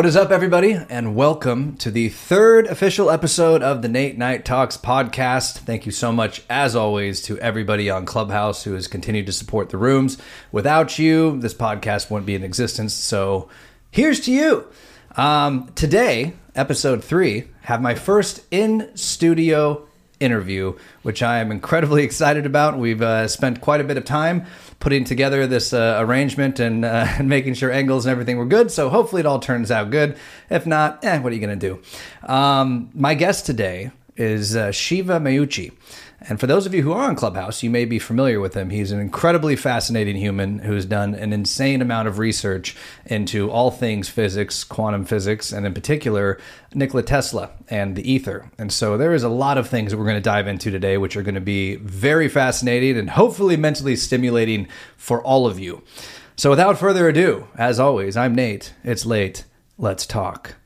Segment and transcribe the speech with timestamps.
[0.00, 4.46] What is up, everybody, and welcome to the third official episode of the Nate Night
[4.46, 5.58] Talks podcast.
[5.58, 9.68] Thank you so much, as always, to everybody on Clubhouse who has continued to support
[9.68, 10.16] the rooms.
[10.52, 12.94] Without you, this podcast wouldn't be in existence.
[12.94, 13.50] So,
[13.90, 14.68] here's to you.
[15.16, 19.86] Um, today, episode three, have my first in studio
[20.20, 22.78] interview, which I am incredibly excited about.
[22.78, 24.46] We've uh, spent quite a bit of time
[24.78, 28.70] putting together this uh, arrangement and, uh, and making sure angles and everything were good.
[28.70, 30.16] So hopefully it all turns out good.
[30.48, 32.32] If not, eh, what are you going to do?
[32.32, 35.72] Um, my guest today is uh, Shiva Meucci.
[36.28, 38.68] And for those of you who are on Clubhouse, you may be familiar with him.
[38.68, 44.10] He's an incredibly fascinating human who's done an insane amount of research into all things
[44.10, 46.38] physics, quantum physics, and in particular,
[46.74, 48.50] Nikola Tesla and the ether.
[48.58, 50.98] And so there is a lot of things that we're going to dive into today,
[50.98, 55.82] which are going to be very fascinating and hopefully mentally stimulating for all of you.
[56.36, 58.74] So without further ado, as always, I'm Nate.
[58.84, 59.44] It's late.
[59.78, 60.59] Let's talk.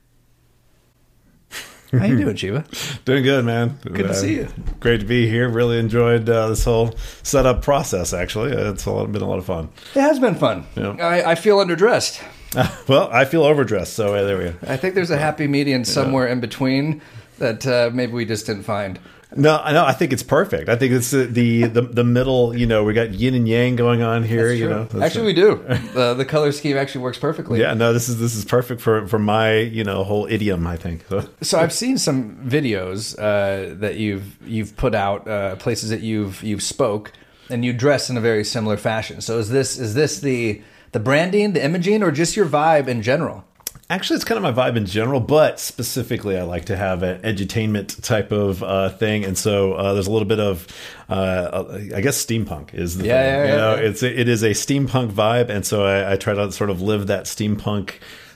[1.99, 2.65] How you doing, Shiva?
[3.05, 3.77] Doing good, man.
[3.83, 4.47] Good to see you.
[4.79, 5.49] Great to be here.
[5.49, 8.13] Really enjoyed uh, this whole setup process.
[8.13, 9.69] Actually, it's a lot, been a lot of fun.
[9.95, 10.65] It has been fun.
[10.75, 10.95] Yeah.
[10.99, 12.23] I, I feel underdressed.
[12.87, 14.53] well, I feel overdressed, so uh, there we go.
[14.67, 17.01] I think there's a happy median somewhere in between
[17.37, 18.97] that uh, maybe we just didn't find.
[19.35, 19.85] No, I know.
[19.85, 20.69] I think it's perfect.
[20.69, 22.55] I think it's the, the the middle.
[22.55, 24.51] You know, we got yin and yang going on here.
[24.51, 25.55] You know, That's actually, we do.
[25.93, 27.59] the the color scheme actually works perfectly.
[27.59, 27.73] yeah.
[27.73, 30.67] No, this is this is perfect for for my you know whole idiom.
[30.67, 31.05] I think.
[31.09, 36.01] So, So I've seen some videos uh, that you've you've put out, uh, places that
[36.01, 37.11] you've you've spoke,
[37.49, 39.21] and you dress in a very similar fashion.
[39.21, 43.01] So is this is this the the branding, the imaging, or just your vibe in
[43.01, 43.43] general?
[43.87, 47.21] Actually, it's kind of my vibe in general, but specifically, I like to have an
[47.21, 50.65] edutainment type of uh, thing, and so uh, there's a little bit of,
[51.07, 51.65] uh,
[51.95, 53.25] I guess, steampunk is the Yeah, thing.
[53.31, 53.87] yeah, you yeah, know, yeah.
[53.89, 57.05] it's it is a steampunk vibe, and so I, I try to sort of live
[57.07, 57.91] that steampunk.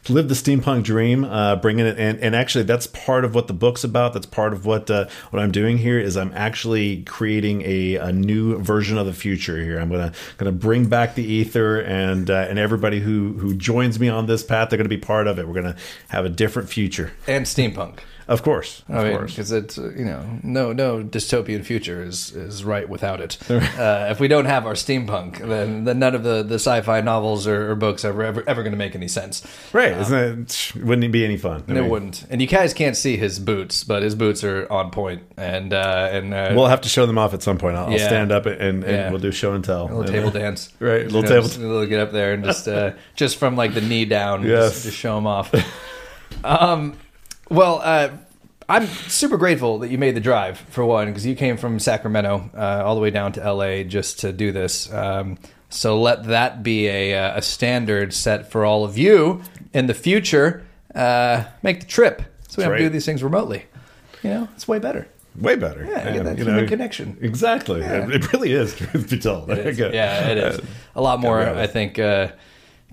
[0.08, 3.54] Live the steampunk dream, uh, bringing it, and, and actually, that's part of what the
[3.54, 4.14] book's about.
[4.14, 6.00] That's part of what uh, what I'm doing here.
[6.00, 9.80] Is I'm actually creating a, a new version of the future here.
[9.80, 14.10] I'm gonna gonna bring back the ether, and uh, and everybody who who joins me
[14.10, 15.48] on this path, they're gonna be part of it.
[15.48, 15.76] We're gonna
[16.10, 17.12] have a different future.
[17.28, 18.00] And steampunk.
[18.30, 19.32] Of course, of I mean, course.
[19.32, 23.38] because it's uh, you know no no dystopian future is is right without it.
[23.50, 27.48] uh, if we don't have our steampunk, then, then none of the, the sci-fi novels
[27.48, 29.42] or, or books are ever ever going to make any sense.
[29.74, 29.94] Right?
[29.98, 30.18] Isn't
[30.50, 30.74] it?
[30.76, 31.64] Wouldn't it be any fun?
[31.68, 32.26] I It mean, wouldn't.
[32.30, 35.24] And you guys can't see his boots, but his boots are on point.
[35.36, 37.78] And uh, and uh, We'll have to show them off at some point.
[37.78, 39.10] I'll, I'll stand up and, and Yeah.
[39.10, 39.84] we'll do show and tell.
[39.84, 42.12] a little And, table dance, Right, You little know, table- just a little get up
[42.12, 44.74] there and just uh, just from like the knee down, Yes.
[44.74, 45.52] just, just show them off.
[46.44, 46.96] um,
[47.50, 48.10] well, uh,
[48.68, 52.50] I'm super grateful that you made the drive for one because you came from Sacramento
[52.56, 54.92] uh, all the way down to LA just to do this.
[54.94, 55.38] Um,
[55.70, 59.42] so let that be a, uh, a standard set for all of you
[59.74, 60.66] in the future.
[60.94, 62.80] Uh, make the trip so we don't right.
[62.80, 63.66] do these things remotely.
[64.24, 65.08] You know, it's way better.
[65.36, 65.86] Way better.
[65.86, 67.18] Yeah, you get that you know, connection.
[67.22, 67.82] Exactly.
[67.82, 68.10] Yeah.
[68.10, 68.76] It really is.
[68.78, 69.50] Truth be told.
[69.50, 69.80] It is.
[69.94, 70.60] Yeah, it is.
[70.96, 72.30] A lot more, I think, uh,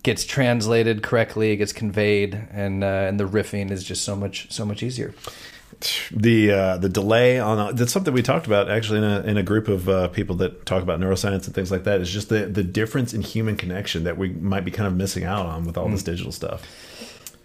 [0.03, 4.51] gets translated correctly, it gets conveyed, and uh, and the riffing is just so much
[4.51, 5.15] so much easier.
[6.11, 9.43] the uh, the delay on that's something we talked about actually in a, in a
[9.43, 12.01] group of uh, people that talk about neuroscience and things like that.
[12.01, 15.25] Is just the the difference in human connection that we might be kind of missing
[15.25, 15.93] out on with all Mm.
[15.93, 16.63] this digital stuff.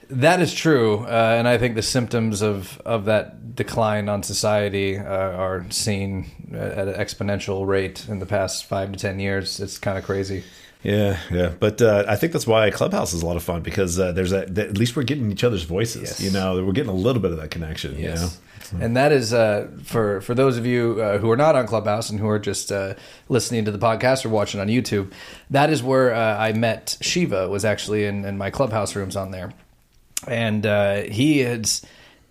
[0.10, 4.98] That is true, uh, and I think the symptoms of, of that decline on society
[4.98, 9.62] uh, are seen at an exponential rate in the past five to ten years.
[9.62, 10.44] It's kind of crazy.
[10.84, 14.00] Yeah, yeah, but uh, I think that's why Clubhouse is a lot of fun because
[14.00, 14.70] uh, there's that, that.
[14.70, 16.02] At least we're getting each other's voices.
[16.02, 16.22] Yes.
[16.22, 17.98] You know, we're getting a little bit of that connection.
[17.98, 18.40] You know, Yes.
[18.80, 22.10] And that is uh, for for those of you uh, who are not on Clubhouse
[22.10, 22.94] and who are just uh,
[23.28, 25.12] listening to the podcast or watching on YouTube.
[25.50, 27.50] That is where uh, I met Shiva.
[27.50, 29.52] Was actually in, in my Clubhouse rooms on there,
[30.28, 31.70] and uh, he had.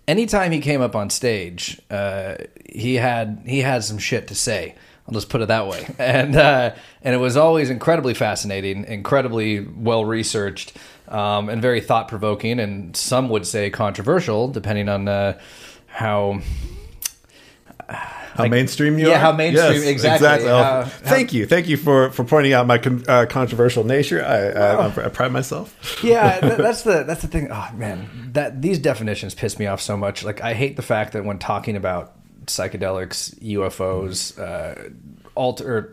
[0.08, 2.34] Anytime he came up on stage, uh,
[2.68, 4.74] he had he had some shit to say.
[5.10, 6.72] I'll just put it that way, and uh,
[7.02, 10.72] and it was always incredibly fascinating, incredibly well researched,
[11.08, 15.36] um, and very thought provoking, and some would say controversial, depending on uh,
[15.88, 16.40] how
[17.88, 19.10] how mainstream you are.
[19.10, 19.18] yeah, are.
[19.18, 20.48] how mainstream- exactly.
[20.48, 24.24] Oh, How- thank you, thank you for for pointing out my con- uh, controversial nature.
[24.24, 25.76] I, I, I pride myself.
[26.04, 27.48] yeah, th- that's the that's the thing.
[27.50, 30.22] Oh man, that these definitions piss me off so much.
[30.22, 32.14] Like I hate the fact that when talking about
[32.50, 34.90] psychedelics, UFOs, uh,
[35.34, 35.92] alter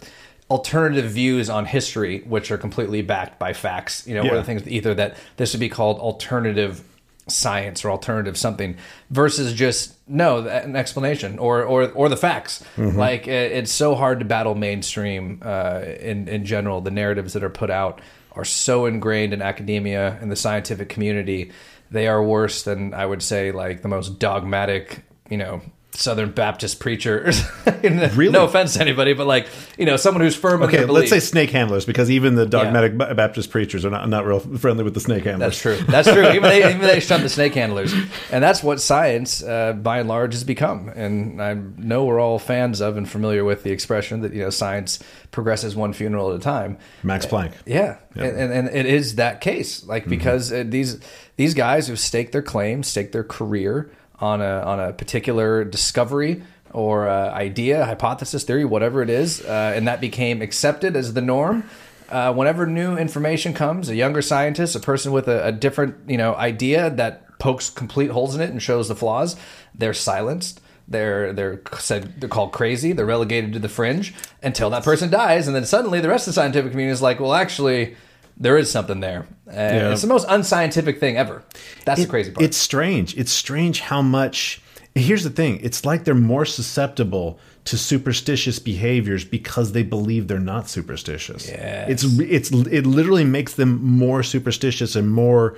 [0.49, 4.07] alternative views on history, which are completely backed by facts.
[4.07, 6.83] You know, one of the things either that this would be called alternative
[7.29, 8.77] science or alternative something
[9.09, 12.63] versus just no an explanation or or or the facts.
[12.97, 16.81] Like it, it's so hard to battle mainstream uh, in in general.
[16.81, 17.99] The narratives that are put out
[18.31, 21.51] are so ingrained in academia and the scientific community.
[21.91, 25.61] They are worse than I would say like the most dogmatic, you know,
[25.97, 27.31] Southern Baptist preacher.
[27.87, 28.31] Really?
[28.31, 29.47] No offense to anybody, but like
[29.77, 32.97] you know, someone who's firm in Okay, let's say snake handlers because even the dogmatic
[32.97, 35.61] Ba- Baptist preachers are not, not real friendly with the snake handlers.
[35.61, 35.77] That's true.
[35.87, 36.27] That's true.
[36.29, 37.93] Even they, even they shun the snake handlers,
[38.31, 40.89] and that's what science, uh, by and large, has become.
[40.89, 44.49] And I know we're all fans of and familiar with the expression that you know
[44.49, 44.99] science
[45.31, 46.77] progresses one funeral at a time.
[47.03, 47.53] Max Planck.
[47.65, 50.99] Yeah, And, and and it is that case, like because uh, these
[51.35, 56.41] these guys who've staked their claim, staked their career on a on a particular discovery
[56.73, 61.21] or uh, idea, hypothesis, theory, whatever it is, uh, and that became accepted as the
[61.21, 61.63] norm.
[62.09, 66.17] Uh, whenever new information comes, a younger scientist, a person with a, a different you
[66.17, 69.35] know idea that pokes complete holes in it and shows the flaws,
[69.75, 70.61] they're silenced.
[70.87, 72.93] They're they're said they're called crazy.
[72.93, 76.33] They're relegated to the fringe until that person dies, and then suddenly the rest of
[76.33, 77.95] the scientific community is like, well, actually,
[78.39, 79.27] there is something there.
[79.47, 79.91] And Yeah.
[79.91, 81.43] It's the most unscientific thing ever.
[81.85, 82.43] That's the crazy part.
[82.43, 83.17] It's strange.
[83.17, 84.61] It's strange how much.
[84.95, 85.59] Here's the thing.
[85.61, 91.47] It's like they're more susceptible to superstitious behaviors because they believe they're not superstitious.
[91.47, 91.89] Yes.
[91.89, 95.57] It's it's it literally makes them more superstitious and more.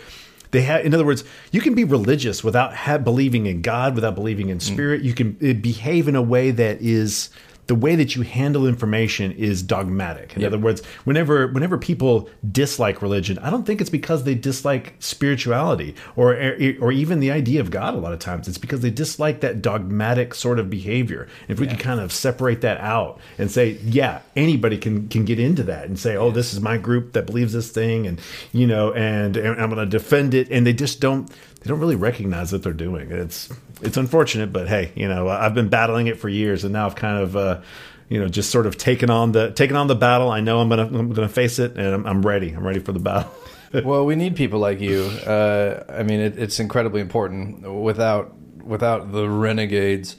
[0.51, 4.15] They have, in other words, you can be religious without ha- believing in God, without
[4.15, 5.03] believing in spirit.
[5.03, 7.29] You can uh, behave in a way that is
[7.69, 10.35] the way that you handle information is dogmatic.
[10.35, 14.95] In other words, whenever whenever people dislike religion, I don't think it's because they dislike
[14.97, 16.33] spirituality or
[16.81, 17.93] or even the idea of God.
[17.93, 21.27] A lot of times, it's because they dislike that dogmatic sort of behavior.
[21.47, 25.39] If we could kind of separate that out and say, yeah, anybody can can get
[25.39, 28.19] into that and say, oh, this is my group that believes this thing, and
[28.51, 31.79] you know, and, and I'm going to defend it, and they just don't they don't
[31.79, 33.11] really recognize what they're doing.
[33.11, 33.49] It's
[33.81, 36.95] it's unfortunate, but hey, you know, I've been battling it for years, and now I've
[36.95, 37.61] kind of, uh,
[38.07, 40.31] you know, just sort of taken on the taken on the battle.
[40.31, 42.51] I know I'm gonna I'm gonna face it, and I'm, I'm ready.
[42.51, 43.31] I'm ready for the battle.
[43.83, 45.03] well, we need people like you.
[45.03, 47.61] Uh, I mean, it, it's incredibly important.
[47.61, 48.33] Without
[48.63, 50.15] without the renegades,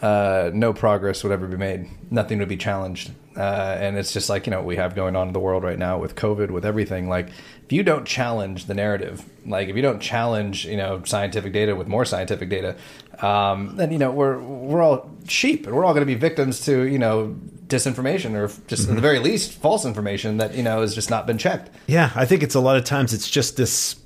[0.00, 1.88] uh, no progress would ever be made.
[2.10, 3.10] Nothing would be challenged.
[3.36, 5.64] Uh, and it's just like you know what we have going on in the world
[5.64, 7.08] right now with COVID, with everything.
[7.08, 7.28] Like,
[7.64, 11.74] if you don't challenge the narrative, like if you don't challenge you know scientific data
[11.74, 12.76] with more scientific data,
[13.20, 16.60] um, then you know we're we're all sheep, and we're all going to be victims
[16.66, 17.36] to you know
[17.66, 21.26] disinformation or just in the very least false information that you know has just not
[21.26, 21.70] been checked.
[21.86, 23.96] Yeah, I think it's a lot of times it's just this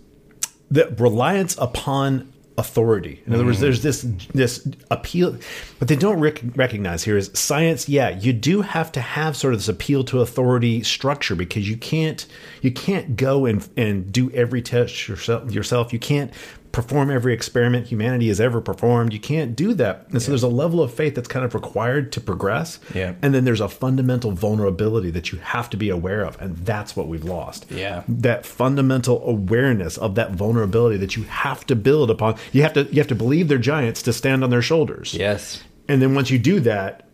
[0.70, 3.22] the reliance upon authority.
[3.25, 3.62] In other words, mm.
[3.62, 4.02] there's this
[4.34, 5.38] this appeal,
[5.78, 7.88] but they don't rec- recognize here is science.
[7.88, 11.76] Yeah, you do have to have sort of this appeal to authority structure because you
[11.76, 12.26] can't
[12.60, 15.93] you can't go and and do every test yourself yourself.
[15.93, 16.32] You can't
[16.78, 19.12] perform every experiment humanity has ever performed.
[19.12, 20.06] You can't do that.
[20.12, 22.78] And so there's a level of faith that's kind of required to progress.
[22.94, 23.16] Yeah.
[23.20, 26.40] And then there's a fundamental vulnerability that you have to be aware of.
[26.40, 27.66] And that's what we've lost.
[27.69, 28.04] Yeah.
[28.06, 32.36] That fundamental awareness of that vulnerability that you have to build upon.
[32.52, 35.14] You have to you have to believe they're giants to stand on their shoulders.
[35.14, 35.64] Yes.
[35.88, 37.08] And then once you do that,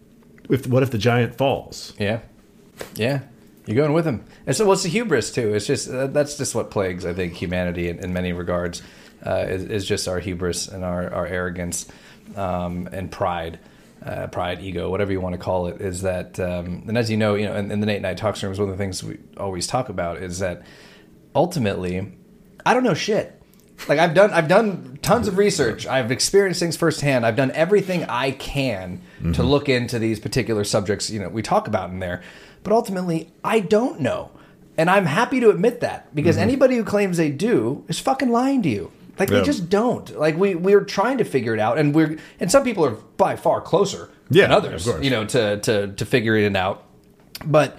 [0.50, 1.94] if what if the giant falls?
[1.98, 2.20] Yeah,
[2.96, 3.20] yeah,
[3.64, 4.24] you're going with him.
[4.46, 5.54] And so, what's the hubris too?
[5.54, 8.82] It's just uh, that's just what plagues, I think, humanity in, in many regards.
[9.24, 11.86] Uh, is, is just our hubris and our our arrogance
[12.36, 13.58] um, and pride.
[14.04, 17.16] Uh, pride, ego, whatever you want to call it, is that, um, and as you
[17.16, 19.16] know, you know, in, in the Nate Night Talks rooms, one of the things we
[19.38, 20.60] always talk about is that
[21.34, 22.12] ultimately,
[22.66, 23.40] I don't know shit.
[23.88, 25.86] Like I've done, I've done tons of research.
[25.86, 27.24] I've experienced things firsthand.
[27.24, 29.00] I've done everything I can
[29.32, 31.08] to look into these particular subjects.
[31.08, 32.22] You know, we talk about in there,
[32.62, 34.30] but ultimately, I don't know,
[34.76, 38.62] and I'm happy to admit that because anybody who claims they do is fucking lying
[38.64, 38.92] to you.
[39.18, 39.38] Like Yeah.
[39.40, 40.16] they just don't.
[40.18, 43.36] Like we we're trying to figure it out, and we're and some people are by
[43.36, 44.86] far closer Yeah, than others.
[45.00, 46.84] You know, to to to figuring it out,
[47.44, 47.78] but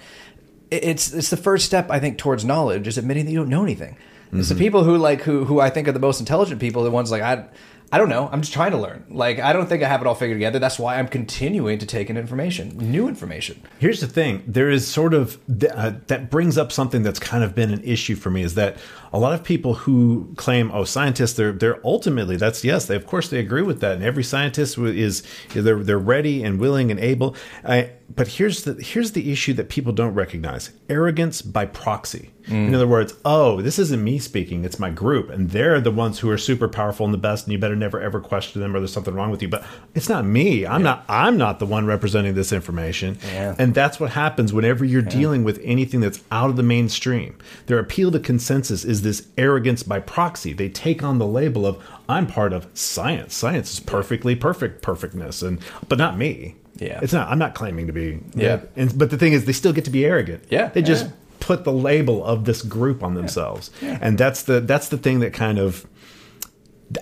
[0.70, 3.62] it's it's the first step I think towards knowledge is admitting that you don't know
[3.62, 3.96] anything.
[4.32, 4.58] It's the Mm-hmm.
[4.64, 7.22] people who like who who I think are the most intelligent people, the ones like
[7.22, 7.44] I
[7.92, 8.28] I don't know.
[8.32, 9.04] I'm just trying to learn.
[9.08, 10.58] Like I don't think I have it all figured together.
[10.58, 13.62] That's why I'm continuing to take in information, new information.
[13.78, 17.44] Here's the thing: there is sort of th- uh, that brings up something that's kind
[17.44, 18.76] of been an issue for me is that
[19.12, 23.06] a lot of people who claim, "Oh, scientists," they're they're ultimately that's yes, they of
[23.06, 25.22] course they agree with that, and every scientist is
[25.54, 27.36] they're they're ready and willing and able.
[27.64, 32.30] I, but here's the here's the issue that people don't recognize: arrogance by proxy.
[32.48, 36.20] In other words, oh, this isn't me speaking; it's my group, and they're the ones
[36.20, 38.78] who are super powerful and the best, and you better never ever question them or
[38.78, 39.48] there's something wrong with you.
[39.48, 39.64] But
[39.96, 40.64] it's not me.
[40.64, 41.04] I'm not.
[41.08, 43.18] I'm not the one representing this information.
[43.32, 43.56] Yeah.
[43.58, 47.36] And that's what happens whenever you're dealing with anything that's out of the mainstream.
[47.66, 50.52] Their appeal to consensus is this arrogance by proxy.
[50.52, 53.34] They take on the label of I'm part of science.
[53.34, 56.56] Science is perfectly perfect perfectness and but not me.
[56.76, 57.00] Yeah.
[57.02, 58.60] It's not I'm not claiming to be Yeah.
[58.76, 60.44] And but the thing is they still get to be arrogant.
[60.50, 60.68] Yeah.
[60.68, 61.12] They just Yeah.
[61.40, 63.70] put the label of this group on themselves.
[63.82, 65.86] And that's the that's the thing that kind of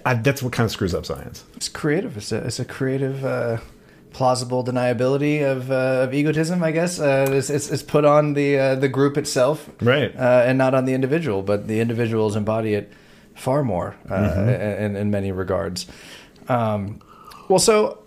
[0.07, 1.45] I, that's what kind of screws up science.
[1.57, 2.17] It's creative.
[2.17, 3.59] It's a, it's a creative, uh,
[4.15, 6.63] plausible deniability of, uh, of egotism.
[6.63, 10.15] I guess uh, it's, it's, it's put on the uh, the group itself, Right.
[10.17, 11.43] uh, and not on the individual.
[11.43, 12.91] But the individuals embody it
[13.35, 14.15] far more uh,
[14.79, 15.87] in, in many regards.
[16.49, 17.01] Um,
[17.49, 17.99] well, so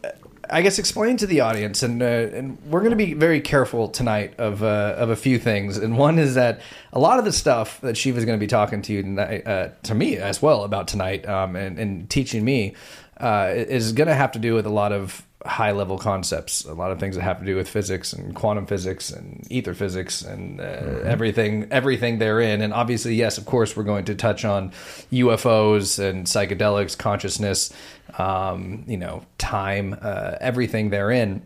[0.49, 3.89] I guess explain to the audience, and uh, and we're going to be very careful
[3.89, 5.77] tonight of uh, of a few things.
[5.77, 6.61] And one is that
[6.93, 9.45] a lot of the stuff that Shiva is going to be talking to you tonight,
[9.45, 12.73] uh, to me as well about tonight, um, and, and teaching me,
[13.19, 16.73] uh, is going to have to do with a lot of high level concepts, a
[16.73, 20.21] lot of things that have to do with physics and quantum physics and ether physics
[20.21, 20.63] and uh,
[21.03, 22.61] everything everything therein.
[22.61, 24.71] And obviously, yes, of course, we're going to touch on
[25.11, 27.73] UFOs and psychedelics, consciousness,
[28.17, 31.41] um, you know, time, uh, everything therein.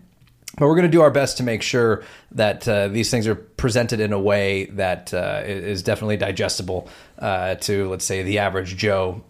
[0.57, 3.35] But we're going to do our best to make sure that uh, these things are
[3.61, 6.89] presented in a way that uh, is definitely digestible
[7.19, 9.21] uh, to, let's say, the average Joe,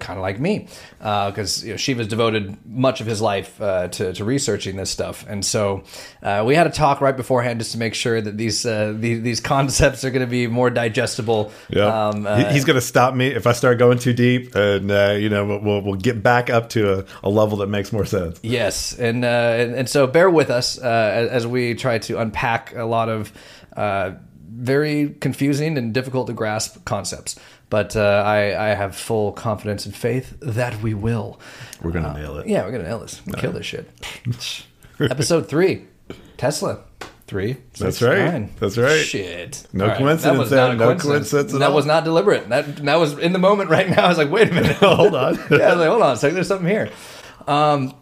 [0.00, 0.66] kind of like me,
[0.98, 5.24] because you know, Shiva's devoted much of his life uh, to, to researching this stuff,
[5.28, 5.84] and so
[6.24, 9.22] uh, we had a talk right beforehand just to make sure that these uh, these,
[9.22, 11.52] these concepts are going to be more digestible.
[11.70, 14.90] Yeah, Um, uh, he's going to stop me if I start going too deep, and
[14.90, 18.04] uh, you know we'll- we'll get back up to a, a level that makes more
[18.04, 18.40] sense.
[18.42, 22.74] Yes, and uh, and, and so bear with us uh, as we try to unpack
[22.74, 23.32] a lot of
[23.76, 24.12] uh,
[24.48, 27.38] very confusing and difficult to grasp concepts.
[27.68, 31.40] But uh, I, I have full confidence and faith that we will.
[31.82, 32.46] We're going to nail it.
[32.46, 33.20] Yeah, we're gonna nail this.
[33.38, 33.90] Kill this shit.
[35.00, 35.86] Episode three,
[36.36, 36.80] Tesla.
[37.26, 37.56] Three.
[37.78, 38.18] That's six, right.
[38.24, 38.50] nine.
[38.60, 39.04] That's right.
[39.04, 39.66] Shit.
[39.72, 39.98] No right.
[39.98, 41.30] coincidence That was not a No coincidence.
[41.32, 41.74] coincidence at that all.
[41.74, 42.48] was not deliberate.
[42.50, 44.04] That that was in the moment right now.
[44.04, 44.76] I was like, wait a minute.
[44.80, 45.34] Hold on.
[45.50, 46.36] yeah, I was like, hold on a second.
[46.36, 46.88] There's something here.
[47.48, 47.94] Um,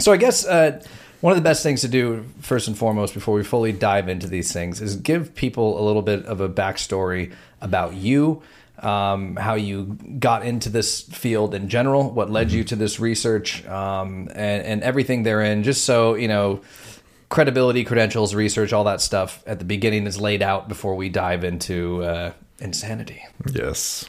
[0.00, 0.82] so I guess uh,
[1.24, 4.26] one of the best things to do, first and foremost, before we fully dive into
[4.26, 8.42] these things, is give people a little bit of a backstory about you,
[8.80, 13.64] um, how you got into this field in general, what led you to this research,
[13.64, 16.60] um, and, and everything therein, just so you know.
[17.30, 21.42] Credibility, credentials, research, all that stuff at the beginning is laid out before we dive
[21.42, 23.24] into uh, insanity.
[23.50, 24.04] Yes.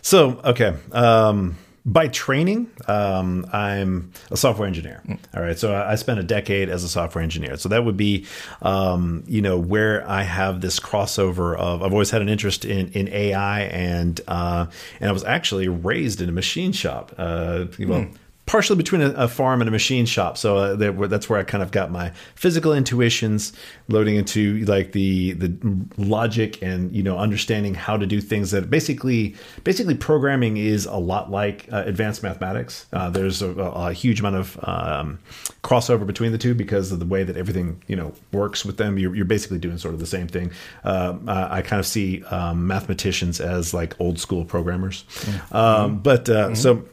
[0.00, 0.74] So, okay.
[0.92, 5.02] Um, by training, um, I'm a software engineer.
[5.34, 5.58] All right.
[5.58, 7.58] So I spent a decade as a software engineer.
[7.58, 8.24] So that would be,
[8.62, 12.88] um, you know, where I have this crossover of, I've always had an interest in,
[12.92, 14.66] in AI and, uh,
[14.98, 17.14] and I was actually raised in a machine shop.
[17.18, 18.06] Uh, well,
[18.46, 20.36] partially between a, a farm and a machine shop.
[20.36, 23.52] So uh, that's where I kind of got my physical intuitions,
[23.88, 25.56] loading into like the the
[25.96, 28.50] logic and you know understanding how to do things.
[28.50, 29.34] That basically
[29.64, 32.86] basically programming is a lot like uh, advanced mathematics.
[32.92, 35.18] Uh, there's a, a huge amount of um,
[35.62, 38.98] crossover between the two because of the way that everything you know works with them.
[38.98, 40.52] You're, you're basically doing sort of the same thing.
[40.84, 45.04] Uh, I I kind of see um, mathematicians as like old school programmers,
[45.52, 46.84] um, but uh, so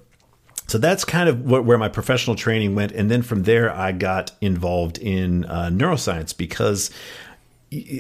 [0.68, 2.92] so that's kind of what, where my professional training went.
[2.94, 6.90] And then from there i got involved in uh, neuroscience because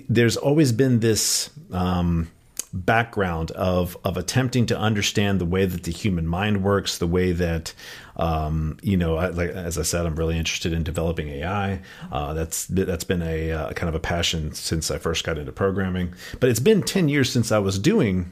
[0.10, 2.30] there's always been this um,
[2.74, 7.34] background of of attempting to understand the way that the human mind works the way
[7.34, 7.74] that
[8.16, 12.34] um, you know I, like as i said i'm really interested in developing ai uh,
[12.34, 16.14] that's that's been a uh, kind of a passion since i first got into programming.
[16.40, 18.32] But it's been 10 years since i was doing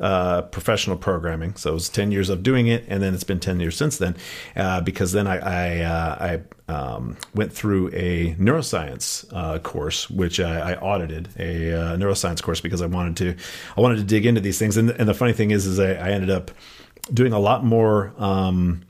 [0.00, 1.54] uh, professional programming.
[1.56, 3.98] So it was 10 years of doing it, and then it's been 10 years since
[3.98, 4.16] then,
[4.56, 10.40] uh, because then I I, uh, I um, went through a neuroscience uh, course, which
[10.40, 13.36] I, I audited a uh, neuroscience course because I wanted to
[13.76, 14.76] I wanted to dig into these things.
[14.76, 16.50] And, and the funny thing is, is I, I ended up
[17.12, 18.12] doing a lot more.
[18.18, 18.82] Um,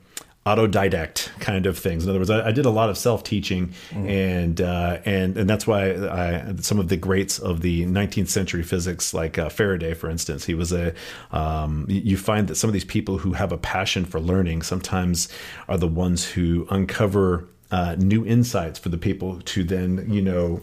[0.46, 2.04] autodidact kind of things.
[2.04, 5.48] In other words, I, I did a lot of self teaching, and uh, and and
[5.48, 9.94] that's why I some of the greats of the 19th century physics, like uh, Faraday,
[9.94, 10.94] for instance, he was a.
[11.30, 15.28] Um, you find that some of these people who have a passion for learning sometimes
[15.68, 20.62] are the ones who uncover uh, new insights for the people to then you know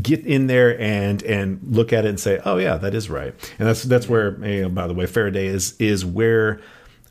[0.00, 3.34] get in there and and look at it and say, oh yeah, that is right.
[3.58, 6.60] And that's that's where you know, by the way, Faraday is is where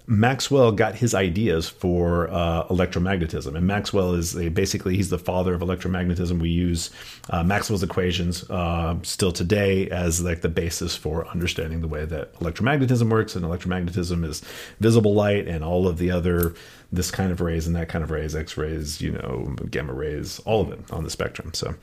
[0.06, 5.54] Maxwell got his ideas for uh, electromagnetism, and Maxwell is a, basically he's the father
[5.54, 6.42] of electromagnetism.
[6.42, 6.92] We use
[7.30, 12.34] uh, Maxwell's equations uh, still today as like the basis for understanding the way that
[12.36, 14.42] electromagnetism works, and electromagnetism is
[14.82, 16.54] visible light and all of the other
[16.92, 20.40] this kind of rays and that kind of rays, X rays, you know, gamma rays,
[20.40, 21.54] all of it on the spectrum.
[21.54, 21.76] So.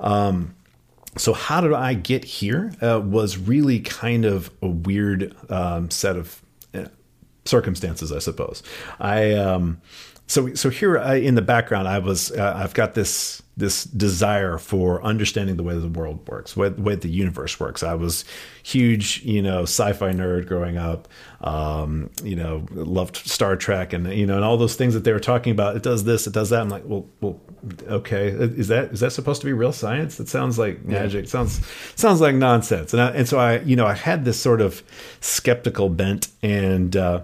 [0.00, 0.54] Um,
[1.16, 2.72] so how did I get here?
[2.82, 6.43] Uh, was really kind of a weird um, set of
[7.44, 8.62] circumstances, I suppose.
[9.00, 9.80] I um,
[10.26, 14.58] so so here I, in the background, I was uh, I've got this this desire
[14.58, 17.84] for understanding the way the world works, way, the way the universe works.
[17.84, 18.24] I was
[18.64, 21.06] huge, you know, sci-fi nerd growing up.
[21.40, 25.12] Um, you know, loved Star Trek and you know, and all those things that they
[25.12, 25.76] were talking about.
[25.76, 26.62] It does this, it does that.
[26.62, 27.38] I'm like, well, well,
[27.88, 30.18] okay, is that is that supposed to be real science?
[30.18, 31.26] It sounds like magic.
[31.26, 31.30] Yeah.
[31.30, 31.60] Sounds
[31.96, 32.94] sounds like nonsense.
[32.94, 34.82] And I, and so I, you know, I had this sort of
[35.20, 36.96] skeptical bent and.
[36.96, 37.20] Uh,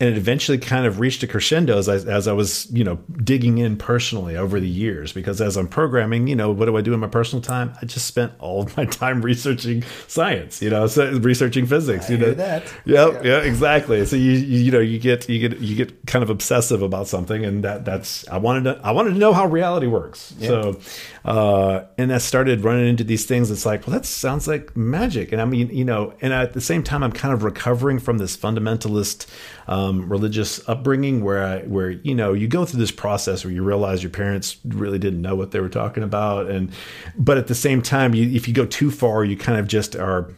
[0.00, 2.96] and it eventually kind of reached a crescendo as I, as I was you know
[3.22, 5.12] digging in personally over the years.
[5.12, 7.74] Because as I'm programming you know what do I do in my personal time?
[7.80, 12.12] I just spent all of my time researching science you know so researching physics I
[12.12, 12.34] you know?
[12.34, 12.72] that.
[12.86, 13.30] Yep, yeah.
[13.30, 14.04] yeah exactly.
[14.06, 17.06] So you, you you know you get you get you get kind of obsessive about
[17.06, 20.34] something and that that's I wanted to I wanted to know how reality works.
[20.38, 20.48] Yeah.
[20.48, 20.80] so
[21.24, 23.50] uh, and I started running into these things.
[23.50, 25.32] It's like well that sounds like magic.
[25.32, 28.18] And I mean you know and at the same time I'm kind of recovering from
[28.18, 29.26] this fundamentalist
[29.70, 33.62] um, religious upbringing where I, where you know you go through this process where you
[33.62, 36.72] realize your parents really didn't know what they were talking about, and
[37.16, 39.94] but at the same time, you, if you go too far, you kind of just
[39.94, 40.28] are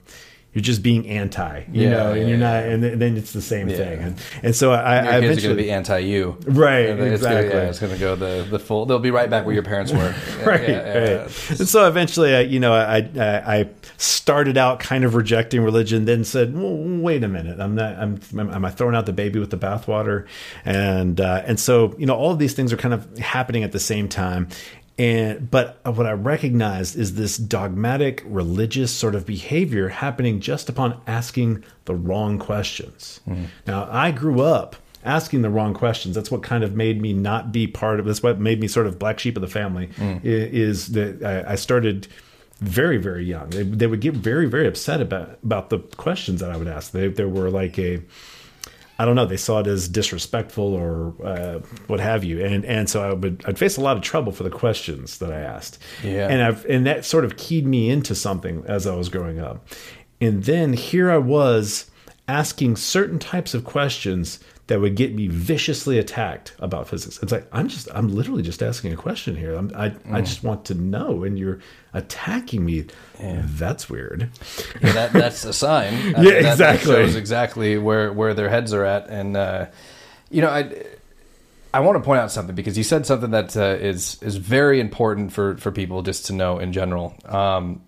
[0.52, 3.71] you're just being anti, you yeah, know, and you're not, and then it's the same
[3.71, 3.76] yeah.
[3.76, 6.80] thing, and and so I, your I kids are going to be anti you, right?
[6.80, 7.49] It's exactly.
[7.49, 8.85] Gonna, yeah, it's going to go the the full.
[8.85, 10.68] They'll be right back where your parents were, right?
[10.68, 11.59] right.
[11.59, 16.04] And so eventually, I, you know, I, I, I started out kind of rejecting religion,
[16.04, 19.38] then said, well, wait a minute, I'm not, I'm, am I throwing out the baby
[19.38, 20.26] with the bathwater?
[20.66, 23.73] And uh, and so you know, all of these things are kind of happening at
[23.73, 24.49] the same time,
[24.99, 31.00] and but what I recognized is this dogmatic religious sort of behavior happening just upon
[31.06, 33.20] asking the wrong questions.
[33.26, 33.46] Mm.
[33.66, 36.14] Now, I grew up asking the wrong questions.
[36.14, 38.22] That's what kind of made me not be part of this.
[38.22, 40.20] What made me sort of black sheep of the family mm.
[40.22, 42.06] is, that I, I started
[42.61, 43.50] very very young.
[43.50, 46.92] They, they would get very very upset about about the questions that I would ask.
[46.92, 48.02] They, there were like a
[48.99, 49.26] I don't know.
[49.26, 53.43] They saw it as disrespectful or uh, what have you, and and so I would
[53.47, 55.78] I'd face a lot of trouble for the questions that I asked.
[56.05, 59.41] Yeah, and I've and that sort of keyed me into something as I was growing
[59.41, 59.67] up,
[60.21, 61.91] and then here I was
[62.28, 64.39] asking certain types of questions
[64.73, 67.23] that would get me viciously attacked about physics.
[67.23, 69.54] It's like I'm just I'm literally just asking a question here.
[69.54, 70.15] I'm, i mm.
[70.15, 71.61] I just want to know, and you're
[71.93, 72.87] attacking me.
[73.21, 73.43] Yeah.
[73.45, 74.30] That's weird.
[74.80, 75.93] Yeah, that that's a sign.
[76.06, 76.91] yeah, that, exactly.
[76.91, 79.67] That shows exactly where where their heads are at, and uh,
[80.30, 80.73] you know I.
[81.75, 84.78] I want to point out something because you said something that uh, is is very
[84.78, 87.15] important for, for people just to know in general.
[87.25, 87.80] Um,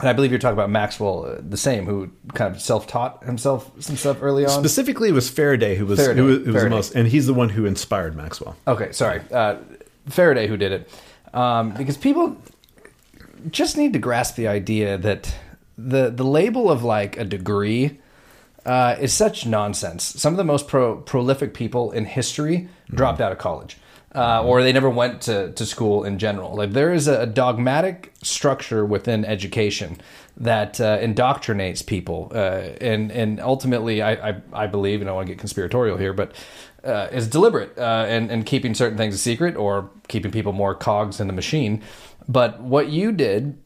[0.00, 3.70] and I believe you're talking about Maxwell, uh, the same, who kind of self-taught himself
[3.80, 4.50] some stuff early on.
[4.50, 7.26] Specifically, it was Faraday who was Faraday, who, was, who was the most, and he's
[7.26, 8.56] the one who inspired Maxwell.
[8.66, 9.56] Okay, sorry, uh,
[10.08, 10.90] Faraday who did it,
[11.32, 12.36] um, because people
[13.50, 15.34] just need to grasp the idea that
[15.78, 17.98] the the label of like a degree
[18.64, 20.04] uh, is such nonsense.
[20.04, 22.96] Some of the most pro- prolific people in history mm-hmm.
[22.96, 23.78] dropped out of college
[24.16, 26.54] uh, or they never went to, to school in general.
[26.54, 30.00] Like there is a, dogmatic structure within education
[30.38, 35.26] that uh, indoctrinates people, uh, and and ultimately, I, I, I believe, and I want
[35.26, 36.32] to get conspiratorial here, but
[36.82, 40.74] uh, is deliberate uh, and and keeping certain things a secret or keeping people more
[40.74, 41.82] cogs in the machine.
[42.26, 43.58] But what you did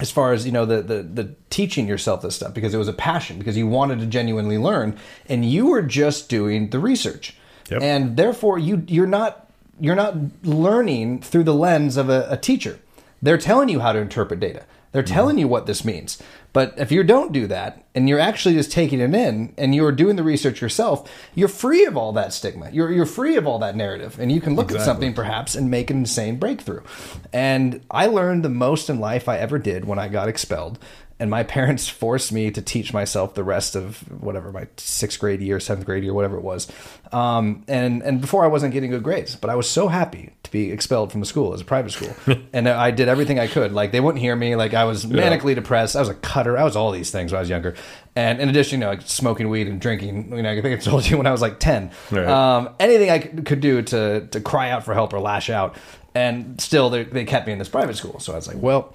[0.00, 2.88] as far as you know the, the the teaching yourself this stuff because it was
[2.88, 7.34] a passion because you wanted to genuinely learn and you were just doing the research
[7.70, 7.80] yep.
[7.80, 9.45] and therefore you you're not
[9.80, 12.78] you're not learning through the lens of a, a teacher.
[13.22, 14.64] They're telling you how to interpret data.
[14.92, 15.14] They're mm-hmm.
[15.14, 16.22] telling you what this means.
[16.52, 19.92] But if you don't do that and you're actually just taking it in and you're
[19.92, 22.70] doing the research yourself, you're free of all that stigma.
[22.70, 24.18] You're, you're free of all that narrative.
[24.18, 24.80] And you can look exactly.
[24.80, 26.80] at something perhaps and make an insane breakthrough.
[27.30, 30.78] And I learned the most in life I ever did when I got expelled
[31.18, 35.40] and my parents forced me to teach myself the rest of whatever my sixth grade
[35.40, 36.68] year, seventh grade year, whatever it was.
[37.12, 40.50] Um, and and before I wasn't getting good grades, but I was so happy to
[40.50, 42.14] be expelled from the school as a private school,
[42.52, 43.72] and I did everything I could.
[43.72, 44.56] Like they wouldn't hear me.
[44.56, 45.54] Like I was manically yeah.
[45.54, 45.96] depressed.
[45.96, 46.58] I was a cutter.
[46.58, 47.74] I was all these things when I was younger.
[48.14, 50.34] And in addition, you know, like smoking weed and drinking.
[50.36, 51.90] You know, I think I told you when I was like ten.
[52.10, 52.26] Right.
[52.26, 55.76] Um, anything I could do to to cry out for help or lash out,
[56.14, 58.18] and still they, they kept me in this private school.
[58.18, 58.94] So I was like, well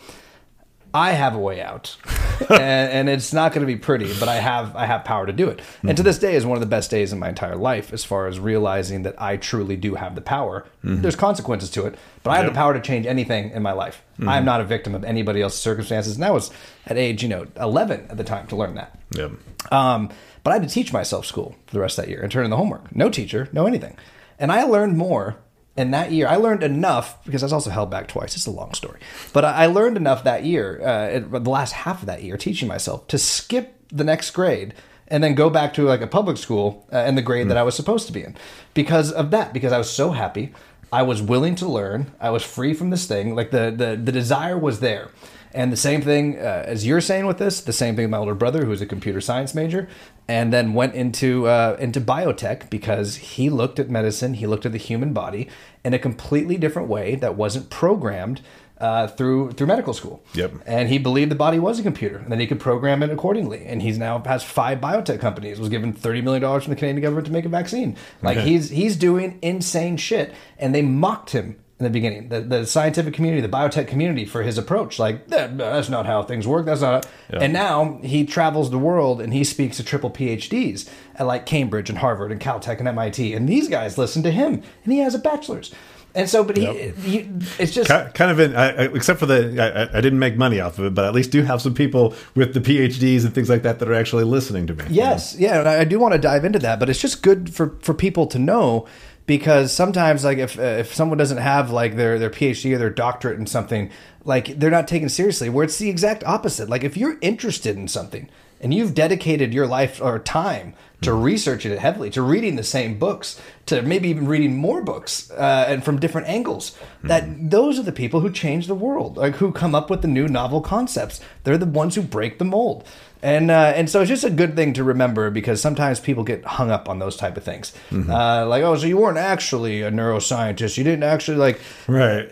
[0.94, 1.96] I have a way out,
[2.50, 5.32] and, and, it's not going to be pretty, but I have I have power to
[5.32, 5.60] do it.
[5.60, 5.90] Mm-hmm.
[5.90, 8.04] And to this day is one of the best days in my entire life, as
[8.04, 10.66] far as realizing that I truly do have the power.
[10.84, 11.02] Mm-hmm.
[11.02, 14.02] There's consequences to it, but I have the power to change anything in my life.
[14.16, 14.30] Mm-hmm.
[14.30, 16.16] I am not a victim of anybody else's circumstances.
[16.16, 16.52] And that was
[16.86, 19.00] at age you know 11 at the time to learn that.
[19.16, 19.32] Yep.
[19.72, 20.10] Um,
[20.44, 22.44] but I had to teach myself school for the rest of that year and turn
[22.44, 22.94] in the homework.
[22.96, 23.98] No teacher, no anything,
[24.40, 25.38] and I learned more
[25.78, 28.36] and that year I learned enough because I was also held back twice.
[28.36, 29.00] It's a long story,
[29.34, 33.08] but I learned enough that year, uh, the last half of that year, teaching myself
[33.08, 34.74] to skip the next grade
[35.12, 37.64] and then go back to like a public school uh, in the grade that I
[37.64, 38.36] was supposed to be in
[38.74, 39.54] because of that.
[39.54, 40.54] Because I was so happy,
[40.92, 42.12] I was willing to learn.
[42.20, 43.36] I was free from this thing.
[43.36, 45.10] Like the the the desire was there.
[45.54, 48.18] And the same thing uh, as you're saying with this, the same thing with my
[48.18, 49.90] older brother, who's a computer science major,
[50.32, 54.72] and then went into uh, into biotech because he looked at medicine, he looked at
[54.72, 55.50] the human body
[55.84, 58.40] in a completely different way that wasn't programmed
[58.78, 60.24] uh, through through medical school.
[60.34, 60.54] Yep.
[60.66, 63.66] And he believed the body was a computer, and then he could program it accordingly.
[63.66, 65.60] And he's now has five biotech companies.
[65.60, 67.98] Was given thirty million dollars from the Canadian government to make a vaccine.
[68.22, 72.30] Like he's he's doing insane shit, and they mocked him in the beginning.
[72.30, 75.00] The, the scientific community, the biotech community, for his approach.
[75.00, 76.66] Like that, that's not how things work.
[76.68, 77.08] That's not.
[77.30, 81.90] And now he travels the world and he speaks to triple PhDs at like Cambridge
[81.90, 85.16] and Harvard and Caltech and MIT, and these guys listen to him, and he has
[85.16, 85.74] a bachelor's.
[86.14, 86.98] And so, but he, Yep.
[86.98, 90.36] he it's just kind of in, I, except for the I, I- I didn't make
[90.36, 93.34] money off of it, but at least do have some people with the PhDs and
[93.34, 94.84] things like that that are actually listening to me.
[94.90, 97.54] Yes, yeah, and I I do want to dive into that, but it's just good
[97.54, 98.88] for for people to know
[99.32, 102.90] because sometimes, like, if uh, if someone doesn't have like their their PhD or their
[102.90, 103.90] doctorate in something,
[104.26, 105.48] like they're not taken seriously.
[105.48, 106.68] Where it's the exact opposite.
[106.68, 108.28] Like, if you're interested in something
[108.60, 113.00] and you've dedicated your life or time to researching it heavily, to reading the same
[113.00, 117.84] books, to maybe even reading more books uh, and from different angles, that those are
[117.84, 121.22] the people who change the world, like who come up with the new novel concepts.
[121.44, 122.86] They're the ones who break the mold.
[123.24, 126.44] And uh, and so it's just a good thing to remember because sometimes people get
[126.44, 129.92] hung up on those type of things, uh, like oh, so you weren't actually a
[129.92, 132.28] neuroscientist, you didn't actually like Right.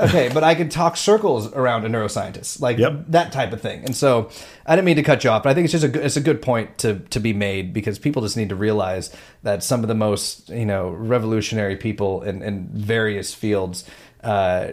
[0.00, 3.04] okay, but I could talk circles around a neuroscientist, like Yep.
[3.08, 3.84] that type of thing.
[3.86, 4.28] And so
[4.66, 6.16] I didn't mean to cut you off, but I think it's just a good, it's
[6.18, 9.10] a good point to to be made because people just need to realize
[9.44, 13.84] that some of the most you know revolutionary people in, in various fields
[14.22, 14.68] uh,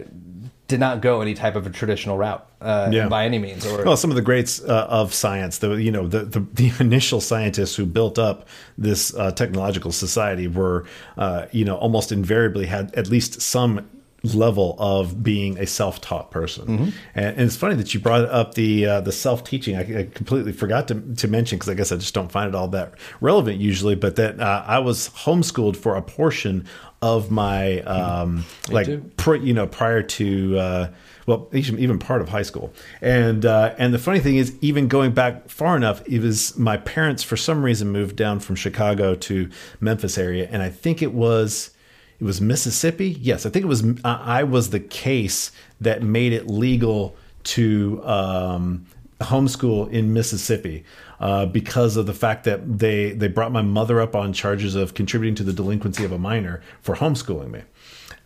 [0.68, 3.08] did not go any type of a traditional route uh, Yeah.
[3.08, 3.66] by any means.
[3.66, 6.72] Or Well, some of the greats uh, of science, the you know the, the the
[6.80, 8.48] initial scientists who built up
[8.78, 10.86] this uh, technological society were
[11.18, 13.86] uh, you know almost invariably had at least some
[14.24, 16.92] level of being a self-taught person.
[17.14, 19.76] And, and it's funny that you brought up the uh, the self-teaching.
[19.76, 22.54] I, I completely forgot to, to mention because I guess I just don't find it
[22.54, 23.94] all that relevant usually.
[23.96, 26.66] But that uh, I was homeschooled for a portion
[27.02, 30.88] of my um, like pr- you know prior to uh,
[31.26, 34.86] well even even part of high school and uh, and the funny thing is even
[34.86, 39.16] going back far enough it was my parents for some reason moved down from Chicago
[39.16, 41.71] to Memphis area and I think it was
[42.20, 46.32] it was Mississippi yes I think it was I I was the case that made
[46.32, 48.86] it legal to um,
[49.22, 50.84] homeschool in Mississippi
[51.20, 54.94] uh, because of the fact that they they brought my mother up on charges of
[54.94, 57.62] contributing to the delinquency of a minor for homeschooling me,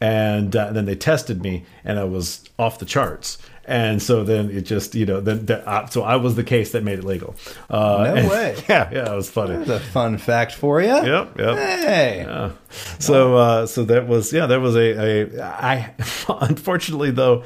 [0.01, 3.39] and uh, then they tested me and I was off the charts.
[3.69, 6.71] And so then it just you know then that uh, so I was the case
[6.73, 7.35] that made it legal.
[7.69, 8.57] Uh, No way.
[8.69, 9.57] Yeah, yeah, it was funny.
[9.57, 10.87] That's a fun fact for you.
[10.89, 11.57] Yep, yep.
[11.59, 12.25] Hey.
[12.25, 12.53] Yeah.
[13.01, 15.95] So uh, so that was yeah that was a, a I
[16.29, 17.43] unfortunately though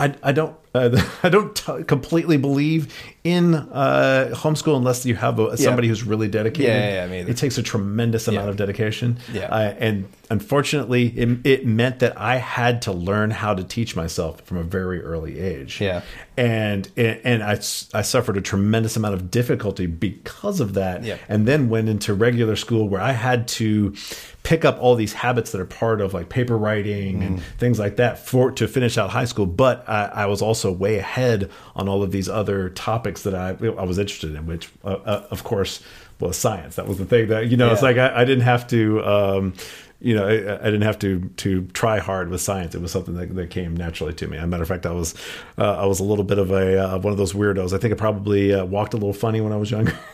[0.00, 5.38] I I don't uh, I don't t- completely believe in uh, homeschool unless you have
[5.38, 6.66] a, somebody who's really dedicated.
[6.66, 8.50] Yeah, yeah, yeah, me it takes a tremendous amount Yeah.
[8.50, 9.18] of dedication.
[9.32, 9.42] Yeah.
[9.48, 14.40] Uh, and unfortunately, it, it meant that I had to learn how to teach myself
[14.42, 15.80] from a very early age.
[15.80, 16.02] Yeah.
[16.36, 17.52] and and I
[17.94, 21.04] I suffered a tremendous amount of difficulty because of that.
[21.04, 21.18] Yeah.
[21.28, 23.94] and then went into regular school where I had to
[24.42, 27.94] pick up all these habits that are part of like paper writing and things like
[27.96, 29.46] that for to finish out high school.
[29.46, 33.50] But I, I was also way ahead on all of these other topics that I
[33.50, 35.82] I was interested in, which uh, uh, of course
[36.20, 36.76] was science.
[36.76, 39.04] That was the thing that you know it's like I, I didn't have to.
[39.04, 39.54] Um,
[40.00, 42.74] you know, I, I didn't have to to try hard with science.
[42.74, 44.36] It was something that, that came naturally to me.
[44.36, 45.14] As a matter of fact, I was
[45.58, 47.72] uh, I was a little bit of a uh, one of those weirdos.
[47.72, 49.96] I think I probably uh, walked a little funny when I was younger.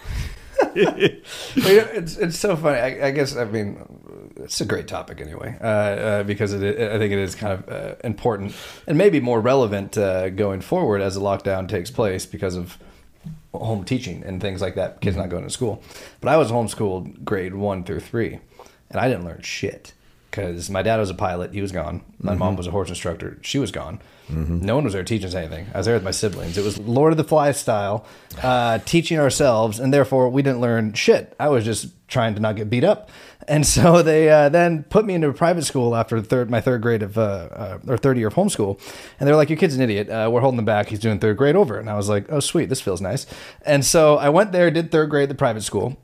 [0.74, 2.78] Well, you know, it's it's so funny.
[2.78, 3.76] I, I guess I mean
[4.38, 7.68] it's a great topic anyway, uh, uh, because it, I think it is kind of
[7.68, 8.54] uh, important
[8.86, 12.78] and maybe more relevant uh, going forward as the lockdown takes place because of
[13.52, 15.00] home teaching and things like that.
[15.00, 15.82] Kids not going to school,
[16.20, 18.38] but I was homeschooled grade one through three,
[18.90, 19.92] and I didn't learn shit
[20.30, 21.52] because my dad was a pilot.
[21.52, 22.02] He was gone.
[22.20, 23.38] My mom was a horse instructor.
[23.42, 24.00] She was gone.
[24.30, 25.68] No one was there teaching us anything.
[25.72, 26.58] I was there with my siblings.
[26.58, 28.04] It was Lord of the Flies style,
[28.42, 31.34] uh, teaching ourselves, and therefore we didn't learn shit.
[31.40, 33.10] I was just trying to not get beat up,
[33.48, 36.82] and so they uh, then put me into a private school after third my third
[36.82, 38.80] grade of uh, uh, or third year of homeschool,
[39.18, 40.08] and they're like, "Your kid's an idiot.
[40.08, 40.88] Uh, we're holding him back.
[40.88, 43.26] He's doing third grade over." And I was like, "Oh, sweet, this feels nice."
[43.64, 45.96] And so I went there, did third grade at the private school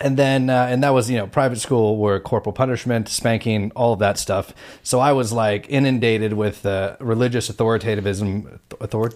[0.00, 3.92] and then uh, and that was you know private school where corporal punishment spanking all
[3.92, 9.10] of that stuff so i was like inundated with uh, religious authoritativism author-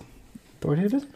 [0.61, 1.07] authoritativism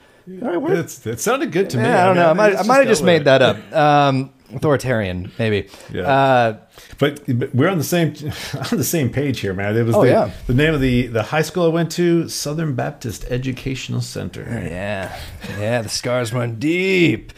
[0.79, 1.85] It's, it sounded good to me.
[1.85, 2.29] I don't know.
[2.29, 3.25] I might, I might have just made it.
[3.25, 3.73] that up.
[3.73, 5.69] Um, authoritarian, maybe.
[5.93, 6.03] Yeah.
[6.03, 6.57] Uh,
[6.99, 8.09] But, but we're on the same
[8.73, 9.77] on the same page here, man.
[9.77, 10.31] It was Oh, the, yeah.
[10.47, 14.43] the name of the the high school I went to, Southern Baptist Educational Center.
[14.43, 15.17] Yeah,
[15.59, 17.33] yeah, the scars run deep.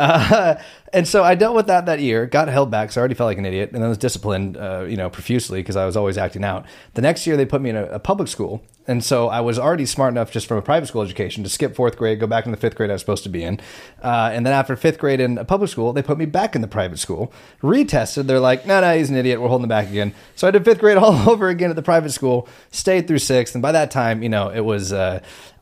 [0.00, 0.60] Uh,
[0.92, 2.26] and so I dealt with that that year.
[2.26, 4.84] Got held back, so I already felt like an idiot, and then was disciplined, uh,
[4.88, 6.66] you know, profusely because I was always acting out.
[6.94, 9.58] The next year, they put me in a, a public school, and so I was
[9.58, 12.46] already smart enough just from a private school education to skip fourth grade, go back
[12.46, 13.60] in the fifth grade I was supposed to be in,
[14.02, 16.62] uh, and then after fifth grade in a public school, they put me back in
[16.62, 17.32] the private school.
[17.62, 19.40] Retested, they're like, no, no, he's an idiot.
[19.40, 20.14] We're holding him back again.
[20.34, 22.48] So I did fifth grade all over again at the private school.
[22.70, 24.92] Stayed through sixth, and by that time, you know, it was.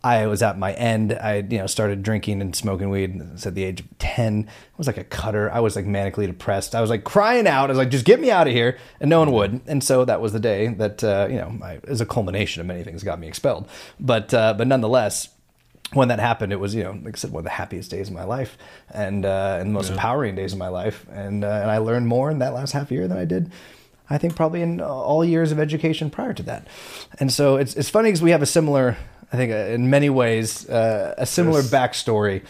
[0.03, 1.13] I was at my end.
[1.13, 4.47] I you know started drinking and smoking weed at the age of ten.
[4.49, 5.51] I was like a cutter.
[5.51, 6.75] I was like manically depressed.
[6.75, 7.65] I was like crying out.
[7.65, 9.61] I was like, just get me out of here, and no one would.
[9.67, 12.67] And so that was the day that uh, you know I, as a culmination of
[12.67, 13.69] many things got me expelled.
[13.99, 15.31] But uh, but nonetheless.
[15.95, 18.09] When that happened, it was you know like I said one of the happiest days
[18.09, 18.59] of my life,
[18.91, 22.07] and uh, and the most empowering days of my life, and uh, and I learned
[22.07, 23.51] more in that last half year than I did
[24.11, 26.67] I think probably in all years of education prior to that.
[27.21, 28.97] And so it's it's funny because we have a similar,
[29.33, 31.71] I think, uh, in many ways, uh, a similar There's-
[32.03, 32.43] backstory.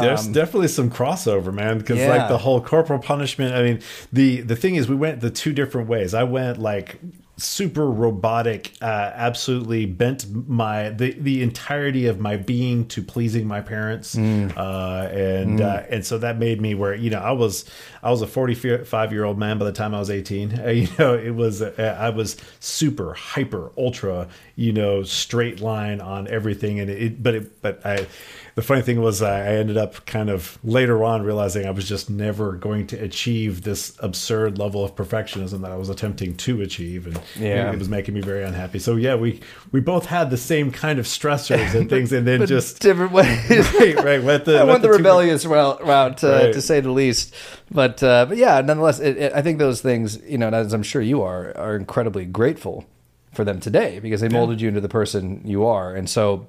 [0.00, 1.78] There's Um, definitely some crossover, man.
[1.78, 2.08] Because Yeah.
[2.08, 3.54] like the whole corporal punishment.
[3.54, 3.78] I mean,
[4.12, 6.12] the the thing is, we went the two different ways.
[6.12, 6.96] I went like
[7.36, 13.60] super robotic, uh, absolutely bent my the the entirety of my being to pleasing my
[13.60, 14.56] parents, Mm.
[14.56, 17.64] uh, and uh, and so that made me where you know I was
[18.02, 20.60] I was a 45 year old man by the time I was 18.
[20.60, 26.00] Uh, you know, it was uh, I was super hyper ultra, you know, straight line
[26.00, 28.06] on everything, and it but it but I
[28.54, 32.08] the funny thing was I ended up kind of later on realizing I was just
[32.08, 37.06] never going to achieve this absurd level of perfectionism that I was attempting to achieve,
[37.06, 37.72] and Yeah.
[37.72, 38.78] it was making me very unhappy.
[38.78, 39.40] So yeah, we
[39.72, 43.50] we both had the same kind of stressors and things, and then just different ways.
[43.74, 44.22] right, right.
[44.22, 46.52] Went the, I went the two- rebellious route, route uh, Right.
[46.52, 47.34] to say the least.
[47.70, 50.82] But uh, but yeah, nonetheless, it, it, I think those things, you know, as I'm
[50.84, 52.84] sure you are, are incredibly grateful
[53.32, 56.46] for them today because they molded you into the person you are, and so.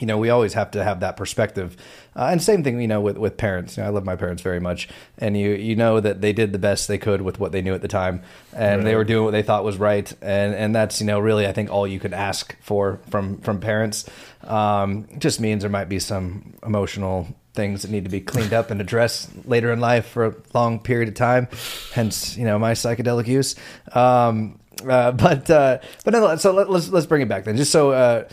[0.00, 1.76] You know, we always have to have that perspective,
[2.16, 2.80] uh, and same thing.
[2.80, 3.76] You know, with with parents.
[3.76, 6.52] You know, I love my parents very much, and you you know that they did
[6.52, 9.24] the best they could with what they knew at the time, and they were doing
[9.24, 12.00] what they thought was right, and and that's you know really I think all you
[12.00, 14.04] could ask for from from parents.
[14.42, 18.70] Um, just means there might be some emotional things that need to be cleaned up
[18.70, 21.48] and addressed later in life for a long period of time.
[21.92, 23.54] Hence, you know, my psychedelic use.
[23.92, 27.56] Um, uh, but uh, but nonetheless, so let, let's let's bring it back then.
[27.56, 28.28] Just so, uh,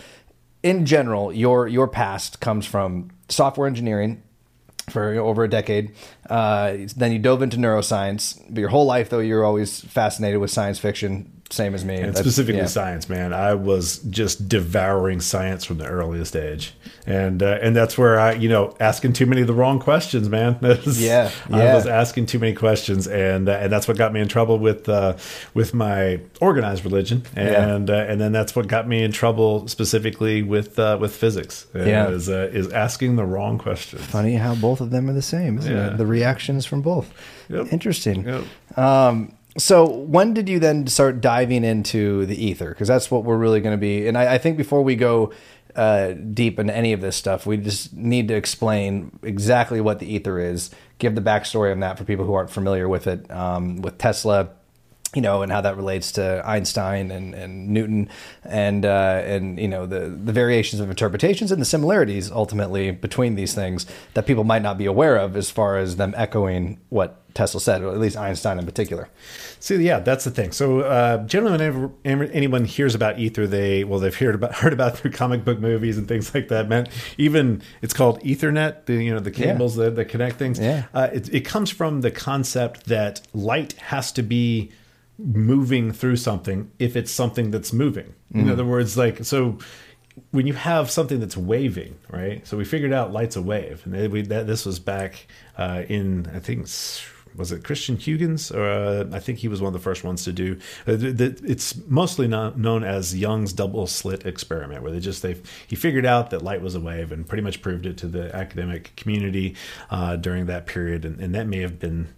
[0.63, 4.23] in general, your your past comes from software engineering
[4.89, 5.93] for over a decade.
[6.29, 8.41] Uh, then you dove into neuroscience.
[8.49, 11.40] But your whole life, though, you're always fascinated with science fiction.
[11.51, 11.95] Same as me.
[11.95, 12.67] and That's- specifically yeah.
[12.67, 13.33] science, man.
[13.33, 16.73] I was just devouring science from the earliest age,
[17.05, 20.29] and uh, and that's where I, you know, asking too many of the wrong questions,
[20.29, 20.57] man.
[20.61, 24.21] That's- Yeah, I was asking too many questions, and uh, and that's what got me
[24.21, 25.17] in trouble with uh,
[25.53, 30.41] with my organized religion, and uh, and then that's what got me in trouble specifically
[30.41, 31.67] with uh, with physics.
[31.75, 32.07] Yeah.
[32.09, 34.05] is uh, is asking the wrong questions.
[34.05, 35.93] Funny how both of them are the same, isn't Yeah.
[35.93, 35.97] it?
[35.97, 37.13] The reactions from both.
[37.49, 37.73] Yep.
[37.73, 38.23] Interesting.
[38.25, 38.77] Yep.
[38.77, 42.69] Um, so when did you then start diving into the ether?
[42.69, 44.07] Because that's what we're really going to be.
[44.07, 45.33] And I, I think before we go
[45.75, 50.13] uh, deep into any of this stuff, we just need to explain exactly what the
[50.13, 50.71] ether is.
[50.99, 53.29] Give the backstory on that for people who aren't familiar with it.
[53.29, 54.49] Um, with Tesla,
[55.13, 58.09] you know, and how that relates to Einstein and, and Newton,
[58.43, 63.35] and uh, and you know the the variations of interpretations and the similarities ultimately between
[63.35, 67.21] these things that people might not be aware of, as far as them echoing what
[67.33, 69.09] Tesla said, or at least Einstein in particular.
[69.59, 70.51] See, yeah, that's the thing.
[70.51, 71.91] So, uh, generally, whenever
[72.31, 75.97] anyone hears about ether, they well, they've heard about heard about through comic book movies
[75.97, 76.69] and things like that.
[76.69, 78.85] Man, even it's called Ethernet.
[78.85, 80.57] The you know the cables that, that connect things.
[80.57, 80.85] Yeah.
[80.93, 84.71] uh, it, it comes from the concept that light has to be
[85.23, 88.13] moving through something if it's something that's moving.
[88.33, 89.57] In other words, like so.
[90.31, 92.45] When you have something that's waving, right?
[92.45, 95.25] So we figured out light's a wave, and we, that, this was back
[95.57, 96.67] uh, in I think
[97.35, 100.25] was it Christian Huygens, or uh, I think he was one of the first ones
[100.25, 100.59] to do.
[100.85, 105.21] Uh, th- th- it's mostly not known as Young's double slit experiment, where they just
[105.21, 108.07] they he figured out that light was a wave and pretty much proved it to
[108.07, 109.55] the academic community
[109.89, 112.09] uh, during that period, and, and that may have been.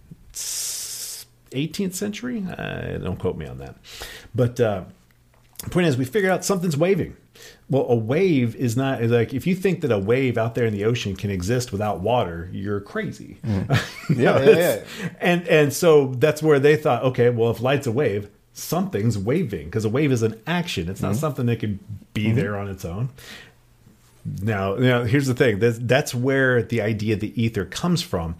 [1.54, 2.44] S- 18th century.
[2.46, 3.76] Uh, don't quote me on that,
[4.34, 4.84] but uh,
[5.62, 7.16] the point is, we figured out something's waving.
[7.68, 10.66] Well, a wave is not is like if you think that a wave out there
[10.66, 13.38] in the ocean can exist without water, you're crazy.
[13.44, 13.68] Mm.
[14.16, 14.86] Yeah, yeah, it's-
[15.20, 19.64] And and so that's where they thought, okay, well, if light's a wave, something's waving
[19.66, 20.88] because a wave is an action.
[20.88, 21.20] It's not Mm-hmm.
[21.20, 21.80] something that can
[22.12, 23.08] be there on its own.
[24.42, 25.58] now, now here's the thing.
[25.58, 28.36] That's, that's where the idea of the ether comes from.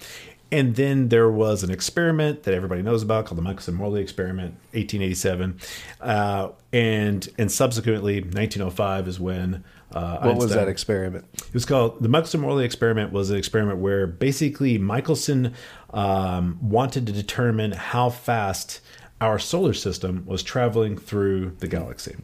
[0.54, 4.54] And then there was an experiment that everybody knows about called the Michelson Morley experiment,
[4.72, 5.58] 1887,
[6.00, 9.64] uh, and and subsequently 1905 is when.
[9.92, 11.24] Uh, What was that experiment?
[11.34, 13.12] it was called the Michelson Morley experiment.
[13.12, 15.54] Was an experiment where basically Michelson
[15.92, 18.80] um, wanted to determine how fast
[19.20, 22.14] our solar system was traveling through the galaxy,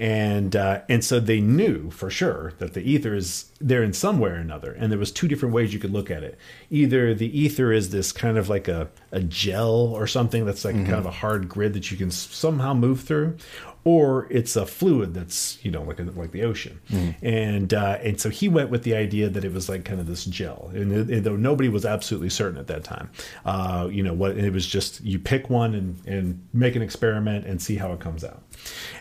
[0.00, 4.18] and uh, and so they knew for sure that the ether is there in some
[4.18, 4.72] way or another.
[4.72, 6.38] And there was two different ways you could look at it.
[6.70, 10.74] Either the ether is this kind of like a a gel or something that's like
[10.74, 13.36] kind of a hard grid that you can somehow move through,
[13.84, 16.80] or it's a fluid that's you know like a, like the ocean
[17.22, 20.06] and uh, and so he went with the idea that it was like kind of
[20.06, 23.10] this gel and, it, and though nobody was absolutely certain at that time
[23.44, 27.46] uh, you know what it was just you pick one and and make an experiment
[27.46, 28.42] and see how it comes out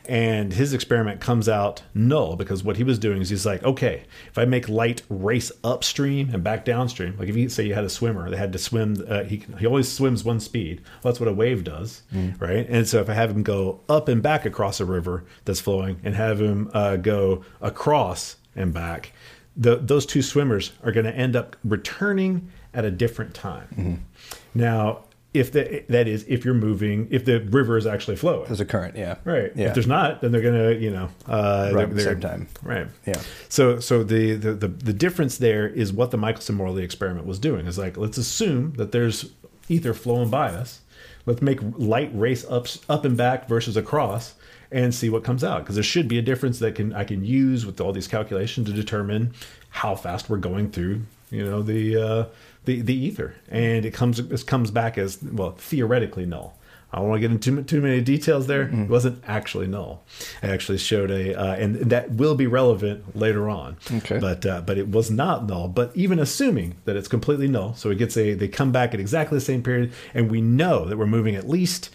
[0.06, 4.04] and his experiment comes out null because what he was doing is he's like okay
[4.28, 7.84] if i make light race upstream and back downstream like if you say you had
[7.84, 10.82] a swimmer they had to swim uh, he, he always swims one speed.
[11.04, 12.02] Well, that's what a wave does
[12.39, 12.65] right?
[12.69, 16.00] And so if i have him go up and back across a river that's flowing
[16.04, 19.12] and have him uh, go across and back
[19.56, 24.06] the, those two swimmers are going to end up returning at a different time.
[24.54, 28.60] Now if the, that is if you're moving if the river is actually flowing There's
[28.60, 29.18] a current, yeah.
[29.24, 29.52] Right.
[29.56, 29.68] Yeah.
[29.68, 32.48] If there's not, then they're gonna, you know, uh, Right, at the they're- same time.
[32.63, 32.88] Right.
[33.06, 33.22] Yeah.
[33.48, 37.38] So, so the, the the the difference there is what the Michelson Morley experiment was
[37.38, 37.68] doing.
[37.68, 39.30] Is like let's assume that there's
[39.68, 40.82] ether flowing by us.
[41.28, 44.34] Let's make light race up up and back versus across,
[44.72, 47.24] and see what comes out because there should be a difference that can I can
[47.24, 49.34] use with all these calculations to determine
[49.70, 52.26] how fast we're going through, you know, the uh,
[52.65, 56.56] the the ether, and it comes it comes back as well theoretically null.
[56.91, 58.65] I don't want to get into too, many details there.
[58.65, 58.84] Mm-hmm.
[58.84, 60.04] It wasn't actually null.
[60.41, 63.78] I actually showed a, uh, and that will be relevant later on.
[63.91, 64.17] Okay.
[64.17, 65.67] But uh, but it was not null.
[65.67, 69.00] But even assuming that it's completely null, so it gets a they come back at
[69.00, 71.91] exactly the same period, and we know that we're moving at least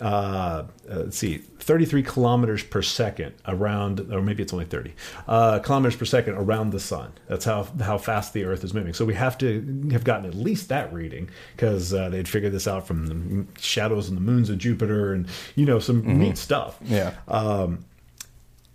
[0.00, 4.94] uh, uh, let's see, 33 kilometers per second around, or maybe it's only 30
[5.28, 7.12] uh, kilometers per second around the sun.
[7.26, 8.94] That's how how fast the Earth is moving.
[8.94, 12.66] So we have to have gotten at least that reading because uh, they'd figured this
[12.66, 16.78] out from the shadows and the moons of Jupiter and you know some neat stuff.
[16.82, 17.12] Yeah.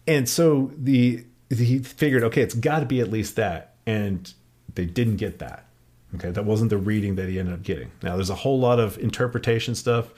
[0.05, 4.31] And so the he figured, okay, it's got to be at least that, and
[4.75, 5.65] they didn't get that.
[6.15, 7.91] Okay, that wasn't the reading that he ended up getting.
[8.03, 10.11] Now, there's a whole lot of interpretation stuff,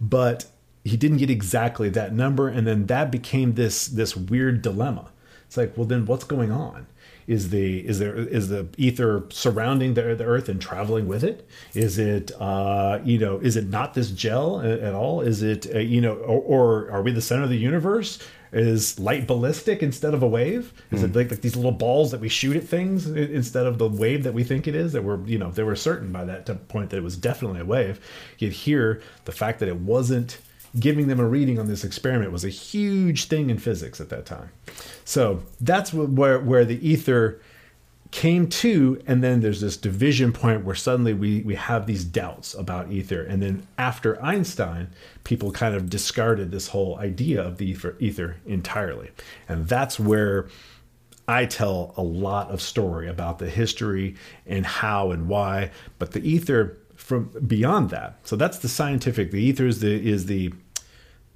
[0.00, 0.46] but
[0.86, 5.10] he didn't get exactly that number, and then that became this this weird dilemma.
[5.46, 6.86] It's like, well, then what's going on?
[7.26, 11.48] Is the is there is the ether surrounding the, the Earth and traveling with it?
[11.74, 15.22] Is it uh, you know is it not this gel at, at all?
[15.22, 18.20] Is it uh, you know or, or are we the center of the universe?
[18.52, 20.72] Is light ballistic instead of a wave?
[20.92, 23.88] Is it like, like these little balls that we shoot at things instead of the
[23.88, 24.92] wave that we think it is?
[24.92, 27.64] That we're you know they were certain by that point that it was definitely a
[27.64, 27.98] wave.
[28.38, 30.38] Yet here the fact that it wasn't
[30.78, 34.26] giving them a reading on this experiment was a huge thing in physics at that
[34.26, 34.50] time.
[35.04, 37.40] So that's where where the ether
[38.12, 42.54] came to and then there's this division point where suddenly we we have these doubts
[42.54, 44.88] about ether and then after einstein
[45.24, 49.10] people kind of discarded this whole idea of the ether, ether entirely
[49.48, 50.46] and that's where
[51.28, 54.14] I tell a lot of story about the history
[54.46, 58.18] and how and why, but the ether from beyond that.
[58.24, 59.30] So that's the scientific.
[59.30, 60.52] The ether is the is the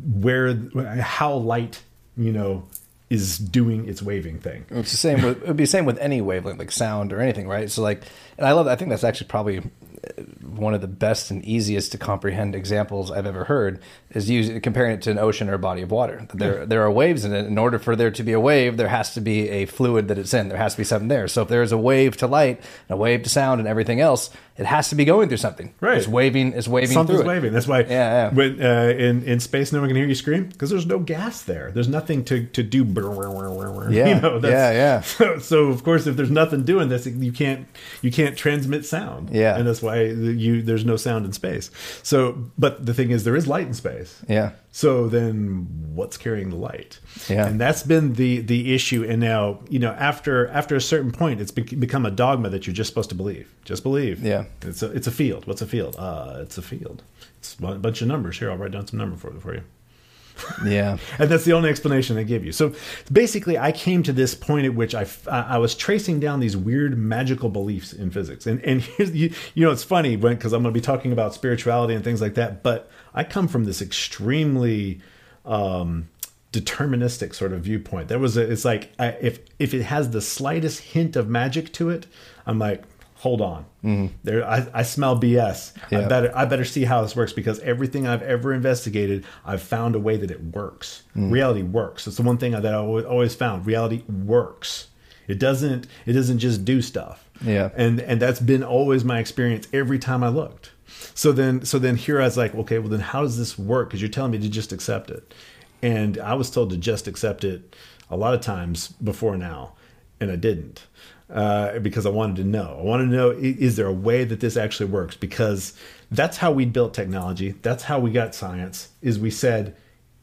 [0.05, 0.55] where
[1.01, 1.83] how light
[2.17, 2.67] you know
[3.11, 4.65] is doing its waving thing.
[4.71, 5.23] It's the same.
[5.23, 7.71] With, it would be the same with any wavelength, like sound or anything, right?
[7.71, 8.05] So, like,
[8.39, 8.69] and I love.
[8.69, 13.11] I think that's actually probably uh, one of the best and easiest to comprehend examples
[13.11, 13.81] I've ever heard.
[14.13, 16.27] Is using comparing it to an ocean or a body of water.
[16.35, 17.47] There, there are waves in it.
[17.47, 20.19] In order for there to be a wave, there has to be a fluid that
[20.19, 20.49] it's in.
[20.49, 21.29] There has to be something there.
[21.29, 24.01] So, if there is a wave to light, and a wave to sound, and everything
[24.01, 25.73] else, it has to be going through something.
[25.81, 25.97] Right.
[25.99, 26.55] It's waving.
[26.55, 27.35] It's waving Something's through it.
[27.35, 27.53] waving.
[27.53, 28.31] That's why yeah.
[28.35, 31.43] when uh, in in space, no one can hear you scream because there's no gas
[31.43, 31.71] there.
[31.73, 32.85] There's nothing to to do.
[33.91, 34.09] Yeah.
[34.17, 35.01] you know, Yeah, yeah.
[35.19, 37.67] So, so of course, if there's nothing doing this, you can't
[38.03, 39.31] you can't transmit sound.
[39.31, 39.57] Yeah.
[39.57, 41.71] and that's why you there's no sound in space.
[42.03, 44.00] So, but the thing is, there is light in space.
[44.29, 44.53] Yeah.
[44.73, 47.01] So then, what's carrying the light?
[47.29, 47.47] Yeah.
[47.47, 49.05] and that's been the the issue.
[49.05, 52.75] And now, you know, after after a certain point, it's become a dogma that you're
[52.75, 53.53] just supposed to believe.
[53.65, 54.23] Just believe.
[54.23, 54.45] Yeah.
[54.63, 55.47] It's a it's a field.
[55.47, 55.97] What's a field?
[55.99, 57.03] Uh, it's a field.
[57.39, 58.39] It's a bunch of numbers.
[58.39, 59.63] Here, I'll write down some number for for you.
[60.65, 60.99] Yeah.
[61.19, 62.53] And that's the only explanation they give you.
[62.53, 62.73] So
[63.13, 66.97] basically, I came to this point at which I, I was tracing down these weird
[66.97, 68.47] magical beliefs in physics.
[68.47, 71.35] And and here's, you, you know, it's funny because I'm going to be talking about
[71.35, 72.63] spirituality and things like that.
[72.63, 75.01] But I come from this extremely
[75.45, 76.09] um,
[76.53, 78.09] deterministic sort of viewpoint.
[78.09, 81.73] There was a, it's like I, if if it has the slightest hint of magic
[81.75, 82.07] to it,
[82.47, 82.83] I'm like,
[83.17, 84.07] hold on, mm-hmm.
[84.25, 85.73] there I, I, smell BS.
[85.91, 86.01] Yeah.
[86.01, 89.95] I better I better see how this works because everything I've ever investigated, I've found
[89.95, 91.03] a way that it works.
[91.17, 91.31] Mm.
[91.31, 92.07] Reality works.
[92.07, 93.67] It's the one thing that I always found.
[93.67, 94.89] Reality works.
[95.29, 97.29] It doesn't it doesn't just do stuff.
[97.43, 100.73] Yeah, and and that's been always my experience every time I looked.
[101.15, 103.89] So then so then here I was like, okay, well then how does this work?
[103.89, 105.35] Because you're telling me to just accept it.
[105.83, 107.75] And I was told to just accept it
[108.11, 109.75] a lot of times before now,
[110.21, 110.87] and I didn't
[111.33, 112.77] uh, because I wanted to know.
[112.79, 115.17] I wanted to know is there a way that this actually works?
[115.17, 115.75] Because
[116.11, 117.55] that's how we built technology.
[117.63, 118.89] That's how we got science.
[119.01, 119.77] Is we said,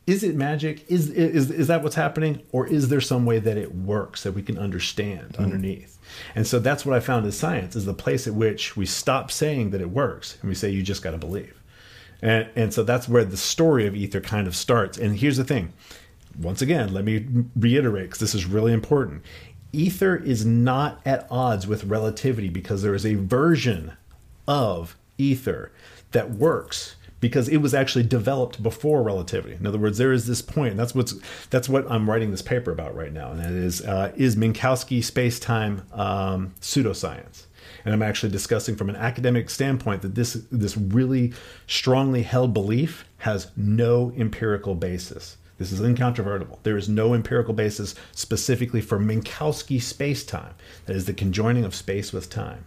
[0.07, 0.89] is it magic?
[0.89, 4.31] Is is is that what's happening, or is there some way that it works that
[4.31, 5.43] we can understand mm-hmm.
[5.43, 5.99] underneath?
[6.33, 9.29] And so that's what I found in science is the place at which we stop
[9.29, 11.61] saying that it works and we say you just got to believe.
[12.21, 14.97] And, and so that's where the story of ether kind of starts.
[14.97, 15.73] And here's the thing
[16.39, 19.23] once again, let me reiterate because this is really important.
[19.73, 23.93] Ether is not at odds with relativity because there is a version
[24.47, 25.71] of ether
[26.11, 29.55] that works because it was actually developed before relativity.
[29.55, 31.15] In other words, there is this point, and that's what's
[31.49, 35.03] that's what I'm writing this paper about right now, and that is uh, is Minkowski
[35.03, 37.47] space-time um, pseudoscience
[37.85, 41.33] and I'm actually discussing from an academic standpoint that this this really
[41.67, 45.37] strongly held belief has no empirical basis.
[45.57, 46.59] This is incontrovertible.
[46.63, 50.53] There is no empirical basis specifically for Minkowski spacetime,
[50.85, 52.65] that is the conjoining of space with time.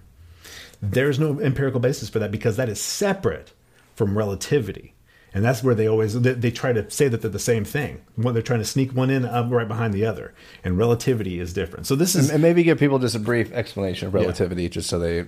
[0.83, 3.53] There's no empirical basis for that because that is separate
[4.01, 4.95] from relativity.
[5.35, 8.01] And that's where they always they, they, try to say that they're the same thing.
[8.17, 10.33] When they're trying to sneak one in up right behind the other.
[10.65, 11.87] And relativity is different.
[11.87, 14.69] So this is and maybe give people just a brief explanation of relativity yeah.
[14.71, 15.27] just so they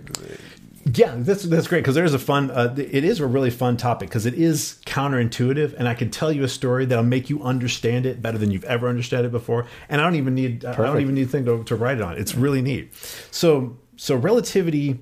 [0.97, 4.09] yeah that's that's great because there's a fun uh, it is a really fun topic
[4.09, 8.05] because it is counterintuitive and i can tell you a story that'll make you understand
[8.05, 10.81] it better than you've ever understood it before and i don't even need Perfect.
[10.81, 12.19] i don't even need thing to, to write it on.
[12.19, 12.93] It's really neat.
[13.31, 14.99] So so relativity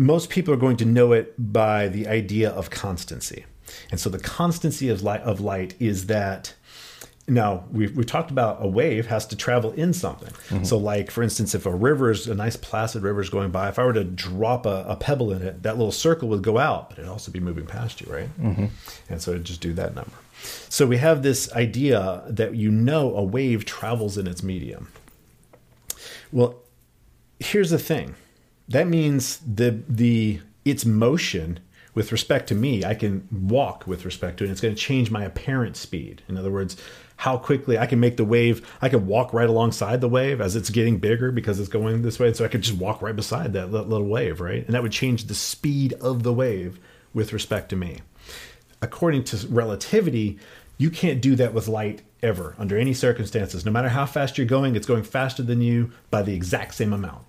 [0.00, 3.44] most people are going to know it by the idea of constancy.
[3.90, 6.54] And so the constancy of light, of light is that
[7.28, 10.30] now we've, we talked about a wave has to travel in something.
[10.30, 10.64] Mm-hmm.
[10.64, 13.68] so like for instance if a river is a nice placid river is going by
[13.68, 16.58] if i were to drop a, a, pebble in it that little circle would go
[16.58, 18.40] out but it'd also be moving past you right?
[18.40, 18.66] Mm-hmm.
[19.10, 20.16] and so it'd just do that number.
[20.70, 24.88] So we have this idea that you know a wave travels in its medium.
[26.32, 26.56] Well
[27.38, 28.16] here's the thing
[28.70, 31.60] that means the the its motion
[31.94, 34.46] with respect to me, I can walk with respect to it.
[34.46, 36.22] And it's going to change my apparent speed.
[36.28, 36.76] In other words,
[37.16, 40.54] how quickly I can make the wave, I can walk right alongside the wave as
[40.54, 42.32] it's getting bigger because it's going this way.
[42.32, 44.64] So I could just walk right beside that little wave, right?
[44.64, 46.78] And that would change the speed of the wave
[47.12, 47.98] with respect to me.
[48.80, 50.38] According to relativity,
[50.78, 53.66] you can't do that with light ever under any circumstances.
[53.66, 56.92] No matter how fast you're going, it's going faster than you by the exact same
[56.92, 57.24] amount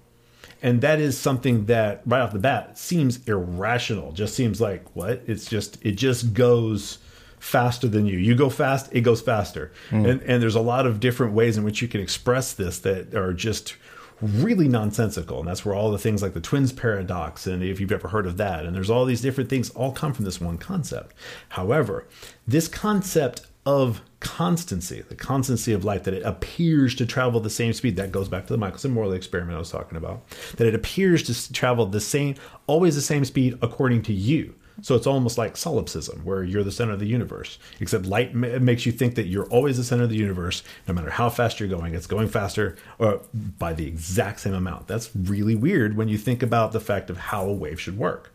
[0.62, 4.12] and that is something that right off the bat seems irrational.
[4.12, 5.22] Just seems like what?
[5.26, 7.00] It's just it just goes
[7.40, 8.18] faster than you.
[8.18, 9.72] You go fast it goes faster.
[9.90, 10.10] Mm.
[10.10, 13.16] and and there's a lot of different ways in which you can express this that
[13.16, 13.76] are just
[14.22, 15.40] really nonsensical.
[15.40, 18.28] And that's where all the things like the twins paradox and if you've ever heard
[18.28, 21.16] of that and there's all these different things all come from this one concept.
[21.50, 22.08] However
[22.48, 27.74] this concept of constancy, the constancy of light, that it appears to travel the same
[27.74, 27.98] speed.
[27.98, 30.30] That goes back to the Michelson-Morley experiment I was talking about.
[30.56, 32.36] That it appears to travel the same,
[32.68, 34.56] always the same speed according to you.
[34.84, 37.60] So it's almost like solipsism, where you're the center of the universe.
[37.80, 41.12] Except light makes you think that you're always the center of the universe, no matter
[41.12, 41.94] how fast you're going.
[41.94, 44.88] It's going faster or by the exact same amount.
[44.88, 48.34] That's really weird when you think about the fact of how a wave should work.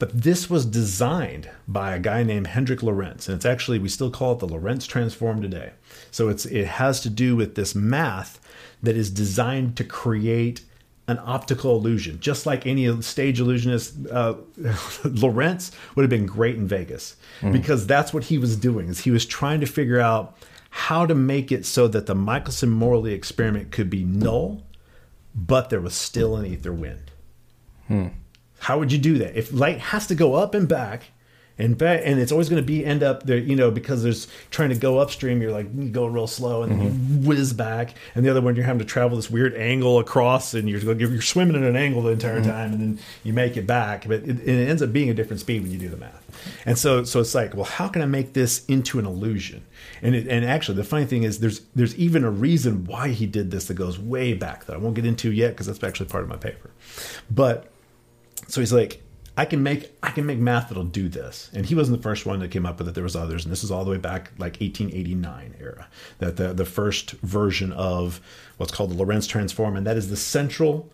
[0.00, 4.10] But this was designed by a guy named Hendrik Lorentz, and it's actually we still
[4.10, 5.72] call it the Lorentz transform today.
[6.10, 8.40] So it's it has to do with this math
[8.82, 10.62] that is designed to create
[11.06, 14.06] an optical illusion, just like any stage illusionist.
[14.10, 14.36] Uh,
[15.04, 17.52] Lorentz would have been great in Vegas mm.
[17.52, 18.88] because that's what he was doing.
[18.88, 20.34] Is he was trying to figure out
[20.70, 24.62] how to make it so that the Michelson-Morley experiment could be null,
[25.34, 27.10] but there was still an ether wind.
[27.86, 28.06] Hmm.
[28.60, 29.36] How would you do that?
[29.36, 31.04] If light has to go up and back,
[31.60, 34.26] and back, and it's always going to be end up there, you know, because there's
[34.50, 35.42] trying to go upstream.
[35.42, 36.82] You're like you go real slow and mm-hmm.
[36.82, 39.98] then you whiz back, and the other one you're having to travel this weird angle
[39.98, 42.50] across, and you're you're swimming at an angle the entire mm-hmm.
[42.50, 45.40] time, and then you make it back, but it, it ends up being a different
[45.40, 46.24] speed when you do the math.
[46.64, 49.62] And so so it's like, well, how can I make this into an illusion?
[50.00, 53.26] And it, and actually, the funny thing is, there's there's even a reason why he
[53.26, 56.08] did this that goes way back that I won't get into yet because that's actually
[56.08, 56.70] part of my paper,
[57.30, 57.70] but
[58.50, 59.02] so he's like,
[59.36, 61.50] I can make I can make math that'll do this.
[61.54, 62.94] And he wasn't the first one that came up with it.
[62.94, 65.88] There was others, and this is all the way back like 1889 era.
[66.18, 68.20] That the the first version of
[68.56, 70.90] what's called the Lorentz transform, and that is the central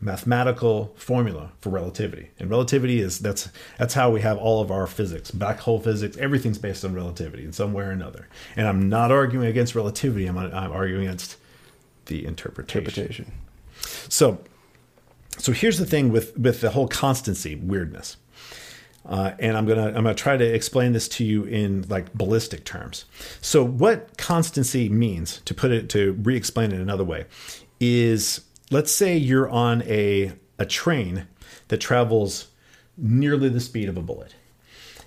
[0.00, 2.30] mathematical formula for relativity.
[2.38, 3.48] And relativity is that's
[3.78, 6.16] that's how we have all of our physics, black hole physics.
[6.16, 8.28] Everything's based on relativity in some way or another.
[8.56, 10.26] And I'm not arguing against relativity.
[10.26, 11.36] I'm I'm arguing against
[12.06, 12.84] the interpretation.
[12.88, 13.32] Interpretation.
[14.08, 14.38] So,
[15.38, 18.16] so here's the thing with with the whole constancy weirdness,
[19.04, 22.64] uh, and I'm gonna I'm gonna try to explain this to you in like ballistic
[22.64, 23.04] terms.
[23.40, 27.26] So, what constancy means, to put it to re-explain it another way,
[27.80, 31.26] is let's say you're on a a train
[31.68, 32.48] that travels
[32.96, 34.34] nearly the speed of a bullet,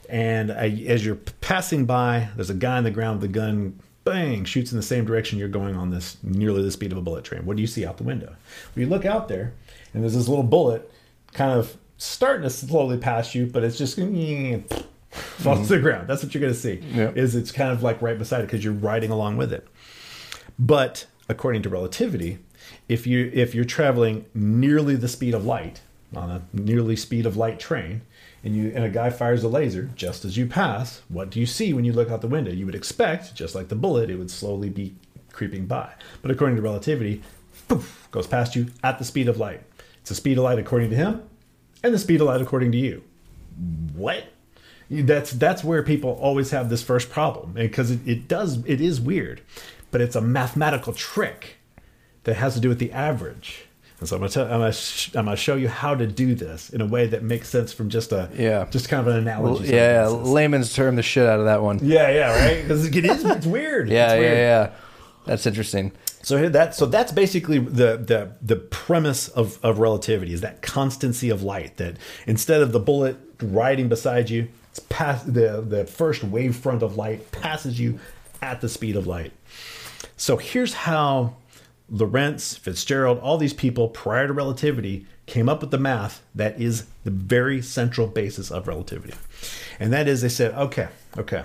[0.07, 3.79] and I, as you're passing by, there's a guy on the ground with a gun
[4.05, 7.01] bang, shoots in the same direction you're going on this nearly the speed of a
[7.01, 7.45] bullet train.
[7.45, 8.27] What do you see out the window?
[8.27, 9.53] Well, you look out there,
[9.93, 10.91] and there's this little bullet
[11.33, 13.97] kind of starting to slowly pass you, but it's just
[15.09, 15.63] falls mm-hmm.
[15.63, 16.07] to the ground.
[16.07, 16.81] That's what you're going to see.
[16.93, 17.17] Yep.
[17.17, 19.67] Is it's kind of like right beside it because you're riding along with it.
[20.57, 22.39] But according to relativity,
[22.87, 25.81] if you if you're traveling nearly the speed of light
[26.15, 28.01] on a nearly speed of light train,
[28.43, 31.45] and you and a guy fires a laser just as you pass, what do you
[31.45, 32.51] see when you look out the window?
[32.51, 34.95] You would expect, just like the bullet, it would slowly be
[35.31, 35.93] creeping by.
[36.21, 37.21] But according to relativity,
[37.67, 39.61] poof, goes past you at the speed of light.
[40.09, 41.21] It's the speed of light according to him,
[41.83, 43.03] and the speed of light according to you.
[43.93, 44.23] What?
[44.89, 48.99] That's that's where people always have this first problem because it, it does it is
[48.99, 49.41] weird,
[49.91, 51.57] but it's a mathematical trick
[52.23, 53.65] that has to do with the average
[53.99, 56.33] and so I'm gonna tell, I'm gonna, sh- I'm gonna show you how to do
[56.33, 58.65] this in a way that makes sense from just a Yeah.
[58.71, 59.65] just kind of an analogy.
[59.65, 60.27] Well, yeah, basis.
[60.27, 61.79] layman's term the shit out of that one.
[61.83, 62.61] yeah, yeah, right.
[62.63, 63.89] Because it is it's weird.
[63.91, 64.71] Yeah, It's yeah, yeah.
[65.25, 65.91] That's interesting.
[66.29, 71.31] So that so that's basically the the the premise of of relativity is that constancy
[71.31, 76.23] of light that instead of the bullet riding beside you, it's past the the first
[76.23, 77.97] wave front of light passes you
[78.43, 79.31] at the speed of light.
[80.17, 81.33] So here's how
[81.89, 86.85] Lorentz, Fitzgerald, all these people prior to relativity came up with the math that is
[87.05, 89.15] the very central basis of relativity.
[89.79, 91.41] And that is they said, okay, okay.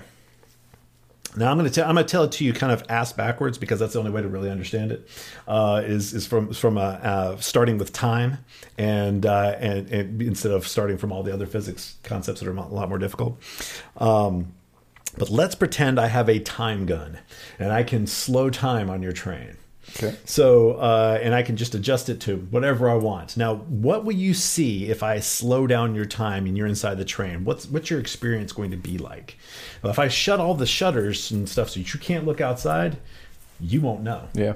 [1.37, 3.13] Now I'm going to tell I'm going to tell it to you kind of ass
[3.13, 5.07] backwards because that's the only way to really understand it.
[5.47, 8.39] Uh, is is from from uh, uh, starting with time
[8.77, 12.55] and, uh, and and instead of starting from all the other physics concepts that are
[12.55, 13.41] a lot more difficult.
[13.97, 14.53] Um,
[15.17, 17.19] but let's pretend I have a time gun
[17.57, 19.57] and I can slow time on your train.
[19.95, 20.15] Okay.
[20.25, 23.37] So, uh, and I can just adjust it to whatever I want.
[23.37, 27.05] Now, what will you see if I slow down your time and you're inside the
[27.05, 27.45] train?
[27.45, 29.37] What's what's your experience going to be like?
[29.81, 32.97] Well, if I shut all the shutters and stuff so you can't look outside,
[33.59, 34.27] you won't know.
[34.33, 34.53] Yeah.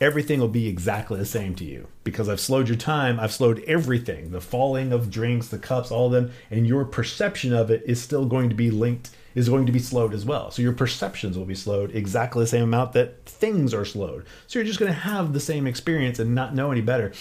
[0.00, 3.18] Everything will be exactly the same to you because I've slowed your time.
[3.18, 7.52] I've slowed everything the falling of drinks, the cups, all of them, and your perception
[7.52, 10.50] of it is still going to be linked, is going to be slowed as well.
[10.50, 14.26] So your perceptions will be slowed exactly the same amount that things are slowed.
[14.48, 17.12] So you're just going to have the same experience and not know any better.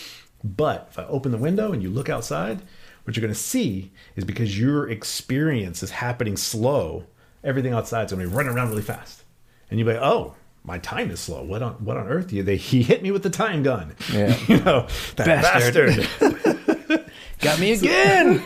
[0.44, 2.60] But if I open the window and you look outside,
[3.04, 7.06] what you're going to see is because your experience is happening slow,
[7.44, 9.24] everything outside is going to be running around really fast.
[9.70, 11.44] And you'll be like, oh, my time is slow.
[11.44, 12.34] What on what on earth?
[12.34, 13.96] You they he hit me with the time gun.
[14.12, 14.36] Yeah.
[14.48, 15.96] you know that Bastard.
[16.20, 17.06] bastard.
[17.40, 18.44] Got me again.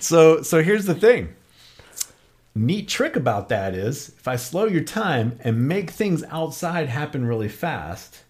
[0.00, 1.34] so so here's the thing.
[2.54, 7.24] Neat trick about that is if I slow your time and make things outside happen
[7.24, 8.24] really fast,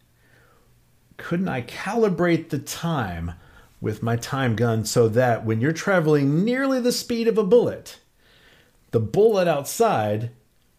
[1.17, 3.33] couldn't I calibrate the time
[3.81, 7.99] with my time gun so that when you're traveling nearly the speed of a bullet,
[8.91, 10.31] the bullet outside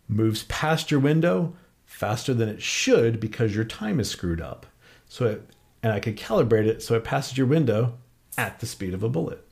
[0.07, 4.65] moves past your window faster than it should because your time is screwed up.
[5.07, 5.49] So it,
[5.81, 7.97] and I could calibrate it so it passes your window
[8.37, 9.45] at the speed of a bullet.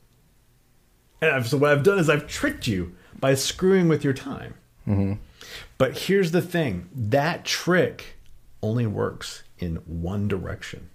[1.20, 4.54] And so what I've done is I've tricked you by screwing with your time.
[4.86, 5.14] Mm-hmm.
[5.78, 8.16] But here's the thing: that trick
[8.62, 10.90] only works in one direction.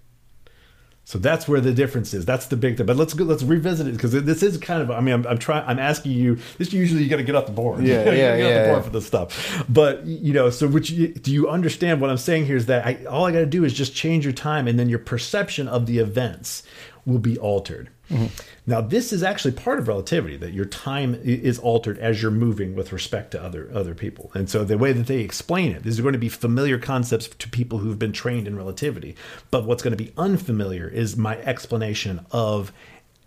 [1.06, 2.26] So that's where the difference is.
[2.26, 2.84] That's the big thing.
[2.84, 4.90] But let's go, let's revisit it because this is kind of.
[4.90, 5.64] I mean, I'm, I'm trying.
[5.64, 6.38] I'm asking you.
[6.58, 7.84] This usually you got to get off the board.
[7.84, 8.80] Yeah, You gotta yeah, off the board yeah.
[8.82, 9.64] for this stuff.
[9.68, 12.56] But you know, so which do you understand what I'm saying here?
[12.56, 14.88] Is that I, all I got to do is just change your time, and then
[14.88, 16.64] your perception of the events
[17.04, 17.88] will be altered.
[18.10, 18.26] Mm-hmm.
[18.66, 22.74] Now, this is actually part of relativity that your time is altered as you're moving
[22.74, 24.30] with respect to other other people.
[24.34, 27.28] And so the way that they explain it, these are going to be familiar concepts
[27.28, 29.16] to people who've been trained in relativity.
[29.50, 32.72] But what's going to be unfamiliar is my explanation of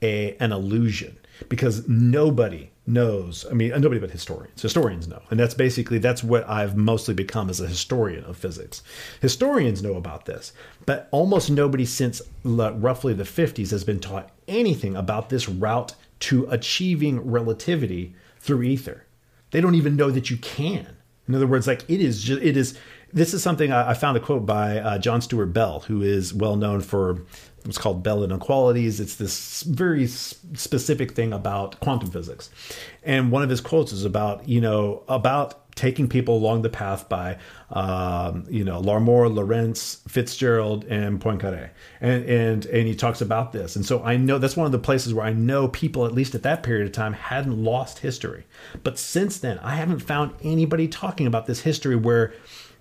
[0.01, 1.17] a an illusion
[1.47, 4.61] because nobody knows i mean nobody but historians.
[4.61, 5.21] Historians know.
[5.29, 8.81] And that's basically that's what i've mostly become as a historian of physics.
[9.21, 10.53] Historians know about this
[10.85, 16.47] but almost nobody since roughly the 50s has been taught anything about this route to
[16.49, 19.05] achieving relativity through ether.
[19.51, 20.97] They don't even know that you can.
[21.27, 22.77] In other words like it is just it is
[23.13, 26.33] this is something I, I found a quote by uh, John Stewart Bell, who is
[26.33, 27.25] well known for
[27.63, 28.99] what's called Bell inequalities.
[28.99, 32.49] It's this very specific thing about quantum physics,
[33.03, 37.07] and one of his quotes is about you know about taking people along the path
[37.07, 37.37] by
[37.71, 41.69] um, you know Larmor, Lorentz, Fitzgerald, and Poincaré,
[42.01, 43.75] and and and he talks about this.
[43.75, 46.35] And so I know that's one of the places where I know people, at least
[46.35, 48.45] at that period of time, hadn't lost history.
[48.83, 52.33] But since then, I haven't found anybody talking about this history where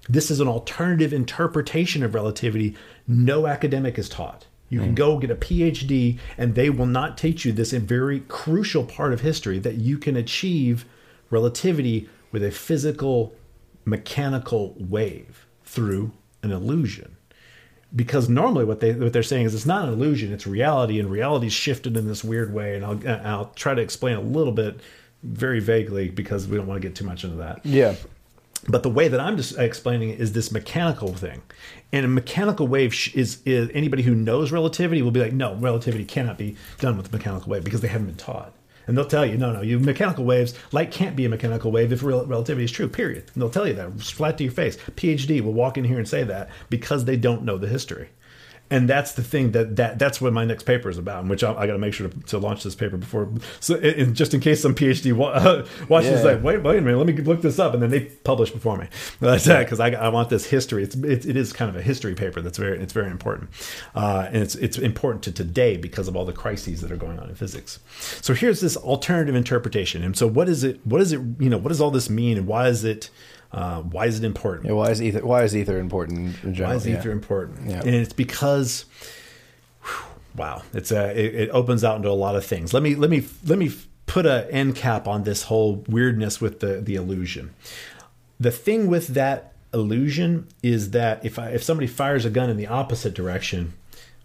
[0.09, 4.47] this is an alternative interpretation of relativity no academic is taught.
[4.71, 4.97] You can mm.
[4.97, 9.23] go get a PhD, and they will not teach you this very crucial part of
[9.23, 10.85] history that you can achieve
[11.31, 13.35] relativity with a physical,
[13.85, 17.17] mechanical wave through an illusion.
[17.97, 21.11] Because normally, what they what they're saying is it's not an illusion; it's reality, and
[21.11, 22.77] reality's shifted in this weird way.
[22.77, 24.81] And I'll I'll try to explain a little bit,
[25.23, 27.65] very vaguely, because we don't want to get too much into that.
[27.65, 27.95] Yeah.
[28.67, 31.43] But the way that I'm just explaining it is this mechanical thing,
[31.93, 36.05] and a mechanical wave is, is anybody who knows relativity will be like, no, relativity
[36.05, 38.53] cannot be done with a mechanical wave because they haven't been taught.
[38.87, 41.93] And they'll tell you, no, no, you mechanical waves, light can't be a mechanical wave
[41.93, 43.31] if rel- relativity is true, period.
[43.33, 44.79] And they'll tell you that flat to your face.
[44.97, 48.09] PhD will walk in here and say that because they don't know the history
[48.71, 51.53] and that's the thing that, that that's what my next paper is about, which I,
[51.53, 54.41] I got to make sure to, to, launch this paper before, so in, just in
[54.41, 56.33] case some PhD wa- uh, watches yeah.
[56.33, 58.77] like, wait, wait a minute, let me look this up, and then they publish before
[58.77, 58.89] me.
[59.21, 60.83] That's that because I, I want this history.
[60.83, 63.51] It's it, it is kind of a history paper that's very it's very important,
[63.95, 67.19] uh, and it's it's important to today because of all the crises that are going
[67.19, 67.79] on in physics.
[67.99, 70.81] So here's this alternative interpretation, and so what is it?
[70.87, 71.21] What is it?
[71.39, 73.11] You know, what does all this mean, and why is it?
[73.51, 74.67] Uh, why is it important?
[74.67, 75.25] Yeah, why is ether?
[75.25, 76.75] Why is ether important in general?
[76.75, 77.13] Why is ether yeah.
[77.13, 77.71] important?
[77.71, 77.81] Yeah.
[77.81, 78.85] And it's because,
[79.83, 82.75] whew, wow, it's a it, it, opens out into a lot of things.
[82.75, 83.73] Let me let me let me
[84.05, 87.55] put an end cap on this whole weirdness with the the illusion.
[88.39, 92.59] The thing with that illusion is that if I if somebody fires a gun in
[92.59, 93.73] the opposite direction,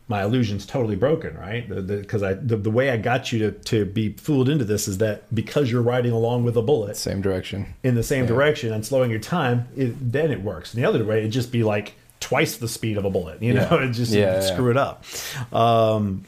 [0.07, 1.67] my illusion's totally broken, right?
[1.67, 4.97] Because I the, the, way I got you to, to be fooled into this is
[4.97, 8.29] that because you're riding along with a bullet, same direction, in the same yeah.
[8.29, 10.73] direction, and slowing your time, it, then it works.
[10.73, 13.41] And the other way, it'd just be like twice the speed of a bullet.
[13.41, 13.83] You know, yeah.
[13.89, 15.05] it just yeah, screw it up.
[15.53, 16.25] Um,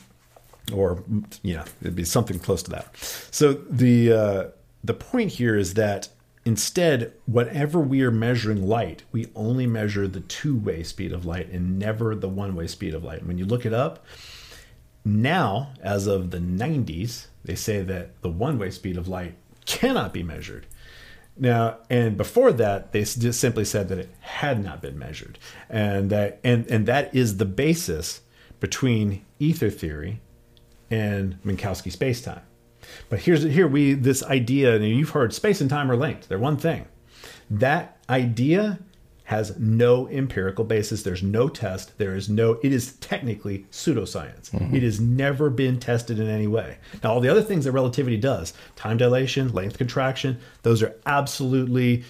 [0.74, 1.04] or
[1.44, 2.96] you know, it'd be something close to that.
[3.32, 4.46] So the uh,
[4.84, 6.08] the point here is that
[6.46, 11.50] Instead, whatever we are measuring light, we only measure the two way speed of light
[11.50, 13.20] and never the one way speed of light.
[13.20, 14.06] And when you look it up,
[15.04, 19.36] now, as of the 90s, they say that the one way speed of light
[19.66, 20.66] cannot be measured.
[21.38, 25.38] Now, and before that, they just simply said that it had not been measured,
[25.70, 28.22] and that and and that is the basis
[28.62, 30.22] between ether theory
[30.90, 32.42] and Minkowski spacetime.
[33.10, 36.30] But here's here we this idea, and you've heard space and time are linked.
[36.30, 36.86] They're one thing.
[37.50, 38.80] That idea
[39.26, 41.02] has no empirical basis.
[41.02, 41.98] There's no test.
[41.98, 42.60] There is no.
[42.64, 44.52] It is technically pseudoscience.
[44.52, 44.76] Mm-hmm.
[44.76, 46.78] It has never been tested in any way.
[47.04, 52.04] Now, all the other things that relativity does, time dilation, length contraction, those are absolutely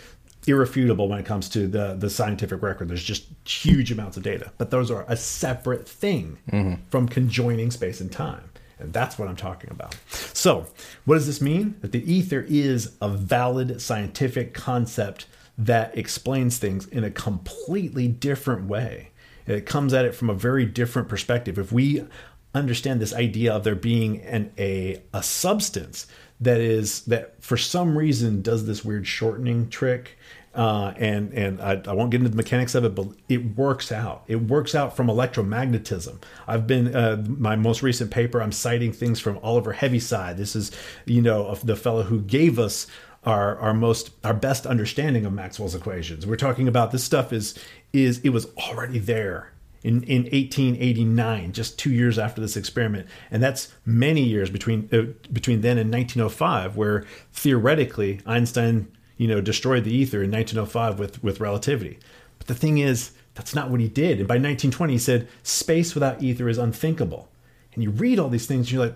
[0.47, 2.89] irrefutable when it comes to the the scientific record.
[2.89, 6.83] There's just huge amounts of data, but those are a separate thing mm-hmm.
[6.89, 8.49] from conjoining space and time.
[8.79, 9.95] And that's what I'm talking about.
[10.09, 10.67] So,
[11.05, 11.75] what does this mean?
[11.81, 18.67] That the ether is a valid scientific concept that explains things in a completely different
[18.67, 19.11] way.
[19.47, 21.57] It comes at it from a very different perspective.
[21.57, 22.05] If we
[22.53, 26.07] understand this idea of there being an a a substance
[26.39, 30.17] that is that for some reason does this weird shortening trick
[30.55, 33.91] uh, and and I, I, won't get into the mechanics of it, but it works
[33.91, 34.23] out.
[34.27, 36.21] It works out from electromagnetism.
[36.47, 38.41] I've been uh, my most recent paper.
[38.41, 40.37] I'm citing things from Oliver Heaviside.
[40.37, 40.71] This is
[41.05, 42.87] you know the fellow who gave us
[43.25, 46.25] our our most our best understanding of Maxwell's equations.
[46.25, 47.59] We're talking about this stuff is
[47.91, 49.51] is it was already there
[49.85, 55.13] in, in 1889, just two years after this experiment, and that's many years between uh,
[55.31, 58.87] between then and 1905, where theoretically Einstein
[59.17, 61.99] you know, destroyed the ether in 1905 with, with relativity.
[62.37, 64.19] But the thing is, that's not what he did.
[64.19, 67.29] And by 1920, he said, space without ether is unthinkable.
[67.73, 68.95] And you read all these things, and you're like,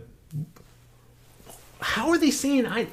[1.81, 2.87] how are they saying I?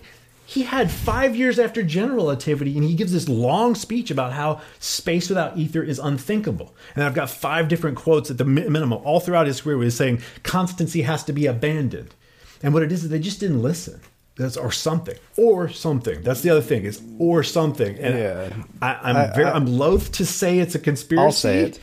[0.49, 4.61] He had five years after general relativity, and he gives this long speech about how
[4.79, 6.73] space without ether is unthinkable.
[6.95, 9.97] And I've got five different quotes at the minimum all throughout his career where he's
[9.97, 12.15] saying constancy has to be abandoned.
[12.63, 14.01] And what it is is they just didn't listen.
[14.37, 16.23] That's or something or something.
[16.23, 17.99] That's the other thing is or something.
[17.99, 18.51] And Yeah.
[18.83, 21.25] I, I'm I- very I- I'm loath to say it's a conspiracy.
[21.25, 21.81] I'll say it.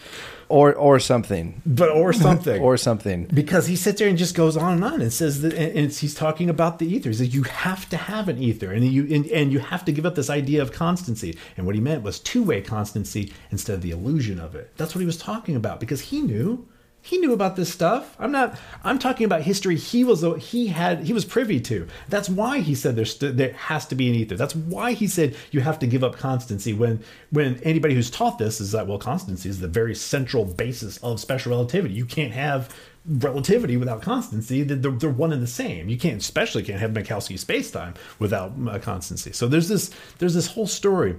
[0.49, 1.61] Or or something.
[1.65, 3.25] but or something Or something.
[3.33, 5.97] because he sits there and just goes on and on and says that and it's,
[5.99, 9.03] he's talking about the ether he says you have to have an ether and you
[9.15, 12.03] and, and you have to give up this idea of constancy and what he meant
[12.03, 15.79] was two-way constancy instead of the illusion of it that's what he was talking about
[15.79, 16.67] because he knew
[17.05, 18.15] he knew about this stuff.
[18.17, 21.85] I'm not i'm talking about history he was he had he was privy to.
[22.07, 24.37] That's why he said there's there has to be an ether.
[24.37, 28.37] That's why he said you have to give up constancy when when anybody who's taught
[28.37, 31.93] this is that well constancy is the very central basis of special relativity.
[31.93, 32.73] You can't have
[33.05, 34.63] relativity without constancy.
[34.63, 35.89] They're, they're one and the same.
[35.89, 39.33] You can't especially can't have minkowski spacetime without uh, constancy.
[39.33, 41.17] So there's this there's this whole story.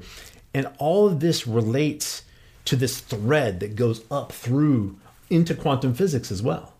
[0.54, 2.22] And all of this relates
[2.64, 4.96] to this thread that goes up through
[5.30, 6.74] into quantum physics as well.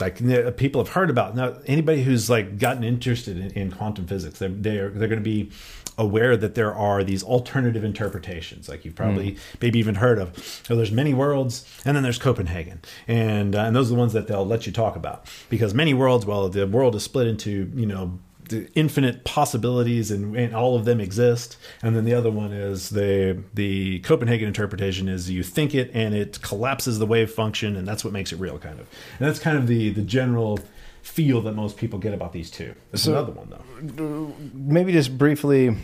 [0.00, 4.06] Like know, people have heard about now anybody who's like gotten interested in, in quantum
[4.06, 5.50] physics they're they're, they're going to be
[5.98, 8.68] aware that there are these alternative interpretations.
[8.68, 12.80] Like you've probably maybe even heard of so there's many worlds and then there's copenhagen.
[13.06, 15.26] And uh, and those are the ones that they'll let you talk about.
[15.50, 18.18] Because many worlds well the world is split into you know
[18.52, 21.56] the infinite possibilities and, and all of them exist.
[21.82, 26.14] And then the other one is the the copenhagen interpretation is you think it and
[26.14, 28.86] it collapses the wave function and that's what makes it real kind of.
[29.18, 30.60] And that's kind of the the general
[31.02, 32.72] feel that most people get about these two.
[32.92, 34.32] There's So- another one though.
[34.54, 35.76] maybe just briefly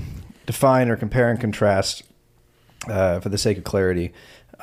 [0.47, 2.05] define or compare and contrast,
[2.89, 4.13] uh, for the sake of clarity,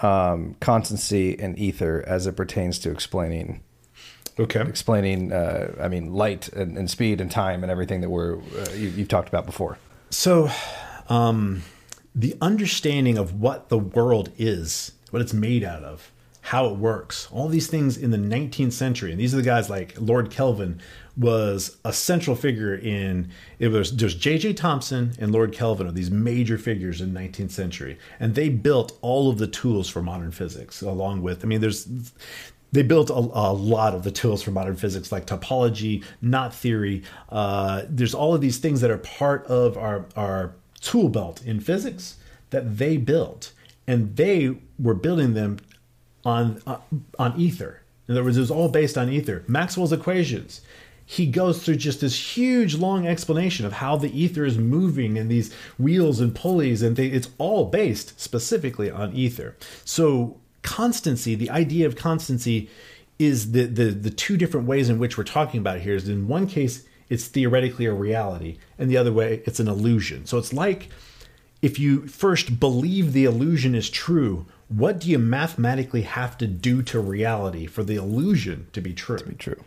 [0.01, 3.61] um, constancy and ether as it pertains to explaining
[4.39, 5.31] okay explaining.
[5.31, 8.89] Uh, I mean, light and, and speed and time and everything that we're uh, you,
[8.89, 9.77] you've talked about before.
[10.09, 10.49] So,
[11.09, 11.63] um,
[12.13, 16.11] the understanding of what the world is, what it's made out of,
[16.41, 19.67] how it works, all these things in the 19th century, and these are the guys
[19.67, 20.79] like Lord Kelvin
[21.17, 24.53] was a central figure in it was there's J.J.
[24.53, 29.29] Thomson and Lord Kelvin are these major figures in 19th century, and they built all
[29.29, 31.87] of the tools for modern physics along with I mean there's
[32.71, 37.03] they built a, a lot of the tools for modern physics like topology knot theory.
[37.29, 41.59] Uh, there's all of these things that are part of our, our tool belt in
[41.59, 42.17] physics
[42.49, 43.53] that they built
[43.87, 45.57] and they were building them
[46.23, 46.77] on uh,
[47.19, 47.81] on ether.
[48.07, 49.43] In other words it was all based on ether.
[49.47, 50.61] Maxwell's equations.
[51.07, 55.29] He goes through just this huge long explanation of how the ether is moving and
[55.29, 59.55] these wheels and pulleys and it's all based specifically on ether.
[59.83, 62.69] So constancy the idea of constancy
[63.19, 66.27] is the, the the two different ways in which we're talking about here is in
[66.27, 70.51] one case it's theoretically a reality and the other way it's an illusion so it's
[70.51, 70.89] like
[71.61, 76.81] if you first believe the illusion is true what do you mathematically have to do
[76.81, 79.63] to reality for the illusion to be true True.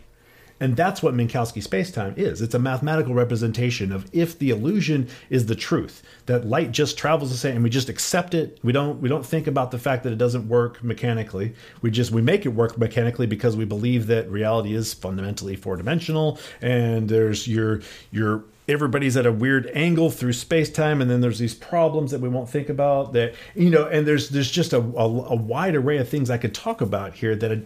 [0.59, 2.41] And that's what Minkowski spacetime is.
[2.41, 7.31] It's a mathematical representation of if the illusion is the truth, that light just travels
[7.31, 8.59] the same and we just accept it.
[8.63, 11.53] We don't we don't think about the fact that it doesn't work mechanically.
[11.81, 16.39] We just we make it work mechanically because we believe that reality is fundamentally four-dimensional
[16.61, 17.81] and there's your
[18.11, 22.29] your everybody's at a weird angle through space-time and then there's these problems that we
[22.29, 25.97] won't think about that you know and there's there's just a, a, a wide array
[25.97, 27.61] of things i could talk about here that I,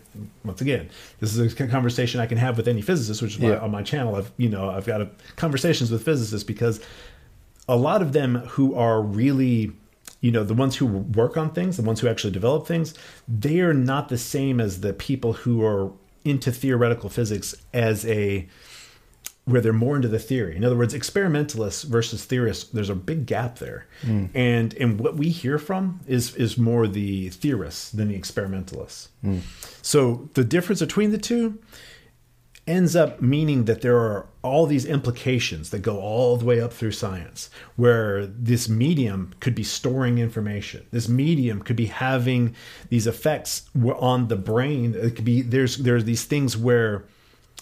[0.46, 0.90] once again
[1.20, 3.60] this is a conversation i can have with any physicist which is why Yeah.
[3.60, 6.80] on my channel i've you know i've got a, conversations with physicists because
[7.68, 9.72] a lot of them who are really
[10.22, 12.94] you know the ones who work on things the ones who actually develop things
[13.28, 15.92] they are not the same as the people who are
[16.24, 18.48] into theoretical physics as a
[19.46, 20.56] where they're more into the theory.
[20.56, 23.88] In other words, experimentalists versus theorists, there's a big gap there.
[24.02, 24.28] Hmm.
[24.34, 29.10] And and what we hear from is is more the theorists than the experimentalists.
[29.22, 29.40] Hmm.
[29.82, 31.60] So the difference between the two
[32.66, 36.72] ends up meaning that there are all these implications that go all the way up
[36.72, 42.56] through science where this medium could be storing information this medium could be having
[42.88, 47.04] these effects on the brain it could be there's there's these things where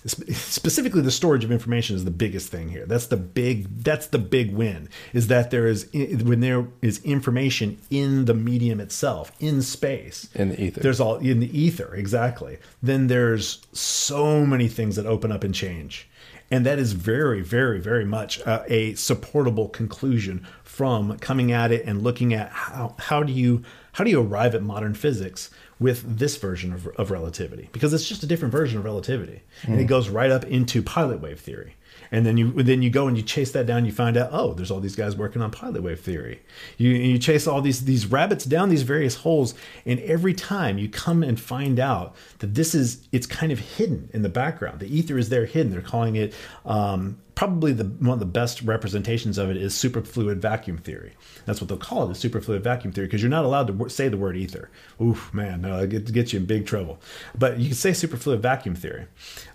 [0.05, 4.17] specifically the storage of information is the biggest thing here that's the big that's the
[4.17, 9.61] big win is that there is when there is information in the medium itself in
[9.61, 10.81] space In the ether.
[10.81, 15.53] there's all in the ether exactly then there's so many things that open up and
[15.53, 16.07] change
[16.49, 21.85] and that is very very very much uh, a supportable conclusion from coming at it
[21.85, 23.61] and looking at how how do you
[23.93, 25.51] how do you arrive at modern physics
[25.81, 29.81] with this version of, of relativity because it's just a different version of relativity, and
[29.81, 31.75] it goes right up into pilot wave theory.
[32.11, 33.85] And then you then you go and you chase that down.
[33.85, 36.41] You find out, oh, there's all these guys working on pilot wave theory.
[36.77, 39.55] You you chase all these these rabbits down these various holes,
[39.85, 44.09] and every time you come and find out that this is it's kind of hidden
[44.13, 44.81] in the background.
[44.81, 45.71] The ether is there hidden.
[45.71, 46.33] They're calling it
[46.65, 51.13] um, probably the one of the best representations of it is superfluid vacuum theory.
[51.45, 53.89] That's what they'll call it, is superfluid vacuum theory, because you're not allowed to w-
[53.89, 54.69] say the word ether.
[55.01, 56.99] Oof, man, no, it gets you in big trouble.
[57.37, 59.07] But you can say superfluid vacuum theory,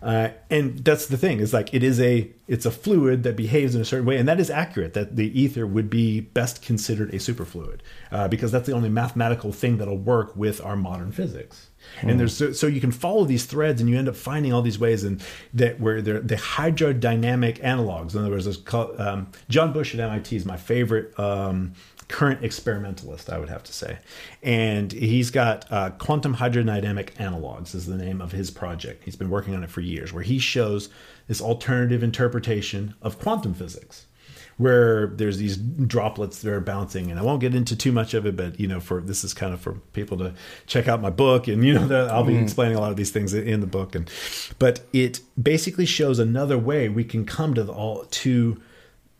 [0.03, 1.41] uh, and that's the thing.
[1.41, 4.29] Is like it is a it's a fluid that behaves in a certain way, and
[4.29, 4.95] that is accurate.
[4.95, 9.53] That the ether would be best considered a superfluid uh, because that's the only mathematical
[9.53, 11.66] thing that'll work with our modern physics.
[12.03, 14.62] And there's so, so you can follow these threads, and you end up finding all
[14.62, 15.22] these ways, and
[15.55, 18.14] that where they're the hydrodynamic analogs.
[18.14, 21.72] In other words, there's called, um, John Bush at MIT is my favorite um,
[22.09, 23.99] current experimentalist, I would have to say,
[24.43, 29.05] and he's got uh, quantum hydrodynamic analogs is the name of his project.
[29.05, 30.89] He's been working on it for years, where he shows
[31.28, 34.05] this alternative interpretation of quantum physics
[34.59, 38.26] where there's these droplets that are bouncing and i won't get into too much of
[38.26, 40.32] it but you know for this is kind of for people to
[40.66, 42.42] check out my book and you know the, i'll be mm-hmm.
[42.42, 44.11] explaining a lot of these things in the book and
[44.59, 48.61] but it basically shows another way we can come to the all to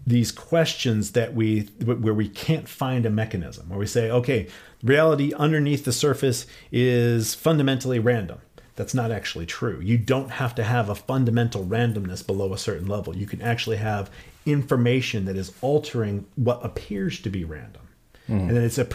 [0.07, 4.47] these questions that we where we can't find a mechanism where we say okay
[4.82, 8.39] reality underneath the surface is fundamentally random
[8.76, 9.80] that's not actually true.
[9.80, 13.16] You don't have to have a fundamental randomness below a certain level.
[13.16, 14.11] You can actually have
[14.47, 17.83] information that is altering what appears to be random,
[18.29, 18.87] and then it's a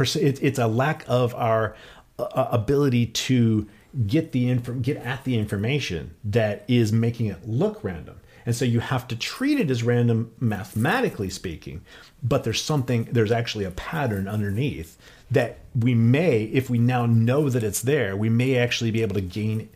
[0.48, 1.76] it's a lack of our
[2.18, 3.68] uh, ability to
[4.08, 8.20] get the inf- get at the information that is making it look random.
[8.46, 11.82] And so you have to treat it as random mathematically speaking,
[12.24, 14.98] but there's something there's actually a pattern underneath
[15.30, 19.16] that we may if we now know that it's there, we may actually be able
[19.16, 19.70] to gain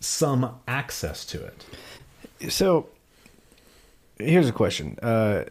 [0.00, 1.64] some access to it.
[2.50, 2.88] So
[4.24, 4.98] here's a question.
[5.02, 5.44] Uh,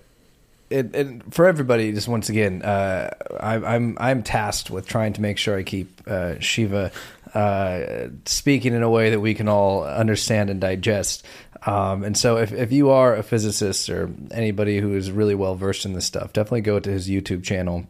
[1.32, 3.09] for everybody, just once again, uh,
[3.39, 6.91] I, I'm I'm tasked with trying to make sure I keep uh, Shiva
[7.34, 11.26] uh, speaking in a way that we can all understand and digest.
[11.65, 15.55] Um, and so, if, if you are a physicist or anybody who is really well
[15.55, 17.86] versed in this stuff, definitely go to his YouTube channel.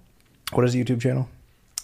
[0.52, 1.30] What is the YouTube channel?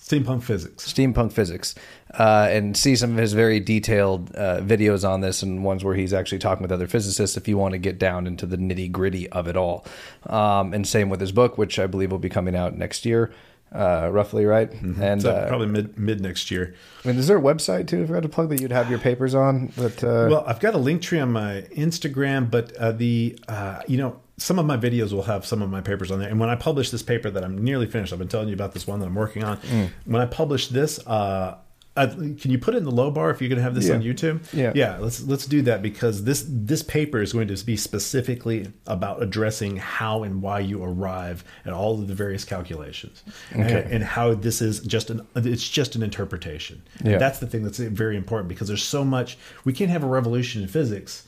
[0.08, 0.94] Steampunk physics.
[0.94, 1.76] Steampunk Physics,
[2.18, 5.96] uh, and see some of his very detailed uh, videos on this, and ones where
[5.96, 7.36] he's actually talking with other physicists.
[7.36, 9.86] If you want to get down into the nitty gritty of it all,
[10.28, 13.34] um, and same with his book, which I believe will be coming out next year,
[13.72, 14.72] uh, roughly, right?
[14.72, 16.74] And So uh, probably mid mid next year.
[17.04, 18.04] I mean, is there a website too?
[18.04, 19.72] If I had to plug that, you'd have your papers on.
[19.78, 23.82] But uh, Well, I've got a link tree on my Instagram, but uh, the uh,
[23.88, 26.30] you know some of my videos will have some of my papers on there.
[26.30, 28.74] And when I publish this paper that I'm nearly finished, I've been telling you about
[28.74, 29.58] this one that I'm working on.
[29.58, 29.90] Mm.
[30.06, 31.58] When I publish this, uh,
[32.06, 33.96] Can you put it in the low bar if you're going to have this Yeah.
[33.96, 34.54] on YouTube?
[34.54, 34.72] Yeah.
[34.76, 34.98] yeah.
[34.98, 39.78] Let's let's do that because this this paper is going to be specifically about addressing
[39.78, 43.88] how and why you arrive at all of the various calculations, and, Okay.
[43.92, 46.84] and how this is just an it's just an interpretation.
[47.04, 47.18] Yeah.
[47.18, 50.62] That's the thing that's very important because there's so much we can't have a revolution
[50.62, 51.24] in physics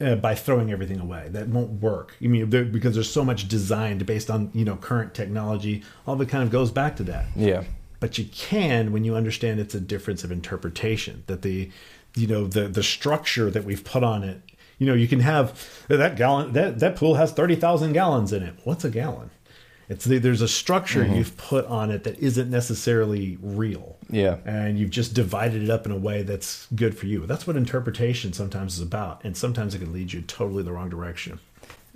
[0.00, 1.28] uh, by throwing everything away.
[1.30, 2.16] That won't work.
[2.22, 5.82] I mean, there, because there's so much designed based on you know current technology.
[6.06, 7.26] All of it kind of goes back to that.
[7.36, 7.62] yeah,
[8.02, 11.22] But you can when you understand it's a difference of interpretation.
[11.28, 11.70] That the
[12.16, 14.42] you know the the structure that we've put on it.
[14.78, 18.42] You know, you can have that gallon that that pool has thirty thousand gallons in
[18.42, 18.56] it.
[18.64, 19.30] What's a gallon?
[19.88, 24.38] It's the, there's a structure you've put on it that isn't necessarily real yeah.
[24.44, 27.26] and you've just divided it up in a way that's good for you.
[27.26, 30.88] That's what interpretation sometimes is about, and sometimes it can lead you totally the wrong
[30.88, 31.40] direction.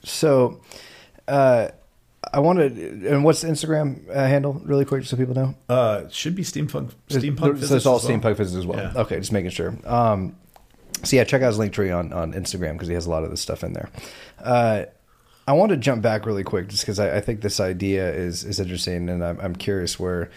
[0.05, 0.61] So,
[1.27, 1.69] uh,
[2.33, 5.55] I wanted, and what's the Instagram uh, handle, really quick, so people know?
[5.69, 6.93] Uh, it should be steampunk.
[7.09, 7.39] Steampunk.
[7.39, 8.19] so physics it's all as well.
[8.19, 8.79] steampunk physics as well.
[8.79, 9.01] Yeah.
[9.03, 9.79] Okay, just making sure.
[9.85, 10.37] Um,
[11.05, 13.23] so yeah, check out his link tree on, on Instagram because he has a lot
[13.25, 13.91] of this stuff in there.
[14.43, 14.85] Uh,
[15.47, 18.45] I want to jump back really quick just because I, I think this idea is
[18.45, 20.31] is interesting, and I'm, I'm curious where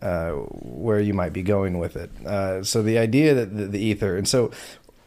[0.00, 2.10] uh, where you might be going with it.
[2.26, 4.50] Uh, so the idea that the, the ether, and so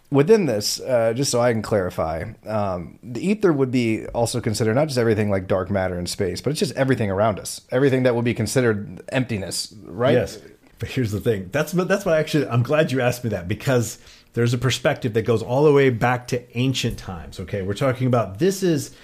[0.09, 4.75] within this, uh, just so I can clarify, um, the ether would be also considered
[4.75, 8.03] not just everything like dark matter and space, but it's just everything around us, everything
[8.03, 10.13] that would be considered emptiness, right?
[10.13, 10.39] Yes,
[10.79, 11.49] but here's the thing.
[11.51, 12.47] That's what that's what actually.
[12.47, 13.97] I'm glad you asked me that because
[14.33, 17.39] there's a perspective that goes all the way back to ancient times.
[17.39, 18.95] Okay, we're talking about this is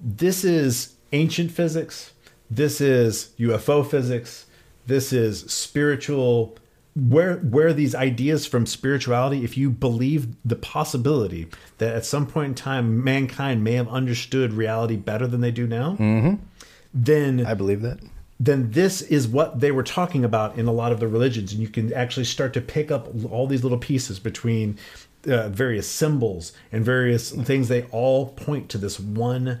[0.00, 2.12] this is ancient physics.
[2.50, 4.46] This is UFO physics.
[4.86, 6.56] This is spiritual.
[6.94, 9.44] Where where these ideas from spirituality?
[9.44, 14.52] If you believe the possibility that at some point in time mankind may have understood
[14.52, 15.96] reality better than they do now,
[16.92, 17.98] then I believe that.
[18.38, 21.52] then this is what they were talking about in a lot of the religions.
[21.52, 24.76] And you can actually start to pick up all these little pieces between
[25.26, 27.68] uh, various symbols and various things.
[27.68, 29.60] They all point to this one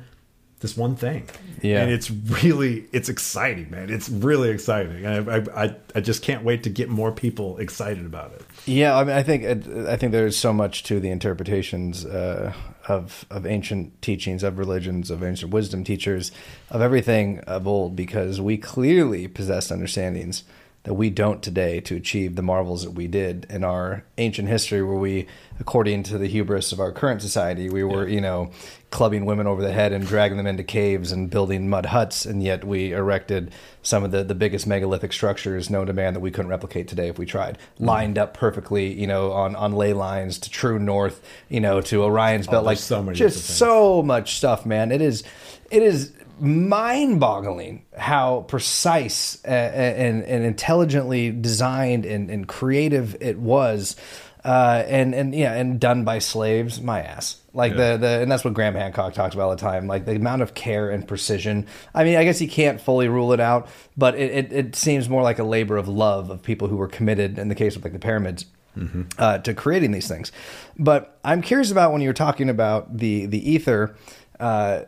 [0.62, 1.28] this one thing.
[1.60, 1.82] Yeah.
[1.82, 3.90] And it's really it's exciting, man.
[3.90, 5.06] It's really exciting.
[5.06, 8.42] I I I just can't wait to get more people excited about it.
[8.64, 9.44] Yeah, I mean, I think
[9.88, 12.52] I think there's so much to the interpretations uh,
[12.88, 16.32] of of ancient teachings, of religions, of ancient wisdom teachers,
[16.70, 20.44] of everything of old, because we clearly possess understandings
[20.84, 24.82] that we don't today to achieve the marvels that we did in our ancient history
[24.82, 25.26] where we
[25.60, 28.14] according to the hubris of our current society we were yeah.
[28.14, 28.50] you know
[28.90, 32.42] clubbing women over the head and dragging them into caves and building mud huts and
[32.42, 33.52] yet we erected
[33.82, 37.08] some of the, the biggest megalithic structures known to man that we couldn't replicate today
[37.08, 37.84] if we tried mm-hmm.
[37.84, 42.02] lined up perfectly you know on, on ley lines to true north you know to
[42.02, 45.22] orion's belt oh, like so just so much stuff man it is
[45.70, 53.96] it is mind-boggling how precise and, and intelligently designed and, and creative it was
[54.44, 56.80] uh, and and yeah, and done by slaves.
[56.80, 57.92] My ass, like yeah.
[57.92, 59.86] the the, and that's what Graham Hancock talks about all the time.
[59.86, 61.66] Like the amount of care and precision.
[61.94, 65.08] I mean, I guess you can't fully rule it out, but it, it, it seems
[65.08, 67.38] more like a labor of love of people who were committed.
[67.38, 68.46] In the case of like the pyramids.
[68.74, 69.02] Mm-hmm.
[69.18, 70.32] Uh, to creating these things,
[70.78, 73.94] but I'm curious about when you're talking about the the ether
[74.40, 74.82] uh,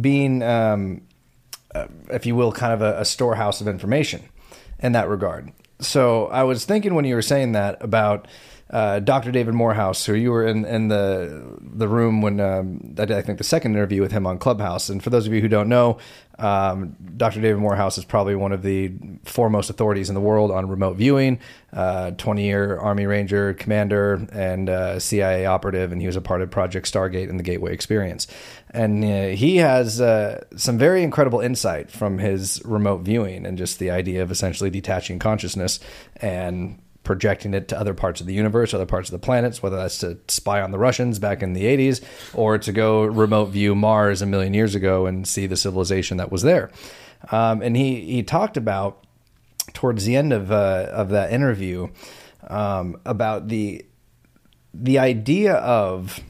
[0.00, 1.02] being, um,
[1.74, 4.22] uh, if you will, kind of a, a storehouse of information
[4.80, 5.52] in that regard.
[5.80, 8.26] So I was thinking when you were saying that about
[8.70, 9.32] uh, Dr.
[9.32, 13.22] David Morehouse, who you were in, in the the room when um, I did, I
[13.22, 14.90] think the second interview with him on Clubhouse.
[14.90, 15.98] And for those of you who don't know,
[16.38, 17.40] um, Dr.
[17.40, 18.92] David Morehouse is probably one of the
[19.24, 21.40] foremost authorities in the world on remote viewing.
[21.72, 26.42] Uh, Twenty year Army Ranger commander and uh, CIA operative, and he was a part
[26.42, 28.26] of Project Stargate and the Gateway Experience.
[28.70, 33.78] And uh, he has uh, some very incredible insight from his remote viewing and just
[33.78, 35.80] the idea of essentially detaching consciousness
[36.16, 39.78] and projecting it to other parts of the universe, other parts of the planets, whether
[39.78, 42.04] that's to spy on the Russians back in the 80s
[42.34, 46.30] or to go remote view Mars a million years ago and see the civilization that
[46.30, 46.70] was there.
[47.32, 49.06] Um, and he, he talked about
[49.72, 51.88] towards the end of, uh, of that interview
[52.46, 53.86] um, about the,
[54.74, 56.20] the idea of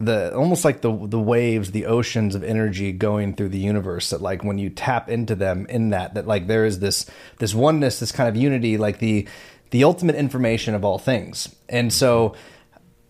[0.00, 4.10] the almost like the the waves, the oceans of energy going through the universe.
[4.10, 7.08] That like when you tap into them in that, that like there is this
[7.38, 9.28] this oneness, this kind of unity, like the
[9.74, 11.52] the ultimate information of all things.
[11.68, 12.36] And so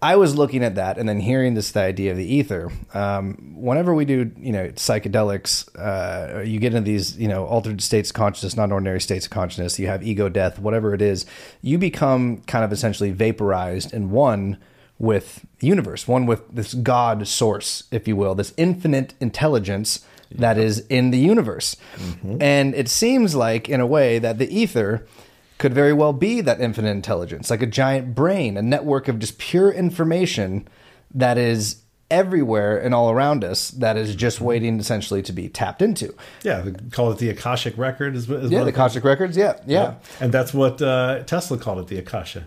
[0.00, 2.72] I was looking at that and then hearing this the idea of the ether.
[2.94, 7.82] Um, whenever we do, you know, psychedelics, uh, you get into these, you know, altered
[7.82, 9.78] states of consciousness, non ordinary states of consciousness.
[9.78, 11.26] You have ego death, whatever it is.
[11.60, 14.56] You become kind of essentially vaporized and one
[14.98, 20.56] with the universe, one with this God source, if you will, this infinite intelligence that
[20.56, 21.76] is in the universe.
[21.96, 22.40] Mm-hmm.
[22.40, 25.06] And it seems like, in a way, that the ether
[25.58, 29.38] could very well be that infinite intelligence, like a giant brain, a network of just
[29.38, 30.68] pure information
[31.14, 35.82] that is everywhere and all around us that is just waiting essentially to be tapped
[35.82, 36.14] into.
[36.42, 38.14] Yeah, call it the Akashic record.
[38.14, 39.36] Is, is yeah, the Akashic records.
[39.36, 42.44] Yeah, yeah, yeah, and that's what uh, Tesla called it, the Akasha.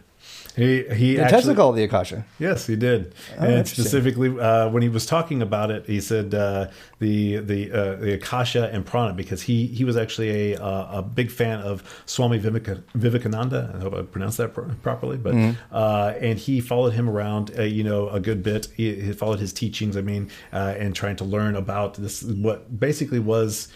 [0.57, 1.19] He he.
[1.19, 2.25] Actually, Tesla called the Akasha.
[2.39, 3.13] Yes, he did.
[3.37, 7.71] Oh, and specifically, uh, when he was talking about it, he said uh, the the
[7.71, 11.59] uh, the Akasha and Prana because he he was actually a uh, a big fan
[11.59, 13.71] of Swami Vivekananda.
[13.75, 15.47] I hope I pronounced that properly, but mm-hmm.
[15.71, 18.67] Uh, and he followed him around, uh, you know, a good bit.
[18.75, 19.95] He, he followed his teachings.
[19.95, 23.67] I mean, and trying to learn about this what basically was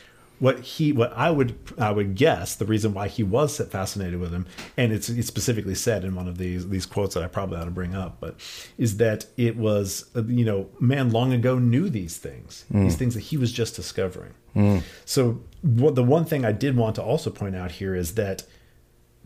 [0.41, 4.33] what he what I would I would guess the reason why he was fascinated with
[4.33, 7.57] him, and it's, it's specifically said in one of these these quotes that I probably
[7.57, 8.35] ought to bring up, but
[8.75, 12.81] is that it was you know man long ago knew these things, mm.
[12.81, 14.33] these things that he was just discovering.
[14.55, 14.81] Mm.
[15.05, 18.43] So what, the one thing I did want to also point out here is that.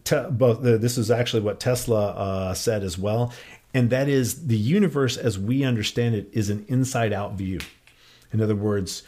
[0.04, 3.34] Te- both the, this is actually what Tesla uh, said as well,
[3.74, 7.60] and that is the universe as we understand it is an inside out view.
[8.32, 9.02] In other words,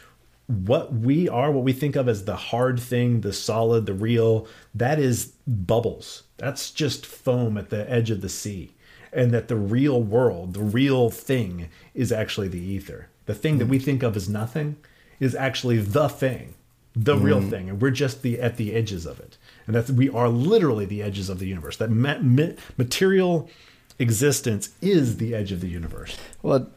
[0.48, 4.48] what we are, what we think of as the hard thing, the solid, the real,
[4.74, 6.24] that is bubbles.
[6.38, 8.74] That's just foam at the edge of the sea.
[9.12, 13.08] And that the real world, the real thing, is actually the ether.
[13.26, 14.76] The thing that we think of as nothing
[15.20, 16.54] is actually the thing,
[16.94, 17.22] the mm.
[17.22, 17.68] real thing.
[17.68, 19.36] And we're just the at the edges of it.
[19.66, 21.76] And that's we are literally the edges of the universe.
[21.76, 23.50] That ma- ma- material
[23.98, 26.16] existence is the edge of the universe.
[26.42, 26.70] Well,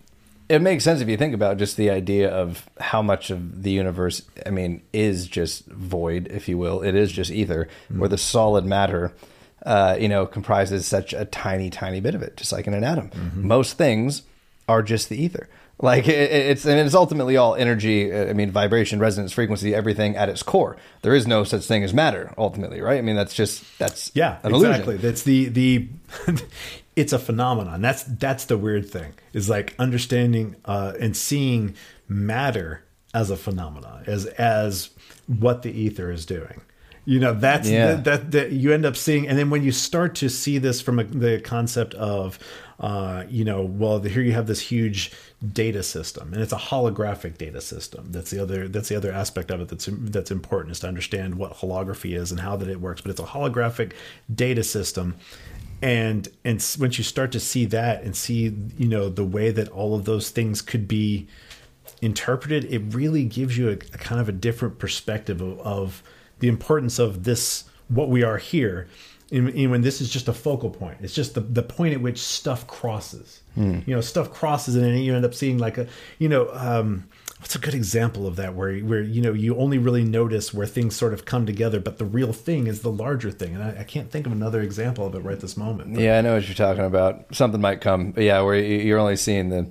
[0.51, 3.71] it makes sense if you think about just the idea of how much of the
[3.71, 6.81] universe, I mean, is just void, if you will.
[6.81, 7.99] It is just ether, mm.
[7.99, 9.13] where the solid matter,
[9.65, 12.83] uh, you know, comprises such a tiny, tiny bit of it, just like in an
[12.83, 13.09] atom.
[13.09, 13.47] Mm-hmm.
[13.47, 14.23] Most things
[14.67, 15.47] are just the ether.
[15.81, 18.13] Like it, it's and it's ultimately all energy.
[18.13, 20.77] I mean, vibration, resonance, frequency, everything at its core.
[21.01, 22.33] There is no such thing as matter.
[22.37, 22.99] Ultimately, right?
[22.99, 24.95] I mean, that's just that's yeah, exactly.
[24.95, 24.97] illusion.
[25.01, 25.87] That's the the.
[26.95, 27.81] it's a phenomenon.
[27.81, 29.13] That's that's the weird thing.
[29.33, 31.75] Is like understanding uh, and seeing
[32.07, 32.83] matter
[33.13, 34.89] as a phenomenon, as as
[35.27, 36.61] what the ether is doing.
[37.03, 37.95] You know, that's Yeah.
[37.95, 40.81] that, that that you end up seeing, and then when you start to see this
[40.81, 42.37] from a, the concept of,
[42.79, 45.11] uh, you know, well, here you have this huge
[45.51, 48.11] data system, and it's a holographic data system.
[48.11, 51.35] That's the other that's the other aspect of it that's that's important is to understand
[51.35, 53.01] what holography is and how that it works.
[53.01, 53.93] But it's a holographic
[54.33, 55.15] data system,
[55.81, 59.69] and and once you start to see that and see you know the way that
[59.69, 61.27] all of those things could be
[62.01, 66.03] interpreted, it really gives you a, a kind of a different perspective of, of
[66.39, 68.87] the importance of this, what we are here.
[69.29, 72.01] In, in when this is just a focal point, it's just the, the point at
[72.01, 73.41] which stuff crosses.
[73.87, 75.87] You know, stuff crosses, and then you end up seeing like a,
[76.19, 77.07] you know, um,
[77.41, 80.67] what's a good example of that where where you know you only really notice where
[80.67, 83.55] things sort of come together, but the real thing is the larger thing.
[83.55, 85.93] And I, I can't think of another example of it right this moment.
[85.95, 87.25] but- Yeah, I know what you're talking about.
[87.35, 89.67] Something might come, yeah, where you- you're only seeing the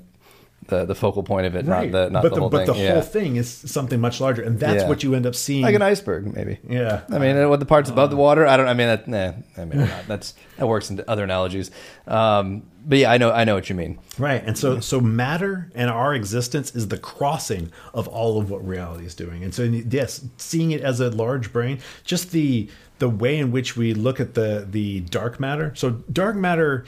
[0.70, 2.76] the, the focal point of it, not the not but the, the, whole but thing.
[2.76, 2.92] the yeah.
[2.94, 4.88] whole thing is something much larger, and that's Yeah.
[4.88, 5.62] what you end up seeing.
[5.62, 6.58] like an iceberg, maybe.
[6.68, 7.02] Yeah.
[7.10, 8.46] I mean, what the parts above the water?
[8.46, 8.68] I don't.
[8.68, 10.06] I mean, that, nah, I mean, not.
[10.08, 11.70] that's that works in other analogies.
[12.06, 13.98] Um, but yeah, I know, I know what you mean.
[14.18, 14.42] Right.
[14.44, 19.04] And so so matter and our existence is the crossing of all of what reality
[19.04, 19.44] is doing.
[19.44, 22.68] And so yes, seeing it as a large brain, just the
[22.98, 25.72] the way in which we look at the the dark matter.
[25.74, 26.84] So dark matter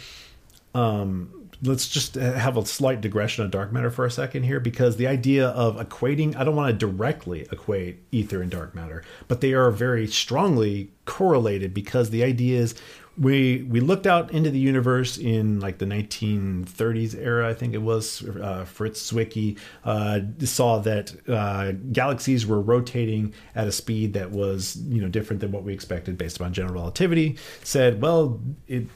[0.75, 4.97] um let's just have a slight digression on dark matter for a second here because
[4.97, 9.41] the idea of equating i don't want to directly equate ether and dark matter but
[9.41, 12.75] they are very strongly correlated because the idea is
[13.19, 17.83] we we looked out into the universe in like the 1930s era i think it
[17.83, 24.31] was uh, fritz zwicky uh, saw that uh, galaxies were rotating at a speed that
[24.31, 28.87] was you know different than what we expected based upon general relativity said well it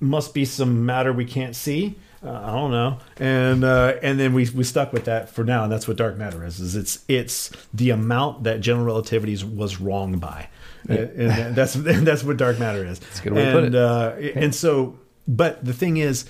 [0.00, 1.96] must be some matter we can't see.
[2.22, 5.62] Uh, I don't know, and uh, and then we we stuck with that for now,
[5.62, 6.58] and that's what dark matter is.
[6.58, 10.48] Is it's it's the amount that general relativity was wrong by,
[10.88, 12.98] and, and that's and that's what dark matter is.
[12.98, 13.80] That's a good way to put and, it.
[13.80, 16.28] Uh, and so, but the thing is.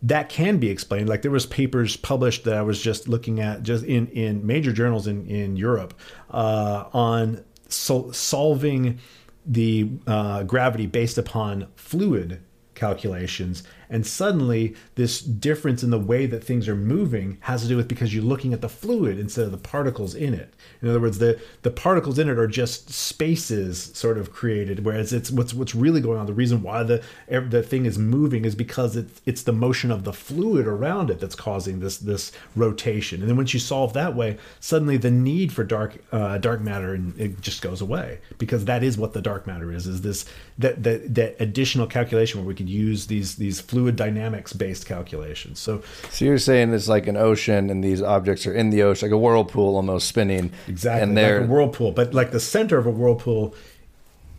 [0.00, 1.08] That can be explained.
[1.08, 4.72] Like there was papers published that I was just looking at, just in, in major
[4.72, 5.92] journals in in Europe,
[6.30, 9.00] uh, on sol- solving
[9.44, 12.40] the uh, gravity based upon fluid
[12.78, 17.76] calculations and suddenly this difference in the way that things are moving has to do
[17.76, 20.54] with because you're looking at the fluid instead of the particles in it.
[20.82, 25.12] In other words the the particles in it are just spaces sort of created whereas
[25.12, 28.54] it's what's what's really going on the reason why the the thing is moving is
[28.54, 33.20] because it's it's the motion of the fluid around it that's causing this this rotation.
[33.20, 36.94] And then once you solve that way suddenly the need for dark uh, dark matter
[36.94, 40.24] and it just goes away because that is what the dark matter is is this
[40.58, 45.58] that that that additional calculation where we could use these these fluid dynamics based calculations
[45.58, 49.08] so So you're saying it's like an ocean, and these objects are in the ocean,
[49.08, 50.52] like a whirlpool, almost spinning.
[50.66, 53.54] exactly and like a whirlpool but like the center of a whirlpool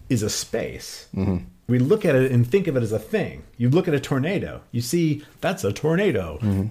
[0.09, 1.37] is a space Mm-hmm.
[1.67, 3.99] we look at it and think of it as a thing you look at a
[3.99, 6.67] tornado you see that's a tornado Mm-hmm.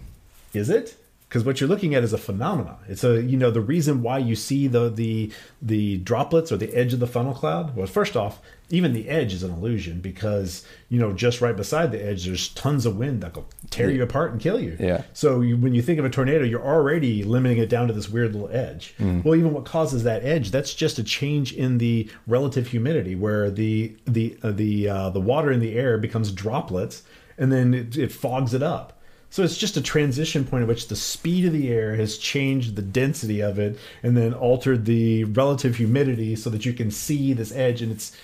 [0.55, 0.97] is it
[1.29, 4.19] because what you're looking at is a phenomenon it's a you know the reason why
[4.19, 7.77] you see the the the droplets or the edge of the funnel cloud.
[7.77, 11.91] Well first off even the edge is an illusion because you know just right beside
[11.93, 14.77] the edge there's tons of wind that will tear you apart and kill you.
[14.79, 15.03] Yeah.
[15.13, 18.09] so you, when you think of a tornado you're already limiting it down to this
[18.09, 18.95] weird little edge.
[18.99, 23.51] Well even what causes that edge that's just a change in the relative humidity where
[23.51, 27.03] the the uh, the uh, the water in the air becomes droplets
[27.37, 28.98] and then it, it fogs it up
[29.31, 32.77] so it's just a transition point at which the speed of the air has changed
[32.77, 37.33] the density of it and then altered the relative humidity so that you can see
[37.33, 38.17] this edge and it's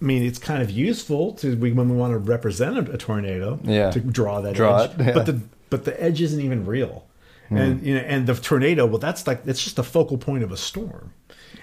[0.00, 2.98] I mean, it's kind of useful to we, when we want to represent a, a
[2.98, 3.90] tornado Yeah.
[3.90, 4.90] to draw that Draw edge.
[4.90, 5.12] it, yeah.
[5.12, 7.06] But the but the edge isn't even real.
[7.48, 7.56] Hmm.
[7.56, 10.50] And you know, and the tornado, well, that's like it's just the focal point of
[10.52, 11.12] a storm.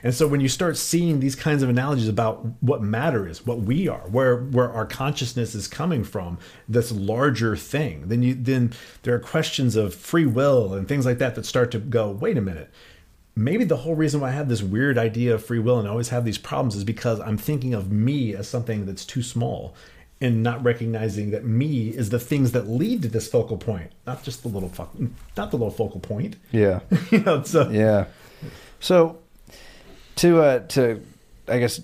[0.04, 3.60] And so when you start seeing these kinds of analogies about what matter is, what
[3.60, 6.38] we are, where where our consciousness is coming from,
[6.68, 8.74] this larger thing, then you then
[9.04, 12.38] there are questions of free will and things like that that start to go, wait
[12.38, 12.70] a minute.
[13.34, 16.10] Maybe the whole reason why I have this weird idea of free will and always
[16.10, 19.74] have these problems is because I'm thinking of me as something that's too small
[20.22, 24.24] and not recognizing that me is the things that lead to this focal point, not
[24.24, 24.94] just the little fuck,
[25.36, 26.36] not the little focal point.
[26.52, 26.82] yeah.
[27.12, 28.06] you know, so Yeah.
[28.80, 29.21] So
[30.22, 31.02] to uh to
[31.48, 31.82] I guess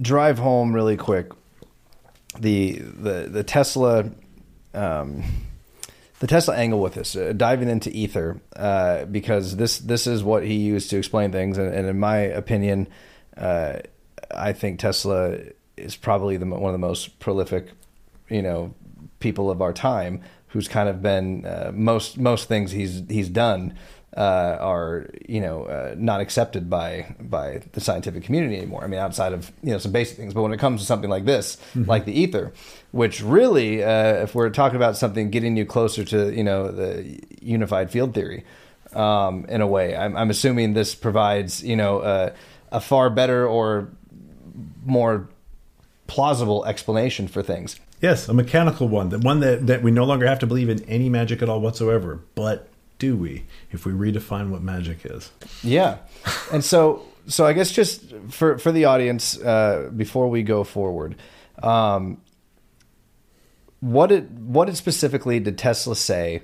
[0.00, 1.30] drive home really quick
[2.38, 4.10] the the the Tesla
[4.74, 5.22] um
[6.22, 10.44] the Tesla angle with this, uh, diving into ether, uh, because this this is what
[10.44, 12.86] he used to explain things, and, and in my opinion,
[13.36, 13.78] uh,
[14.32, 15.38] I think Tesla
[15.76, 17.72] is probably the one of the most prolific,
[18.28, 18.72] you know,
[19.18, 23.74] people of our time who's kind of been uh, most most things he's he's done
[24.16, 28.84] uh, are you know uh, not accepted by by the scientific community anymore.
[28.84, 31.10] I mean, outside of you know some basic things, but when it comes to something
[31.10, 31.88] like this, mm-hmm.
[31.88, 32.52] like the ether,
[32.90, 37.20] which really, uh, if we're talking about something getting you closer to you know the
[37.40, 38.44] unified field theory,
[38.92, 42.34] um, in a way, I'm, I'm, assuming this provides you know uh,
[42.70, 43.88] a far better or
[44.84, 45.28] more
[46.06, 47.80] plausible explanation for things.
[48.02, 50.82] Yes, a mechanical one, the one that, that we no longer have to believe in
[50.84, 52.68] any magic at all whatsoever, but
[53.02, 55.32] do we if we redefine what magic is?
[55.64, 55.98] Yeah,
[56.52, 61.16] and so so I guess just for for the audience uh, before we go forward,
[61.64, 62.20] um,
[63.80, 66.42] what did what did specifically did Tesla say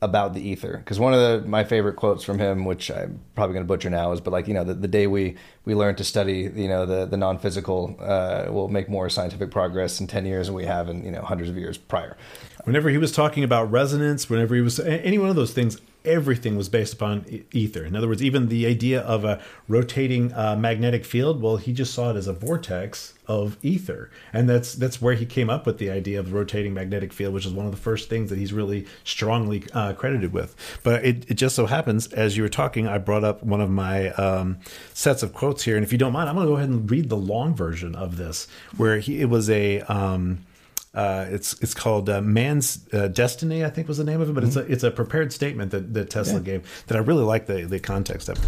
[0.00, 0.78] about the ether?
[0.78, 3.88] Because one of the, my favorite quotes from him which i'm probably going to butcher
[3.88, 6.66] now is but like you know the, the day we we learn to study you
[6.66, 10.64] know the the non-physical uh, will make more scientific progress in 10 years than we
[10.64, 12.16] have in you know hundreds of years prior.
[12.64, 16.56] Whenever he was talking about resonance whenever he was any one of those things everything
[16.56, 17.84] was based upon ether.
[17.84, 21.94] In other words, even the idea of a rotating uh, magnetic field, well, he just
[21.94, 25.78] saw it as a vortex of ether, and that's that's where he came up with
[25.78, 28.38] the idea of the rotating magnetic field, which is one of the first things that
[28.38, 30.56] he's really strongly uh, credited with.
[30.82, 33.70] But it, it, just so happens, as you were talking, I brought up one of
[33.70, 34.58] my um,
[34.92, 36.90] sets of quotes here, and if you don't mind, I'm going to go ahead and
[36.90, 40.44] read the long version of this, where he it was a um,
[40.94, 44.32] uh, it's it's called uh, Man's uh, Destiny, I think was the name of it,
[44.34, 44.58] but mm-hmm.
[44.58, 46.44] it's a it's a prepared statement that, that Tesla yeah.
[46.44, 48.38] gave that I really like the the context of.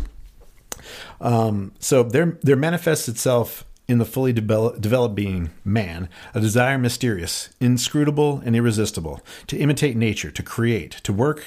[1.21, 6.79] Um, so there there manifests itself in the fully develop, developed being, man, a desire
[6.79, 11.45] mysterious, inscrutable, and irresistible, to imitate nature, to create, to work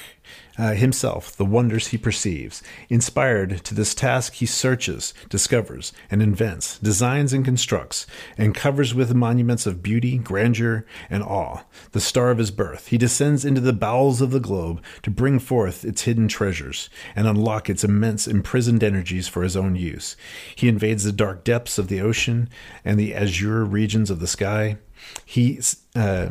[0.58, 2.62] uh, himself the wonders he perceives.
[2.88, 8.06] Inspired to this task, he searches, discovers, and invents, designs and constructs,
[8.36, 11.62] and covers with monuments of beauty, grandeur, and awe
[11.92, 12.88] the star of his birth.
[12.88, 17.26] He descends into the bowels of the globe to bring forth its hidden treasures and
[17.26, 20.16] unlock its immense imprisoned energies for his own use.
[20.54, 22.48] He invades the dark depths of the ocean
[22.84, 24.78] and the azure regions of the sky.
[25.24, 25.60] He
[25.94, 26.30] uh,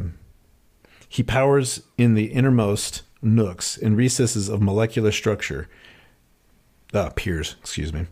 [1.10, 3.04] he powers in the innermost
[3.36, 5.68] nooks and recesses of molecular structure.
[6.94, 8.06] Uh, peers, excuse me,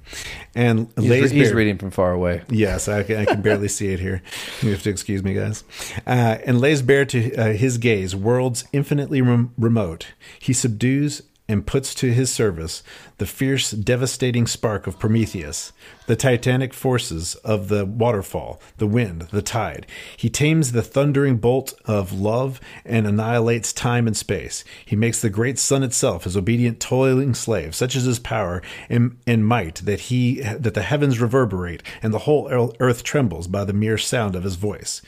[0.54, 2.42] and he's, lays he's bare, reading from far away.
[2.50, 4.22] Yes, I can, I can barely see it here.
[4.62, 5.64] You have to excuse me, guys.
[6.06, 10.08] Uh, and lays bare to uh, his gaze worlds infinitely rem- remote.
[10.40, 12.82] He subdues and puts to his service
[13.18, 15.72] the fierce, devastating spark of Prometheus,
[16.08, 19.86] the titanic forces of the waterfall, the wind, the tide.
[20.18, 24.64] He tames the thundering bolt of Jove and annihilates time and space.
[24.86, 27.74] He makes the great sun itself his obedient, toiling slave.
[27.74, 32.20] Such is his power and, and might that he that the heavens reverberate and the
[32.20, 35.02] whole earth trembles by the mere sound of his voice.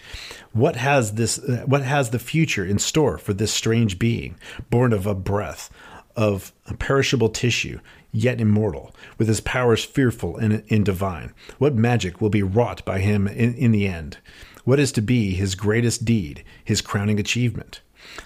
[0.53, 1.39] What has this?
[1.65, 4.38] What has the future in store for this strange being,
[4.69, 5.69] born of a breath?
[6.18, 7.80] Of perishable tissue,
[8.11, 11.34] yet immortal, with his powers fearful and, and divine?
[11.60, 14.18] What magic will be wrought by him in, in the end?
[14.65, 17.80] What is to be his greatest deed, his crowning achievement?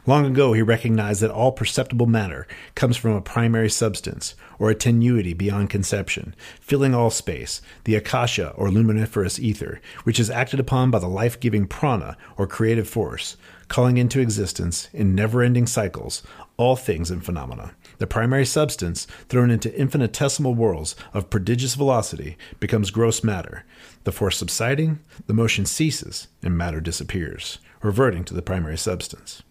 [0.06, 4.76] Long ago, he recognized that all perceptible matter comes from a primary substance, or a
[4.76, 10.92] tenuity beyond conception, filling all space, the akasha or luminiferous ether, which is acted upon
[10.92, 13.38] by the life giving prana, or creative force,
[13.68, 16.22] calling into existence, in never ending cycles,
[16.58, 17.74] all things and phenomena.
[18.02, 23.64] The primary substance, thrown into infinitesimal whirls of prodigious velocity, becomes gross matter.
[24.06, 29.44] The force subsiding, the motion ceases, and matter disappears, reverting to the primary substance.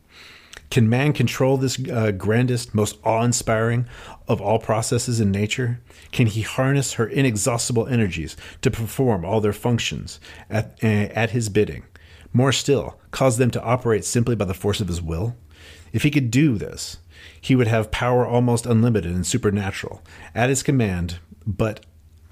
[0.68, 3.86] Can man control this uh, grandest, most awe inspiring
[4.26, 5.80] of all processes in nature?
[6.10, 10.18] Can he harness her inexhaustible energies to perform all their functions
[10.50, 11.84] at, uh, at his bidding?
[12.32, 15.36] More still, cause them to operate simply by the force of his will?
[15.92, 16.98] If he could do this,
[17.40, 20.02] he would have power almost unlimited and supernatural
[20.34, 21.84] at his command, but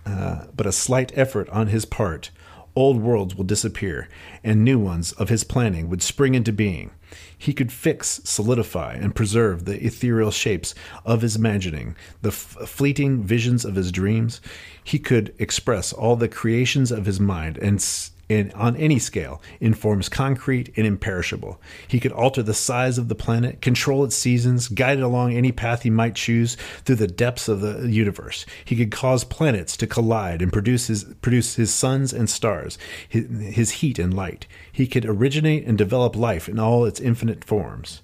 [0.06, 2.30] uh, but a slight effort on his part,
[2.74, 4.08] old worlds will disappear,
[4.42, 6.90] and new ones of his planning would spring into being.
[7.36, 10.74] He could fix, solidify, and preserve the ethereal shapes
[11.04, 14.40] of his imagining, the f- fleeting visions of his dreams.
[14.82, 17.80] He could express all the creations of his mind and
[18.28, 21.60] in, on any scale in forms concrete and imperishable.
[21.86, 25.52] He could alter the size of the planet, control its seasons, guide it along any
[25.52, 28.44] path he might choose through the depths of the universe.
[28.64, 32.78] He could cause planets to collide and produce his, produce his suns and stars,
[33.08, 34.46] his, his heat and light.
[34.70, 38.02] He could originate and develop life in all its infinite forms.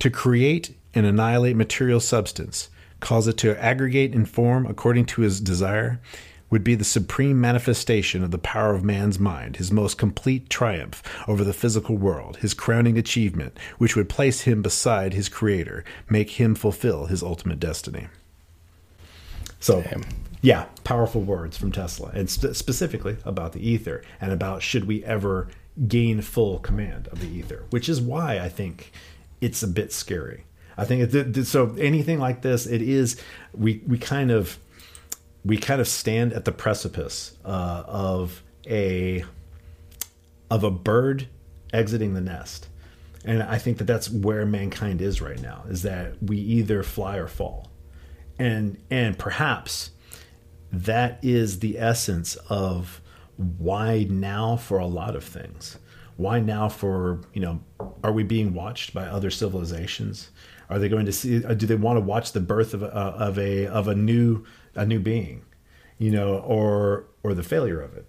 [0.00, 2.70] To create and annihilate material substance,
[3.00, 6.00] cause it to aggregate and form according to his desire,
[6.50, 11.02] would be the supreme manifestation of the power of man's mind, his most complete triumph
[11.26, 16.30] over the physical world, his crowning achievement, which would place him beside his creator, make
[16.30, 18.08] him fulfill his ultimate destiny.
[19.58, 20.02] So, Damn.
[20.42, 25.04] yeah, powerful words from Tesla, and sp- specifically about the ether and about should we
[25.04, 25.48] ever
[25.88, 28.92] gain full command of the ether, which is why I think
[29.40, 30.44] it's a bit scary.
[30.78, 31.74] I think it, so.
[31.78, 33.20] Anything like this, it is
[33.54, 34.58] we we kind of
[35.46, 39.24] we kind of stand at the precipice uh, of a
[40.50, 41.28] of a bird
[41.72, 42.68] exiting the nest.
[43.24, 47.16] And i think that that's where mankind is right now is that we either fly
[47.16, 47.70] or fall.
[48.38, 49.90] And and perhaps
[50.72, 53.00] that is the essence of
[53.36, 55.78] why now for a lot of things.
[56.16, 57.60] Why now for you know
[58.02, 60.30] are we being watched by other civilizations?
[60.68, 62.86] Are they going to see uh, do they want to watch the birth of a,
[62.86, 64.44] of a of a new
[64.76, 65.42] a new being,
[65.98, 68.06] you know, or or the failure of it.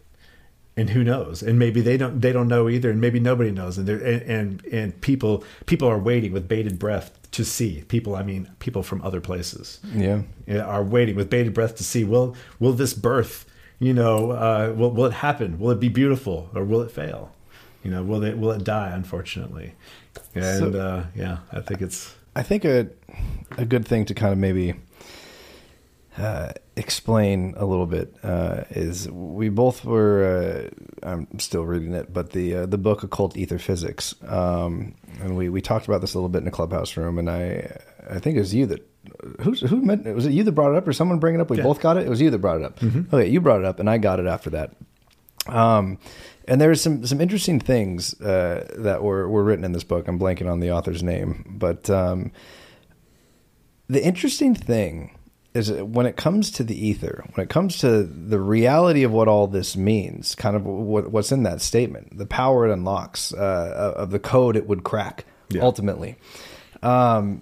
[0.76, 1.42] And who knows?
[1.42, 3.80] And maybe they don't they don't know either, and maybe nobody knows.
[3.80, 8.16] And and, and and people people are waiting with bated breath to see people.
[8.16, 10.22] I mean, people from other places, yeah,
[10.62, 13.46] are waiting with bated breath to see will will this birth,
[13.80, 15.58] you know, uh, will will it happen?
[15.60, 17.32] Will it be beautiful or will it fail?
[17.84, 18.92] You know, will it will it die?
[18.94, 19.74] Unfortunately,
[20.36, 22.16] and so, uh, yeah, I think it's.
[22.36, 22.88] I think a
[23.58, 24.76] a good thing to kind of maybe
[26.18, 30.72] uh, explain a little bit uh, is we both were
[31.04, 35.38] uh, I'm still reading it, but the uh, the book Occult Ether Physics, um, and
[35.38, 37.80] we we talked about this a little bit in a clubhouse room, and I
[38.10, 38.88] I think it was you that
[39.42, 41.50] who who meant was it you that brought it up or someone bring it up?
[41.50, 41.64] We yeah.
[41.64, 42.08] both got it.
[42.08, 42.80] It was you that brought it up.
[42.80, 43.16] Mm-hmm.
[43.16, 44.76] Okay, you brought it up, and I got it after that.
[45.48, 46.00] Um,
[46.48, 50.08] and there's some some interesting things uh, that were were written in this book.
[50.08, 52.32] I'm blanking on the author's name, but um,
[53.88, 55.17] the interesting thing
[55.58, 59.28] is when it comes to the ether, when it comes to the reality of what
[59.28, 63.94] all this means, kind of what, what's in that statement, the power it unlocks uh,
[63.98, 65.62] of the code it would crack yeah.
[65.62, 66.16] ultimately.
[66.82, 67.42] Um,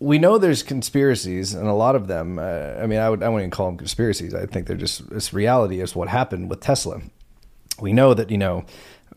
[0.00, 2.38] we know there's conspiracies, and a lot of them.
[2.38, 2.42] Uh,
[2.80, 4.34] I mean, I would I wouldn't even call them conspiracies.
[4.34, 7.02] I think they're just this reality is what happened with Tesla.
[7.80, 8.64] We know that you know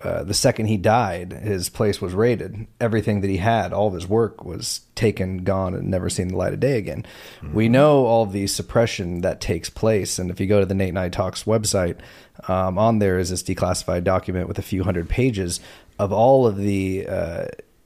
[0.04, 2.68] uh, the second he died, his place was raided.
[2.80, 6.38] Everything that he had, all of his work, was taken, gone, and never seen the
[6.38, 7.06] light of day again.
[7.42, 7.54] Mm-hmm.
[7.54, 10.94] We know all the suppression that takes place, and if you go to the Nate
[10.94, 12.00] Night Talks website,
[12.48, 15.60] um, on there is this declassified document with a few hundred pages
[16.00, 17.46] of all of the uh,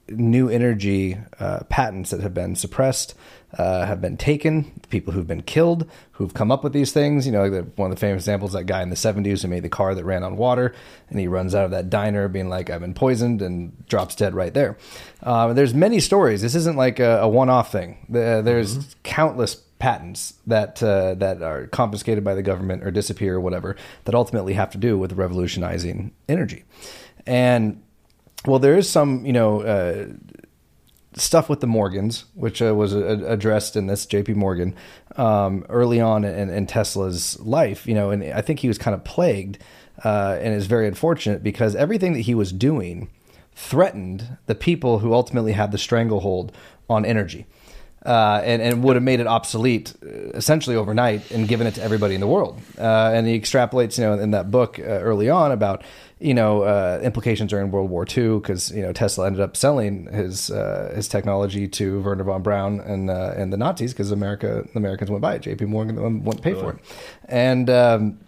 [0.09, 3.13] new energy uh, patents that have been suppressed
[3.57, 7.25] uh, have been taken, people who've been killed, who've come up with these things.
[7.25, 9.69] You know, one of the famous examples, that guy in the 70s who made the
[9.69, 10.73] car that ran on water,
[11.09, 14.35] and he runs out of that diner being like, I've been poisoned, and drops dead
[14.35, 14.77] right there.
[15.23, 16.41] Uh, there's many stories.
[16.41, 18.05] This isn't like a, a one off thing.
[18.09, 18.89] there's mm-hmm.
[19.03, 23.75] countless patents that uh, that are confiscated by the government or disappear or whatever
[24.05, 26.63] that ultimately have to do with revolutionizing energy.
[27.27, 27.83] And
[28.45, 30.07] well, there is some, you know, uh,
[31.17, 34.33] stuff with the Morgans, which uh, was uh, addressed in this J.P.
[34.33, 34.75] Morgan
[35.15, 37.87] um, early on in, in, Tesla's life.
[37.87, 39.57] You know, and I think he was kind of plagued,
[40.03, 43.09] uh, and is very unfortunate because everything that he was doing
[43.53, 46.51] threatened the people who ultimately had the stranglehold
[46.89, 47.45] on energy.
[48.07, 51.83] Uh, and, and would have made it obsolete uh, essentially overnight and given it to
[51.83, 52.57] everybody in the world.
[52.77, 55.83] Uh, and he extrapolates, you know, in that book uh, early on about
[56.17, 60.05] you know uh, implications during World War II because you know Tesla ended up selling
[60.05, 64.79] his uh, his technology to Wernher von Braun and and the Nazis because America the
[64.79, 65.41] Americans went by it.
[65.41, 65.65] J.P.
[65.65, 66.63] Morgan wouldn't pay really?
[66.63, 66.79] for it,
[67.25, 67.69] and.
[67.69, 68.19] Um,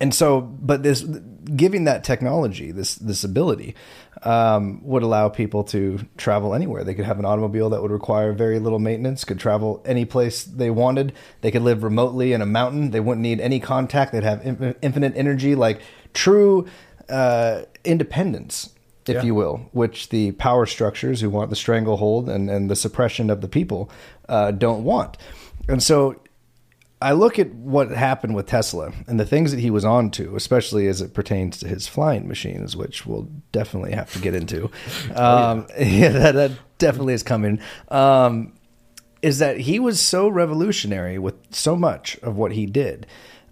[0.00, 3.74] and so, but this giving that technology, this this ability,
[4.22, 6.84] um, would allow people to travel anywhere.
[6.84, 10.44] They could have an automobile that would require very little maintenance, could travel any place
[10.44, 11.12] they wanted.
[11.40, 12.90] They could live remotely in a mountain.
[12.90, 14.12] They wouldn't need any contact.
[14.12, 15.80] They'd have in- infinite energy, like
[16.14, 16.66] true
[17.08, 18.70] uh, independence,
[19.06, 19.22] if yeah.
[19.22, 23.40] you will, which the power structures who want the stranglehold and, and the suppression of
[23.40, 23.90] the people
[24.28, 25.16] uh, don't want.
[25.68, 26.20] And so
[27.00, 30.34] I look at what happened with Tesla and the things that he was on to,
[30.34, 34.64] especially as it pertains to his flying machines, which we'll definitely have to get into.
[34.64, 34.70] Um,
[35.14, 35.84] oh, yeah.
[35.84, 37.60] yeah, that, that, definitely is coming.
[37.88, 38.52] Um,
[39.20, 43.06] is that he was so revolutionary with so much of what he did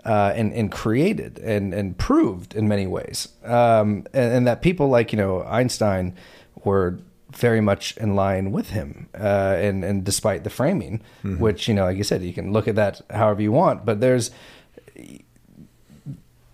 [0.05, 3.29] uh, and, and created and, and proved in many ways.
[3.45, 6.15] Um, and, and that people like, you know, Einstein
[6.65, 7.01] were
[7.37, 11.39] very much in line with him, uh, and and despite the framing, mm-hmm.
[11.39, 14.01] which you know, like you said, you can look at that however you want, but
[14.01, 14.31] there's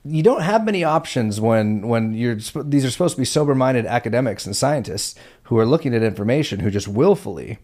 [0.05, 3.87] you don't have many options when when you're these are supposed to be sober minded
[3.87, 5.15] academics and scientists
[5.45, 7.59] who are looking at information who just willfully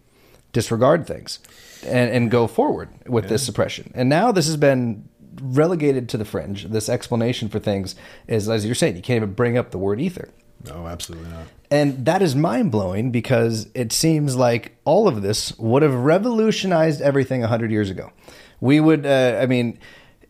[0.53, 1.41] disregard things
[1.85, 3.93] and, and go forward with this suppression.
[3.95, 5.09] And now this has been
[5.41, 6.65] relegated to the fringe.
[6.67, 7.95] This explanation for things
[8.27, 10.31] is, as you're saying, you can't even bring up the word ether.
[10.65, 11.45] No, absolutely not.
[11.71, 17.01] And that is mind blowing because it seems like all of this would have revolutionized
[17.01, 18.11] everything 100 years ago.
[18.61, 19.79] We would, uh, I mean,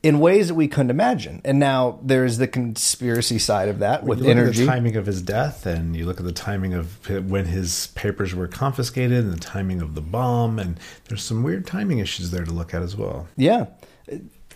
[0.03, 1.41] in ways that we couldn't imagine.
[1.45, 4.63] And now there's the conspiracy side of that with you look energy.
[4.63, 7.89] At the timing of his death, and you look at the timing of when his
[7.89, 10.79] papers were confiscated, and the timing of the bomb, and
[11.09, 13.27] there's some weird timing issues there to look at as well.
[13.37, 13.67] Yeah.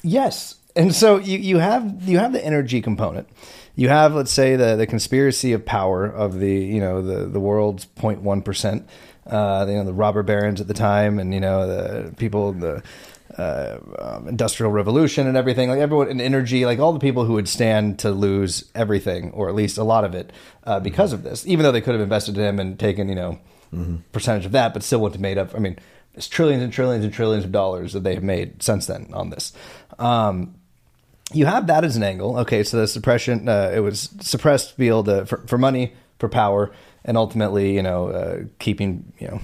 [0.02, 0.56] Yes.
[0.74, 3.28] And so you, you have you have the energy component.
[3.74, 7.40] You have, let's say, the, the conspiracy of power of the you know the the
[7.40, 8.88] world's 0.1 percent.
[9.26, 12.82] Uh, you know the robber barons at the time, and you know the people the
[13.38, 15.70] uh, um, industrial revolution and everything.
[15.70, 19.48] Like everyone in energy, like all the people who would stand to lose everything, or
[19.48, 20.32] at least a lot of it,
[20.64, 21.46] uh, because of this.
[21.46, 23.38] Even though they could have invested in him and taken you know
[24.12, 25.54] percentage of that, but still wouldn't have made up.
[25.54, 25.78] I mean,
[26.14, 29.30] it's trillions and trillions and trillions of dollars that they have made since then on
[29.30, 29.52] this.
[29.98, 30.56] Um,
[31.34, 32.38] you have that as an angle.
[32.38, 36.70] Okay, so the suppression, uh, it was suppressed able to, for, for money, for power,
[37.04, 39.40] and ultimately, you know, uh, keeping, you know,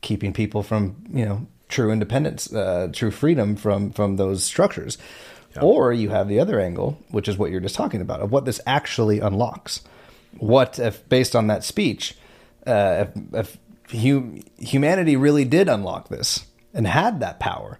[0.00, 4.98] keeping people from, you know, true independence, uh, true freedom from from those structures.
[5.62, 8.44] Or you have the other angle, which is what you're just talking about, of what
[8.44, 9.80] this actually unlocks.
[10.38, 12.14] What if, based on that speech,
[12.66, 13.58] uh, if, if
[13.90, 16.44] hu- humanity really did unlock this
[16.74, 17.78] and had that power,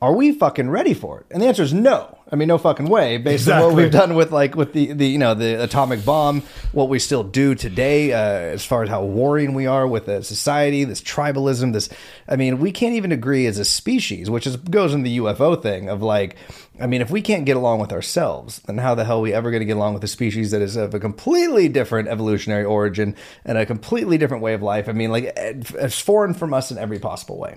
[0.00, 1.26] are we fucking ready for it?
[1.32, 2.15] And the answer is no.
[2.30, 3.18] I mean, no fucking way.
[3.18, 6.42] Based on what we've done with like with the, the you know the atomic bomb,
[6.72, 10.24] what we still do today, uh, as far as how warring we are with a
[10.24, 11.88] society, this tribalism, this.
[12.28, 15.60] I mean, we can't even agree as a species, which is goes in the UFO
[15.60, 16.34] thing of like,
[16.80, 19.32] I mean, if we can't get along with ourselves, then how the hell are we
[19.32, 22.64] ever going to get along with a species that is of a completely different evolutionary
[22.64, 24.88] origin and a completely different way of life?
[24.88, 27.56] I mean, like it's foreign from us in every possible way.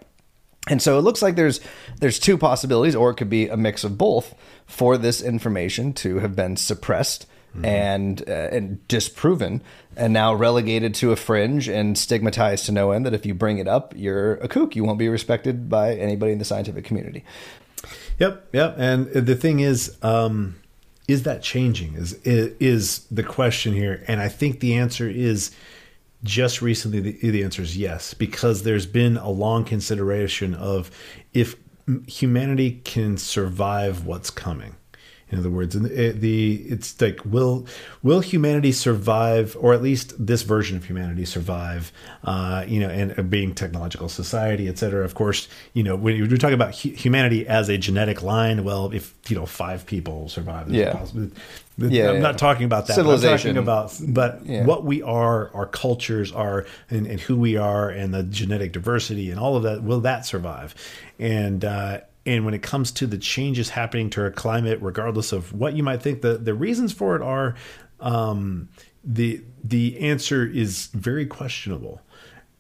[0.70, 1.60] And so it looks like there's
[2.00, 4.36] there's two possibilities, or it could be a mix of both,
[4.66, 7.26] for this information to have been suppressed
[7.64, 9.62] and uh, and disproven,
[9.98, 13.06] and now relegated to a fringe and stigmatized to no end.
[13.06, 14.76] That if you bring it up, you're a kook.
[14.76, 17.26] You won't be respected by anybody in the scientific community.
[18.20, 18.76] Yep, yep.
[18.78, 20.58] And the thing is, um,
[21.08, 21.96] is that changing?
[21.96, 24.04] Is is the question here?
[24.08, 25.52] And I think the answer is
[26.24, 27.00] just recently.
[27.00, 30.92] The, the answer is yes, because there's been a long consideration of
[31.34, 31.56] if
[32.08, 34.76] humanity can survive what's coming.
[35.32, 37.68] In other words, and the, the it's like will
[38.02, 41.92] will humanity survive, or at least this version of humanity survive?
[42.24, 45.06] Uh, you know, and uh, being technological society, et cetera.
[45.06, 48.92] Of course, you know when you're talking about hu- humanity as a genetic line, well,
[48.92, 50.98] if you know five people survive, Yeah.
[51.78, 52.22] Yeah, I'm yeah.
[52.22, 52.96] not talking about that.
[52.98, 53.56] but I'm Civilization.
[53.56, 54.66] talking about, but Yeah.
[54.66, 59.32] what we are, our cultures are, and, and who we are, and the genetic diversity,
[59.32, 59.82] and all of that.
[59.84, 60.76] Will that survive?
[61.20, 65.52] And uh, and when it comes to the changes happening to our climate, regardless of
[65.52, 67.56] what you might think the the reasons for it are,
[68.00, 68.70] um,
[69.04, 72.02] the the answer is very questionable.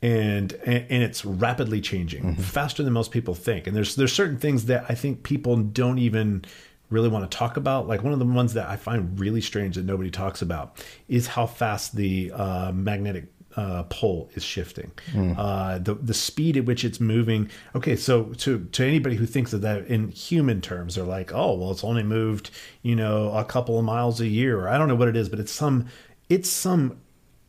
[0.01, 3.67] And, and and it's rapidly changing faster than most people think.
[3.67, 6.45] And there's there's certain things that I think people don't even
[6.89, 7.87] really want to talk about.
[7.87, 11.27] Like one of the ones that I find really strange that nobody talks about is
[11.27, 13.25] how fast the uh, magnetic
[13.61, 14.89] uh, pole is shifting.
[15.37, 17.49] Uh, the the speed at which it's moving.
[17.75, 18.13] Okay, so
[18.43, 21.83] to to anybody who thinks of that in human terms, they're like, oh well, it's
[21.83, 22.45] only moved
[22.89, 25.27] you know a couple of miles a year, or I don't know what it is,
[25.29, 25.87] but it's some
[26.29, 26.83] it's some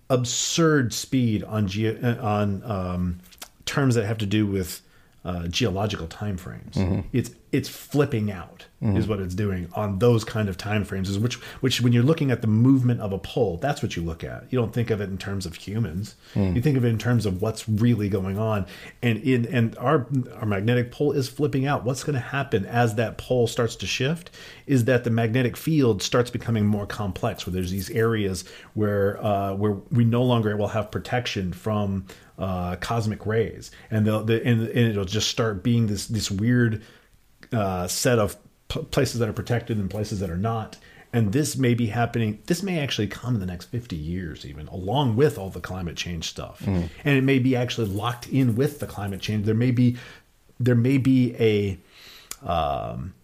[0.08, 3.18] absurd speed on ge- on um,
[3.64, 4.82] terms that have to do with
[5.24, 6.76] uh, geological time frames.
[7.12, 11.10] It's it's flipping out is what it's doing on those kind of time frames.
[11.10, 14.02] Is which which when you're looking at the movement of a pole, that's what you
[14.02, 14.44] look at.
[14.50, 16.16] You don't think of it in terms of humans.
[16.54, 18.64] You think of it in terms of what's really going on.
[19.02, 21.84] And in and our our magnetic pole is flipping out.
[21.84, 24.30] What's going to happen as that pole starts to shift
[24.66, 27.46] is that the magnetic field starts becoming more complex.
[27.46, 32.06] Where there's these areas where uh, where we no longer will have protection from
[32.38, 36.82] uh, cosmic rays, and the, the and, and it'll just start being this this weird
[37.52, 38.36] uh, set of
[38.70, 40.78] p- places that are protected and places that are not.
[41.12, 42.38] And this may be happening.
[42.46, 45.96] This may actually come in the next fifty years, even along with all the climate
[45.96, 46.62] change stuff.
[47.04, 49.44] And it may be actually locked in with the climate change.
[49.44, 49.96] There may be
[50.60, 51.78] there may be a
[52.48, 53.14] um,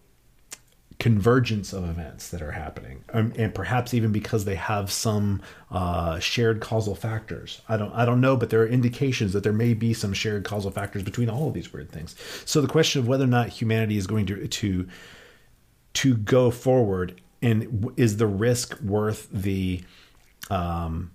[0.99, 5.41] convergence of events that are happening, um, and perhaps even because they have some
[5.71, 7.61] uh, shared causal factors.
[7.69, 10.43] I don't, I don't know, but there are indications that there may be some shared
[10.43, 12.15] causal factors between all of these weird things.
[12.45, 14.87] So the question of whether or not humanity is going to to
[15.97, 19.81] to go forward, and is the risk worth the
[20.49, 21.11] um,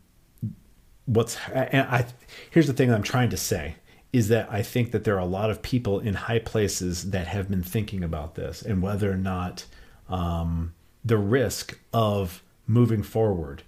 [1.06, 2.06] what's and I
[2.50, 3.76] here's the thing I'm trying to say
[4.12, 7.26] is that I think that there are a lot of people in high places that
[7.28, 9.64] have been thinking about this and whether or not
[10.08, 13.62] um, the risk of moving forward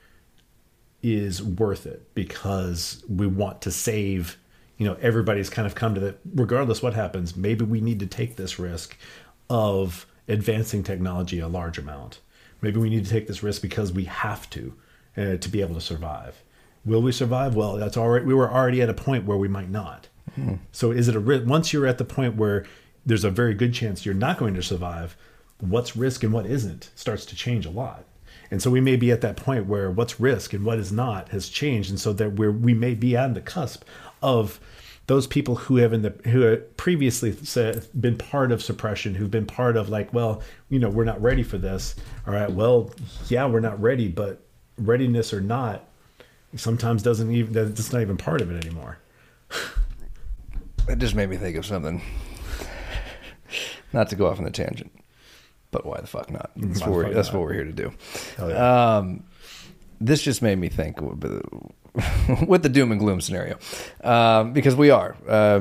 [1.03, 4.37] is worth it because we want to save
[4.79, 8.07] you know everybody's kind of come to that regardless what happens maybe we need to
[8.07, 8.97] take this risk
[9.49, 12.21] of advancing technology a large amount.
[12.61, 14.75] Maybe we need to take this risk because we have to
[15.17, 16.43] uh, to be able to survive.
[16.85, 17.55] Will we survive?
[17.55, 20.09] Well that's already we were already at a point where we might not.
[20.35, 20.55] Hmm.
[20.73, 22.65] so is it a risk once you're at the point where
[23.05, 25.17] there's a very good chance you're not going to survive
[25.59, 28.05] what's risk and what isn't starts to change a lot.
[28.51, 31.31] And so we may be at that point where what's risk and what is not
[31.31, 31.91] has changed.
[31.91, 33.85] And so that we're we may be on the cusp
[34.23, 34.61] of
[35.07, 39.31] those people who have in the who have previously said, been part of suppression, who've
[39.31, 41.95] been part of like, well, you know, we're not ready for this.
[42.27, 42.91] All right, well,
[43.29, 44.41] yeah, we're not ready, but
[44.79, 45.85] readiness or not,
[46.57, 48.99] sometimes doesn't even that's not even part of it anymore.
[50.89, 52.03] It just made me think of something.
[53.93, 54.93] Not to go off on a tangent,
[55.71, 56.51] but why the fuck not?
[56.57, 57.93] That's, what we're, that's what we're here to do.
[58.39, 58.97] Yeah.
[58.97, 59.25] Um,
[60.01, 60.99] this just made me think
[62.47, 63.59] with the doom and gloom scenario,
[64.03, 65.61] um, because we are, uh,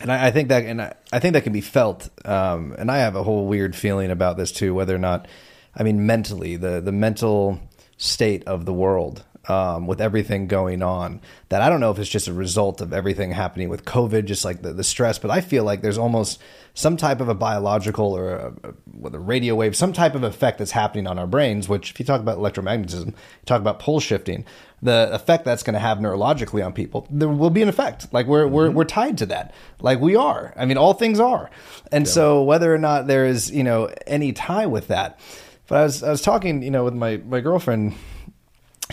[0.00, 2.08] and I, I, think that, and I, I, think that can be felt.
[2.24, 5.28] Um, and I have a whole weird feeling about this too, whether or not,
[5.74, 7.60] I mean, mentally, the the mental
[7.96, 12.10] state of the world um, with everything going on that I don't know if it's
[12.10, 15.40] just a result of everything happening with COVID, just like the, the stress, but I
[15.40, 16.40] feel like there's almost
[16.74, 20.58] some type of a biological or a, a, a, radio wave, some type of effect
[20.58, 23.14] that's happening on our brains, which if you talk about electromagnetism, you
[23.46, 24.44] talk about pole shifting,
[24.82, 28.12] the effect that's going to have neurologically on people, there will be an effect.
[28.12, 28.54] Like we're, mm-hmm.
[28.54, 29.54] we're, we're tied to that.
[29.80, 30.52] Like we are.
[30.56, 31.50] I mean, all things are.
[31.92, 32.12] And yeah.
[32.12, 35.20] so whether or not there is, you know, any tie with that,
[35.68, 37.94] but I was, I was talking, you know, with my, my girlfriend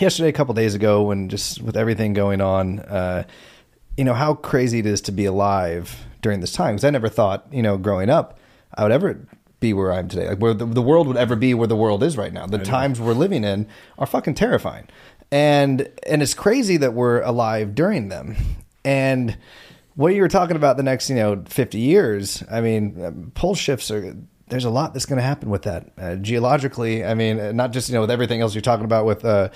[0.02, 3.24] yesterday, a couple days ago, when just with everything going on, uh,
[3.96, 6.76] you know how crazy it is to be alive during this time.
[6.76, 8.40] Because I never thought, you know, growing up,
[8.74, 9.26] I would ever
[9.60, 12.02] be where I'm today, like where the, the world would ever be where the world
[12.04, 12.48] is right now.
[12.48, 13.68] The times we're living in
[13.98, 14.88] are fucking terrifying,
[15.32, 18.36] and and it's crazy that we're alive during them.
[18.84, 19.38] And
[19.96, 23.92] what you were talking about the next, you know, 50 years, I mean, pole shifts
[23.92, 24.16] are
[24.52, 27.06] there's a lot that's going to happen with that uh, geologically.
[27.06, 29.50] I mean, uh, not just you know with everything else you're talking about with uh,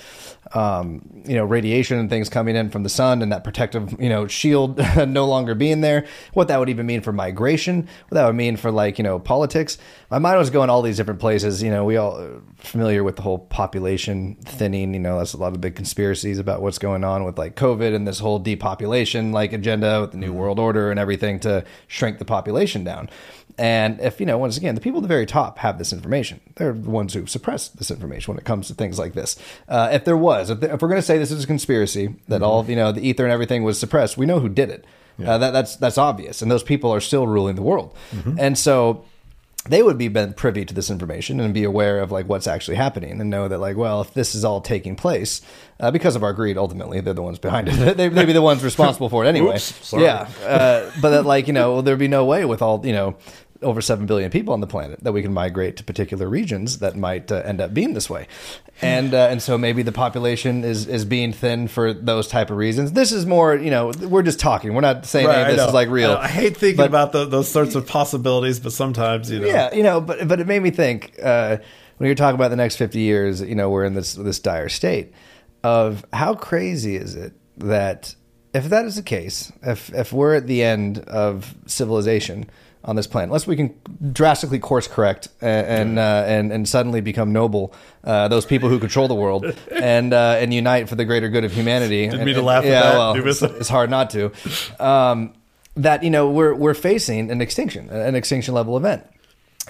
[0.52, 4.08] um, you know radiation and things coming in from the sun and that protective you
[4.08, 6.06] know shield no longer being there.
[6.32, 7.88] What that would even mean for migration.
[8.08, 9.76] What that would mean for like you know politics.
[10.10, 11.62] My mind was going all these different places.
[11.62, 14.94] You know, we all uh, familiar with the whole population thinning.
[14.94, 17.94] You know, that's a lot of big conspiracies about what's going on with like COVID
[17.94, 22.18] and this whole depopulation like agenda with the New World Order and everything to shrink
[22.18, 23.10] the population down.
[23.58, 26.40] And if, you know, once again, the people at the very top have this information,
[26.54, 29.36] they're the ones who suppress this information when it comes to things like this.
[29.68, 32.36] Uh, if there was, if, if we're going to say this is a conspiracy, that
[32.36, 32.44] mm-hmm.
[32.44, 34.84] all, you know, the ether and everything was suppressed, we know who did it.
[35.18, 35.32] Yeah.
[35.32, 36.40] Uh, that, that's, that's obvious.
[36.40, 37.96] And those people are still ruling the world.
[38.12, 38.36] Mm-hmm.
[38.38, 39.04] And so
[39.68, 42.76] they would be been privy to this information and be aware of like what's actually
[42.76, 45.42] happening and know that like well if this is all taking place
[45.80, 48.42] uh, because of our greed ultimately they're the ones behind it they, would be the
[48.42, 52.08] ones responsible for it anyway Oops, yeah uh, but that like you know there'd be
[52.08, 53.16] no way with all you know
[53.62, 56.96] over 7 billion people on the planet that we can migrate to particular regions that
[56.96, 58.26] might uh, end up being this way.
[58.82, 62.58] And uh, and so maybe the population is is being thin for those type of
[62.58, 62.92] reasons.
[62.92, 64.74] This is more you know we're just talking.
[64.74, 66.12] We're not saying right, this is like real.
[66.12, 69.46] I, I hate thinking but, about the, those sorts of possibilities but sometimes you know.
[69.46, 71.56] Yeah you know but but it made me think uh,
[71.96, 74.68] when you're talking about the next 50 years you know we're in this this dire
[74.68, 75.12] state
[75.62, 78.14] of how crazy is it that
[78.54, 82.48] if that is the case if if we're at the end of civilization
[82.86, 83.74] on this planet, unless we can
[84.12, 88.78] drastically course correct and and uh, and, and, suddenly become noble, uh, those people who
[88.78, 92.08] control the world and uh, and unite for the greater good of humanity.
[92.08, 94.32] Didn't mean to laugh yeah, Well, it's, it's, hard not to.
[94.78, 95.34] Um,
[95.74, 99.04] that you know we're we're facing an extinction, an extinction level event.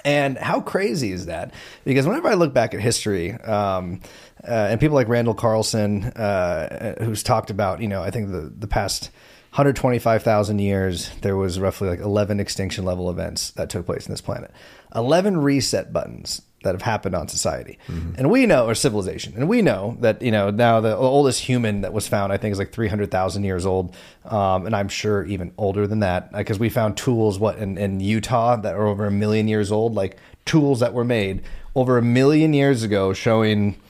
[0.05, 1.55] And how crazy is that?
[1.85, 4.03] Because whenever I look back at history, um,
[4.47, 8.53] uh, and people like Randall Carlson, uh, who's talked about, you know, I think the
[8.55, 9.11] the past
[9.57, 14.21] 125,000 years, there was roughly like 11 extinction level events that took place in this
[14.21, 14.51] planet.
[14.95, 17.79] 11 reset buttons that have happened on society.
[17.87, 18.17] Mm-hmm.
[18.19, 21.81] And we know, or civilization, and we know that, you know, now the oldest human
[21.81, 23.97] that was found, I think, is like 300,000 years old.
[24.27, 28.01] Um, and I'm sure even older than that, because we found tools, what, in, in
[28.01, 31.43] Utah that are over a million years old, like tools that were made
[31.75, 33.81] over a million years ago showing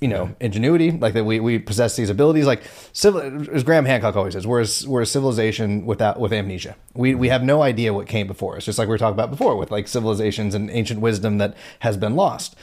[0.00, 2.46] you know, ingenuity, like that we, we possess these abilities.
[2.46, 2.62] Like
[2.92, 6.76] civil, as Graham Hancock always says, we're a, we're a civilization without with amnesia.
[6.94, 9.30] We we have no idea what came before us, just like we were talking about
[9.30, 12.56] before with like civilizations and ancient wisdom that has been lost.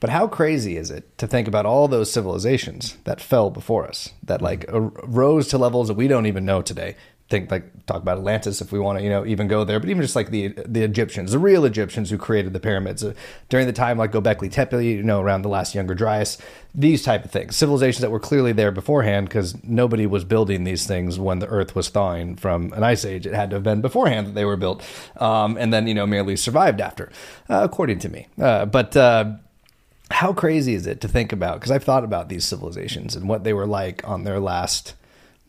[0.00, 4.10] But how crazy is it to think about all those civilizations that fell before us,
[4.22, 6.94] that like rose to levels that we don't even know today,
[7.28, 9.88] think like talk about Atlantis if we want to you know even go there, but
[9.88, 13.12] even just like the the Egyptians, the real Egyptians who created the pyramids uh,
[13.48, 16.38] during the time like Gobekli Tepe, you know, around the last Younger Dryas,
[16.74, 20.86] these type of things, civilizations that were clearly there beforehand because nobody was building these
[20.86, 23.26] things when the Earth was thawing from an ice age.
[23.26, 24.82] It had to have been beforehand that they were built,
[25.16, 27.12] um, and then you know merely survived after,
[27.50, 28.26] uh, according to me.
[28.40, 29.32] Uh, but uh,
[30.10, 31.60] how crazy is it to think about?
[31.60, 34.94] Because I've thought about these civilizations and what they were like on their last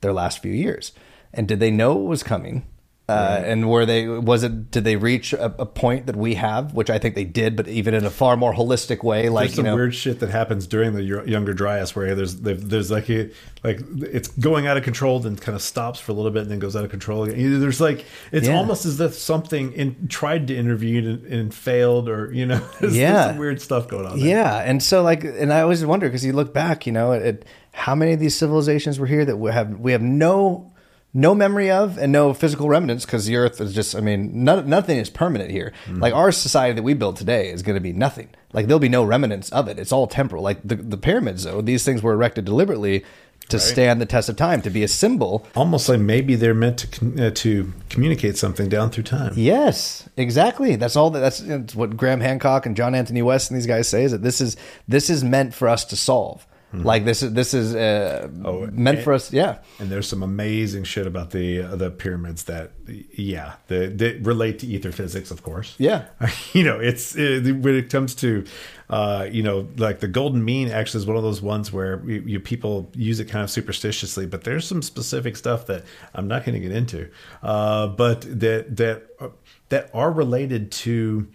[0.01, 0.91] their last few years
[1.34, 2.65] and did they know it was coming?
[3.10, 6.76] Uh, and were they was it did they reach a, a, point that we have
[6.76, 9.56] which i think they did but even in a far more holistic way like there's
[9.56, 13.10] some you know, weird shit that happens during the younger dryas where there's there's like
[13.10, 13.31] a,
[13.64, 16.51] like it's going out of control then kind of stops for a little bit and
[16.51, 18.56] then goes out of control again there's like it's yeah.
[18.56, 22.95] almost as if something in, tried to intervene and, and failed or you know there's,
[22.95, 24.27] yeah there's some weird stuff going on there.
[24.27, 27.43] yeah and so like and i always wonder because you look back you know at
[27.72, 30.68] how many of these civilizations were here that we have we have no
[31.14, 34.98] no memory of and no physical remnants because the earth is just i mean nothing
[34.98, 35.73] is permanent here.
[35.86, 36.02] Mm.
[36.02, 38.30] like our society that we build today is going to be nothing.
[38.53, 39.77] Like there'll be no remnants of it.
[39.77, 40.44] It's all temporal.
[40.44, 43.03] Like the, the pyramids though these things were erected deliberately
[43.49, 43.64] to right.
[43.64, 45.48] stand the test of time to be a symbol.
[45.56, 49.34] Almost like maybe they're meant to uh, to communicate something down through time.
[49.36, 50.76] Yes exactly.
[50.76, 53.88] That's all that that's, that's what graham hancock and john anthony west and these guys
[53.88, 54.57] say is that this is
[54.88, 56.85] this is meant for us to solve Mm-hmm.
[56.85, 59.57] Like this is this is uh, oh, meant and, for us, yeah.
[59.79, 64.67] And there's some amazing shit about the uh, the pyramids that, yeah, that relate to
[64.67, 65.73] ether physics, of course.
[65.79, 66.05] Yeah,
[66.53, 68.45] you know, it's it, when it comes to,
[68.87, 72.21] uh, you know, like the golden mean actually is one of those ones where you,
[72.21, 76.45] you people use it kind of superstitiously, but there's some specific stuff that I'm not
[76.45, 77.09] going to get into,
[77.41, 79.29] uh, but that that uh,
[79.69, 81.27] that are related to.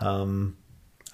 [0.00, 0.56] Um,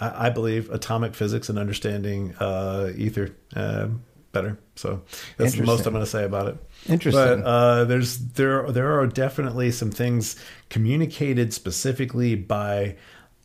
[0.00, 3.88] I, I believe atomic physics and understanding uh, ether uh,
[4.32, 4.58] better.
[4.76, 5.02] So
[5.36, 6.56] that's the most I'm going to say about it.
[6.86, 7.40] Interesting.
[7.40, 10.36] But uh, there's there there are definitely some things
[10.68, 12.96] communicated specifically by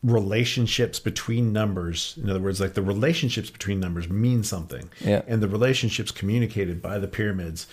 [0.03, 2.17] relationships between numbers.
[2.21, 4.89] In other words, like the relationships between numbers mean something.
[4.99, 5.21] Yeah.
[5.27, 7.67] And the relationships communicated by the pyramids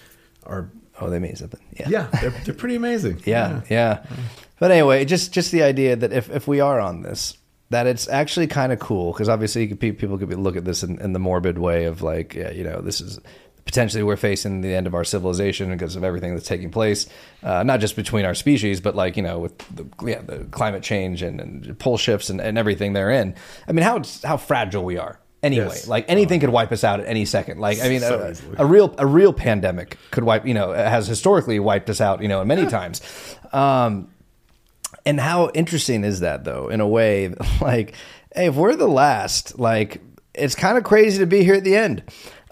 [0.44, 0.70] are
[1.00, 1.60] oh they mean something.
[1.72, 1.88] Yeah.
[1.88, 3.22] Yeah, they're they're pretty amazing.
[3.24, 4.18] yeah, yeah, yeah.
[4.58, 7.36] But anyway, just just the idea that if if we are on this
[7.70, 11.01] that it's actually kind of cool because obviously could, people could look at this in,
[11.01, 13.18] in, the morbid way of like, yeah, you know, this is
[13.64, 17.06] potentially we're facing the end of our civilization because of everything that's taking place,
[17.43, 20.82] uh, not just between our species, but like you know with the, yeah, the climate
[20.82, 23.34] change and, and pole shifts and, and everything therein.
[23.68, 25.66] I mean, how how fragile we are anyway.
[25.66, 25.88] Yes.
[25.88, 27.59] Like anything could wipe us out at any second.
[27.59, 30.47] Like I mean, so a, a, real a real pandemic could wipe.
[30.47, 32.22] You know, has historically wiped us out.
[32.22, 33.02] You know, many times.
[33.52, 34.09] Um,
[35.06, 36.68] and how interesting is that though?
[36.68, 37.28] In a way,
[37.60, 37.94] like,
[38.34, 40.02] hey, if we're the last, like,
[40.34, 42.02] it's kind of crazy to be here at the end.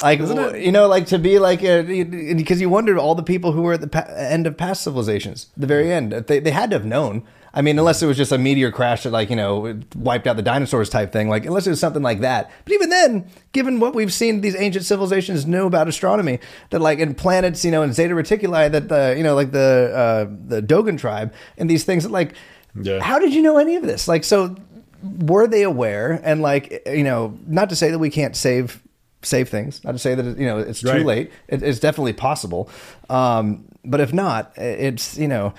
[0.02, 0.18] Like,
[0.56, 3.74] you know, like to be like, uh, because you wondered all the people who were
[3.74, 6.12] at the pa- end of past civilizations, the very end.
[6.12, 7.24] They, they had to have known.
[7.54, 10.36] I mean, unless it was just a meteor crash that, like, you know, wiped out
[10.36, 11.28] the dinosaurs type thing.
[11.28, 12.50] Like, unless it was something like that.
[12.64, 16.40] But even then, given what we've seen, these ancient civilizations knew about astronomy.
[16.70, 19.92] That, like, in planets, you know, in Zeta Reticuli, that the, you know, like the
[19.94, 22.34] uh, the Dogon tribe and these things that, like,
[22.80, 23.00] yeah.
[23.00, 24.08] how did you know any of this?
[24.08, 24.56] Like, so
[25.04, 26.20] were they aware?
[26.24, 28.82] And like, you know, not to say that we can't save
[29.22, 29.82] save things.
[29.84, 31.06] Not to say that you know it's too right.
[31.06, 31.32] late.
[31.48, 32.70] It, it's definitely possible.
[33.08, 35.54] Um, but if not, it's you know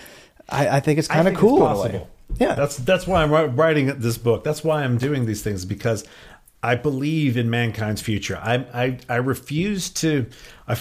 [0.49, 2.07] I, I think it's kind of cool in a way.
[2.37, 4.43] Yeah, that's that's why I'm writing this book.
[4.43, 6.05] That's why I'm doing these things because
[6.65, 8.37] I believe in mankind's future.
[8.41, 10.25] I I, I refuse to.
[10.67, 10.79] I,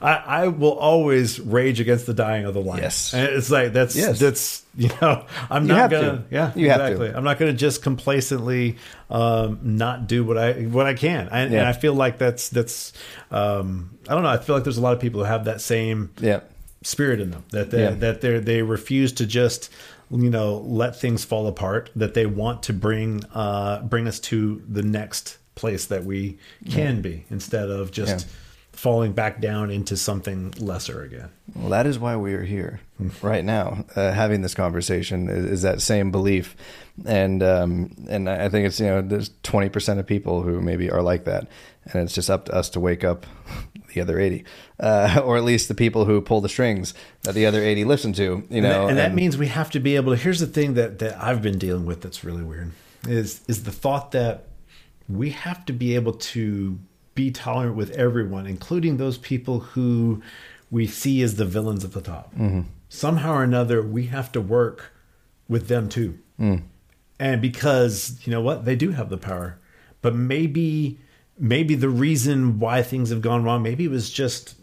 [0.00, 2.82] I, will always rage against the dying of the lion.
[2.82, 4.18] Yes, and it's like that's yes.
[4.18, 6.24] that's you know I'm you not gonna to.
[6.30, 7.10] yeah you exactly.
[7.10, 8.78] I'm not gonna just complacently
[9.10, 11.28] um, not do what I what I can.
[11.28, 11.58] I, yeah.
[11.58, 12.94] And I feel like that's that's
[13.30, 14.30] um, I don't know.
[14.30, 16.40] I feel like there's a lot of people who have that same yeah
[16.82, 17.90] spirit in them that they, yeah.
[17.90, 19.70] that they they refuse to just
[20.10, 24.62] you know let things fall apart that they want to bring uh bring us to
[24.68, 26.38] the next place that we
[26.70, 27.02] can yeah.
[27.02, 28.32] be instead of just yeah.
[28.72, 32.80] falling back down into something lesser again well that is why we are here
[33.20, 36.56] right now uh, having this conversation is, is, that same belief
[37.04, 41.02] and um and i think it's you know there's 20% of people who maybe are
[41.02, 41.46] like that
[41.84, 43.26] and it's just up to us to wake up
[43.92, 44.44] the other 80
[44.78, 48.12] uh, or at least the people who pull the strings that the other 80 listen
[48.14, 50.40] to you know and, that, and that means we have to be able to here's
[50.40, 52.72] the thing that that i've been dealing with that's really weird
[53.06, 54.44] is is the thought that
[55.08, 56.78] we have to be able to
[57.14, 60.22] be tolerant with everyone including those people who
[60.70, 62.62] we see as the villains at the top mm-hmm.
[62.88, 64.92] somehow or another we have to work
[65.48, 66.62] with them too mm.
[67.18, 69.58] and because you know what they do have the power
[70.02, 70.98] but maybe
[71.40, 74.54] maybe the reason why things have gone wrong maybe it was just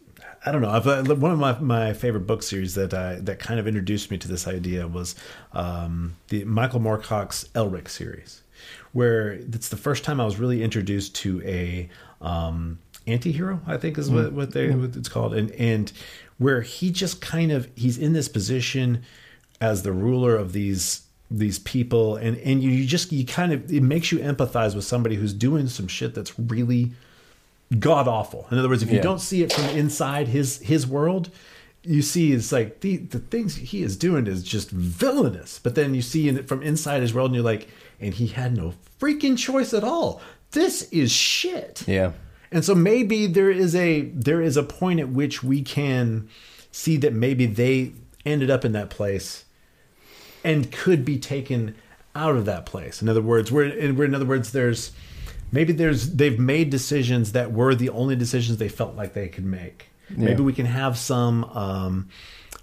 [0.45, 0.70] I don't know.
[0.70, 4.10] I've, uh, one of my, my favorite book series that uh, that kind of introduced
[4.10, 5.14] me to this idea was
[5.52, 8.44] um, the Michael Moorcock's Elric series,
[8.94, 11.90] where it's the first time I was really introduced to a
[12.22, 15.91] um, anti-hero, I think is what, what they what it's called, and and
[16.38, 19.04] where he just kind of he's in this position
[19.60, 23.72] as the ruler of these these people and and you, you just you kind of
[23.72, 26.91] it makes you empathize with somebody who's doing some shit that's really
[27.80, 28.48] god awful.
[28.49, 29.02] In other words, if you Yeah.
[29.02, 31.30] don't see it from inside his his world,
[31.84, 35.60] you see it's like the the things he is doing is just villainous.
[35.62, 37.68] But then you see in it from inside his world, and you're like,
[37.99, 40.22] and he had no freaking choice at all.
[40.52, 41.84] This is shit.
[41.88, 42.14] Yeah.
[42.54, 46.30] And so maybe there is a there is a point at which we can
[46.72, 47.91] see that maybe they
[48.26, 49.44] ended up in that place
[50.43, 51.76] and could be taken
[52.15, 53.01] out of that place.
[53.01, 54.91] In other words, we're in, we're in other words there's
[55.51, 59.45] maybe there's they've made decisions that were the only decisions they felt like they could
[59.45, 59.89] make.
[60.09, 62.09] Maybe we can have some um,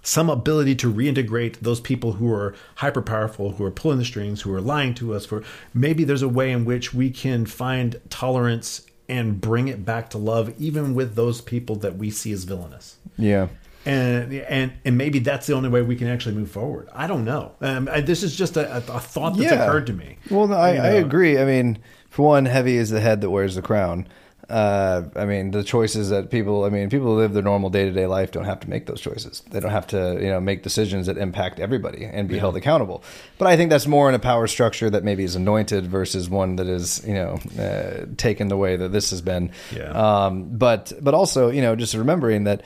[0.01, 4.41] some ability to reintegrate those people who are hyper powerful, who are pulling the strings,
[4.41, 5.25] who are lying to us.
[5.25, 5.43] For
[5.73, 10.17] maybe there's a way in which we can find tolerance and bring it back to
[10.17, 13.49] love, even with those people that we see as villainous Yeah.
[13.85, 16.89] And and and maybe that's the only way we can actually move forward.
[16.93, 17.53] I don't know.
[17.61, 20.17] Um, I, this is just a, a, thought that's occurred to me.
[20.29, 21.37] Well, no, I, You I agree.
[21.37, 21.77] I mean,
[22.09, 24.07] for one, heavy is the head that wears the crown.
[24.49, 27.85] Uh, I mean, the choices that people, I mean, people who live their normal day
[27.85, 29.41] to day life don't have to make those choices.
[29.49, 33.03] They don't have to, you know, make decisions that impact everybody and be held accountable.
[33.39, 36.57] But I think that's more in a power structure that maybe is anointed versus one
[36.57, 39.51] that is, you know, uh, taken the way that this has been.
[39.75, 39.89] Yeah.
[39.89, 42.61] Um, but, but also, you know, just remembering that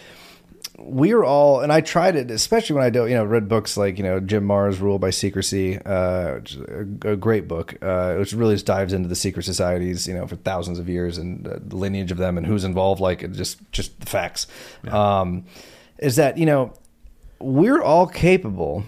[0.81, 3.97] we're all, and I tried it, especially when I do, you know, read books like,
[3.97, 8.15] you know, Jim Marrs' Rule by Secrecy, uh, which is a, a great book, uh,
[8.15, 11.47] which really just dives into the secret societies, you know, for thousands of years and
[11.47, 14.47] uh, the lineage of them and who's involved, like just, just the facts.
[14.87, 15.45] Um,
[15.97, 16.73] is that, you know,
[17.39, 18.85] we're all capable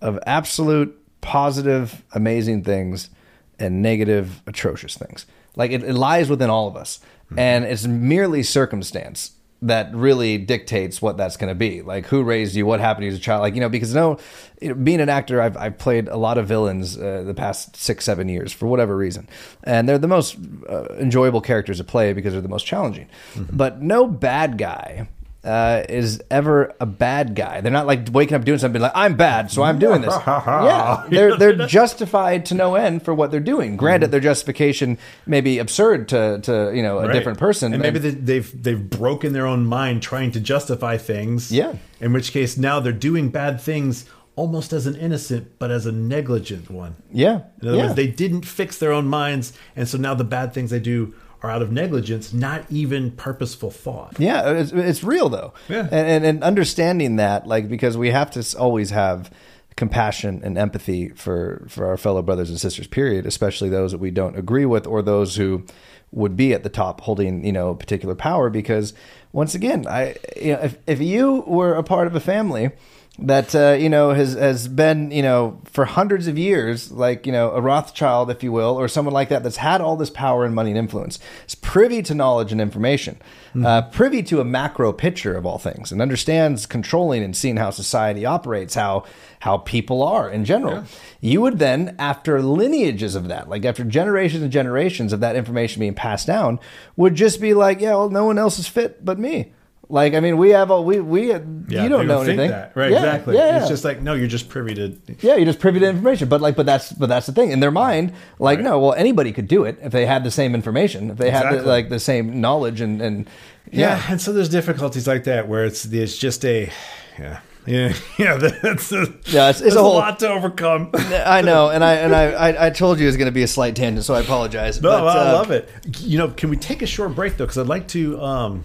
[0.00, 3.10] of absolute positive, amazing things
[3.58, 5.26] and negative, atrocious things.
[5.56, 7.00] Like it, it lies within all of us,
[7.36, 9.33] and it's merely circumstance
[9.66, 11.82] that really dictates what that's going to be.
[11.82, 13.42] Like who raised you, what happened to you as a child.
[13.42, 14.18] Like you know, because no,
[14.60, 17.76] you know, being an actor, I've I've played a lot of villains uh, the past
[17.76, 19.28] six seven years for whatever reason,
[19.64, 20.36] and they're the most
[20.68, 23.08] uh, enjoyable characters to play because they're the most challenging.
[23.52, 25.08] But no bad guy
[25.44, 27.60] uh, is ever a bad guy.
[27.60, 30.14] They're not like waking up doing something like I'm bad, so I'm doing this.
[30.26, 33.76] yeah, they're they're justified to no end for what they're doing.
[33.76, 37.12] Granted, their justification may be absurd to to you know a Right.
[37.12, 37.72] different person.
[37.74, 41.52] and maybe they, they've they've broken their own mind trying to justify things.
[41.52, 41.74] Yeah.
[42.00, 44.06] In which case, now they're doing bad things
[44.36, 46.96] almost as an innocent, but as a negligent one.
[47.12, 47.82] yeah, In other yeah.
[47.84, 51.14] words, they didn't fix their own minds, and so now the bad things they do
[51.44, 54.16] are out of negligence, not even purposeful thought.
[54.18, 55.52] Yeah, it's, it's real though.
[55.68, 55.88] Yeah.
[55.90, 59.30] And, and and understanding that, like, because we have to always have
[59.76, 62.86] compassion and empathy for for our fellow brothers and sisters.
[62.86, 63.26] Period.
[63.26, 65.64] Especially those that we don't agree with, or those who
[66.12, 68.48] would be at the top holding you know particular power.
[68.48, 68.94] Because
[69.32, 72.70] once again, I you know if if you were a part of a family
[73.18, 77.32] that uh, you know has has been you know for hundreds of years, like you
[77.32, 80.44] know a Rothschild, if you will, or someone like that that's had all this power
[80.44, 83.20] and money and influence, is privy to knowledge and information,
[83.64, 87.70] uh, privy to a macro picture of all things, and understands controlling and seeing how
[87.70, 89.04] society operates, how
[89.40, 90.84] how people are in general.
[91.20, 95.78] You would then, after lineages of that, like after generations and generations of that information
[95.78, 96.58] being passed down,
[96.96, 99.52] would just be like, yeah, well, no one else is fit but me.
[99.88, 101.38] Like, I mean, we have all we we you
[101.68, 102.72] don't know anything, that.
[102.74, 102.90] right?
[102.90, 103.36] Yeah, exactly.
[103.36, 104.96] Yeah, It's just like no, you're just privy to.
[105.20, 106.28] Yeah, you're just privy to information.
[106.28, 107.50] But like, but that's but that's the thing.
[107.50, 110.54] In their mind, like, no, well, anybody could do it if they had the same
[110.54, 113.26] information, if they had the, like the same knowledge and and
[113.70, 113.96] Yeah.
[113.98, 116.70] yeah, and so there's difficulties like that where it's it's just a
[117.18, 120.90] yeah yeah yeah that's a, Yeah, it's- it's a a, whole- lot to overcome.
[120.94, 123.42] I know, and I and I I, I told you it was going to be
[123.42, 124.80] a slight tangent, so I apologize.
[124.80, 125.68] No, but, I uh, love it.
[126.00, 127.44] You know, can we take a short break though?
[127.44, 128.20] Because I'd like to.
[128.20, 128.64] um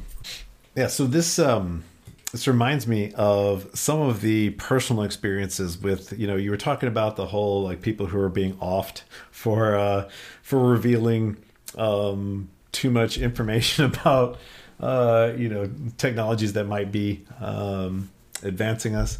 [0.80, 1.84] Yeah, so this um
[2.32, 6.88] this reminds me of some of the personal experiences with you know you were talking
[6.88, 10.10] about the whole like people who are being offed for uh
[10.42, 11.36] for revealing
[11.78, 14.40] um too much information about
[14.80, 18.10] uh you know technologies that might be um
[18.44, 19.20] advancing us,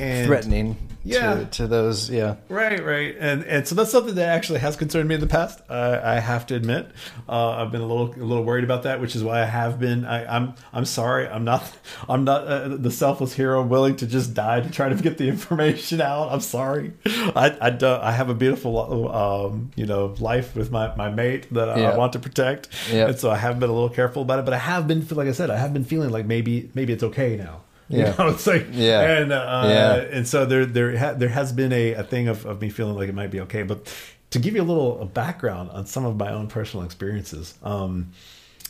[0.00, 1.34] and threatening Yeah.
[1.34, 5.08] to, to those yeah Right, right, and and so that's something that actually has concerned
[5.08, 5.60] me in the past.
[5.70, 6.88] I, I have to admit,
[7.28, 9.78] uh, I've been a little a little worried about that, which is why I have
[9.78, 10.04] been.
[10.04, 11.62] I, I'm I'm sorry, I'm not
[12.08, 15.28] I'm not uh, the selfless hero willing to just die to try to get the
[15.28, 16.32] information out.
[16.32, 16.92] I'm sorry.
[17.06, 21.46] I I, don't, I have a beautiful um, you know life with my my mate
[21.54, 21.90] that I, Yeah.
[21.92, 23.08] I want to protect, Yeah.
[23.08, 24.44] and so I have been a little careful about it.
[24.44, 27.04] But I have been, like I said, I have been feeling like maybe maybe it's
[27.04, 27.60] okay now.
[27.88, 28.14] You Yeah.
[28.18, 29.18] know, it's like Yeah.
[29.18, 29.94] and uh, Yeah.
[30.16, 32.96] and so there there ha- there has been a, a thing of, of me feeling
[32.96, 33.86] like it might be okay but
[34.30, 38.10] to give you a little background on some of my own personal experiences um,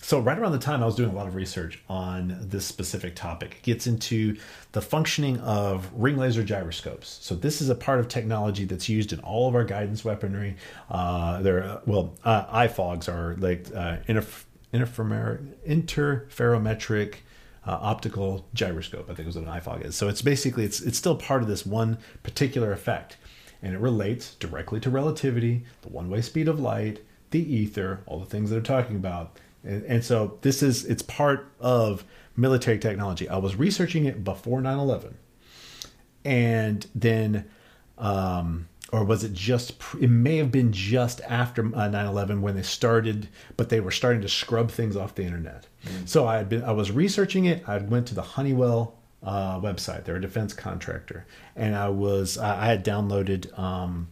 [0.03, 3.17] so right around the time i was doing a lot of research on this specific
[3.17, 4.37] topic it gets into
[4.73, 9.13] the functioning of ring laser gyroscopes so this is a part of technology that's used
[9.15, 10.57] in all of our guidance weaponry
[10.91, 14.45] uh, there well uh, FOGs are like uh, interf-
[14.75, 17.15] interferometric
[17.67, 19.11] uh, optical gyroscope.
[19.11, 19.97] I think is what an IFOG is.
[19.97, 23.17] So it's basically it's it's still part of this one particular effect,
[23.63, 28.27] and it relates directly to relativity, the one-way speed of light, the ether, all the
[28.27, 29.39] things that they're talking about.
[29.65, 32.05] And, and so this is it's part of
[32.37, 33.29] military technology.
[33.29, 35.15] I was researching it before 9/11,
[36.25, 37.47] and then.
[37.99, 42.63] Um, or was it just it may have been just after uh, 9-11 when they
[42.63, 45.67] started but they were starting to scrub things off the internet.
[46.05, 47.69] So i had been i was researching it.
[47.69, 50.05] I went to the honeywell uh, website.
[50.05, 51.27] They're a defense contractor.
[51.55, 54.09] And i was I had downloaded um,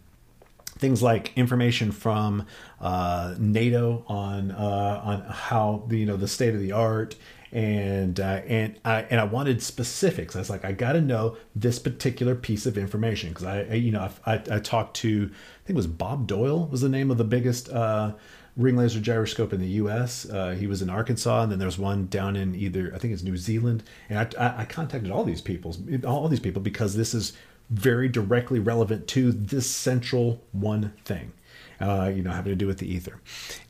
[0.85, 2.47] things like information from
[2.79, 7.17] uh, NATO on uh, on how the you know the state of the art
[7.53, 10.37] and uh, and I and I wanted specifics.
[10.37, 13.75] I was like, I got to know this particular piece of information because I, I
[13.75, 16.91] you know I, I, I talked to I think it was Bob Doyle was the
[16.91, 17.71] name of the biggest.
[17.71, 18.13] Uh,
[18.57, 20.31] Ring laser gyroscope in the U.S.
[20.31, 23.25] Uh, he was in Arkansas, and then there's one down in either I think it's
[23.25, 23.83] New Zealand.
[24.09, 25.75] And I, I, I contacted all these people,
[26.07, 27.33] all these people, because this is
[27.71, 31.33] very directly relevant to this central one thing,
[31.81, 33.21] uh, you know, having to do with the ether.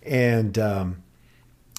[0.02, 1.02] And um,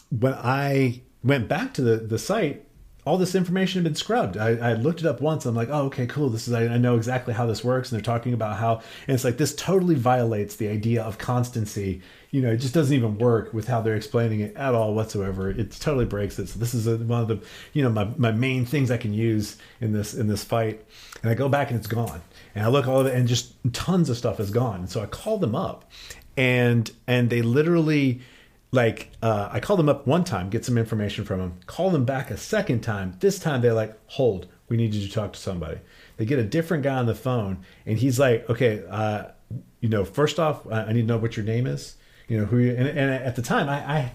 [0.10, 2.66] when I went back to the, the site,
[3.06, 4.36] all this information had been scrubbed.
[4.36, 5.46] I, I looked it up once.
[5.46, 6.30] I'm like, oh, okay, cool.
[6.30, 7.92] This is I, I know exactly how this works.
[7.92, 12.02] And they're talking about how, and it's like this totally violates the idea of constancy.
[12.32, 15.52] You know, it just doesn't even work with how they're explaining it at all whatsoever.
[15.52, 16.50] It totally breaks it.
[16.50, 17.40] So this is a, one of the,
[17.74, 20.84] you know, my, my main things I can use in this in this fight.
[21.26, 22.22] And I go back and it's gone.
[22.53, 24.81] And I look all of it, and just tons of stuff is gone.
[24.81, 25.89] And so I call them up,
[26.38, 28.22] and and they literally
[28.72, 31.60] like uh, I call them up one time, get some information from them.
[31.65, 33.15] Call them back a second time.
[33.22, 35.80] This time they're like, "Hold, we need you to talk to somebody."
[36.18, 39.23] They get a different guy on the phone, and he's like, "Okay, uh,
[39.80, 41.95] you know, first off, I need to know what your name is.
[42.27, 44.11] You know who you." And, and at the time, I, I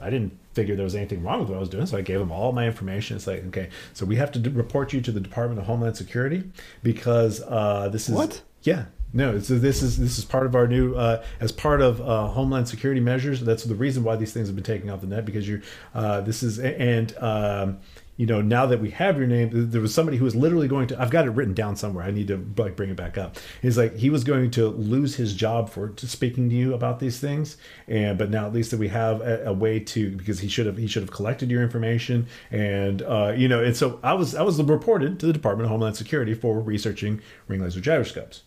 [0.00, 2.18] I didn't figure there was anything wrong with what I was doing, so I gave
[2.18, 3.16] them all my information.
[3.16, 5.96] It's like, okay, so we have to d- report you to the Department of Homeland
[5.96, 6.44] Security
[6.82, 8.42] because uh, this is What?
[8.62, 8.86] yeah.
[9.14, 12.28] No, so this is this is part of our new uh, as part of uh,
[12.28, 13.42] Homeland Security measures.
[13.42, 15.60] That's the reason why these things have been taken off the net because you're
[15.94, 17.78] uh, this is and um,
[18.16, 20.86] you know now that we have your name, there was somebody who was literally going
[20.88, 21.00] to.
[21.00, 22.04] I've got it written down somewhere.
[22.04, 23.36] I need to like bring it back up.
[23.62, 27.18] He's like he was going to lose his job for speaking to you about these
[27.18, 27.56] things,
[27.88, 30.66] and but now at least that we have a, a way to because he should
[30.66, 34.34] have he should have collected your information and uh, you know and so I was
[34.34, 38.42] I was reported to the Department of Homeland Security for researching ring laser gyroscopes.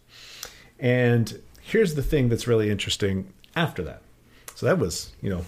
[0.79, 4.01] And here's the thing that's really interesting after that.
[4.55, 5.45] So that was, you know,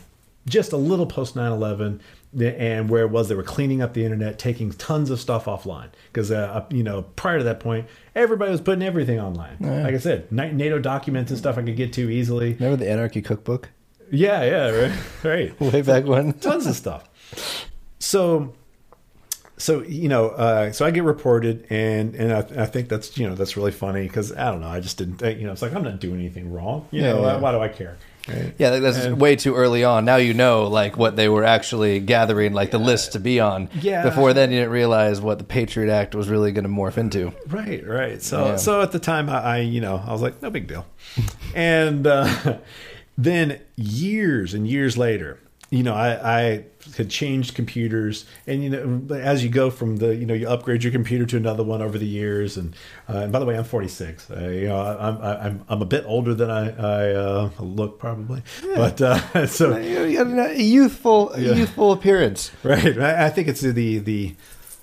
[0.48, 2.02] just a little post 9 11.
[2.38, 5.90] And where it was, they were cleaning up the internet, taking tons of stuff offline.
[6.12, 9.58] Because, uh, you know, prior to that point, everybody was putting everything online.
[9.60, 12.54] Like I said, NATO documents and stuff I could get to easily.
[12.56, 13.70] remember the anarchy cookbook
[14.12, 14.92] Yeah, yeah, right.
[15.24, 17.10] right way back when tons of stuff.
[18.00, 18.54] So,
[19.58, 23.28] so you know, uh, so I get reported, and and I, I think that's you
[23.28, 25.74] know that's really funny because I don't know, I just didn't, you know, it's like
[25.74, 27.38] I'm not doing anything wrong, you Yeah, know, yeah.
[27.40, 27.98] why do I care?
[28.28, 28.54] Right?
[28.58, 30.04] Yeah, that's And- way too early on.
[30.06, 33.70] Now you know like what they were actually gathering, like the list to be on.
[33.82, 34.04] Yeah.
[34.04, 37.32] Before then, you didn't realize what the Patriot Act was really going to morph into.
[37.48, 38.22] Right, right.
[38.22, 38.56] So, Yeah.
[38.58, 40.86] so at the time, I, I, you know, I was like, no big deal.
[41.56, 42.58] and uh,
[43.18, 46.66] then years and years later, you know, I, I
[46.96, 50.84] had changed computers, and you know, as you go from the, you know, you upgrade
[50.84, 52.56] your computer to another one over the years.
[52.56, 52.74] And,
[53.10, 54.32] uh, and by the way, I'm 46.
[54.32, 58.44] Uh, you know, I'm, I'm, I'm a bit older than I, I uh, look probably,
[58.76, 61.54] but uh, so a youthful, Yeah.
[61.56, 62.52] youthful appearance.
[62.64, 62.98] right.
[62.98, 64.36] I, I think it's the the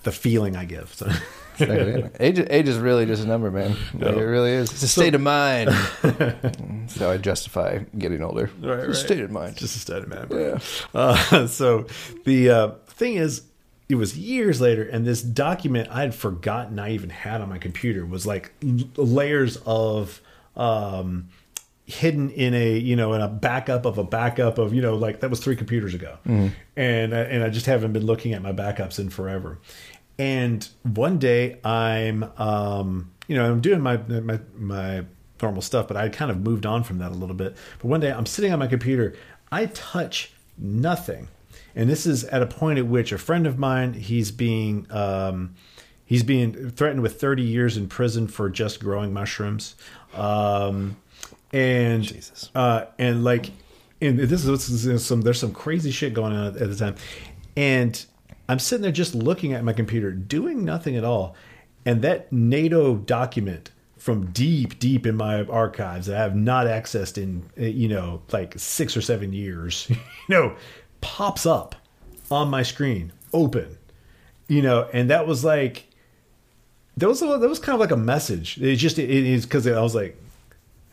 [0.03, 0.93] the feeling I give.
[0.93, 1.09] So.
[2.19, 3.75] age, age is really just a number, man.
[3.93, 4.07] No.
[4.07, 4.71] It really is.
[4.71, 5.69] It's a state of mind.
[6.87, 8.49] so I justify getting older.
[8.61, 8.95] Right, It's a right.
[8.95, 9.55] state of mind.
[9.57, 10.27] just a state of mind.
[10.31, 10.59] Yeah.
[10.93, 11.87] Uh, so
[12.25, 13.43] the uh, thing is,
[13.87, 17.57] it was years later, and this document I had forgotten I even had on my
[17.59, 18.51] computer was like
[18.97, 20.21] layers of
[20.55, 21.29] um,
[21.85, 25.19] hidden in a you know in a backup of a backup of you know like
[25.19, 26.17] that was three computers ago,
[26.75, 29.59] and I, and I just haven't been looking at my backups in forever.
[30.17, 35.05] And one day I'm um, you know I'm doing my my my
[35.41, 37.57] normal stuff, but I kind of moved on from that a little bit.
[37.79, 39.15] But one day I'm sitting on my computer,
[39.51, 41.27] I touch nothing
[41.75, 45.55] and this is at a point at which a friend of mine he's being um,
[46.05, 49.75] he's being threatened with 30 years in prison for just growing mushrooms
[50.13, 50.95] um,
[51.51, 52.49] and Jesus.
[52.55, 53.51] uh, and like
[54.01, 56.95] and this is, this is some there's some crazy shit going on at the time
[57.57, 58.05] and
[58.47, 61.35] i'm sitting there just looking at my computer doing nothing at all
[61.85, 67.21] and that nato document from deep deep in my archives that i have not accessed
[67.21, 69.97] in uh, you know like six or seven years you
[70.29, 70.55] know
[71.01, 71.75] pops up
[72.31, 73.77] on my screen open
[74.47, 75.87] you know and that was like
[76.97, 79.81] that was that was kind of like a message it's just it is because i
[79.81, 80.19] was like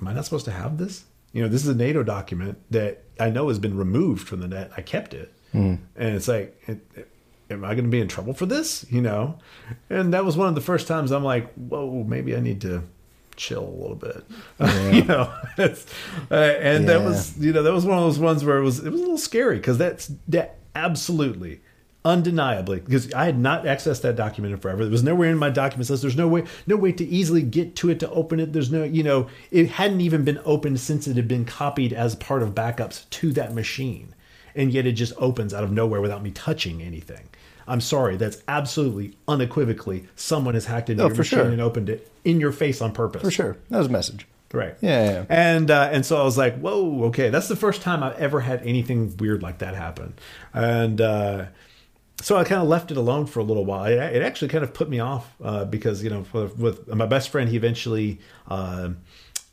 [0.02, 1.04] am I not supposed to have this?
[1.32, 4.48] You know, this is a NATO document that I know has been removed from the
[4.48, 4.72] net.
[4.76, 5.32] I kept it,
[5.96, 7.08] and it's like, it,
[7.52, 8.84] am I going to be in trouble for this?
[8.90, 9.38] You know,
[9.90, 12.82] and that was one of the first times I'm like, whoa, maybe I need to
[13.36, 14.24] chill a little bit.
[14.94, 18.58] you know, uh, and that was you know that was one of those ones where
[18.58, 21.60] it was it was a little scary because that's that absolutely
[22.04, 24.84] undeniably because I had not accessed that document in forever.
[24.84, 26.02] There was nowhere in my documents list.
[26.02, 28.52] There's no way, no way to easily get to it to open it.
[28.52, 32.16] There's no, you know, it hadn't even been opened since it had been copied as
[32.16, 34.14] part of backups to that machine,
[34.54, 37.28] and yet it just opens out of nowhere without me touching anything.
[37.66, 41.48] I'm sorry, that's absolutely unequivocally someone has hacked into Oh, your machine sure.
[41.48, 43.22] and opened it in your face on purpose.
[43.22, 43.56] For sure.
[43.70, 44.26] That was a message.
[44.52, 44.74] Right.
[44.82, 45.24] Yeah, yeah.
[45.30, 48.40] And uh, and so I was like, whoa, okay, that's the first time I've ever
[48.40, 50.12] had anything weird like that happen.
[50.52, 51.46] And uh,
[52.20, 53.86] so I kind of left it alone for a little while.
[53.86, 57.06] It, it actually kind of put me off uh, because you know with, with my
[57.06, 58.20] best friend, he eventually.
[58.48, 58.90] Uh,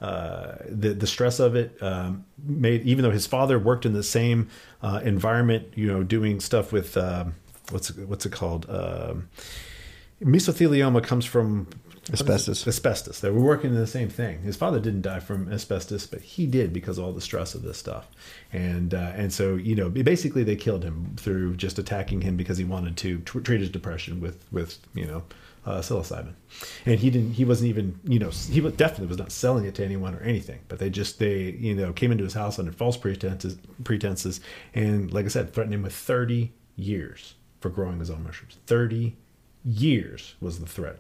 [0.02, 4.02] uh, the the stress of it um, made even though his father worked in the
[4.04, 4.48] same
[4.82, 7.36] uh, environment, you know, doing stuff with um,
[7.72, 8.66] what's it, what's it called?
[8.70, 9.30] Um,
[10.22, 11.68] mesothelioma comes from
[12.10, 12.24] what is it?
[12.24, 12.68] Asbestos.
[12.68, 13.20] Asbestos.
[13.20, 14.42] They were working in the same thing.
[14.42, 17.62] His father didn't die from asbestos, but he did because of all the stress of
[17.62, 18.08] this stuff.
[18.52, 22.58] And uh, and so you know, basically they killed him through just attacking him because
[22.58, 25.24] he wanted to tr- treat his depression with with you know
[25.66, 26.34] uh, psilocybin.
[26.86, 27.34] And he didn't.
[27.34, 30.22] He wasn't even you know he was, definitely was not selling it to anyone or
[30.22, 30.62] anything.
[30.68, 34.42] But they just they you know came into his house under false pretenses pretenses
[34.74, 38.58] and like I said, threatened him with thirty years for growing his own mushrooms.
[38.66, 39.16] Thirty
[39.66, 41.00] years was the threat.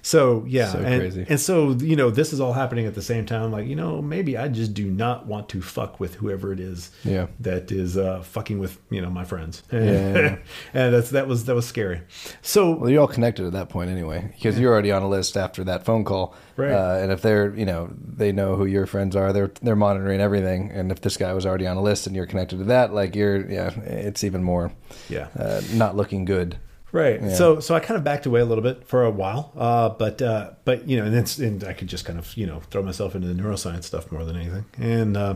[0.00, 1.26] So yeah, So and, crazy.
[1.28, 3.50] and so you know this is all happening at the same time.
[3.52, 6.90] Like you know maybe I just do not want to fuck with whoever it is.
[7.04, 7.26] Yeah.
[7.40, 9.62] that is uh, fucking with you know my friends.
[9.72, 10.36] yeah, yeah.
[10.72, 12.00] and that's that was that was scary.
[12.42, 15.36] So Well, you're all connected at that point anyway, because you're already on a list
[15.36, 16.34] after that phone call.
[16.56, 16.72] Right.
[16.72, 20.20] Uh, and if they're, you know, they know who your friends are, they're they're monitoring
[20.20, 20.70] everything.
[20.70, 23.14] And if this guy was already on a list and you're connected to that, like
[23.14, 24.72] you're, yeah, it's even more,
[25.08, 26.56] yeah, uh, not looking good.
[26.90, 27.20] Right.
[27.22, 27.34] Yeah.
[27.34, 30.22] So so I kind of backed away a little bit for a while, uh, but
[30.22, 32.82] uh, but you know, and then and I could just kind of you know throw
[32.82, 35.34] myself into the neuroscience stuff more than anything, and uh,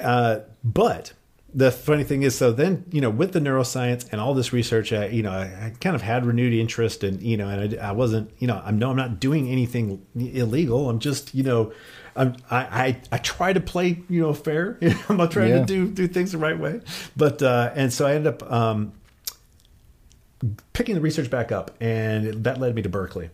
[0.00, 1.12] uh, but
[1.52, 4.92] the funny thing is, so then you know, with the neuroscience and all this research,
[4.92, 7.88] I, you know, I, I kind of had renewed interest, and you know, and I,
[7.88, 10.88] I wasn't, you know, I'm no, I'm not doing anything illegal.
[10.90, 11.72] I'm just, you know.
[12.16, 14.78] I'm, I, I I try to play you know fair.
[15.08, 15.60] I'm not trying Yeah.
[15.60, 16.80] to do do things the right way,
[17.16, 18.92] but uh, and so I ended up um,
[20.72, 23.30] picking the research back up, and that led me to Berkeley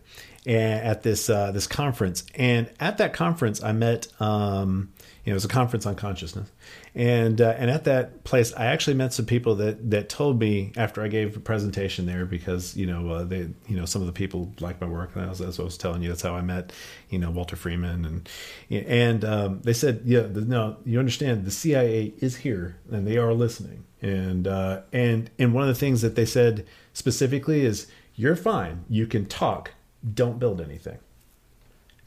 [0.47, 2.23] and at this uh, this conference.
[2.33, 4.93] And at that conference, I met um,
[5.25, 6.49] you know it was a conference on consciousness,
[6.95, 10.71] and uh, and at that place, I actually met some people that that told me
[10.77, 14.07] after I gave a presentation there because you know uh, they you know some of
[14.07, 16.07] the people liked my work, and that's, that's what I was telling you.
[16.07, 16.71] That's how I met
[17.09, 18.29] you know Walter Freeman, and
[18.69, 23.33] and um, they said yeah no you understand the CIA is here and they are
[23.33, 28.35] listening, and uh, and and one of the things that they said specifically is you're
[28.35, 29.71] fine, you can talk,
[30.13, 30.97] don't build anything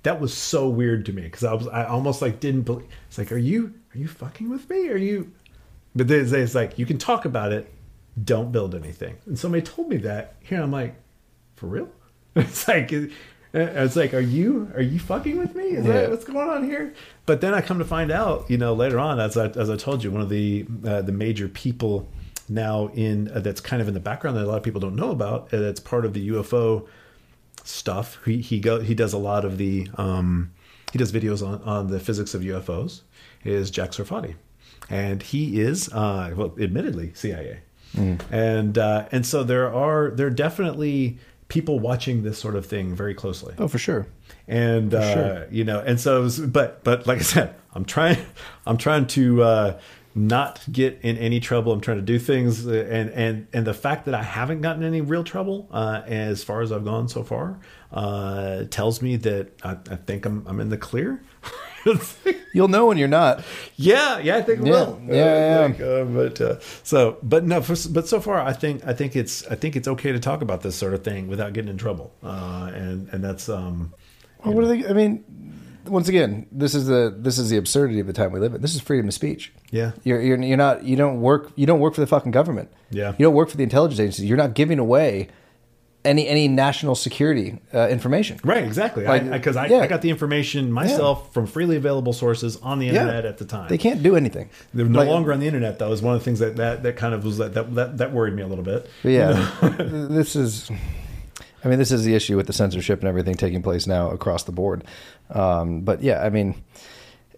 [0.03, 2.87] that was so weird to me because I was I almost like didn't believe.
[3.09, 4.89] It's like, are you are you fucking with me?
[4.89, 5.31] Are you?
[5.95, 7.71] But then it's it's like you can talk about it,
[8.25, 9.17] don't build anything.
[9.27, 10.63] And somebody told me that here.
[10.63, 10.95] I'm like,
[11.57, 11.89] for real?
[12.37, 12.93] It's like
[13.53, 15.65] it's like, are you are you fucking with me?
[15.65, 15.93] Is Yeah.
[15.93, 16.95] that what's going on here?
[17.31, 19.77] But then I come to find out, you know, later on, as I as I
[19.77, 22.09] told you, one of the uh, the major people
[22.49, 24.97] now in uh, that's kind of in the background that a lot of people don't
[24.97, 25.55] know about.
[25.55, 26.89] Uh, that's part of the UFO
[27.63, 28.19] stuff.
[28.25, 30.51] He he go he does a lot of the um,
[30.91, 33.03] he does videos on on the physics of UFOs.
[33.45, 34.35] Is Jack Sarfatti,
[34.91, 37.61] and he is uh, well, admittedly CIA.
[37.97, 42.93] and uh, and so there are there are definitely people watching this sort of thing
[42.95, 44.09] very closely Oh, for sure.
[44.51, 45.47] And uh, sure.
[45.51, 48.19] you know, and so, it was, but but like I said, I'm trying,
[48.67, 49.81] I'm trying to uh,
[50.13, 51.73] not get in any trouble.
[51.73, 54.83] I'm trying to do things, uh, and and and the fact that I haven't gotten
[54.83, 57.61] any real trouble uh, as far as I've gone so far
[57.93, 61.23] uh, tells me that I, I think I'm I'm in the clear.
[62.53, 63.45] You'll know when you're not.
[63.77, 65.01] yeah, yeah, I think Yeah, will.
[65.07, 65.61] yeah, yeah.
[65.61, 69.15] Like, uh, but uh, so, but no, for, but so far, I think I think
[69.15, 71.79] it's I think it's okay to talk about this sort of thing without getting in
[71.79, 73.95] trouble, uh, and and that's um.
[74.45, 74.87] Well, what are they?
[74.87, 75.25] I mean,
[75.87, 78.63] once again, this is the this is the absurdity of the time we live in.
[78.63, 79.53] This is freedom of speech.
[79.71, 79.93] Yeah.
[80.05, 82.71] You're, you're you're not you don't work you don't work for the fucking government.
[82.91, 83.13] Yeah.
[83.19, 84.27] You don't work for the intelligence agencies.
[84.27, 85.29] You're not giving away
[86.05, 88.41] any any national security uh, information.
[88.43, 89.05] Right, exactly.
[89.05, 89.79] Like, Because I, I, yeah.
[89.81, 93.69] I got the information myself from freely available sources on the internet at the time.
[93.69, 94.49] They can't do anything.
[94.73, 95.79] They're no Like- longer on the internet.
[95.79, 98.13] That was one of the things that that, that kind of was that, that that
[98.13, 98.89] worried me a little bit.
[99.03, 100.71] Yeah, this is.
[101.65, 104.45] I mean, this is the issue with the censorship and everything taking place now across
[104.45, 104.85] the board.
[105.31, 106.55] Um, but yeah, I mean,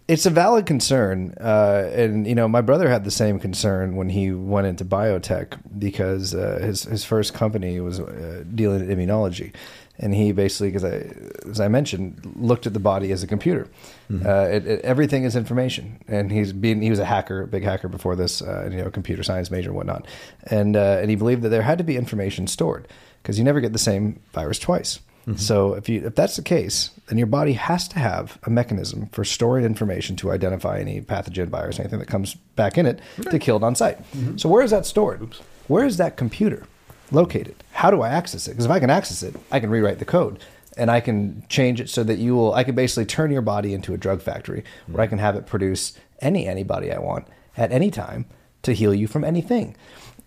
[0.07, 4.09] it's a valid concern, uh, and you know, my brother had the same concern when
[4.09, 9.53] he went into biotech because uh, his his first company was uh, dealing in immunology,
[9.97, 13.69] and he basically, because I, as I mentioned, looked at the body as a computer.
[14.25, 17.63] Uh, it, it, everything is information, and he's been he was a hacker, a big
[17.63, 20.05] hacker before this, uh, you know, computer science major and whatnot,
[20.47, 22.89] and uh, and he believed that there had to be information stored
[23.23, 24.99] because you never get the same virus twice.
[25.27, 25.37] Mm-hmm.
[25.37, 29.07] So if you if that's the case, then your body has to have a mechanism
[29.07, 32.99] for storing information to identify any pathogen, virus, anything that comes back in it
[33.31, 33.99] to kill it on site.
[34.11, 34.37] Mm-hmm.
[34.37, 35.35] So where is that stored?
[35.67, 36.63] Where is that computer
[37.09, 37.55] located?
[37.71, 38.51] How do I access it?
[38.51, 40.39] Because if I can access it, I can rewrite the code
[40.75, 42.53] and I can change it so that you will.
[42.53, 45.45] I can basically turn your body into a drug factory where I can have it
[45.45, 48.25] produce any antibody I want at any time
[48.63, 49.77] to heal you from anything.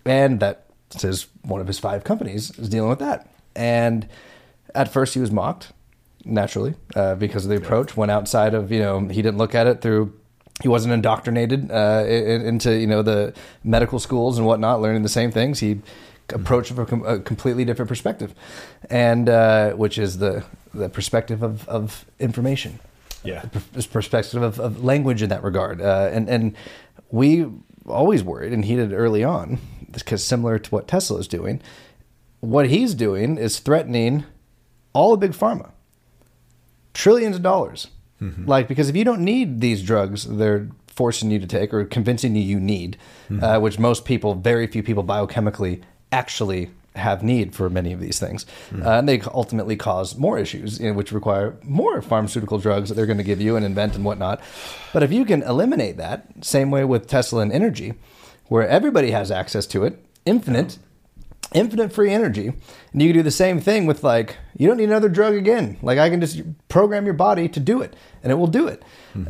[0.05, 3.29] And that says one of his five companies is dealing with that.
[3.55, 4.07] And
[4.75, 5.71] at first he was mocked,
[6.25, 7.97] naturally, uh, because of the approach.
[7.97, 10.13] Went outside of you know he didn't look at it through.
[10.61, 13.33] He wasn't indoctrinated uh, into you know the
[13.63, 15.59] medical schools and whatnot, learning the same things.
[15.59, 15.81] He
[16.29, 18.33] approached it from a com- a completely different perspective,
[18.89, 20.43] and uh, which is the
[20.73, 22.79] the perspective of, of information
[23.23, 23.45] Yeah.
[23.73, 25.81] this perspective of, of language in that regard.
[25.81, 26.55] Uh, and and
[27.09, 27.47] we
[27.87, 29.59] always worried, and he did early on,
[29.91, 31.61] because similar to what Tesla is doing,
[32.39, 34.23] what he's doing is threatening
[34.93, 35.71] all of big pharma,
[36.93, 37.87] trillions of dollars.
[38.47, 42.35] Like because if you don't need these drugs, they're forcing you to take or convincing
[42.35, 42.97] you you need,
[43.41, 45.81] uh, which most people, very few people biochemically
[46.11, 50.79] actually have need for many of these things, uh, and they ultimately cause more issues,
[50.79, 53.95] you know, which require more pharmaceutical drugs that they're going to give you and invent
[53.95, 54.41] and whatnot.
[54.93, 57.93] But if you can eliminate that, same way with Tesla and energy,
[58.47, 60.77] where everybody has access to it, infinite,
[61.53, 62.47] infinite free energy,
[62.91, 65.77] and you can do the same thing with like you don't need another drug again.
[65.81, 68.83] Like I can just program your body to do it, and it will do it.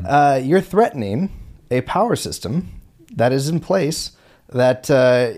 [0.06, 1.31] Uh, you're threatening
[1.72, 2.81] a power system
[3.15, 4.11] that is in place
[4.49, 5.34] that uh,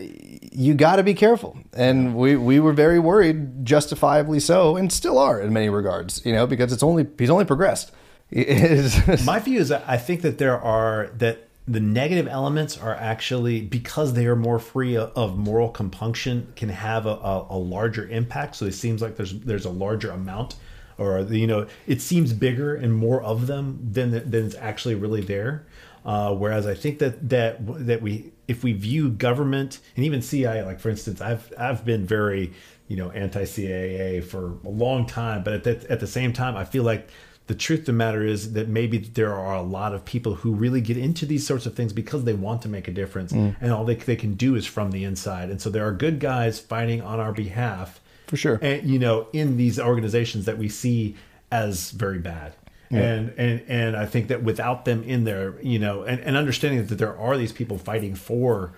[0.51, 1.57] you got to be careful.
[1.73, 6.25] And we we were very worried, justifiably so, and still are in many regards.
[6.25, 7.91] You know, because it's only he's only progressed.
[8.31, 13.61] My view is that I think that there are that the negative elements are actually
[13.61, 18.55] because they are more free of- moral compunction can have a, a, a larger impact.
[18.55, 20.55] So it seems like there's there's a larger amount,
[20.97, 25.21] or you know, it seems bigger and more of them than than is actually really
[25.21, 25.65] there.
[26.05, 27.57] Uh, whereas I think that that
[27.87, 32.05] that we if we view government and even CIA, like for instance, I've I've been
[32.05, 32.51] very
[32.87, 36.57] you know anti CIA for a long time, but at the, at the same time,
[36.57, 37.09] I feel like
[37.45, 40.53] the truth of the matter is that maybe there are a lot of people who
[40.53, 43.55] really get into these sorts of things because they want to make a difference mm.
[43.59, 45.49] and all they, they can do is from the inside.
[45.49, 48.59] And so there are good guys fighting on our behalf For sure.
[48.61, 51.15] and you know in these organizations that we see
[51.51, 52.53] as very bad
[52.91, 56.85] and and and i think that without them in there you know and, and understanding
[56.87, 58.73] that there are these people fighting for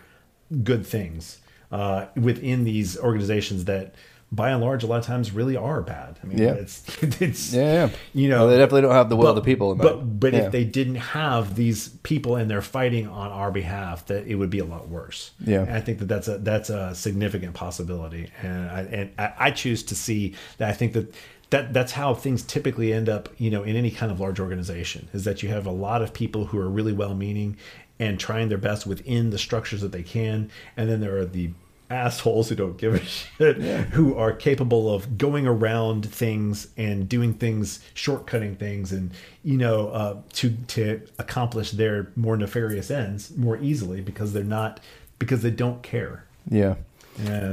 [0.63, 1.39] good things
[1.71, 3.95] uh, within these organizations that
[4.33, 6.53] by and large a lot of times really are bad i mean Yeah.
[6.53, 6.83] it's
[7.21, 7.89] it's Yeah, yeah.
[8.13, 10.33] you know Well, they definitely don't have the will of the people in but but
[10.33, 10.39] Yeah.
[10.45, 14.49] if they didn't have these people and they're fighting on our behalf that it would
[14.49, 15.61] be a lot worse Yeah.
[15.61, 19.51] and i think that that's a that's a significant possibility and i and I, I
[19.51, 21.13] choose to see that i think that
[21.51, 25.07] that that's how things typically end up you know in any kind of large organization
[25.13, 27.55] is that you have a lot of people who are really well meaning
[27.99, 31.51] and trying their best within the structures that they can and then there are the
[31.89, 32.99] assholes who don't give a
[33.37, 39.11] shit who are capable of going around things and doing things shortcutting things and
[39.43, 44.79] you know uh, to to accomplish their more nefarious ends more easily because they're not
[45.19, 46.75] because they don't care Yeah.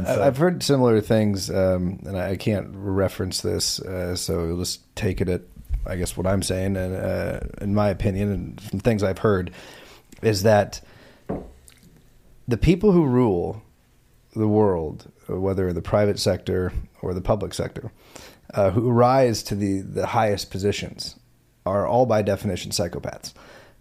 [0.06, 4.94] I, I've heard similar things, um, and I can't reference this, uh, so you'll just
[4.96, 5.42] take it at,
[5.86, 9.50] I guess, what I'm saying, and uh, in my opinion, and from things I've heard,
[10.22, 10.80] is that
[12.46, 13.62] the people who rule
[14.34, 16.72] the world, whether the private sector
[17.02, 17.90] or the public sector,
[18.54, 21.16] uh, who rise to the, the highest positions,
[21.66, 23.34] are all by definition psychopaths.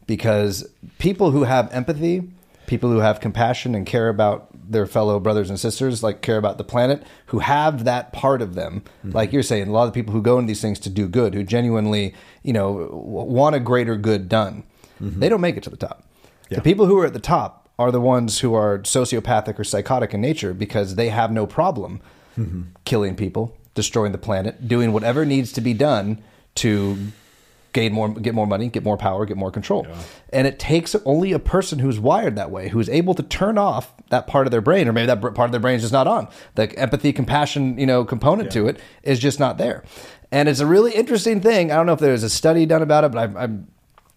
[0.06, 0.68] Because
[1.00, 2.30] people who have empathy,
[2.66, 6.57] people who have compassion and care about their fellow brothers and sisters, like care about
[6.57, 9.11] the planet, who have that part of them, mm-hmm.
[9.11, 11.07] like you're saying, a lot of the people who go into these things to do
[11.07, 12.14] good, who genuinely,
[12.44, 14.64] you know, want a greater good done,
[15.02, 15.19] mm-hmm.
[15.19, 16.03] they don't make it to the top.
[16.49, 16.57] Yeah.
[16.57, 20.14] The people who are at the top are the ones who are sociopathic or psychotic
[20.14, 22.02] in nature because they have no problem
[22.38, 22.64] mm-hmm.
[22.85, 26.23] killing people, destroying the planet, doing whatever needs to be done
[26.56, 26.98] to
[27.73, 29.85] gain more, get more money, get more power, get more control.
[30.34, 33.94] And it takes only a person who's wired that way, who's able to turn off
[34.10, 36.08] that part of their brain, or maybe that part of their brain is just not
[36.08, 36.28] on.
[36.56, 39.84] The empathy, compassion, you know, component to it is just not there.
[40.32, 41.72] And it's a really interesting thing.
[41.72, 43.68] I don't know if there's a study done about it, but I've, I'm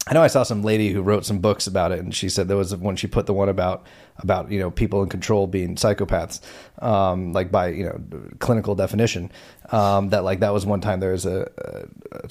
[0.07, 2.49] I know I saw some lady who wrote some books about it, and she said
[2.49, 3.87] there was when she put the one about
[4.17, 6.41] about you know people in control being psychopaths,
[6.83, 8.01] um, like by you know
[8.39, 9.31] clinical definition.
[9.71, 12.29] Um, that like that was one time there was a, a, a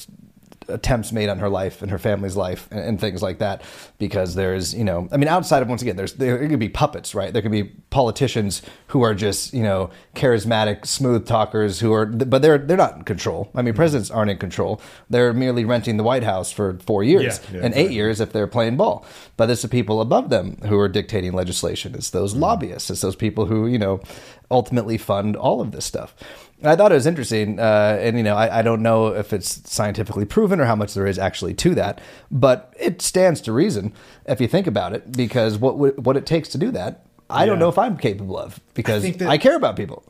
[0.70, 3.62] attempts made on her life and her family's life and, and things like that
[3.98, 7.16] because there's you know I mean outside of once again there's there could be puppets
[7.16, 7.32] right?
[7.34, 12.42] There could be politicians who are just you know charismatic smooth talkers who are but
[12.42, 13.50] they're they're not in control.
[13.54, 13.78] I mean mm-hmm.
[13.78, 14.82] presidents aren't in control.
[15.10, 18.32] They're merely renting the White House for four years Yeah, yeah, and eight years if
[18.32, 19.06] they're playing ball.
[19.38, 21.96] But it's the people above them who are dictating legislation.
[21.96, 22.44] It's those mm-hmm.
[22.44, 22.90] lobbyists.
[22.90, 24.02] It's those people who you know
[24.52, 26.16] ultimately fund all of this stuff
[26.62, 29.32] and I thought it was interesting, uh, and you know, I, I don't know if
[29.32, 33.54] it's scientifically proven or how much there is actually to that, but it stands to
[33.54, 33.94] reason
[34.26, 37.60] if you think about it, because what what it takes to do that, I don't
[37.60, 40.04] know if I'm capable of, because I, think that- care about people.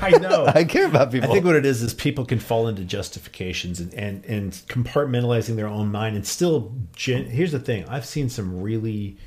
[0.00, 0.46] I know.
[0.46, 1.28] I care about people.
[1.30, 5.56] I think what it is is people can fall into justifications and and, and compartmentalizing
[5.56, 6.72] their own mind and still.
[6.96, 9.18] Gen- Here's the thing: I've seen some really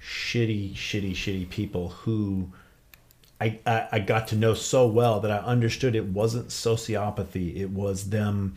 [0.00, 2.52] shitty, shitty, shitty people who
[3.40, 7.70] I, I I got to know so well that I understood it wasn't sociopathy; it
[7.70, 8.56] was them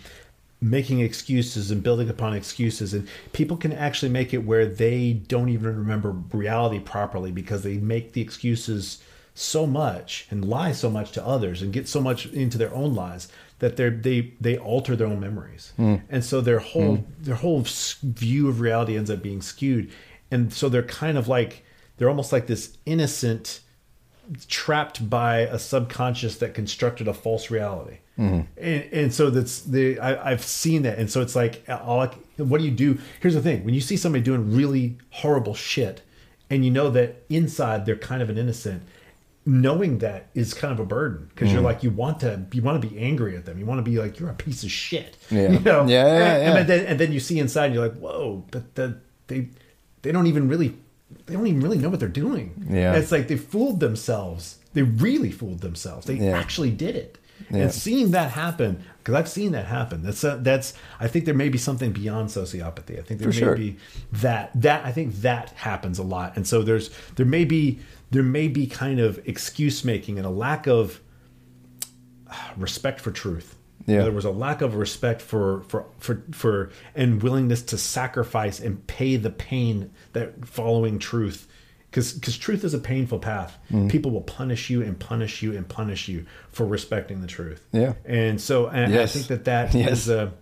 [0.62, 2.94] making excuses and building upon excuses.
[2.94, 7.78] And people can actually make it where they don't even remember reality properly because they
[7.78, 9.02] make the excuses
[9.34, 12.94] so much and lie so much to others and get so much into their own
[12.94, 13.30] lies
[13.60, 15.74] that they they they alter their own memories.
[15.78, 15.96] Hmm.
[16.10, 17.24] And so their whole hmm.
[17.24, 17.64] their whole
[18.04, 19.92] view of reality ends up being skewed.
[20.32, 21.64] And so they're kind of like
[21.98, 23.62] they're almost like this innocent
[24.48, 27.98] trapped by a subconscious that constructed a false reality.
[28.18, 28.42] Mm-hmm.
[28.58, 32.08] And, and so that's the I, I've seen that, and so it's like, all I,
[32.38, 33.00] what do you do?
[33.22, 36.02] Here's the thing: when you see somebody doing really horrible shit,
[36.50, 38.84] and you know that inside they're kind of an innocent,
[39.46, 41.66] knowing that is kind of a burden because you're mm-hmm.
[41.66, 43.98] like you want to you want to be angry at them, you want to be
[43.98, 45.50] like you're a piece of shit, Yeah.
[45.52, 45.86] you know?
[45.88, 48.76] Yeah, yeah, and, and then and then you see inside, and you're like, whoa, but
[48.76, 49.48] the, they
[50.02, 50.76] they don't even really
[51.26, 52.66] they don't even really know what they're doing.
[52.70, 52.96] Yeah.
[52.96, 54.58] it's like they fooled themselves.
[54.74, 56.06] They really fooled themselves.
[56.06, 56.38] They Yeah.
[56.38, 57.18] actually did it.
[57.50, 57.58] Yeah.
[57.64, 60.04] And seeing that happen, because I've seen that happen.
[60.04, 60.74] That's uh that's.
[61.00, 63.00] I think there may be something beyond sociopathy.
[63.00, 63.56] I think there For may sure.
[63.56, 63.78] be
[64.12, 66.36] that that I think that happens a lot.
[66.36, 67.80] And so there's there may be
[68.12, 71.00] there may be kind of excuse making and a lack of
[72.30, 73.56] ah, respect for truth.
[73.90, 74.04] Yeah.
[74.04, 78.86] There was a lack of respect for for for for and willingness to sacrifice and
[78.88, 81.48] pay the pain that following truth
[81.90, 83.58] because because truth is a painful path.
[83.72, 83.88] Mm-hmm.
[83.88, 87.66] People will punish you and punish you and punish you for respecting the truth.
[87.72, 87.94] Yeah.
[88.06, 89.10] and so and Yes.
[89.16, 89.92] I think that that Yes.
[89.92, 90.34] is a.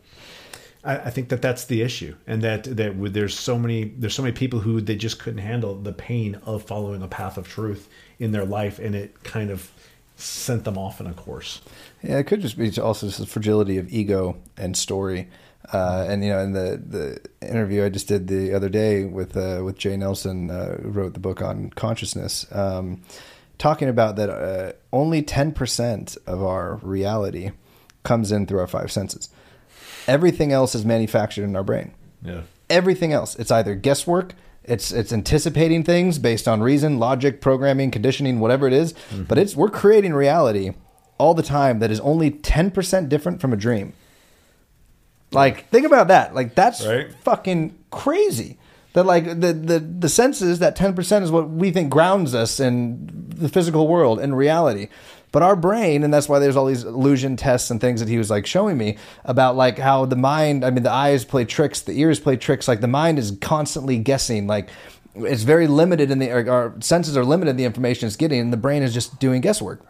[0.83, 4.21] I, I think that that's the issue, and that that there's so many there's so
[4.21, 7.89] many people who they just couldn't handle the pain of following a path of truth
[8.19, 9.71] in their life, and it kind of
[10.15, 11.61] sent them off in a course.
[12.03, 15.29] Yeah, it could just be also just the fragility of ego and story.
[15.73, 19.35] Uh, and you know, in the the interview I just did the other day with
[19.35, 23.01] uh, with Jay Nelson, uh, who wrote the book on consciousness, um,
[23.57, 27.51] talking about that uh, only ten percent of our reality
[28.03, 29.29] comes in through our five senses.
[30.07, 31.93] Everything else is manufactured in our brain
[32.23, 32.41] Yeah.
[32.69, 34.33] everything else it's either guesswork
[34.63, 38.93] it's it's anticipating things based on reason logic programming conditioning whatever it is.
[39.27, 40.71] but it's we're creating reality
[41.17, 43.93] all the time that is only 10% different from a dream.
[45.31, 46.33] Like think about that.
[46.33, 47.13] Like that's Right.
[47.23, 48.57] fucking crazy.
[48.93, 53.27] That like the, the the senses that 10% is what we think grounds us in
[53.35, 54.87] the physical world in reality.
[55.33, 58.17] But our brain and that's why there's all these illusion tests and things that he
[58.17, 61.81] was like showing me about like how the mind i mean the eyes play tricks
[61.81, 62.67] the ears play tricks.
[62.67, 64.69] Like the mind is constantly guessing like
[65.25, 68.39] it's very limited in the our, our senses are limited in the information it's getting,
[68.39, 69.81] and the brain is just doing guesswork.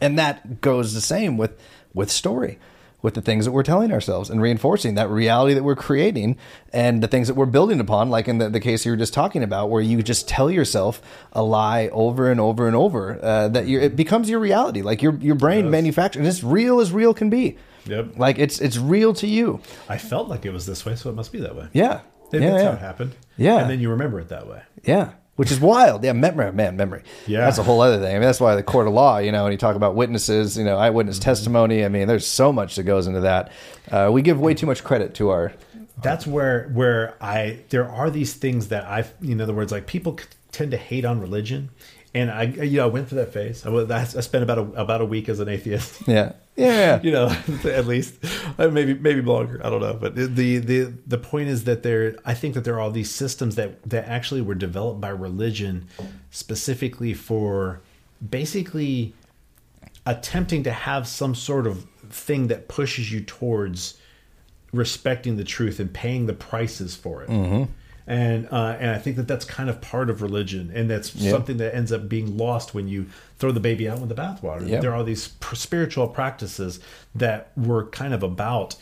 [0.00, 1.60] And that goes the same with
[1.92, 2.58] with story,
[3.02, 6.36] with the things that we're telling ourselves and reinforcing that reality that we're creating
[6.72, 9.12] and the things that we're building upon, like in the, the case you were just
[9.12, 13.48] talking about, where you just tell yourself a lie over and over and over uh,
[13.48, 14.82] that it becomes your reality.
[14.82, 17.58] Like your your brain manufactures, it's real as real can be.
[17.86, 18.18] Yep.
[18.18, 19.60] Like it's it's real to you.
[19.88, 21.68] I felt like it was this way, so it must be that way.
[21.72, 22.02] Yeah.
[22.32, 22.68] And yeah, that's yeah.
[22.68, 23.16] how it happened.
[23.38, 23.58] Yeah.
[23.60, 24.62] And then you remember it that way.
[24.84, 26.04] Yeah, which is wild.
[26.04, 27.02] Yeah, memory, man, memory.
[27.26, 27.40] Yeah.
[27.40, 28.10] that's a whole other thing.
[28.10, 29.18] I mean, that's why the court of law.
[29.18, 31.24] You know, when you talk about witnesses, you know, eyewitness Mm-hmm.
[31.30, 31.84] testimony.
[31.84, 33.50] I mean, there's so much that goes into that.
[33.90, 35.52] Uh, we give way too much credit to our.
[36.02, 40.18] That's where where I there are these things that I in other words like people
[40.52, 41.70] tend to hate on religion,
[42.14, 43.64] and I you know I went through that phase.
[43.66, 46.02] I, was- I spent about a, about a week as an atheist.
[46.06, 47.26] Yeah, yeah, you know,
[47.64, 48.14] at least
[48.58, 49.60] Uh, maybe maybe longer.
[49.64, 50.26] I don't know, but the
[50.58, 52.16] the the point is that there.
[52.24, 55.86] I think that there are all these systems that that actually were developed by religion
[56.30, 57.80] specifically for
[58.30, 59.14] basically
[60.06, 63.98] attempting to have some sort of thing that pushes you towards
[64.72, 67.28] respecting the truth and paying the prices for it.
[68.08, 71.58] And uh, and I think that that's kind of part of religion, and that's something
[71.58, 73.06] that ends up being lost when you
[73.38, 74.66] throw the baby out with the bathwater.
[74.66, 74.80] Yeah.
[74.80, 76.80] There are these spiritual practices
[77.14, 78.76] that were kind of about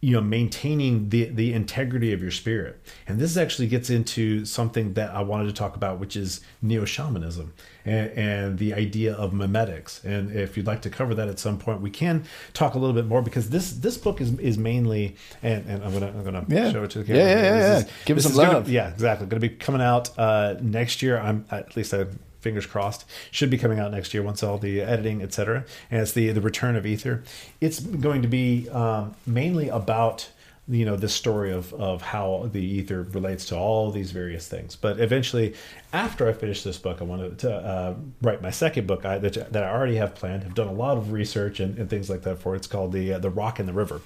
[0.00, 4.94] you know maintaining the the integrity of your spirit and this actually gets into something
[4.94, 7.54] that i wanted to talk about which is neo-shamanism
[7.84, 11.58] and, and the idea of memetics and if you'd like to cover that at some
[11.58, 15.16] point we can talk a little bit more because this this book is is mainly
[15.42, 16.70] and, and i'm gonna i'm gonna Yeah.
[16.70, 17.90] show it to the Yeah, camera yeah, yeah, This yeah.
[18.04, 18.68] Give us some is gonna- love.
[18.68, 22.06] yeah exactly going to be coming out uh next year i'm at least i
[22.40, 26.12] fingers crossed should be coming out next year once all the editing etc and it's
[26.12, 27.22] the the return of ether
[27.60, 30.28] it's going to be um, mainly about
[30.68, 34.76] you know this story of of how the ether relates to all these various things
[34.76, 35.54] but eventually
[35.92, 39.52] after i finish this book i wanted to uh, write my second book I, that,
[39.52, 42.22] that i already have planned i've done a lot of research and, and things like
[42.22, 42.58] that for it.
[42.58, 44.00] it's called the uh, the rock in the river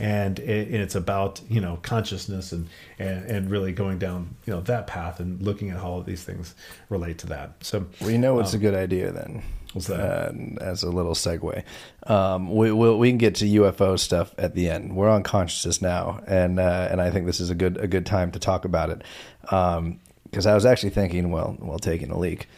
[0.00, 2.68] and, it, and it's about you know consciousness and,
[2.98, 6.06] and and really going down you know that path and looking at how all of
[6.06, 6.54] these things
[6.90, 9.42] relate to that so We know it's a good idea then.
[9.72, 10.00] What's that?
[10.00, 11.62] Uh, as a little segue,
[12.06, 14.94] um, we we'll, we can get to UFO stuff at the end.
[14.94, 18.04] We're on consciousness now, and uh, and I think this is a good a good
[18.04, 19.02] time to talk about it.
[19.40, 22.48] Because I was actually thinking, well, while taking a leak,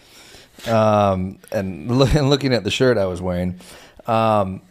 [0.66, 3.60] um, and, look, and looking at the shirt I was wearing,
[4.06, 4.62] um,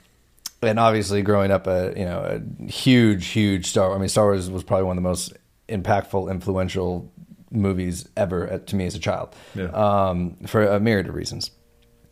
[0.62, 3.94] and obviously growing up a you know a huge huge Star.
[3.94, 5.34] I mean, Star Wars was probably one of the most
[5.70, 7.10] impactful, influential
[7.52, 9.34] movies ever uh, to me as a child.
[9.56, 9.68] Yeah.
[9.68, 11.52] Um, for a myriad of reasons.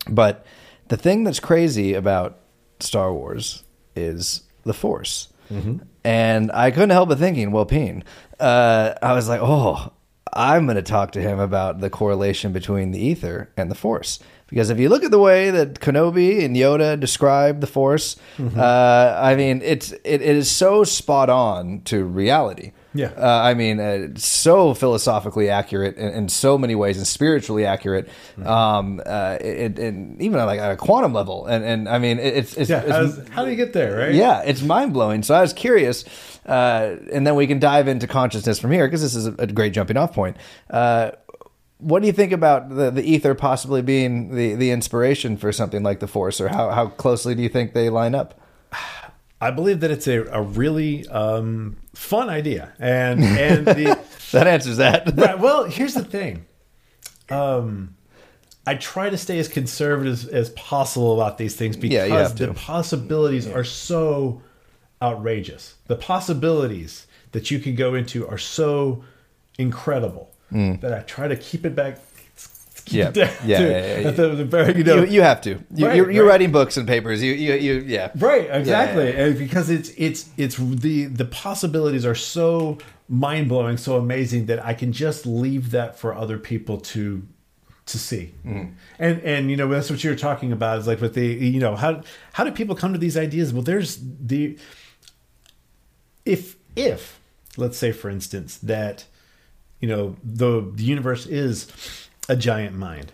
[0.09, 0.45] But
[0.87, 2.39] the thing that's crazy about
[2.79, 3.63] Star Wars
[3.95, 5.27] is the Force.
[6.03, 8.03] And I couldn't help but thinking, well, Peen,
[8.39, 9.91] uh, I was like, oh,
[10.33, 14.19] I'm going to talk to him about the correlation between the ether and the Force.
[14.47, 18.15] Because if you look at the way that Kenobi and Yoda describe the Force,
[18.57, 22.71] uh, I mean, it's it, it is so spot on to reality.
[22.93, 23.11] Yeah.
[23.17, 28.09] Uh, I mean, uh, so philosophically accurate in, in so many ways and spiritually accurate,
[28.43, 31.45] um, uh, it, it, even like at a quantum level.
[31.45, 33.97] And, and I mean, it, it's, it's, yeah it's how's- how do you get there
[33.97, 35.23] right yeah, it's mind blowing.
[35.23, 36.03] So I was curious,
[36.45, 39.47] uh, and then we can dive into consciousness from here because this is a, a
[39.47, 40.35] great jumping off point.
[40.69, 41.11] Uh,
[41.77, 45.81] what do you think about the, the ether possibly being the, the inspiration for something
[45.81, 48.39] like the Force, or how, how closely do you think they line up?
[49.41, 53.99] I believe that it's a, a really um, fun idea, and and the
[54.31, 55.11] That answers that.
[55.17, 56.45] right, well, here's the thing.
[57.29, 57.95] Um,
[58.65, 62.53] I try to stay as conservative as, as possible about these things because Yeah, the
[62.53, 64.41] possibilities are so
[65.01, 65.75] outrageous.
[65.87, 69.03] The possibilities that you can go into are so
[69.57, 70.31] incredible
[70.81, 71.97] that I try to keep it back.
[72.91, 73.15] Mm.
[73.15, 73.31] Yeah.
[73.45, 75.49] Yeah, yeah, yeah, the- very, you know, you, you have to.
[75.73, 76.31] You, Right, you're, you're right.
[76.31, 77.21] writing books and papers.
[77.23, 78.11] You, you, you yeah.
[78.15, 79.05] Right, exactly.
[79.09, 79.25] Yeah, yeah.
[79.25, 82.77] And because it's it's it's the the possibilities are so
[83.09, 87.23] mind blowing, so amazing that I can just leave that for other people to
[87.87, 88.33] to see.
[88.45, 88.73] Mm-hmm.
[88.99, 91.75] And and you know that's what you're talking about is like with the you know
[91.75, 92.01] how
[92.33, 93.53] how do people come to these ideas?
[93.53, 94.57] Well, there's the
[96.25, 97.19] if if
[97.57, 99.05] let's say for instance that
[99.79, 101.67] you know the the universe is
[102.31, 103.11] a giant mind.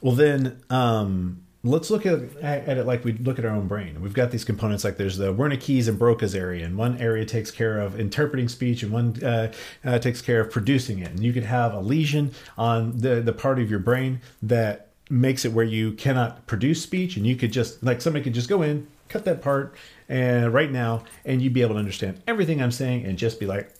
[0.00, 4.02] Well then um let's look at, at it like we look at our own brain.
[4.02, 7.52] We've got these components like there's the wernicke's and broca's area and one area takes
[7.52, 9.52] care of interpreting speech and one uh,
[9.84, 11.12] uh, takes care of producing it.
[11.12, 15.44] And you could have a lesion on the the part of your brain that makes
[15.44, 18.62] it where you cannot produce speech and you could just like somebody could just go
[18.62, 19.76] in cut that part
[20.08, 23.44] and right now and you'd be able to understand everything i'm saying and just be
[23.44, 23.70] like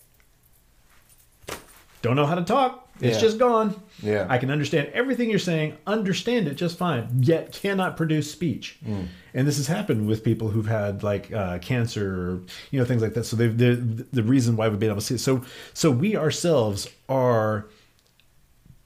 [2.02, 3.20] don't know how to talk It's Yeah.
[3.20, 3.74] just gone.
[4.02, 4.26] Yeah.
[4.28, 8.78] I can understand everything you're saying, understand it just fine, yet cannot produce speech.
[8.86, 9.06] Mm.
[9.34, 12.40] And this has happened with people who've had like uh, cancer, or,
[12.70, 13.24] you know, things like that.
[13.24, 15.18] So they've, the reason why we've been able to see it.
[15.20, 15.42] So,
[15.74, 17.66] so we ourselves are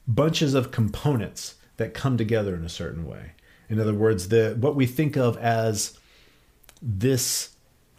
[0.07, 3.33] bunches of components that come together in a certain way.
[3.69, 5.97] In other words, the what we think of as
[6.81, 7.49] this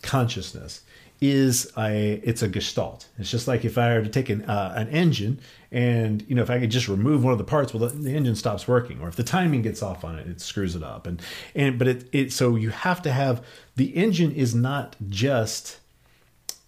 [0.02, 0.80] consciousness
[1.20, 3.08] is a it's a gestalt.
[3.18, 5.40] It's just like if I were to take an uh, an engine
[5.72, 8.14] and you know if I could just remove one of the parts, well the, the
[8.14, 11.06] engine stops working, or if the timing gets off on it, it screws it up.
[11.06, 11.20] And
[11.54, 13.44] and but it it so you have to have
[13.76, 15.78] the engine is not just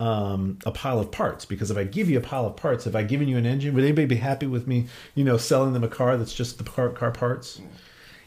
[0.00, 2.96] um, a pile of parts because if I give you a pile of parts, if
[2.96, 5.84] I given you an engine, would anybody be happy with me, you know, selling them
[5.84, 7.60] a car that's just the car, car parts?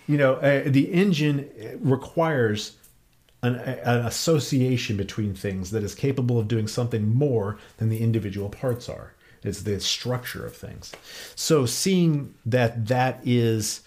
[0.06, 1.50] You know, uh, the engine
[1.82, 2.78] requires
[3.44, 8.50] an, an association between things that is capable of doing something more than the individual
[8.50, 9.14] parts are.
[9.44, 10.94] It's the structure of things.
[11.36, 13.82] So seeing that that is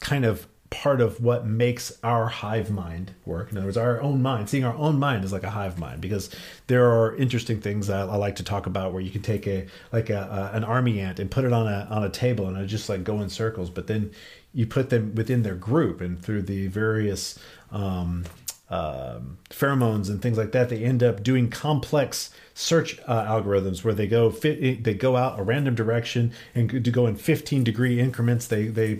[0.00, 3.52] kind of part of what makes our hive mind work.
[3.52, 6.00] In other words, our own mind, seeing our own mind is like a hive mind
[6.00, 6.28] because
[6.66, 9.66] there are interesting things that I like to talk about where you can take a
[9.92, 12.56] like a, a an army ant and put it on a on a table and
[12.58, 14.10] it just like go in circles, but then
[14.52, 17.38] you put them within their group and through the various
[17.70, 18.24] um,
[18.68, 23.94] um, pheromones and things like that, they end up doing complex search uh, algorithms where
[23.94, 28.00] they go fit, they go out a random direction and to go in 15 degree
[28.00, 28.48] increments.
[28.48, 28.98] They they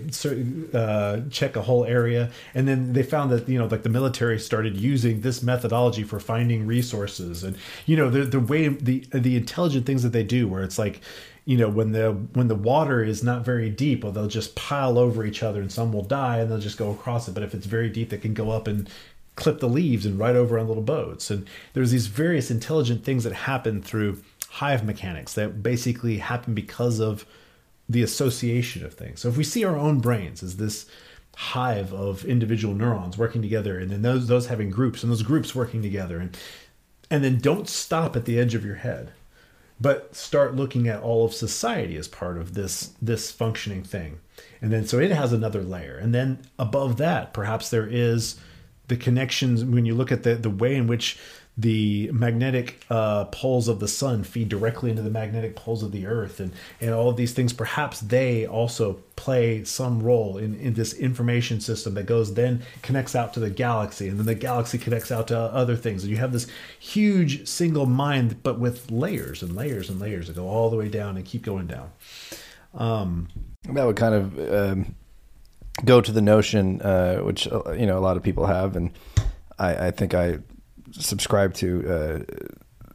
[0.73, 4.39] uh, check a whole area, and then they found that you know like the military
[4.39, 9.35] started using this methodology for finding resources, and you know the the way the the
[9.35, 11.01] intelligent things that they do, where it's like
[11.43, 14.99] you know when the when the water is not very deep well they'll just pile
[14.99, 17.33] over each other and some will die and they'll just go across it.
[17.33, 18.89] But if it's very deep they can go up and
[19.37, 21.31] clip the leaves and ride over on little boats.
[21.31, 26.99] And there's these various intelligent things that happen through hive mechanics that basically happen because
[26.99, 27.25] of
[27.87, 29.21] the association of things.
[29.21, 30.87] So if we see our own brains as this
[31.35, 35.53] hive of individual neurons working together and then those those having groups and those groups
[35.53, 36.35] working together and
[37.11, 39.13] and then don't stop at the edge of your head
[39.79, 44.19] but start looking at all of society as part of this this functioning thing.
[44.61, 45.97] And then so it has another layer.
[45.97, 48.35] And then above that perhaps there is
[48.87, 51.17] the connections when you look at the the way in which
[51.59, 56.05] the magnetic uh, poles of the sun feed directly into the magnetic poles of the
[56.05, 60.75] earth and and all of these things perhaps they also play some role in in
[60.75, 64.77] this information system that goes then connects out to the galaxy and then the galaxy
[64.77, 66.03] connects out to other things.
[66.03, 66.47] And you have this
[66.79, 70.89] huge single mind but with layers and layers and layers that go all the way
[70.89, 71.91] down and keep going down.
[72.75, 73.27] Um,
[73.73, 74.95] That would kind of um,
[75.85, 78.91] go to the notion, uh, which uh, you know a lot of people have, and
[79.59, 80.39] I, I think I
[80.91, 82.25] subscribe to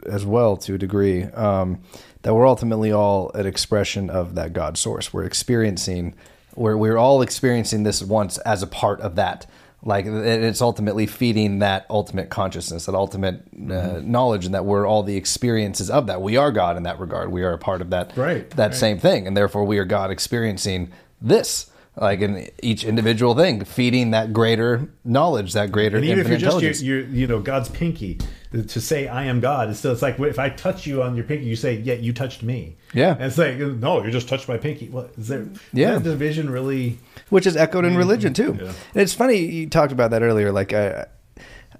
[0.04, 1.24] uh, as well to a degree.
[1.24, 1.80] Um,
[2.22, 5.12] that we're ultimately all an expression of that God source.
[5.12, 6.14] We're experiencing,
[6.54, 9.46] we're we're all experiencing this once as a part of that.
[9.84, 15.02] Like it's ultimately feeding that ultimate consciousness, that ultimate uh, knowledge, and that we're all
[15.02, 16.22] the experiences of that.
[16.22, 17.32] We are God in that regard.
[17.32, 18.74] We are a part of that Right, that right.
[18.74, 24.12] same thing, and therefore we are God experiencing this, like in each individual thing, feeding
[24.12, 28.18] that greater knowledge, that greater and even if you're just your, you know god's pinky
[28.52, 31.24] to say i am god it's still it's like if i touch you on your
[31.24, 33.14] pinky you say yeah you touched me Yeah.
[33.14, 35.92] and it's like no you just touched my pinky What is there Yeah.
[35.94, 36.98] that division really
[37.30, 38.56] which is echoed in religion too.
[38.60, 38.66] Yeah.
[38.68, 40.52] And it's funny you talked about that earlier.
[40.52, 41.06] Like I,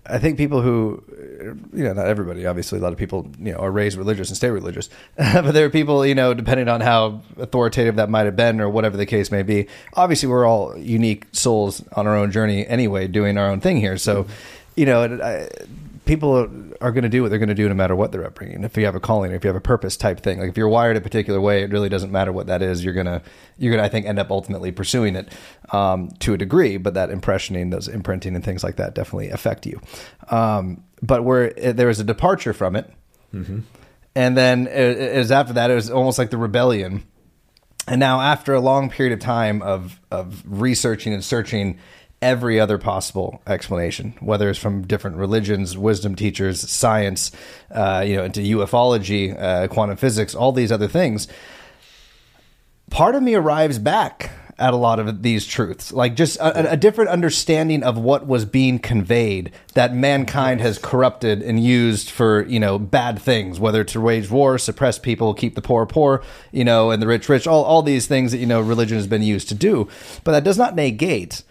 [0.05, 1.03] I think people who,
[1.73, 2.45] you know, not everybody.
[2.45, 4.91] Obviously, a lot of people, you know, are raised religious and stay religious.
[5.17, 8.69] but there are people, you know, depending on how authoritative that might have been or
[8.69, 9.69] whatever the case may be.
[9.95, 13.97] Obviously, we're all unique souls on our own journey anyway, doing our own thing here.
[13.97, 14.27] So,
[14.75, 15.49] you know, I,
[16.05, 16.49] people
[16.81, 18.65] are going to do what they're going to do no matter what their upbringing.
[18.65, 20.69] If you have a calling, if you have a purpose type thing, like if you're
[20.69, 22.85] wired a particular way, it really doesn't matter what that is.
[22.85, 23.23] You're gonna,
[23.57, 25.33] you're gonna, I think, end up ultimately pursuing it
[25.73, 26.77] um, to a degree.
[26.77, 29.81] But that impressioning, those imprinting, and things like that definitely affect you.
[30.29, 32.93] Um, but where it, there is a departure from it,
[34.15, 37.05] and then it, it was after that, it was almost like the rebellion.
[37.89, 41.79] And now, after a long period of time of of researching and searching
[42.23, 47.33] every other possible explanation, whether it's from different religions, wisdom teachers, science,
[47.73, 51.29] uh, you know, into ufology, uh, quantum physics, all these other things,
[52.91, 56.77] part of me arrives back at a lot of these truths, like just a, a
[56.77, 62.61] different understanding of what was being conveyed that mankind has corrupted and used for you
[62.61, 66.23] know bad things, whether to wage war, suppress people, keep the poor poor,
[66.53, 69.07] you know, and the rich rich, all all these things that you know religion has
[69.09, 69.89] been used to do,
[70.23, 71.43] but that does not negate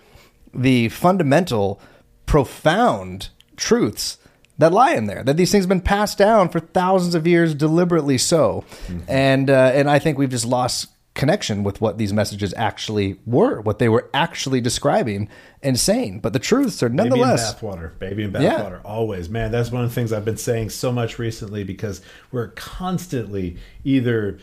[0.54, 1.80] the fundamental,
[2.26, 4.18] profound truths
[4.58, 5.24] that lie in there.
[5.24, 8.64] That these things have been passed down for thousands of years, deliberately so,
[9.08, 13.60] and uh, and I think we've just lost connection with what these messages actually were,
[13.62, 15.28] what they were actually describing
[15.62, 16.22] and saying.
[16.22, 17.54] But the truths are nonetheless.
[17.54, 18.00] Baby and bathwater.
[18.00, 18.60] Baby and Yeah.
[18.60, 18.80] bathwater.
[18.86, 19.30] Always.
[19.30, 22.02] Man, that's one of the things I've been saying so much recently because
[22.32, 24.38] we're constantly either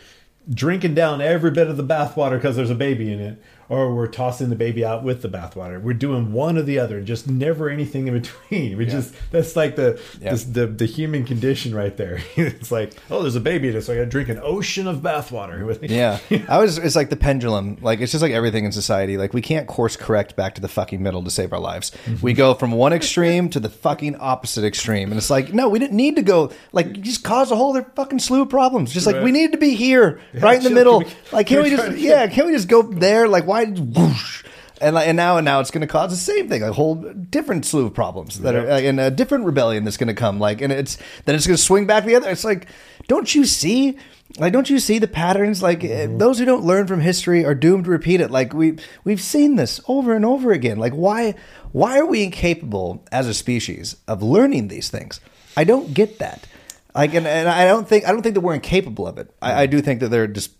[0.47, 4.07] drinking down every bit of the bathwater because there's a baby in it, or we're
[4.07, 5.79] tossing the baby out with the bathwater.
[5.81, 8.77] We're doing one or the other, just never anything in between.
[8.77, 10.31] We just that's like the Yeah.
[10.31, 12.19] this, the the human condition right there.
[12.35, 14.87] it's like, oh, there's a baby in it, so I got to drink an ocean
[14.87, 15.65] of bathwater.
[15.69, 15.89] With me.
[15.89, 16.77] Yeah, I was.
[16.79, 17.77] It's like the pendulum.
[17.81, 19.17] Like it's just like everything in society.
[19.17, 21.91] Like we can't course correct back to the fucking middle to save our lives.
[22.05, 22.25] Mm-hmm.
[22.25, 25.77] We go from one extreme to the fucking opposite extreme, and it's like no, we
[25.79, 26.51] didn't need to go.
[26.71, 28.91] Like you just cause a whole other fucking slew of problems.
[28.93, 29.33] Just like we Right.
[29.33, 31.01] need to be here, right in the middle.
[31.01, 32.25] Can we- like can we just yeah?
[32.27, 33.27] Can't we just go there?
[33.27, 33.58] Like why?
[33.67, 34.43] Whoosh.
[34.81, 36.95] And, like, and now and now it's going to cause the same thing, a whole
[36.95, 38.83] different slew of problems that are, Yep.
[38.83, 40.39] and uh, a different rebellion that's going to come.
[40.39, 42.29] Like, and it's then it's going to swing back the other.
[42.29, 42.67] It's like,
[43.07, 43.97] don't you see?
[44.37, 45.61] Like, don't you see the patterns?
[45.61, 46.17] Like, eh, mm-hmm.
[46.17, 48.31] those who don't learn from history are doomed to repeat it.
[48.31, 50.77] Like we we've seen this over and over again.
[50.77, 51.35] Like, why
[51.71, 55.19] why are we incapable as a species of learning these things?
[55.57, 56.47] I don't get that.
[56.95, 59.33] Like, and, and I don't think I don't think that we're incapable of it.
[59.41, 59.71] I, I mm-hmm.
[59.71, 60.51] do think that there are just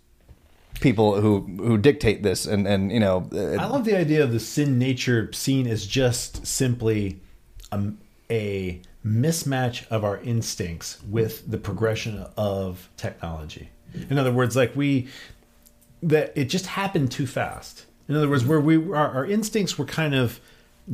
[0.79, 4.31] people who who dictate this, and and you know, I uh, love the idea of
[4.31, 7.19] the sin nature seen as just simply
[7.71, 7.91] a,
[8.29, 13.69] a mismatch of our instincts with the progression of technology.
[14.09, 15.07] In other words, like we
[16.01, 17.85] that it just happened too fast.
[18.07, 20.39] In other words, where we our, our instincts were kind of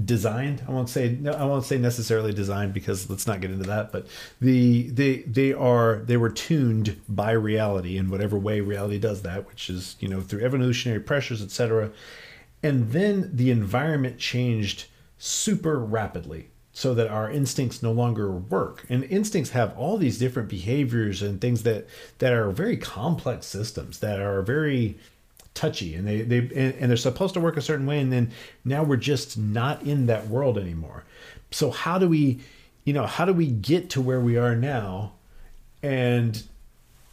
[0.04, 0.64] designed.
[0.68, 3.92] I won't say I won't say necessarily designed because let's not get into that.
[3.92, 4.08] But
[4.42, 9.48] the they they are they were tuned by reality in whatever way reality does that,
[9.48, 11.92] which is you know through evolutionary pressures, etc.
[12.62, 19.06] And then the environment changed super rapidly so that our instincts no longer work and
[19.06, 21.88] instincts have all these different behaviors and things that
[22.20, 24.98] that are very complex systems that are very
[25.56, 28.30] touchy and they they and, and they're supposed to work a certain way and then
[28.64, 31.04] now we're just not in that world anymore.
[31.50, 32.42] So how do we
[32.84, 35.14] you know how do we get to where we are now
[35.82, 36.44] and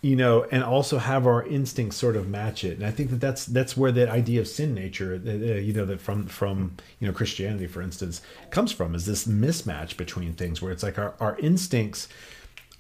[0.03, 2.77] you know and also have our instincts sort of match it?
[2.77, 5.73] And i think that that's that's where that idea of sin nature uh, uh, you
[5.73, 8.21] know that from from you know christianity for instance
[8.51, 12.09] comes from is this mismatch between things where it's like our, our instincts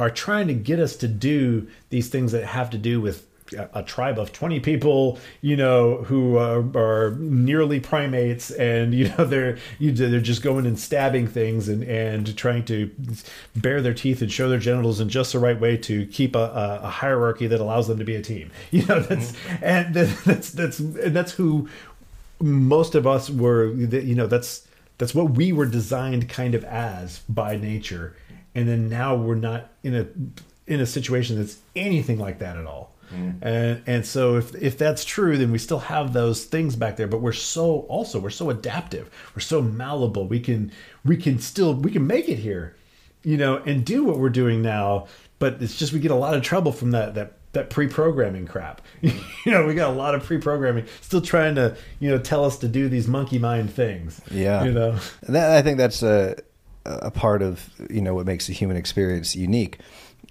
[0.00, 3.82] are trying to get us to do these things that have to do with a,
[3.82, 9.58] tribe of 20 people you know who uh, are nearly primates and you know they're
[9.78, 12.90] you, they're just going and stabbing things and and trying to
[13.56, 16.38] bare their teeth and show their genitals in just the right way to keep a,
[16.38, 18.50] a, a hierarchy that allows them to be a team.
[18.72, 21.68] You know that's and that's that's and that's who
[22.40, 24.66] most of us were you know that's
[24.98, 28.16] that's what we were designed kind of as by nature.
[28.54, 30.06] And then now we're not in a
[30.66, 33.34] in a situation that's anything like that at all Mm.
[33.42, 37.06] and and so if if that's true then we still have those things back there
[37.06, 39.10] but we're so also we're so adaptive.
[39.34, 40.26] We're so malleable.
[40.26, 40.72] We can
[41.04, 42.76] we can still we can make it here
[43.22, 45.06] you know and do what we're doing now
[45.38, 48.80] but it's just we get a lot of trouble from that that that pre-programming crap.
[49.02, 52.56] You know we got a lot of pre-programming still trying to you know tell us
[52.58, 54.64] to do these monkey mind things Yeah.
[54.64, 54.96] you know?
[55.26, 56.36] And that, I think that's a
[56.86, 59.78] a part of you know what makes the human experience unique,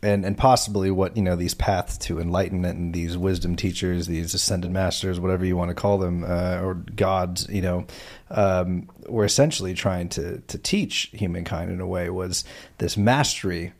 [0.03, 4.33] and and possibly what you know these paths to enlightenment and these wisdom teachers, these
[4.33, 7.85] ascended masters, whatever you want to call them, uh, or gods, you know,
[8.29, 12.43] um, were essentially trying to to teach humankind in a way was
[12.79, 13.73] this mastery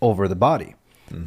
[0.00, 0.74] over the body.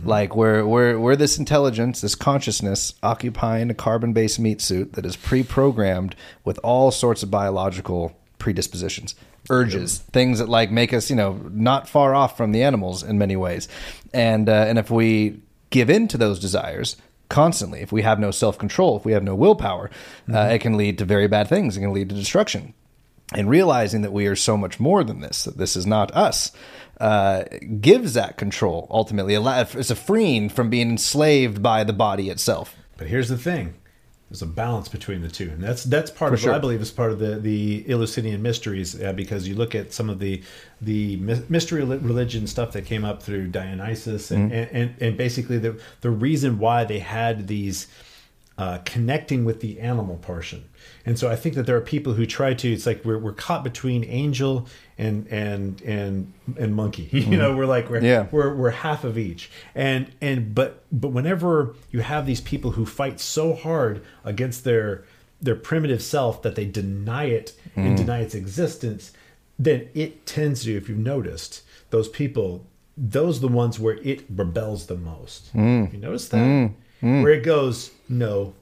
[0.03, 5.15] Like we're we're we're this intelligence, this consciousness occupying a carbon-based meat suit that is
[5.15, 9.13] pre-programmed with all sorts of biological predispositions,
[9.49, 13.17] urges, things that like make us, you know, not far off from the animals in
[13.17, 13.67] many ways.
[14.13, 16.97] And uh, and if we give in to those desires
[17.29, 19.89] constantly, if we have no self-control, if we have no willpower,
[20.33, 21.75] uh, it can lead to very bad things.
[21.75, 22.73] It can lead to destruction
[23.33, 26.51] and realizing that we are so much more than this, that this is not us,
[27.01, 27.43] uh,
[27.81, 29.33] gives that control ultimately.
[29.33, 32.75] It's a freeing from being enslaved by the body itself.
[32.97, 33.73] But here's the thing:
[34.29, 36.51] there's a balance between the two, and that's that's part of sure.
[36.51, 38.99] what I believe is part of the the Eleusinian mysteries.
[38.99, 40.41] Uh, because you look at some of the
[40.81, 45.79] the mystery religion stuff that came up through Dionysus, and and, and, and basically the
[46.01, 47.87] the reason why they had these
[48.57, 50.69] uh, connecting with the animal portion.
[51.05, 52.71] And so I think that there are people who try to.
[52.71, 54.67] It's like we're, we're caught between angel
[54.97, 57.09] and and and and monkey.
[57.11, 57.31] You mm-hmm.
[57.37, 58.27] know, we're like we're Yeah.
[58.31, 59.51] we're we're half of each.
[59.75, 65.03] And and but but whenever you have these people who fight so hard against their
[65.41, 67.97] their primitive self that they deny it and mm.
[67.97, 69.11] deny its existence,
[69.59, 72.65] then it tends to, if you've noticed, those people,
[72.97, 75.53] those are the ones where it rebels the most.
[75.53, 75.93] Mm.
[75.93, 76.37] You notice that?
[76.37, 76.73] Mm.
[77.01, 78.53] Where it goes, no.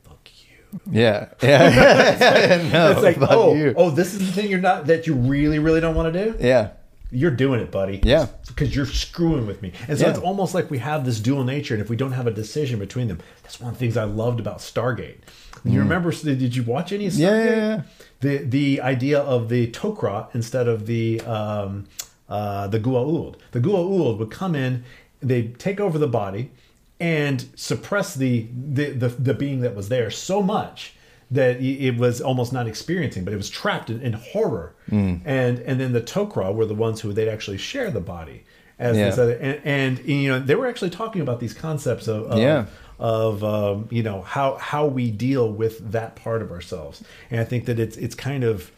[0.90, 2.70] Yeah, yeah.
[2.74, 3.74] no, it's like, oh, you.
[3.78, 6.36] oh, this is the thing you're not that you really, really don't want to do.
[6.40, 6.72] yeah,
[7.12, 8.00] You're doing it, buddy.
[8.04, 8.28] Yeah.
[8.48, 10.12] because you're screwing with me, and so Yeah.
[10.12, 12.80] it's almost like we have this dual nature, and if we don't have a decision
[12.80, 15.18] between them, that's one of the things I loved about Stargate.
[15.66, 16.12] You remember?
[16.12, 17.14] Did you watch any Stargate?
[17.14, 17.20] Mm.
[17.20, 17.82] Yeah, yeah, yeah.
[18.20, 21.86] The the idea of the Tok'ra instead of the um,
[22.28, 23.36] uh, the Goa'uld.
[23.52, 24.84] The Goa'uld would come in,
[25.22, 26.52] they take over the body,
[27.04, 30.94] and suppress the the the, the being that was there so much
[31.32, 34.76] that it was almost not experiencing, but it was trapped in, in horror.
[34.90, 35.22] Mm.
[35.26, 38.44] And and then the Tok'ra were the ones who they'd actually share the body.
[38.80, 39.06] As Yeah.
[39.10, 42.40] this other, and, and you know they were actually talking about these concepts of, of
[42.40, 42.66] Yeah.
[43.00, 47.46] of um, you know how how we deal with that part of ourselves and i
[47.46, 48.72] think that it's it's kind of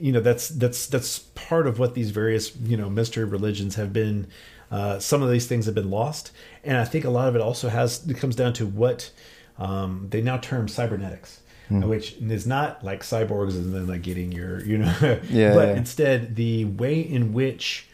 [0.00, 1.18] you know that's that's that's
[1.50, 4.26] part of what these various you know mystery religions have been
[4.70, 6.32] uh, some of these things have been lost.
[6.64, 9.10] And i think a lot of it also has it comes down to what
[9.58, 14.64] um, they now term cybernetics which is not like cyborgs and then like getting your
[14.70, 14.94] you know
[15.28, 15.74] Yeah, but yeah.
[15.76, 17.88] instead the way in which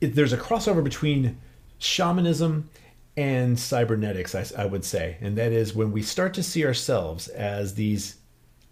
[0.00, 1.38] it, there's a crossover between
[1.78, 2.68] shamanism
[3.16, 7.28] and cybernetics, I, I would say, and that is when we start to see ourselves
[7.28, 8.16] as these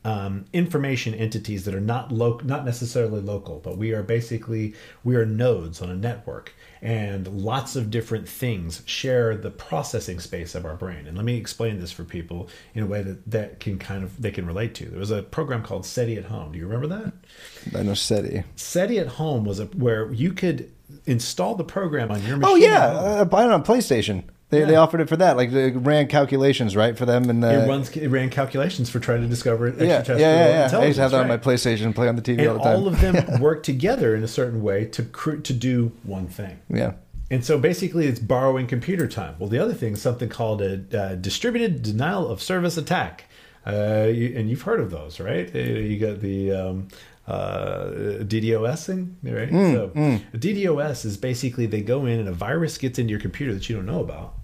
[0.05, 4.75] um, information entities that are not local, not necessarily local, but we are basically
[5.05, 10.55] we are nodes on a network, and lots of different things share the processing space
[10.55, 11.07] of our brain.
[11.07, 14.21] And let me explain this for people in a way that that can kind of
[14.21, 14.87] they can relate to.
[14.87, 16.53] There was a program called SETI at Home.
[16.53, 17.79] Do you remember that?
[17.79, 18.45] I know SETI.
[18.57, 20.73] SETI at Home was a where you could
[21.05, 22.53] install the program on your machine.
[22.53, 24.25] Oh yeah, uh, buy it on PlayStation.
[24.51, 25.37] They, they offered it for that.
[25.37, 28.99] Like they ran calculations right for them, and uh, it runs it ran calculations for
[28.99, 30.79] trying to discover yeah, yeah, yeah, yeah.
[30.79, 31.37] I used to have that on my?
[31.39, 32.77] PlayStation and play on the TV and all the time.
[32.77, 36.59] all of them work together in a certain way to cr- to do one thing.
[36.69, 36.95] yeah,
[37.31, 39.37] And so basically, it's borrowing computer time.
[39.39, 43.27] Well, the other thing is something called a uh, distributed denial of service attack,
[43.67, 45.49] uh, you, and you've heard of those, right?
[45.55, 46.89] Uh, You got the um,
[47.29, 47.91] uh,
[48.25, 49.49] DDoS thing, right?
[49.51, 49.93] so
[50.35, 53.77] DDoS is basically they go in and a virus gets into your computer that you
[53.77, 54.35] don't know about,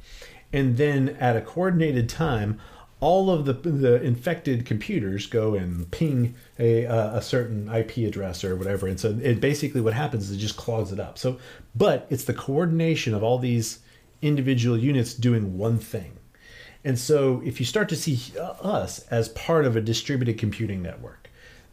[0.53, 2.61] and then at a coordinated time.
[2.99, 8.43] All of the the infected computers go and ping a uh, a certain IP address
[8.43, 11.19] or whatever, and so it basically what happens is it just clogs it up.
[11.19, 11.39] So,
[11.75, 13.81] but it's the coordination of all these
[14.23, 16.17] individual units doing one thing.
[16.85, 21.29] And so if you start to see us as part of a distributed computing network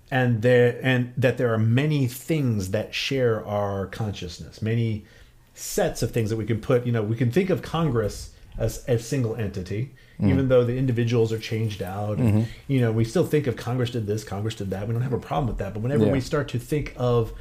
[0.09, 5.05] and there and that there are many things that share our consciousness, many
[5.53, 8.83] sets of things that we can put, you know, we can think of Congress as
[8.87, 12.17] a single entity, even though the individuals are changed out.
[12.19, 14.87] And, You know, we still think of Congress did this, Congress did that.
[14.87, 15.73] We don't have a problem with that.
[15.73, 16.11] But whenever Yeah.
[16.11, 17.33] we start to think of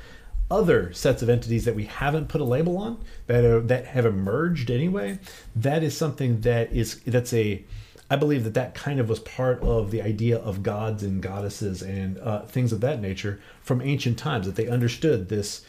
[0.51, 4.05] other sets of entities that we haven't put a label on that are, that have
[4.05, 5.19] emerged anyway
[5.57, 7.65] that is something that is that's a
[8.11, 11.81] i believe that that kind of was part of the idea of gods and goddesses
[11.81, 15.65] and uh, things of that nature from ancient times that they understood this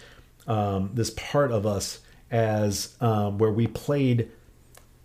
[0.48, 2.00] um, this part of us
[2.30, 4.30] as um, where we played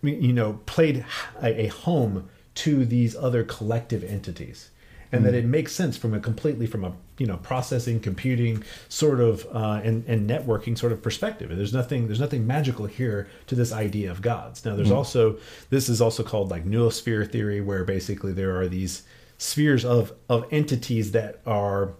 [0.01, 1.05] you know played
[1.41, 4.69] a, a home to these other collective entities.
[5.11, 9.19] And that it makes sense from a completely from a you know processing computing sort
[9.19, 11.49] of uh, and, and networking sort of perspective.
[11.49, 14.63] And there's nothing there's nothing magical here to this idea of gods.
[14.65, 15.39] Now there's also
[15.71, 19.01] this is also called like noosphere theory where basically there are these
[19.39, 21.93] spheres of of entities that are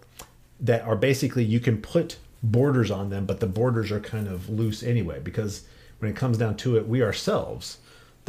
[0.59, 4.49] that are basically you can put borders on them but the borders are kind of
[4.49, 5.63] loose anyway because
[5.99, 7.77] when it comes down to it we ourselves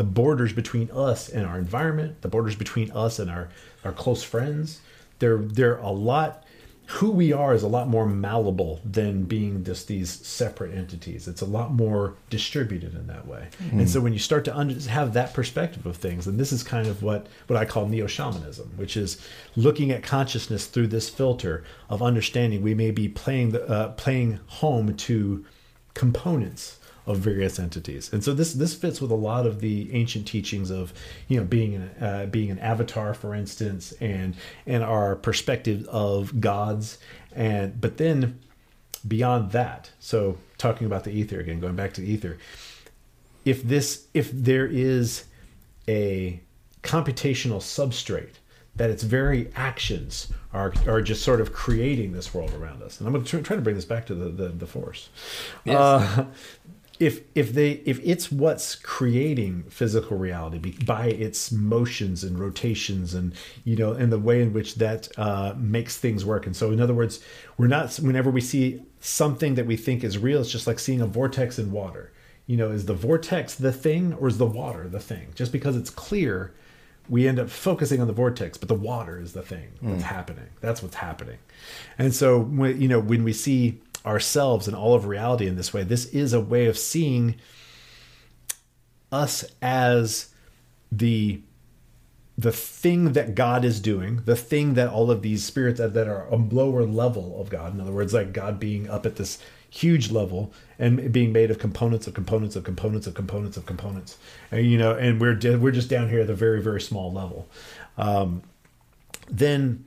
[0.01, 3.51] the borders between us and our environment, the borders between us and our,
[3.85, 4.81] our close friends,
[5.19, 6.47] they're they're a lot
[6.87, 11.29] who we are is a lot more malleable than being just these separate entities.
[11.29, 13.49] It's a lot more distributed in that way.
[13.73, 16.63] And so when you start to under, have that perspective of things, and this is
[16.63, 19.21] kind of what what I call neo shamanism, which is
[19.55, 24.41] looking at consciousness through this filter of understanding we may be playing the uh, playing
[24.47, 25.45] home to
[25.93, 28.13] components of various entities.
[28.13, 30.93] And so this this fits with a lot of the ancient teachings of
[31.29, 36.41] you know being an, uh, being an avatar, for instance, and and our perspective of
[36.41, 36.99] gods.
[37.33, 38.41] And but then
[39.07, 42.39] beyond that, so talking about the ether again, going back to the ether,
[43.45, 45.25] if this if there is
[45.89, 46.41] a
[46.83, 48.35] computational substrate
[48.77, 52.99] that its very actions are are just sort of creating this world around us.
[52.99, 55.09] And I'm going to try to bring this back to the the, the force.
[55.69, 56.25] Uh,
[57.01, 63.35] if if they if it's what's creating physical reality by its motions and rotations and
[63.65, 66.81] you know and the way in which that uh, makes things work and so in
[66.81, 67.21] other words
[67.57, 71.01] we're not whenever we see something that we think is real it's just like seeing
[71.01, 72.13] a vortex in water
[72.47, 75.77] you know is the vortex the thing or is the water the thing just because
[75.77, 76.53] it's clear
[77.09, 80.47] we end up focusing on the vortex, but the water is the thing that's happening.
[80.61, 81.39] That's what's happening.
[81.99, 85.73] And so, when, you know, when we see ourselves and all of reality in this
[85.73, 87.37] way, this is a way of seeing
[89.13, 90.31] us as
[90.91, 91.41] the
[92.39, 96.09] the thing that God is doing, the thing that all of these spirits that, that
[96.09, 99.39] are a lower level of God, in other words, like God being up at this
[99.69, 104.17] huge level and being made of components of components of components of components of components,
[104.51, 107.47] and you know, and we're we're just down here at a very very small level.
[107.99, 108.43] Um,
[109.29, 109.85] then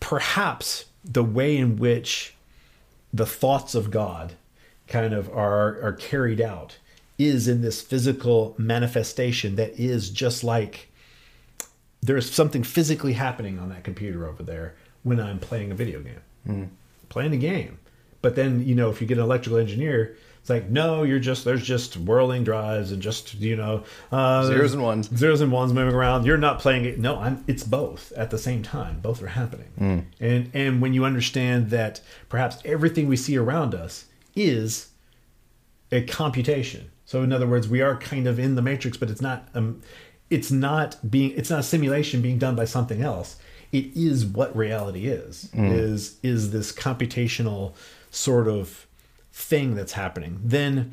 [0.00, 2.34] perhaps the way in which
[3.12, 4.34] the thoughts of God
[4.86, 6.78] kind of are are carried out
[7.18, 10.88] is in this physical manifestation that is just like
[12.00, 16.20] there's something physically happening on that computer over there when I'm playing a video game,
[16.46, 16.68] mm.
[17.08, 17.78] playing a game.
[18.22, 20.16] But then you know if you get an electrical engineer,
[20.48, 24.72] it's like no, you're just there's just whirling drives and just you know uh, zeros
[24.72, 26.24] and ones, zeros and ones moving around.
[26.24, 26.98] You're not playing it.
[26.98, 27.44] No, I'm.
[27.46, 29.00] It's both at the same time.
[29.00, 29.68] Both are happening.
[29.78, 30.04] Mm.
[30.20, 34.88] And and when you understand that perhaps everything we see around us is
[35.92, 36.90] a computation.
[37.04, 39.48] So in other words, we are kind of in the matrix, but it's not.
[39.54, 39.82] Um,
[40.30, 43.36] it's not being it's not a simulation being done by something else
[43.72, 45.72] it is what reality is mm.
[45.72, 47.72] is is this computational
[48.10, 48.86] sort of
[49.38, 50.40] thing that's happening.
[50.42, 50.92] Then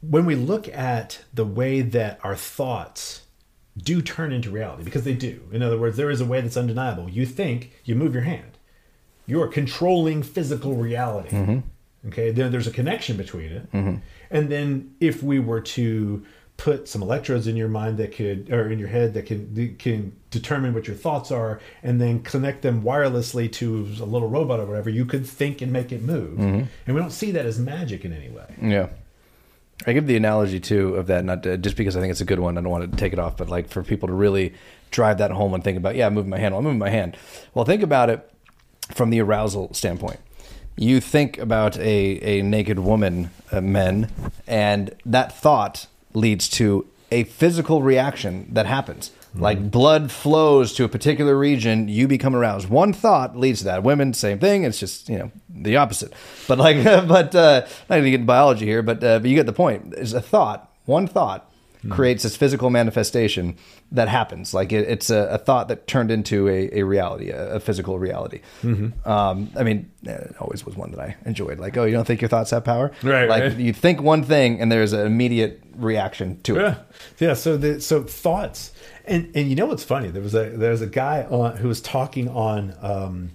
[0.00, 3.22] when we look at the way that our thoughts
[3.76, 5.42] do turn into reality because they do.
[5.50, 7.10] In other words there is a way that's undeniable.
[7.10, 8.58] You think you move your hand.
[9.26, 11.30] You're controlling physical reality.
[11.30, 12.08] Mm-hmm.
[12.08, 13.72] okay then there's a connection between it.
[13.72, 13.96] Mm-hmm.
[14.30, 16.24] and then if we were to
[16.56, 20.12] put some electrodes in your mind that could or in your head that can can
[20.30, 24.66] determine what your thoughts are and then connect them wirelessly to a little robot or
[24.66, 26.38] whatever you could think and make it move.
[26.38, 26.64] Mm-hmm.
[26.86, 28.54] and we don't see that as magic in any way.
[28.60, 28.88] Yeah.
[29.86, 32.24] I give the analogy too of that not to, just because i think it's a
[32.24, 34.54] good one i don't want to take it off but like for people to really
[34.92, 36.90] drive that home and think about yeah i'm moving my hand well, i'm moving my
[36.90, 37.16] hand.
[37.54, 38.30] Well think about it
[38.94, 40.20] from the arousal standpoint.
[40.76, 44.10] You think about a, a naked woman, uh, men,
[44.46, 49.10] and that thought leads to a physical reaction that happens.
[49.10, 49.42] Mm-hmm.
[49.42, 52.68] Like blood flows to a particular region, you become aroused.
[52.68, 53.82] One thought leads to that.
[53.82, 54.64] Women, same thing.
[54.64, 56.12] It's just you know the opposite.
[56.48, 59.36] But like, but uh, not going to get into biology here, but uh, but you
[59.36, 59.94] get the point.
[59.94, 60.70] Is a thought.
[60.86, 61.50] One thought
[61.84, 61.90] mm.
[61.90, 63.56] creates this physical manifestation
[63.92, 64.54] that happens.
[64.54, 67.98] Like it, it's a, a, thought that turned into a, a reality, a, a, physical
[67.98, 68.40] reality.
[68.62, 69.08] Mm-hmm.
[69.08, 71.58] Um, I mean, it always was one that I enjoyed.
[71.58, 72.92] Like, oh, you don't think your thoughts have power?
[73.02, 73.28] Right.
[73.28, 73.56] Like right.
[73.56, 76.62] you think one thing and there's an immediate reaction to it.
[76.62, 76.76] Yeah.
[77.18, 77.34] Yeah.
[77.34, 78.72] So the so thoughts
[79.04, 80.08] and and you know what's funny?
[80.08, 82.74] There was a there was a guy on who was talking on.
[82.80, 83.32] Um,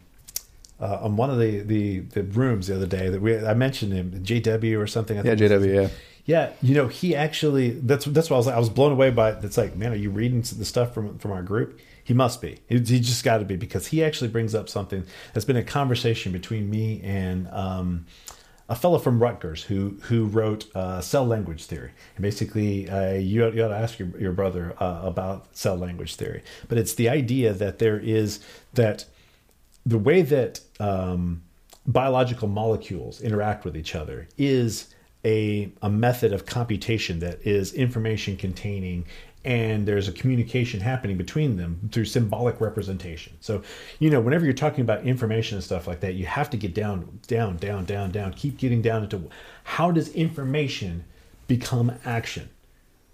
[0.82, 3.92] uh, on one of the, the, the rooms the other day that we I mentioned
[3.92, 5.20] him JW or something.
[5.20, 5.74] I yeah, JW.
[5.74, 5.90] Yeah,
[6.30, 9.10] yeah, you know, he actually that's that's why I was like, I was blown away
[9.10, 9.44] by it.
[9.44, 11.80] It's like, man, are you reading the stuff from from our group?
[12.04, 12.60] He must be.
[12.68, 15.64] He, he just got to be because he actually brings up something that's been a
[15.64, 18.06] conversation between me and um,
[18.70, 21.94] a fellow from Rutgers who who wrote uh, cell language theory.
[22.16, 26.14] And basically, uh, you, you ought to ask your, your brother uh, about cell language
[26.14, 26.44] theory.
[26.68, 28.40] But it's the idea that there is
[28.76, 29.06] that
[29.84, 31.42] the way that um,
[31.88, 34.94] biological molecules interact with each other is
[35.26, 39.06] a, a method of computation that is information containing
[39.46, 43.38] and there's a communication happening between them through symbolic representation.
[43.40, 43.64] So,
[44.00, 46.74] you know, whenever you're talking about information and stuff like that, you have to get
[46.74, 49.30] down, down, down, down, down, keep getting down into
[49.64, 51.06] how does information
[51.48, 52.50] become action?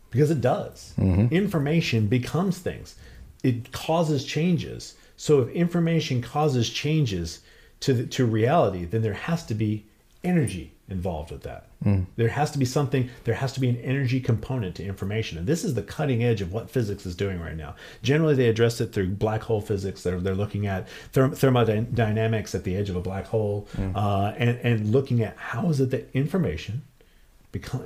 [0.10, 0.94] Because it does.
[0.98, 1.34] Mm-hmm.
[1.34, 2.96] Information becomes things,
[3.44, 4.96] it causes changes.
[5.18, 7.42] So, if information causes changes
[7.82, 9.86] to, the, to reality, then there has to be
[10.24, 11.68] energy involved with that.
[11.84, 12.06] Mm.
[12.16, 15.38] There has to be something, there has to be an energy component to information.
[15.38, 17.76] And this is the cutting edge of what physics is doing right now.
[18.04, 20.04] Generally, they address it through black hole physics.
[20.04, 23.96] They're, they're looking at therm- thermodynamics at the edge of a black hole mm.
[23.96, 26.84] uh, and, and looking at how is it that information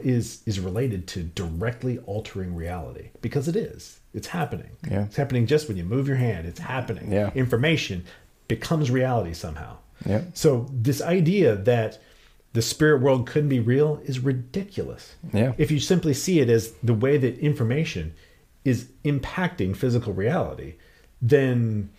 [0.01, 3.09] is, is related to directly altering reality.
[3.21, 3.99] Because it is.
[4.13, 4.71] It's happening.
[4.89, 5.05] Yeah.
[5.05, 6.47] It's happening just when you move your hand.
[6.47, 7.11] It's happening.
[7.11, 7.31] Yeah.
[7.33, 8.03] Information
[8.47, 9.77] becomes reality somehow.
[10.05, 10.23] Yeah.
[10.33, 12.01] So this idea that
[12.53, 15.15] the spirit world couldn't be real is ridiculous.
[15.33, 15.53] Yeah.
[15.57, 18.13] If you simply see it as the way that information
[18.65, 20.75] is impacting physical reality,
[21.21, 21.89] then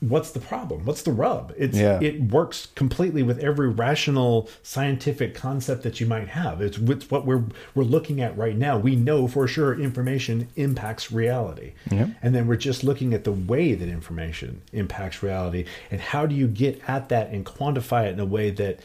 [0.00, 0.84] what's the problem?
[0.84, 1.52] What's the rub?
[1.56, 2.00] It's yeah.
[2.00, 6.62] it works completely with every rational scientific concept that you might have.
[6.62, 8.78] It's, it's what we're we're looking at right now.
[8.78, 11.74] We know for sure information impacts reality.
[11.90, 12.08] Yeah.
[12.22, 16.34] And then we're just looking at the way that information impacts reality and how do
[16.34, 18.80] you get at that and quantify it in a way that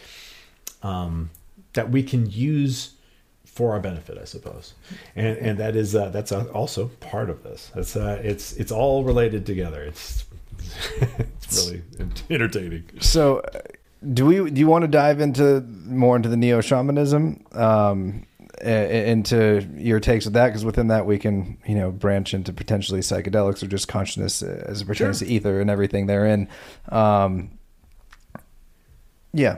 [0.84, 1.30] um,
[1.74, 2.92] that we can use
[3.46, 4.74] for our benefit, I suppose,
[5.16, 7.72] and and that is uh, that's also part of this.
[7.76, 9.84] It's uh, it's it's all related together.
[9.84, 10.26] It's
[11.42, 11.84] it's really
[12.30, 12.84] entertaining.
[13.00, 13.60] So, uh,
[14.14, 18.26] do we do you want to dive into more into the neo shamanism, um,
[18.62, 20.48] into your takes of that?
[20.48, 24.64] Because within that, we can you know branch into potentially psychedelics or just consciousness uh,
[24.66, 25.28] as it pertains sure.
[25.28, 26.48] to ether and everything therein.
[26.90, 27.52] Um,
[29.34, 29.58] yeah.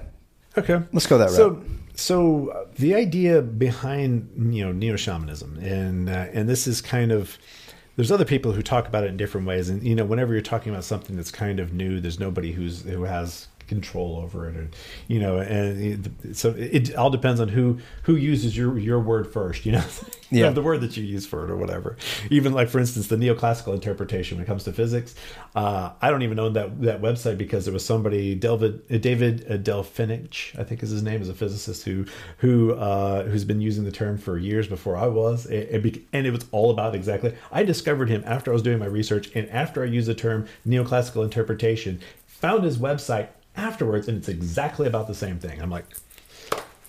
[0.57, 0.81] Okay.
[0.91, 1.35] Let's go that route.
[1.35, 1.63] So,
[1.95, 7.11] so uh, the idea behind you know neo shamanism, and uh, and this is kind
[7.11, 7.37] of
[7.95, 10.41] there's other people who talk about it in different ways, and you know whenever you're
[10.41, 14.55] talking about something that's kind of new, there's nobody who's who has control over it,
[14.55, 14.75] and
[15.07, 19.31] you know, and it, so it all depends on who who uses your your word
[19.31, 19.65] first.
[19.65, 19.83] You know,
[20.31, 21.97] yeah, the word that you use for it or whatever.
[22.29, 25.15] Even like for instance, the neoclassical interpretation when it comes to physics,
[25.55, 29.45] uh, I don't even own that that website because there was somebody David uh, David
[29.49, 32.05] uh, Delphinich, I think is his name, is a physicist who
[32.37, 36.45] who uh, who's been using the term for years before I was, and it was
[36.51, 37.35] all about exactly.
[37.51, 40.47] I discovered him after I was doing my research and after I used the term
[40.67, 41.99] neoclassical interpretation.
[42.27, 45.61] Found his website afterwards, and it's exactly about the same thing.
[45.61, 45.85] I'm like,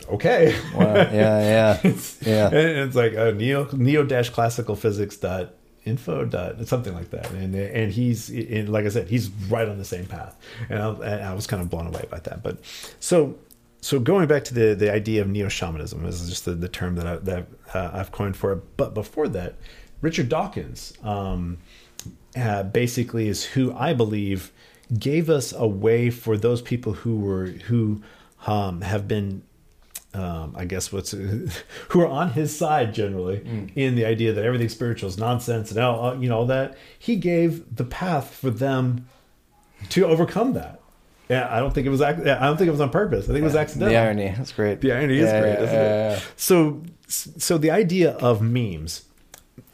[0.08, 0.94] okay, wow.
[0.94, 2.46] yeah, yeah, it's, yeah.
[2.46, 7.30] And it's like uh, neo neo dash classical physics dot info dot something like that
[7.32, 10.34] and and he's and like i said he's right on the same path
[10.70, 12.56] and I, and I was kind of blown away by that but
[13.00, 13.36] so
[13.84, 16.94] so going back to the the idea of neo shamanism is just the, the term
[16.94, 18.76] that I, that uh, I've coined for it.
[18.78, 19.56] But before that,
[20.00, 21.58] Richard Dawkins um,
[22.34, 24.52] uh, basically is who I believe
[24.98, 28.02] gave us a way for those people who were who
[28.46, 29.42] um, have been
[30.14, 31.10] um, I guess what's
[31.88, 33.70] who are on his side generally mm.
[33.74, 36.76] in the idea that everything spiritual is nonsense and all you know all that.
[36.98, 39.06] He gave the path for them
[39.90, 40.80] to overcome that.
[41.28, 42.02] Yeah, I don't think it was.
[42.02, 43.24] I don't think it was on purpose.
[43.24, 43.92] I think it was accidental.
[43.92, 44.80] The irony, that's great.
[44.80, 49.04] The irony yeah, is great, yeah, yeah, So, so the idea of memes,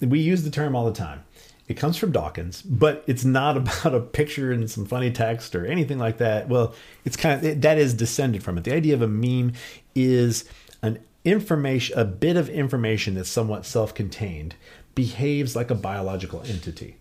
[0.01, 1.25] we use the term all the time.
[1.71, 5.65] It comes from Dawkins, but it's not about a picture and some funny text or
[5.65, 6.49] anything like that.
[6.49, 6.75] Well,
[7.05, 8.65] it's kind of it, that is descended from it.
[8.65, 9.53] The idea of a meme
[9.95, 10.47] is
[10.83, 14.57] an information, a bit of information that's somewhat self-contained,
[14.97, 16.97] behaves like a biological entity,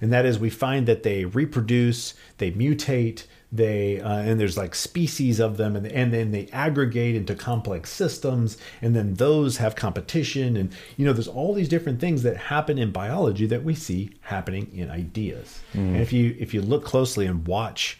[0.00, 4.74] and that is we find that they reproduce, they mutate, they uh, and there's like
[4.74, 9.76] species of them and, and then they aggregate into complex systems and then those have
[9.76, 13.74] competition and you know there's all these different things that happen in biology that we
[13.74, 15.80] see happening in ideas mm.
[15.80, 17.98] and if you if you look closely and watch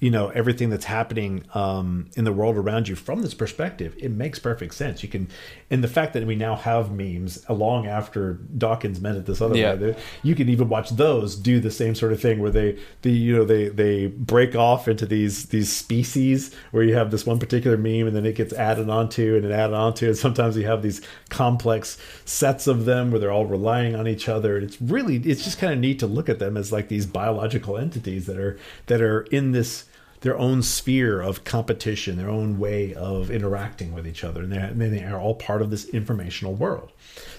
[0.00, 4.10] you know everything that's happening um, in the world around you from this perspective it
[4.10, 5.28] makes perfect sense you can
[5.70, 9.56] and the fact that we now have memes long after dawkins meant it this other
[9.56, 9.74] yeah.
[9.74, 13.10] way you can even watch those do the same sort of thing where they the
[13.10, 17.38] you know they they break off into these these species where you have this one
[17.38, 20.66] particular meme and then it gets added onto and it added onto and sometimes you
[20.66, 24.80] have these complex sets of them where they're all relying on each other and it's
[24.80, 28.26] really it's just kind of neat to look at them as like these biological entities
[28.26, 29.84] that are that are in this
[30.20, 34.80] their own sphere of competition, their own way of interacting with each other, and, and
[34.80, 36.92] they are all part of this informational world.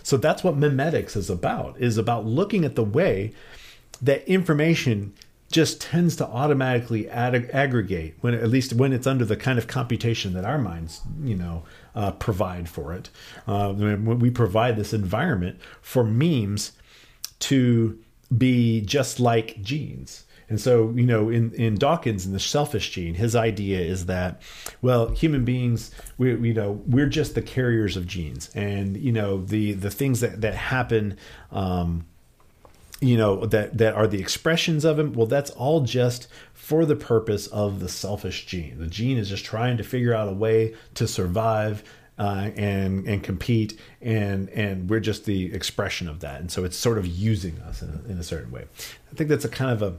[0.04, 3.34] So that's what memetics is about: is about looking at the way
[4.02, 5.14] that information
[5.52, 9.68] just tends to automatically ad- aggregate when at least when it's under the kind of
[9.68, 11.64] computation that our minds you know
[11.96, 13.10] uh, provide for it.
[13.48, 16.72] Uh, when we provide this environment for memes
[17.40, 17.98] to
[18.36, 23.14] be just like genes and so, you know, in, in Dawkins in the selfish gene,
[23.14, 24.42] his idea is that,
[24.82, 29.44] well, human beings, we, you know, we're just the carriers of genes, and you know,
[29.46, 31.18] the the things that that happen.
[31.52, 32.06] Um,
[33.02, 36.98] you know that that are the expressions of him well that's all just for the
[36.98, 38.78] purpose of the selfish gene.
[38.78, 41.82] The gene is just trying to figure out a way to survive
[42.18, 46.42] uh, and and compete and and we're just the expression of that.
[46.42, 48.66] And so it's sort of using us in a, in a certain way.
[49.12, 49.96] I think that's a kind of a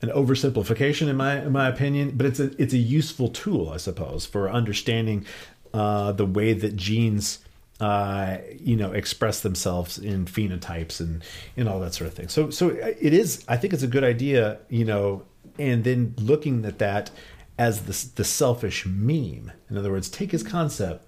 [0.00, 3.78] an oversimplification in my in my opinion, but it's a it's a useful tool, I
[3.78, 5.26] suppose, for understanding
[5.74, 7.40] uh, the way that genes
[7.80, 11.22] uh, you know express themselves in phenotypes and
[11.56, 12.28] and all that sort of thing.
[12.28, 13.44] So so it is.
[13.48, 15.22] I think it's a good idea, you know,
[15.58, 17.10] and then looking at that
[17.58, 19.52] as the the selfish meme.
[19.68, 21.04] In other words, take his concept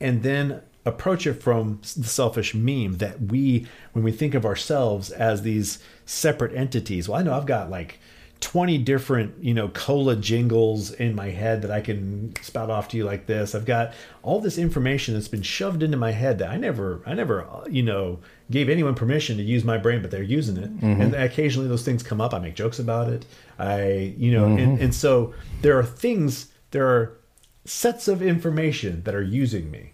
[0.00, 5.10] and then approach it from the selfish meme that we when we think of ourselves
[5.10, 7.08] as these separate entities.
[7.08, 8.00] Well, I know I've got like
[8.42, 12.96] 20 different, you know, cola jingles in my head that I can spout off to
[12.96, 13.54] you like this.
[13.54, 17.14] I've got all this information that's been shoved into my head that I never, I
[17.14, 18.18] never, uh, you know,
[18.50, 20.76] gave anyone permission to use my brain, but they're using it.
[20.80, 21.00] Mm-hmm.
[21.00, 22.34] And occasionally those things come up.
[22.34, 23.24] I make jokes about it.
[23.58, 24.58] I, you know, mm-hmm.
[24.58, 27.16] and, and so there are things, there are
[27.64, 29.92] sets of information that are using me.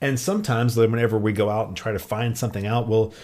[0.00, 3.14] and sometimes whenever we go out and try to find something out, we'll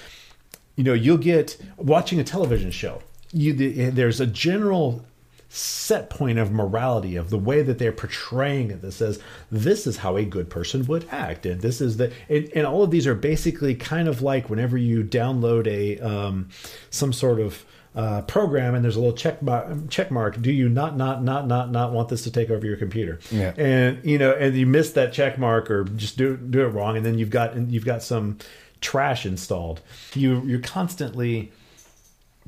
[0.77, 3.03] you know you'll get watching a television show.
[3.33, 5.05] You there's a general
[5.53, 9.19] set point of morality of the way that they're portraying it that says
[9.51, 11.45] this is how a good person would act.
[11.45, 14.79] And this is the and, and all of these are basically kind of like whenever
[14.79, 16.49] you download a um,
[16.91, 17.65] some sort of
[17.97, 21.49] uh, program and there's a little check mark, check mark do you not not not
[21.49, 23.19] not not want this to take over your computer?
[23.33, 23.53] Yeah.
[23.57, 26.97] And you know and you miss that check mark or just do do it wrong.
[26.97, 28.39] And then you've got you've got some
[28.81, 29.81] trash installed.
[30.15, 31.51] You you're constantly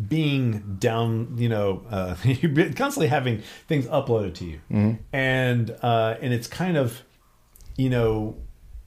[0.09, 5.03] being down, you know, uh, you're constantly having things uploaded to you, mm-hmm.
[5.13, 7.03] and uh, and it's kind of,
[7.77, 8.37] you know,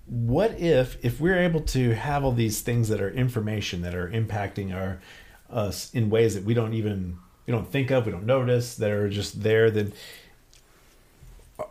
[0.06, 4.10] what if if we're able to have all these things that are information that are
[4.10, 5.00] impacting our
[5.50, 8.92] us in ways that we don't even we don't think of, we don't notice, that
[8.92, 9.94] are just there, then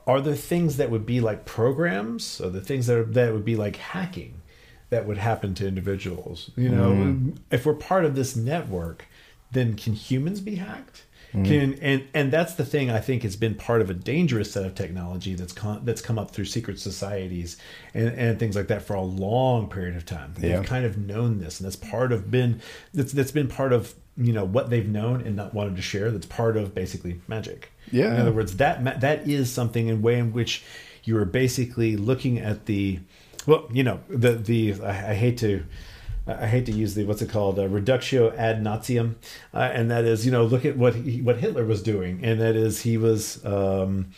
[0.06, 3.44] are there things that would be like programs or the things that are, that would
[3.44, 4.40] be like hacking
[4.90, 7.36] that would happen to individuals you know mm.
[7.50, 9.06] if we're part of this network
[9.54, 11.04] then can humans be hacked?
[11.34, 11.44] Mm-hmm.
[11.44, 14.64] Can and and that's the thing I think has been part of a dangerous set
[14.64, 17.56] of technology that's con, that's come up through secret societies
[17.92, 20.34] and, and things like that for a long period of time.
[20.36, 23.94] They've kind of known this, and that's part of been that's that's been part of
[24.16, 26.12] you know what they've known and not wanted to share.
[26.12, 27.72] That's part of basically magic.
[27.90, 28.14] Yeah.
[28.14, 30.62] In other words, that that is something in way in which
[31.02, 33.00] you are basically looking at the
[33.44, 35.64] well, you know, the the I, I hate to
[36.26, 39.16] I hate to use the what's it called uh, reductio ad Nazium,
[39.52, 42.40] uh, and that is you know look at what he, what Hitler was doing, and
[42.40, 44.10] that is he was um,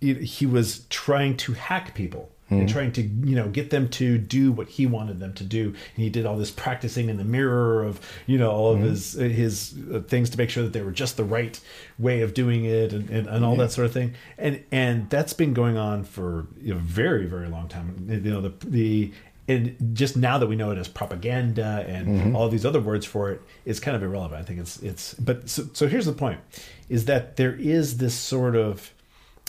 [0.00, 2.60] he, he was trying to hack people mm-hmm.
[2.60, 5.66] and trying to you know get them to do what he wanted them to do,
[5.66, 8.88] and he did all this practicing in the mirror of you know all of mm-hmm.
[8.88, 11.60] his his uh, things to make sure that they were just the right
[11.98, 15.32] way of doing it and, and, and all that sort of thing, and and that's
[15.32, 18.06] been going on for a very very long time.
[18.08, 19.12] You know the the
[19.46, 22.36] and just now that we know it as propaganda and mm-hmm.
[22.36, 24.40] all these other words for it is kind of irrelevant.
[24.40, 26.40] I think it's it's but so, so here's the point
[26.88, 28.92] is that there is this sort of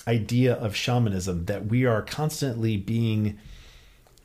[0.07, 3.38] idea of shamanism that we are constantly being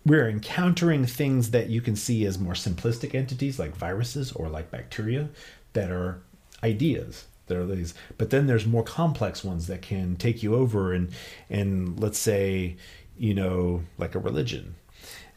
[0.05, 4.71] we're encountering things that you can see as more simplistic entities like viruses or like
[4.71, 5.29] bacteria
[5.73, 6.21] that are
[6.63, 10.93] ideas that are these but then there's more complex ones that can take you over
[10.93, 11.11] and
[11.49, 12.77] and let's say
[13.17, 14.75] you know like a religion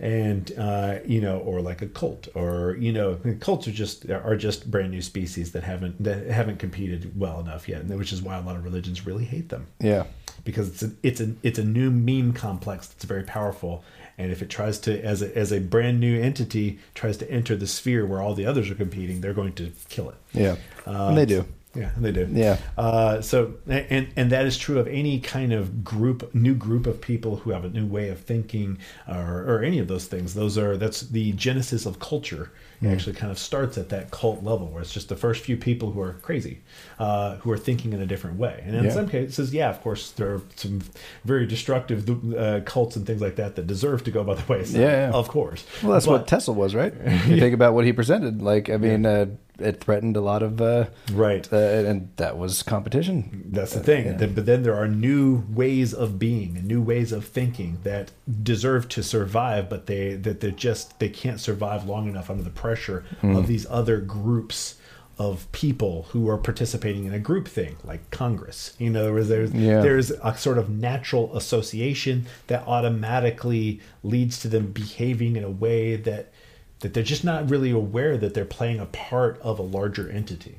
[0.03, 4.35] and uh, you know, or like a cult, or you know, cults are just are
[4.35, 8.37] just brand new species that haven't that haven't competed well enough yet, which is why
[8.37, 9.65] a lot of religions really hate them.
[9.79, 10.03] Yeah,
[10.43, 13.81] because it's a it's a it's a new meme complex that's very powerful,
[14.17, 17.55] and if it tries to as a as a brand new entity tries to enter
[17.55, 20.17] the sphere where all the others are competing, they're going to kill it.
[20.33, 21.45] Yeah, uh, and they do.
[21.75, 22.27] Yeah, they do.
[22.31, 22.59] Yeah.
[22.77, 27.01] Uh, so, and and that is true of any kind of group, new group of
[27.01, 28.77] people who have a new way of thinking,
[29.07, 30.35] or, or any of those things.
[30.35, 32.51] Those are that's the genesis of culture.
[32.79, 32.93] It mm.
[32.93, 35.91] actually kind of starts at that cult level, where it's just the first few people
[35.91, 36.61] who are crazy,
[37.03, 38.63] uh, who are thinking in a different way.
[38.65, 38.91] And in yeah.
[38.91, 40.81] some cases, yeah, of course, there are some
[41.25, 44.79] very destructive uh, cults and things like that that deserve to go by the wayside.
[44.79, 45.11] Yeah, yeah.
[45.11, 45.65] of course.
[45.81, 46.93] Well, that's but, what Tesla was, right?
[47.33, 48.41] You think about what he presented.
[48.41, 49.05] Like, I mean.
[49.05, 49.25] Uh,
[49.59, 53.49] it threatened a lot of uh, right, uh, and that was competition.
[53.51, 54.05] That's the thing.
[54.07, 54.25] Yeah.
[54.25, 58.89] But then there are new ways of being, and new ways of thinking that deserve
[58.89, 63.05] to survive, but they that they just they can't survive long enough under the pressure
[63.21, 63.37] mm.
[63.37, 64.75] of these other groups
[65.17, 68.75] of people who are participating in a group thing like Congress.
[68.79, 69.81] You know, there's yeah.
[69.81, 75.95] there's a sort of natural association that automatically leads to them behaving in a way
[75.95, 76.31] that
[76.79, 80.57] that they're just not really aware that they're playing a part of a larger entity.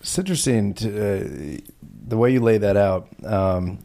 [0.00, 1.58] It's interesting to, uh,
[2.08, 3.08] the way you lay that out.
[3.24, 3.78] Um,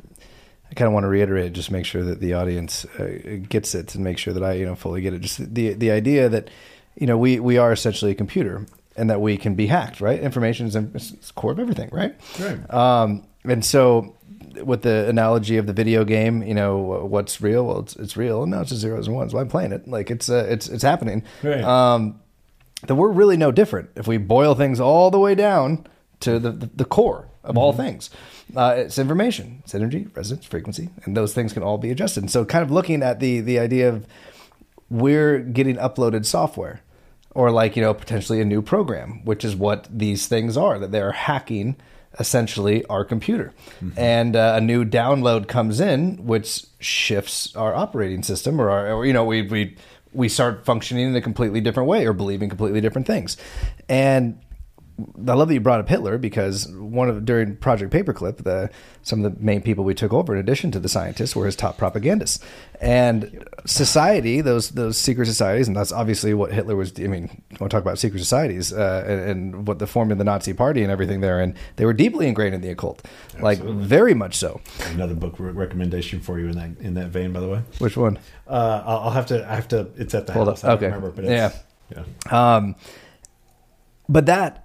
[0.69, 3.93] I kind of want to reiterate, just make sure that the audience uh, gets it,
[3.93, 5.21] and make sure that I, you know, fully get it.
[5.21, 6.49] Just the the idea that,
[6.95, 8.65] you know, we we are essentially a computer,
[8.95, 10.01] and that we can be hacked.
[10.01, 11.89] Right, information is, the core of everything.
[11.91, 12.15] Right.
[12.39, 12.73] Right.
[12.73, 14.15] Um, and so
[14.63, 17.65] with the analogy of the video game, you know, what's real?
[17.65, 18.45] Well, it's, it's real.
[18.45, 19.33] No, it's just zeros and ones.
[19.33, 19.87] Well, I'm playing it.
[19.87, 21.23] Like it's uh, it's it's happening.
[21.41, 21.63] Right.
[21.63, 22.19] Um,
[22.87, 25.87] that we're really no different if we boil things all the way down
[26.21, 27.57] to the the, the core of mm-hmm.
[27.57, 28.09] all things.
[28.55, 32.23] Uh, it's information, it's energy, resonance, frequency, and those things can all be adjusted.
[32.23, 34.05] And so, kind of looking at the the idea of
[34.89, 36.81] we're getting uploaded software,
[37.33, 40.91] or like you know potentially a new program, which is what these things are that
[40.91, 41.75] they're hacking
[42.19, 43.53] essentially our computer.
[43.81, 43.99] Mm-hmm.
[43.99, 49.05] And uh, a new download comes in, which shifts our operating system, or, our, or
[49.05, 49.77] you know, we we
[50.13, 53.35] we start functioning in a completely different way or believing completely different things.
[53.89, 54.39] And
[54.99, 58.69] I love that you brought up Hitler because one of during Project Paperclip, the
[59.01, 61.55] some of the main people we took over, in addition to the scientists, were his
[61.55, 62.43] top propagandists.
[62.79, 66.93] And society, those those secret societies, and that's obviously what Hitler was.
[66.99, 70.11] I mean, I want to talk about secret societies uh, and, and, what the form
[70.11, 73.03] of the Nazi Party and everything there, and they were deeply ingrained in the occult,
[73.33, 73.43] Absolutely.
[73.43, 74.61] like very much so.
[74.91, 77.61] Another book recommendation for you in that in that vein, by the way.
[77.79, 78.19] Which one?
[78.47, 79.49] Uh, I'll have to.
[79.49, 79.89] I have to.
[79.97, 80.63] It's at the Hold house.
[80.63, 80.77] Up.
[80.77, 80.85] okay.
[80.85, 81.51] remember, but yeah.
[81.89, 82.03] Yeah.
[82.29, 82.75] Um,
[84.09, 84.62] but that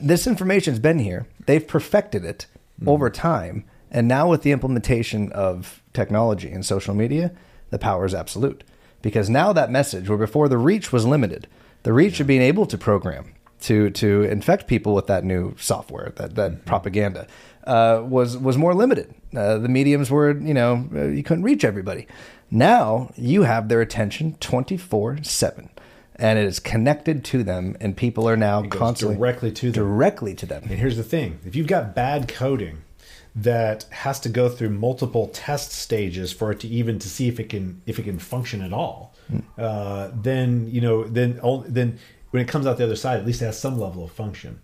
[0.00, 1.26] this information's been here.
[1.46, 2.46] They've perfected it
[2.80, 2.88] mm-hmm.
[2.88, 3.64] over time.
[3.90, 7.32] And now with the implementation of technology and social media,
[7.70, 8.64] the power is absolute.
[9.00, 11.46] Because now that message, where before the reach was limited,
[11.84, 12.22] the reach yeah.
[12.22, 16.52] of being able to program to to infect people with that new software, that that
[16.52, 16.64] mm-hmm.
[16.64, 17.26] propaganda,
[17.64, 19.14] uh, was was more limited.
[19.36, 22.06] Uh, the mediums were, you know, uh, you couldn't reach everybody.
[22.50, 25.70] Now you have their attention twenty four seven
[26.18, 29.84] and it is connected to them, and people are now constantly directly to them.
[29.84, 30.64] directly to them.
[30.64, 32.82] And here's the thing: if you've got bad coding
[33.36, 37.38] that has to go through multiple test stages for it to even to see if
[37.38, 39.42] it can if it can function at all, mm.
[39.56, 41.98] uh, then you know then then
[42.30, 44.60] when it comes out the other side, at least it has some level of function.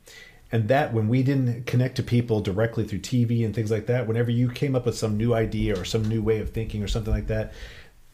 [0.53, 4.07] And that when we didn't connect to people directly through TV and things like that,
[4.07, 6.87] whenever you came up with some new idea or some new way of thinking or
[6.87, 7.53] something like that,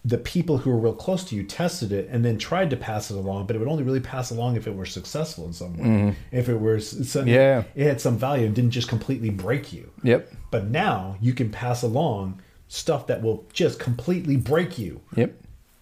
[0.05, 3.11] the people who were real close to you tested it and then tried to pass
[3.11, 5.77] it along, but it would only really pass along if it were successful in some
[5.77, 5.85] way.
[5.85, 6.15] Mm.
[6.33, 9.91] If it was, some, yeah, it had some value and didn't just completely break you.
[10.03, 10.33] Yep.
[10.51, 15.01] But now you can pass along stuff that will just completely break you.
[15.17, 15.35] Yep.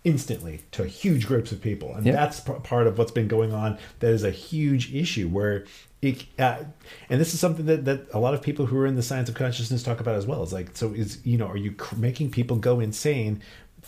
[0.05, 2.15] Instantly to huge groups of people, and yep.
[2.15, 3.77] that's p- part of what's been going on.
[3.99, 5.67] That is a huge issue where
[6.01, 6.65] it, uh,
[7.11, 9.29] and this is something that, that a lot of people who are in the science
[9.29, 10.43] of consciousness talk about as well.
[10.43, 13.43] It's like, so is you know, are you cr- making people go insane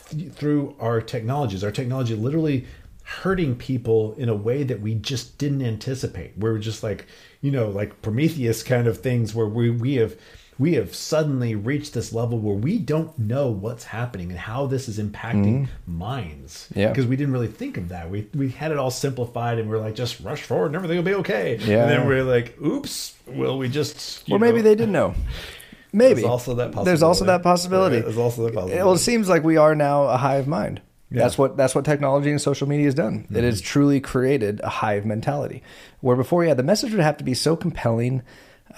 [0.08, 1.64] th- through our technologies.
[1.64, 2.66] Our technology literally
[3.02, 6.32] hurting people in a way that we just didn't anticipate.
[6.36, 7.06] We're just like,
[7.40, 10.16] you know, like Prometheus kind of things where we we have
[10.60, 14.88] we have suddenly reached this level where we don't know what's happening and how this
[14.88, 15.98] is impacting mm-hmm.
[15.98, 16.68] minds.
[16.74, 16.90] Yeah.
[16.90, 18.10] Because we didn't really think of that.
[18.10, 21.04] We we had it all simplified and we're like, just rush forward and everything will
[21.04, 21.56] be okay.
[21.56, 21.82] Yeah.
[21.82, 24.62] And then we're like, oops, will we just Or maybe know?
[24.62, 25.14] they didn't know.
[25.92, 26.22] Maybe.
[26.22, 26.84] There's also that possibility.
[26.84, 28.00] There's also that possibility.
[28.00, 28.82] There's also that possibility.
[28.82, 30.80] Well, it seems like we are now a hive mind.
[31.10, 31.22] Yeah.
[31.22, 33.24] That's what that's what technology and social media has done.
[33.24, 33.36] Mm-hmm.
[33.36, 35.62] It has truly created a hive mentality.
[36.00, 38.22] Where before, yeah, the message would have to be so compelling,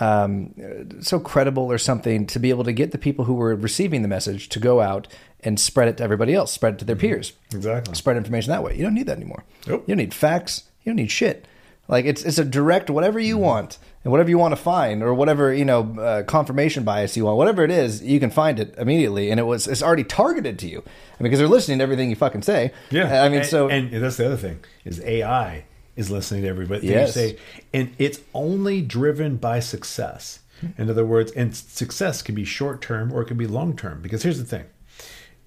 [0.01, 0.55] um,
[1.03, 4.09] so credible, or something to be able to get the people who were receiving the
[4.09, 5.09] message to go out
[5.41, 7.09] and spread it to everybody else, spread it to their mm-hmm.
[7.09, 8.75] peers, exactly, spread information that way.
[8.77, 9.45] You don't need that anymore.
[9.67, 9.85] Nope.
[9.87, 10.65] You don't need facts.
[10.85, 11.47] You don't need shit.
[11.87, 13.45] Like it's it's a direct whatever you mm-hmm.
[13.45, 17.25] want and whatever you want to find or whatever you know uh, confirmation bias you
[17.25, 20.59] want, whatever it is, you can find it immediately, and it was it's already targeted
[20.61, 22.73] to you I mean, because they're listening to everything you fucking say.
[22.91, 25.65] Yeah, I mean, and, so and that's the other thing is AI
[25.95, 27.09] is listening to everybody yes.
[27.09, 27.39] you say,
[27.73, 30.41] and it's only driven by success.
[30.79, 34.01] In other words, and success can be short term or it can be long term.
[34.01, 34.67] Because here's the thing: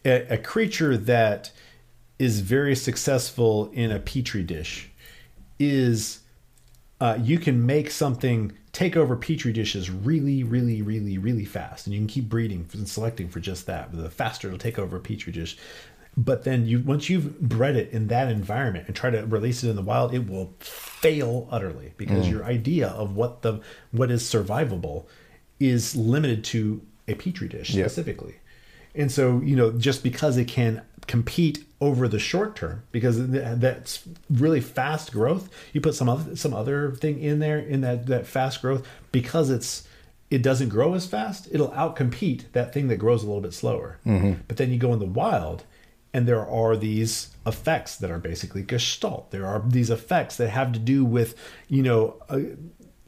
[0.04, 1.52] a, a creature that
[2.20, 4.90] is very successful in a petri dish
[5.60, 6.20] is
[7.02, 11.94] uh, you can make something take over petri dishes really, really, really, really fast, and
[11.94, 13.92] you can keep breeding and selecting for just that.
[13.92, 15.58] The faster it'll take over a petri dish,
[16.16, 19.70] but then you once you've bred it in that environment and try to release it
[19.70, 22.32] in the wild, it will fail utterly because mm.
[22.32, 23.60] your idea of what the
[23.92, 25.06] what is survivable
[25.60, 27.86] is limited to a petri dish yep.
[27.86, 28.36] specifically.
[28.94, 34.08] And so, you know, just because it can compete over the short term because that's
[34.30, 35.50] really fast growth.
[35.74, 39.50] You put some other some other thing in there in that that fast growth because
[39.50, 39.88] it's
[40.30, 41.48] it doesn't grow as fast.
[41.52, 44.00] It'll outcompete that thing that grows a little bit slower.
[44.06, 44.42] Mm-hmm.
[44.48, 45.64] But then you go in the wild,
[46.14, 49.32] and there are these effects that are basically gestalt.
[49.32, 52.22] There are these effects that have to do with you know.
[52.30, 52.40] Uh,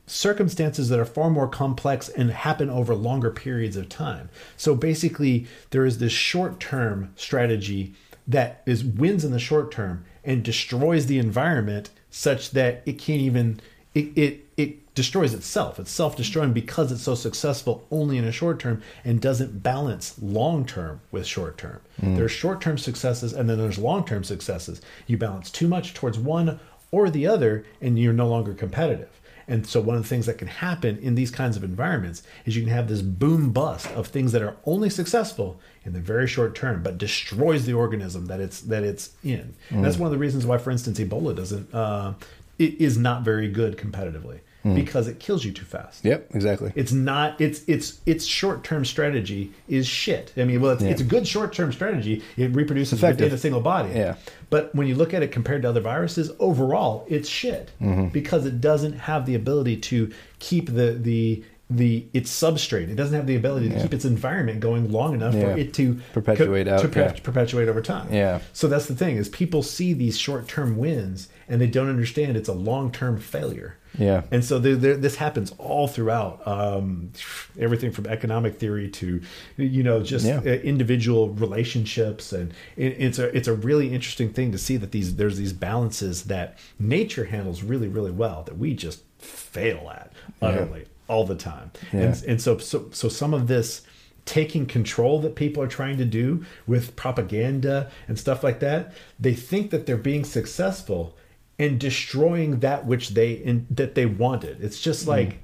[0.08, 4.30] circumstances that are far more complex and happen over longer periods of time.
[4.56, 7.94] So basically, there is this short term strategy
[8.27, 13.22] that is wins in the short term and destroys the environment such that it can't
[13.22, 13.60] even
[13.94, 15.80] it it, it destroys itself.
[15.80, 20.66] It's self-destroying because it's so successful only in a short term and doesn't balance long
[20.66, 21.82] term with short term.
[22.02, 22.16] Mm.
[22.16, 24.82] There's short-term successes and then there's long-term successes.
[25.06, 26.60] You balance too much towards one
[26.92, 29.10] or the other and you're no longer competitive.
[29.48, 32.56] And so one of the things that can happen in these kinds of environments is
[32.56, 36.27] you can have this boom bust of things that are only successful in the very
[36.27, 39.56] short term, but destroys the organism that it's that it's in.
[39.69, 39.84] Mm.
[39.84, 42.14] that's one of the reasons why, for instance, Ebola doesn't uh,
[42.59, 44.40] it is not very good competitively.
[44.76, 46.04] Because it kills you too fast.
[46.06, 46.72] Yep, exactly.
[46.76, 47.40] It's not.
[47.42, 50.34] It's it's its short term strategy is shit.
[50.38, 52.24] I mean, well, it's, it's a good short term strategy.
[52.38, 53.26] It reproduces Effective.
[53.26, 53.90] within a single body.
[53.94, 54.16] Yeah.
[54.50, 58.08] But when you look at it compared to other viruses, overall, it's shit Mm-hmm.
[58.10, 62.88] because it doesn't have the ability to keep the the the its substrate.
[62.90, 65.42] It doesn't have the ability to keep its environment going long enough Yeah.
[65.54, 67.12] for it to Perpetuate co- out, to per- yeah.
[67.22, 68.08] perpetuate over time.
[68.14, 68.40] Yeah.
[68.54, 72.35] So that's the thing is people see these short term wins and they don't understand
[72.38, 73.77] it's a long term failure.
[73.98, 74.24] Yeah.
[74.32, 77.11] And so there, there, this happens all throughout um,
[77.58, 79.22] everything from economic theory to,
[79.56, 80.40] you know, just Yeah.
[80.40, 84.92] uh, individual relationships, and it, it's a it's a really interesting thing to see that
[84.92, 90.11] these there's these balances that nature handles really really well that we just fail at
[90.42, 91.72] utterly all the time.
[91.93, 92.01] Yeah.
[92.01, 93.82] And and so so so some of this
[94.26, 99.34] taking control that people are trying to do with propaganda and stuff like that they
[99.34, 101.16] think that they're being successful
[101.60, 105.42] and destroying that which they in, that they wanted it's just like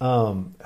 [0.00, 0.54] um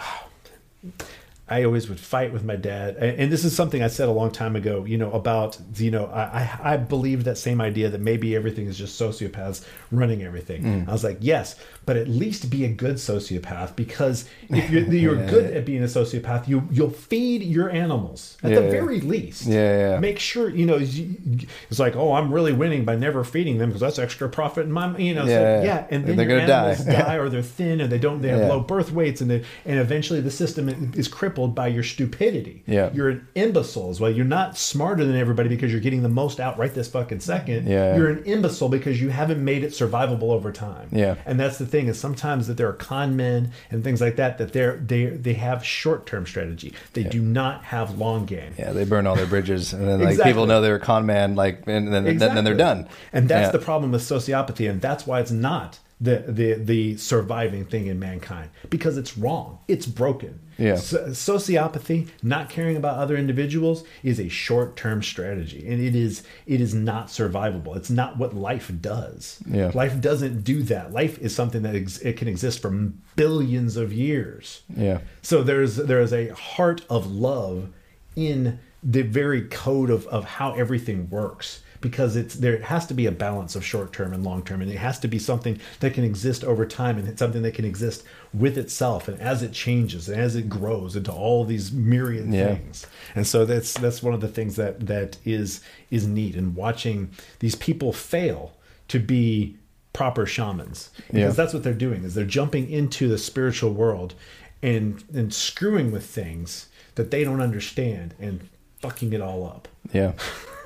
[1.52, 4.30] I always would fight with my dad, and this is something I said a long
[4.30, 4.84] time ago.
[4.84, 8.66] You know about you know I I, I believe that same idea that maybe everything
[8.68, 10.86] is just sociopaths running everything.
[10.88, 11.56] I was like, yes,
[11.90, 15.86] but at least be a good sociopath because if you're, you're good at being a
[15.86, 18.70] sociopath, you you'll feed your animals at the Yeah.
[18.70, 19.46] very least.
[19.46, 19.98] Yeah, yeah.
[19.98, 23.80] Make sure you know it's like oh I'm really winning by never feeding them because
[23.80, 25.62] that's extra profit in my you know so, Yeah.
[25.64, 26.68] yeah and then They're your gonna die.
[26.70, 28.48] animals die or they're thin or they don't they have Yeah.
[28.54, 32.62] low birth weights and they, and eventually the system is crippled by your stupidity.
[32.66, 32.90] Yeah.
[32.94, 34.10] You're an imbecile as well.
[34.12, 37.66] You're not smarter than everybody because you're getting the most out right this fucking second.
[37.66, 37.96] Yeah.
[37.96, 40.88] You're an imbecile because you haven't made it survivable over time.
[40.92, 41.16] Yeah.
[41.26, 44.38] And that's the thing is sometimes that there are con men and things like that
[44.38, 46.72] that they're they they have short term strategy.
[46.92, 48.54] They do not have long game.
[48.58, 50.32] Yeah, they burn all their bridges, and then like Exactly.
[50.32, 52.88] people know they're a con man, like, and then then, then they're done.
[53.12, 53.52] And that's Yeah.
[53.52, 57.98] the problem with sociopathy, and that's why it's not the the the surviving thing in
[57.98, 59.58] mankind because it's wrong.
[59.68, 60.40] It's broken.
[60.56, 60.76] Yeah.
[60.76, 66.22] So, sociopathy, not caring about other individuals, is a short term strategy, and it is
[66.46, 67.76] it is not survivable.
[67.76, 69.40] It's not what life does.
[69.46, 69.72] Yeah.
[69.74, 70.92] Life doesn't do that.
[70.92, 72.70] Life is something that ex- it can exist for
[73.16, 74.62] billions of years.
[74.74, 75.00] Yeah.
[75.22, 77.68] So there's there is a heart of love
[78.16, 83.06] in the very code of, of how everything works because it's there has to be
[83.06, 85.94] a balance of short term and long term and it has to be something that
[85.94, 88.02] can exist over time and it's something that can exist
[88.34, 92.54] with itself and as it changes and as it grows into all these myriad Yeah.
[92.54, 95.60] things and so that's that's one of the things that that is
[95.90, 98.52] is neat and watching these people fail
[98.88, 99.56] to be
[99.92, 101.28] proper shamans because Yeah.
[101.30, 104.14] that's what they're doing is they're jumping into the spiritual world
[104.62, 108.48] and and screwing with things that they don't understand and
[108.80, 110.12] fucking it all up Yeah.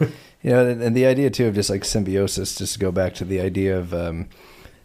[0.44, 3.14] you know, and, and the idea too of just like symbiosis, just to go back
[3.14, 4.28] to the idea of um,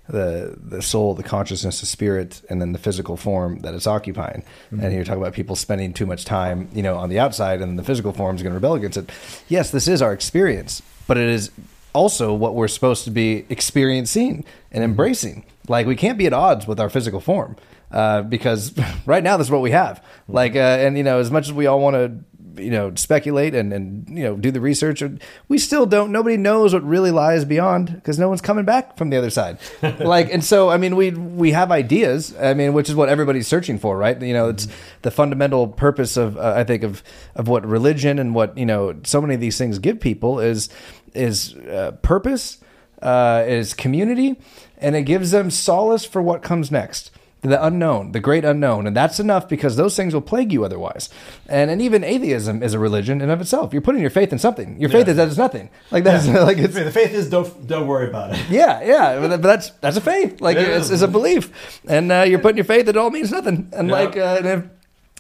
[0.08, 4.44] the the soul, the consciousness, the spirit, and then the physical form that it's occupying.
[4.72, 7.78] And you're talking about people spending too much time, you know, on the outside, and
[7.78, 9.12] the physical form is going to rebel against it.
[9.50, 11.52] Yes, this is our experience, but it is
[11.92, 15.44] also what we're supposed to be experiencing and embracing.
[15.68, 17.58] Like we can't be at odds with our physical form
[17.92, 18.74] uh, because
[19.06, 20.02] right now that's what we have.
[20.30, 23.56] Like, uh, and you know, as much as we all want to you know speculate
[23.56, 25.04] and and you know do the research.
[25.48, 29.10] We still don't nobody knows what really lies beyond because no one's coming back from
[29.10, 29.58] the other side.
[30.00, 33.48] Like and so i mean we we have ideas i mean which is what everybody's
[33.48, 34.20] searching for right?
[34.22, 34.68] You know it's
[35.02, 37.04] the fundamental purpose of uh, i think of
[37.36, 40.70] of what religion and what you know so many of these things give people is
[41.14, 42.60] is uh, purpose
[43.02, 44.40] uh, is community
[44.78, 48.95] and it gives them solace for what comes next the unknown, the great unknown, and
[48.95, 51.09] that's enough because those things will plague you otherwise.
[51.48, 53.72] And and even atheism is a religion in of itself.
[53.72, 54.80] You're putting your faith in something.
[54.80, 55.11] Your faith Yeah.
[55.11, 55.69] is that it's nothing.
[55.90, 59.26] Like that's like it's the faith is don't don't worry about it yeah yeah.
[59.27, 60.42] But that's that's a faith.
[60.42, 62.88] Like It it's, it's a belief, and uh, you're putting your faith.
[62.90, 63.69] It all means nothing.
[63.74, 63.93] And Yeah.
[63.95, 64.64] like uh, and if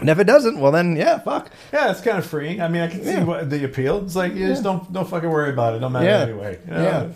[0.01, 1.49] and if it doesn't, well then yeah, fuck.
[1.73, 3.23] yeah it's kind of freeing i mean i can see Yeah.
[3.25, 6.05] what the appeal it's like you just don't don't fucking worry about it no matter
[6.05, 6.19] Yeah.
[6.21, 6.83] anyway you know?
[6.83, 7.07] Yeah.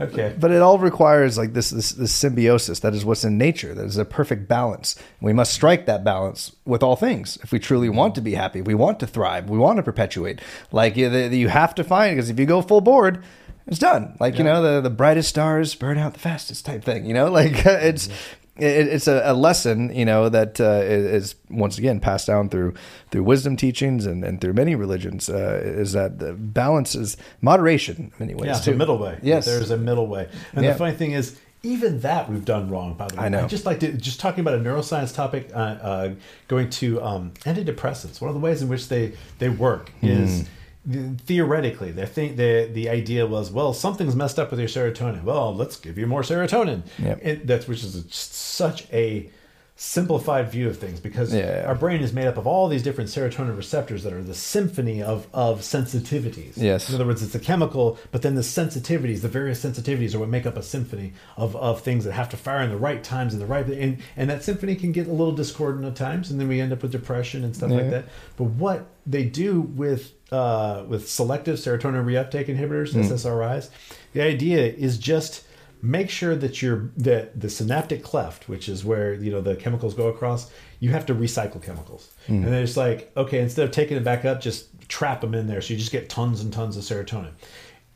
[0.00, 2.80] Okay But it all requires like this, this this symbiosis.
[2.80, 3.74] That is what's in nature.
[3.74, 4.96] That is a perfect balance.
[5.20, 8.60] We must strike that balance with all things if we truly want to be happy.
[8.62, 9.50] We want to thrive.
[9.50, 10.40] We want to perpetuate.
[10.72, 13.22] Like you, the, you have to find because if you go full board,
[13.66, 14.16] it's done.
[14.18, 17.04] Like you know the the brightest stars burn out the fastest type thing.
[17.04, 18.08] You know like it's.
[18.60, 22.74] It, it's a, a lesson, you know, that uh, is, once again passed down through
[23.10, 25.28] through wisdom teachings and, and through many religions.
[25.28, 28.70] Uh, is that the balance is moderation in many ways yeah too.
[28.72, 30.72] the middle way Yes, there's a middle way and Yeah.
[30.72, 33.46] the funny thing is even that we've done wrong by the way I know.
[33.46, 36.10] just like to, just talking about a neuroscience topic uh, uh,
[36.48, 40.48] going to um, antidepressants one of the ways in which they they work is
[40.88, 45.54] theoretically they think the the idea was well something's messed up with your serotonin well
[45.54, 47.18] let's give you more serotonin Yep.
[47.22, 49.30] it, that's which is such a
[49.82, 51.64] simplified view of things because Yeah.
[51.66, 55.02] our brain is made up of all these different serotonin receptors that are the symphony
[55.02, 56.52] of of sensitivities.
[56.56, 56.90] Yes.
[56.90, 60.28] In other words, it's a chemical, but then the sensitivities, the various sensitivities, are what
[60.28, 63.32] make up a symphony of, of things that have to fire in the right times
[63.32, 66.38] and the right and and that symphony can get a little discordant at times, and
[66.38, 67.76] then we end up with depression and stuff Yeah.
[67.78, 68.04] like that.
[68.36, 73.00] But what they do with uh, with selective serotonin reuptake inhibitors, Hmm.
[73.00, 73.70] SSRIs,
[74.12, 75.42] the idea is just
[75.82, 79.94] make sure that your that the synaptic cleft, which is where you know the chemicals
[79.94, 82.12] go across, you have to recycle chemicals.
[82.26, 82.44] Hmm.
[82.44, 85.46] And then it's like, okay, instead of taking it back up, just trap them in
[85.46, 87.32] there, so you just get tons and tons of serotonin.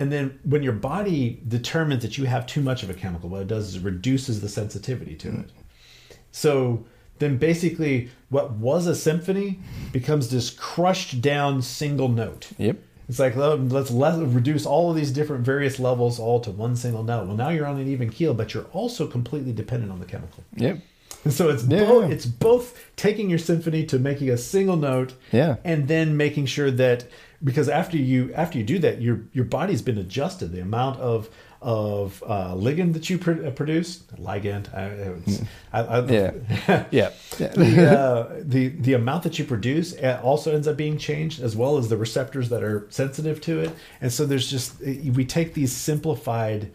[0.00, 3.42] And then when your body determines that you have too much of a chemical, what
[3.42, 5.40] it does is it reduces the sensitivity to hmm.
[5.40, 5.50] it.
[6.32, 6.84] So
[7.18, 9.60] then basically what was a symphony
[9.92, 12.50] becomes this crushed down single note.
[12.58, 12.78] Yep.
[13.08, 17.02] It's like let's let, reduce all of these different various levels all to one single
[17.02, 17.26] note.
[17.26, 20.42] Well, now you're on an even keel, but you're also completely dependent on the chemical.
[20.56, 20.80] Yep.
[21.24, 21.84] And so it's Yeah.
[21.84, 25.56] both it's both taking your symphony to making a single note, Yeah.
[25.64, 27.04] and then making sure that
[27.42, 30.52] because after you after you do that, your your body's been adjusted.
[30.52, 31.28] The amount of
[31.62, 35.14] of uh, ligand that you pr- uh, produce, ligand, I,
[35.72, 36.30] I, I, Yeah.
[36.90, 37.10] Yeah.
[37.38, 37.48] Yeah.
[37.48, 41.56] the, uh, the the amount that you produce uh, also ends up being changed as
[41.56, 43.70] well as the receptors that are sensitive to it
[44.02, 46.70] and so there's just we take these simplified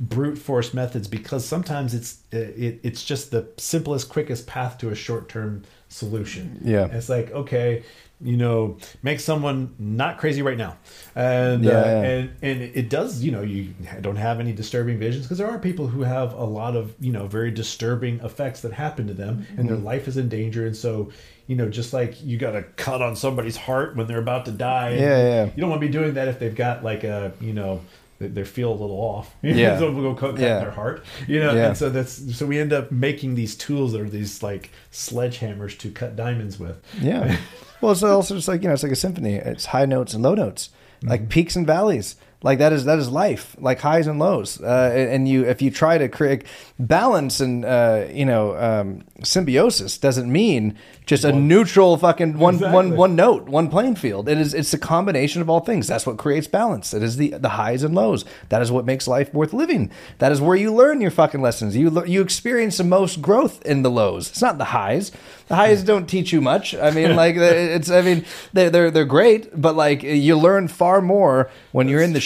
[0.00, 4.90] brute force methods because sometimes it's uh, it, it's just the simplest quickest path to
[4.90, 6.86] a short-term solution Yeah.
[6.86, 7.84] it's like okay
[8.20, 10.76] you know make someone not crazy right now
[11.14, 12.02] and Yeah, uh, yeah.
[12.02, 15.58] and and it does you know you don't have any disturbing visions because there are
[15.58, 19.46] people who have a lot of you know very disturbing effects that happen to them
[19.50, 19.66] and Mm-hmm.
[19.68, 21.12] their life is in danger and so
[21.46, 24.50] you know just like you got a cut on somebody's heart when they're about to
[24.52, 25.44] die Yeah, yeah.
[25.54, 27.80] you don't want to be doing that if they've got like a you know
[28.24, 29.78] they, they feel a little off Yeah.
[29.78, 30.58] so we'll go cut, Yeah.
[30.60, 31.68] their heart you know Yeah.
[31.68, 35.78] and so that's so we end up making these tools that are these like sledgehammers
[35.78, 37.36] to cut diamonds with Yeah.
[37.80, 39.34] Well, it's also just like you know, it's like a symphony.
[39.34, 40.70] It's high notes and low notes,
[41.02, 42.16] like peaks and valleys.
[42.42, 44.58] Like that is that is life, like highs and lows.
[44.58, 46.44] Uh, and and you, if you try to create
[46.78, 52.74] balance and uh, you know um, symbiosis, doesn't mean just a neutral fucking one Exactly.
[52.74, 54.28] one one note, one playing field.
[54.28, 55.86] It is it's a combination of all things.
[55.86, 56.94] That's what creates balance.
[56.94, 58.24] It is the the highs and lows.
[58.48, 59.90] That is what makes life worth living.
[60.18, 61.76] That is where you learn your fucking lessons.
[61.76, 64.30] You you experience the most growth in the lows.
[64.30, 65.12] It's not the highs.
[65.48, 66.74] The highs don't teach you much.
[66.74, 67.90] I mean, like it's.
[67.90, 68.24] I mean,
[68.54, 72.18] they're they're, they're great, but like you learn far more when you're in the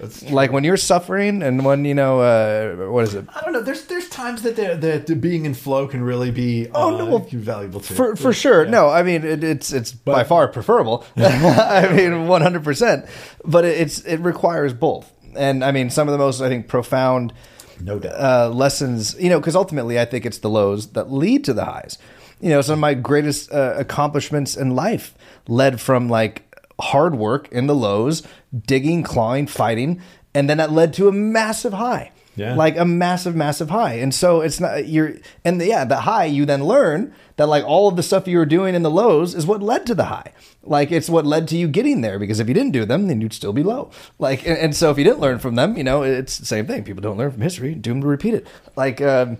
[0.00, 0.30] That's shit.
[0.30, 3.26] Like when you're suffering and when you know uh, what is it?
[3.34, 3.60] I don't know.
[3.60, 7.04] There's there's times that that the being in flow can really be Oh, uh, no,
[7.06, 7.94] well, valuable too.
[7.94, 8.66] For for sure.
[8.66, 11.04] No, I mean it, it's it's by far preferable.
[11.16, 13.06] I mean one hundred percent.
[13.44, 15.12] But it, it's it requires both.
[15.36, 17.32] And I mean some of the most I think profound
[17.80, 18.14] No doubt.
[18.20, 19.16] uh, lessons.
[19.18, 21.98] You know, because ultimately I think it's the lows that lead to the highs.
[22.40, 25.14] You know, some of my greatest uh, accomplishments in life
[25.48, 26.42] led from like
[26.80, 28.22] hard work in the lows,
[28.66, 30.00] digging, clawing, fighting,
[30.34, 32.10] and then that led to a massive high.
[32.36, 32.54] Yeah.
[32.56, 33.94] Like a massive, massive high.
[33.94, 35.14] And so it's not you're
[35.44, 38.46] and yeah, the high you then learn that like all of the stuff you were
[38.46, 40.32] doing in the lows is what led to the high.
[40.62, 43.20] Like it's what led to you getting there because if you didn't do them, then
[43.20, 43.90] you'd still be low.
[44.18, 46.66] Like and, and so if you didn't learn from them, you know, it's the same
[46.66, 46.82] thing.
[46.84, 48.46] People don't learn from history, doomed to repeat it.
[48.76, 49.38] Like um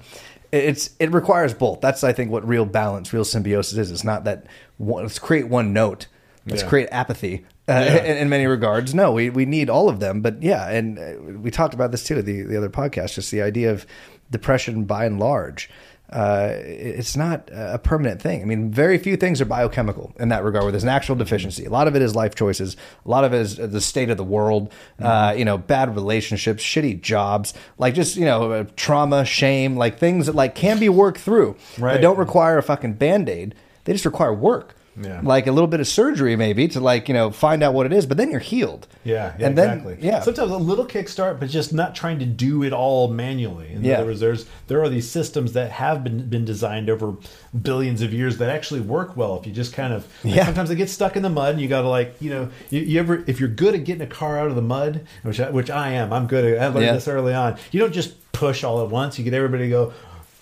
[0.53, 1.81] it's it requires both.
[1.81, 3.91] That's I think what real balance, real symbiosis is.
[3.91, 4.47] It's not that
[4.79, 6.07] one, let's create one note.
[6.47, 6.69] Let's Yeah.
[6.69, 7.97] create apathy uh, Yeah.
[8.05, 8.95] in, in many regards.
[8.95, 10.21] No, we, we need all of them.
[10.21, 13.43] But yeah, and uh, we talked about this too, the, the other podcast, just the
[13.43, 13.87] idea of
[14.31, 15.71] depression by and large.
[16.11, 18.43] Uh, it's not a permanent thing.
[18.43, 21.65] I mean, very few things are biochemical in that regard, where there's an actual deficiency.
[21.65, 22.77] A lot of it is life choices.
[23.05, 24.71] A lot of it is the state of the world.
[25.01, 29.99] Uh, you know, bad relationships, shitty jobs, like just you know, uh, trauma, shame, like
[29.99, 31.57] things that like can be worked through.
[31.79, 31.95] Right.
[31.95, 33.55] That don't require a fucking band aid.
[33.85, 34.77] They just require work.
[35.01, 35.21] Yeah.
[35.23, 37.93] Like a little bit of surgery, maybe to like you know find out what it
[37.93, 38.87] is, but then you're healed.
[39.03, 39.99] Yeah, yeah and then exactly.
[40.01, 43.73] yeah, Sometimes a little kickstart, but just not trying to do it all manually.
[43.73, 43.95] In Yeah.
[43.99, 47.15] other words, there's there are these systems that have been been designed over
[47.61, 50.07] billions of years that actually work well if you just kind of.
[50.25, 50.45] like, Yeah.
[50.47, 52.81] Sometimes it gets stuck in the mud, and you got to like you know you,
[52.81, 55.51] you ever if you're good at getting a car out of the mud, which I,
[55.51, 56.63] which I am, I'm good at.
[56.63, 56.93] I learned Yeah.
[56.93, 57.57] this early on.
[57.73, 59.19] You don't just push all at once.
[59.19, 59.93] You get everybody to go.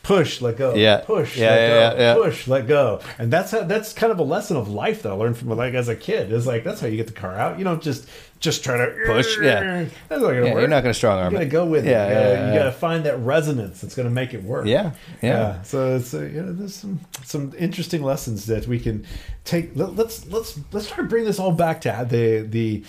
[0.03, 0.75] Push, let go.
[0.75, 0.99] Yeah.
[1.07, 1.99] Push, Yeah, let yeah, go.
[2.01, 2.15] yeah.
[2.15, 3.01] Push, let go.
[3.19, 5.75] And that's how, that's kind of a lesson of life that I learned from like
[5.75, 6.33] as a kid.
[6.33, 7.59] Is like that's how you get the car out.
[7.59, 8.09] You don't just
[8.41, 9.85] just try to Push, yeah.
[10.09, 10.59] That's not gonna work.
[10.61, 11.91] you're not gonna strong arm You gotta go with it.
[11.91, 14.67] You gotta, yeah, yeah, you gotta find that resonance that's gonna make it work.
[14.67, 14.91] Yeah,
[15.23, 15.63] yeah.
[15.63, 19.07] So it's uh, know there's some some interesting lessons that we can
[19.45, 19.77] take.
[19.77, 22.85] Let, let's let's let's try to bring this all back to the the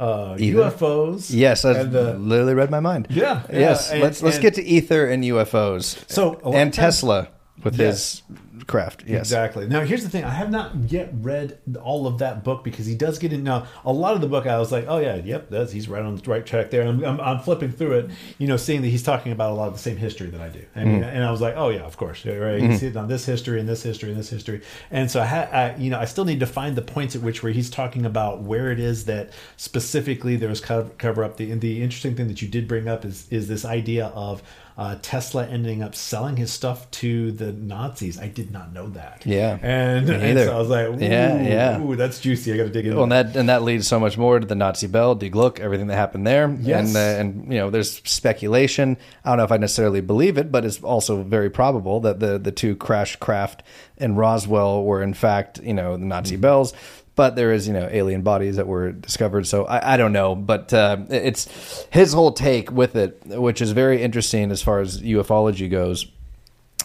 [0.00, 1.30] uh, UFOs.
[1.30, 3.06] yes, I uh, literally read my mind.
[3.10, 3.90] Yeah, yeah, yes.
[3.90, 6.04] and- let's let's and- get to ether and UFOs.
[6.08, 7.28] So, and Tesla.
[7.62, 8.22] with Yes.
[8.26, 9.04] his craft.
[9.06, 9.20] Yes.
[9.20, 9.66] Exactly.
[9.66, 12.94] Now, here's the thing: I have not yet read all of that book because he
[12.94, 13.44] does get in.
[13.44, 16.02] Now, a lot of the book, I was like, "Oh yeah, yep, that's he's right
[16.02, 18.88] on the right track there." I'm, I'm, I'm flipping through it, you know, seeing that
[18.88, 21.06] he's talking about a lot of the same history that I do, and, mm.
[21.06, 23.24] and I was like, "Oh yeah, of course, yeah, right." You see it on this
[23.24, 26.04] history and this history and this history, and so I, ha- I, you know, I
[26.04, 29.04] still need to find the points at which where he's talking about where it is
[29.06, 31.36] that specifically there was cover, cover up.
[31.36, 34.42] The and the interesting thing that you did bring up is is this idea of.
[34.80, 38.18] Uh, Tesla ending up selling his stuff to the Nazis.
[38.18, 39.20] I did not know that.
[39.26, 39.58] Yeah.
[39.60, 41.82] and, and so I was like, ooh, Yeah, yeah.
[41.82, 42.54] ooh, that's juicy.
[42.54, 43.36] I got to dig into Well, and that.
[43.36, 46.26] and that leads so much more to the Nazi Bell, Die Glocke, everything that happened
[46.26, 46.48] there.
[46.62, 46.88] Yes.
[46.88, 48.96] And uh, and you know, there's speculation.
[49.22, 52.38] I don't know if I necessarily believe it, but it's also very probable that the
[52.38, 53.62] the two crash craft
[53.98, 56.40] in Roswell were in fact you know the Nazi Mm-hmm.
[56.40, 56.72] bells.
[57.20, 59.46] But there is, you know, alien bodies that were discovered.
[59.46, 63.72] So I, I don't know, but uh, it's his whole take with it, which is
[63.72, 66.06] very interesting as far as ufology goes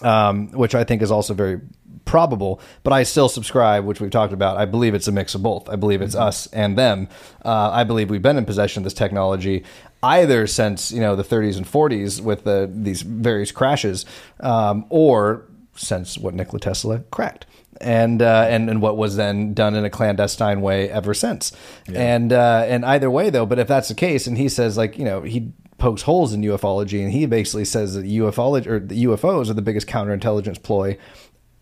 [0.01, 1.61] um, which I think is also very
[2.03, 2.59] probable.
[2.83, 4.57] But I still subscribe, which we've talked about.
[4.57, 5.69] I believe it's a mix of both.
[5.69, 7.07] I believe it's us and them.
[7.45, 9.63] Uh, I believe we've been in possession of this technology
[10.03, 14.05] either since you know the 30s and 40s with the, these various crashes,
[14.41, 17.45] um, or since what Nikola Tesla cracked.
[17.81, 21.51] And, uh, and and what was then done in a clandestine way ever since,
[21.93, 24.97] and uh, and either way though, but if that's the case, and he says like
[24.97, 29.03] you know he pokes holes in ufology, and he basically says that ufology or the
[29.03, 30.97] UFOs are the biggest counterintelligence ploy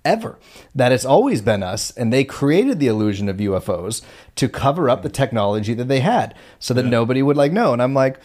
[0.06, 0.38] ever.
[0.76, 4.02] That it's always been us, and they created the illusion of UFOs
[4.36, 7.74] to cover up the technology that they had, so that nobody would like know.
[7.74, 8.20] And I'm like,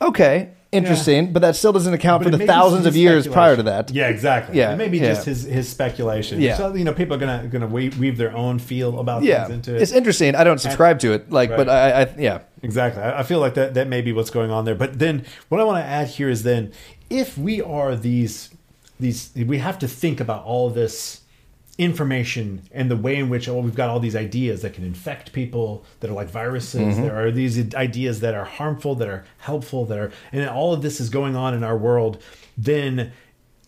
[0.00, 3.62] okay, interesting, but that still doesn't account But for the thousands of years prior to
[3.64, 3.90] that.
[3.90, 4.58] Yeah, exactly.
[4.58, 5.14] Yeah, maybe yeah.
[5.14, 6.40] just his his speculation.
[6.40, 6.56] Yeah.
[6.56, 9.54] so you know, people are gonna gonna weave, weave their own feel about Yeah, things
[9.54, 9.82] into it.
[9.82, 10.34] it's interesting.
[10.34, 13.02] I don't subscribe to it, like, but I, I, yeah, Exactly.
[13.02, 14.74] I I feel like that that may be what's going on there.
[14.74, 16.72] But then what I want to add here is then
[17.10, 18.50] if we are these
[18.98, 21.20] these we have to think about all this
[21.76, 25.32] information and the way in which oh, we've got all these ideas that can infect
[25.32, 26.96] people that are like viruses.
[27.02, 30.82] There are these ideas that are harmful that are helpful that are and all of
[30.82, 32.22] this is going on in our world.
[32.56, 33.12] Then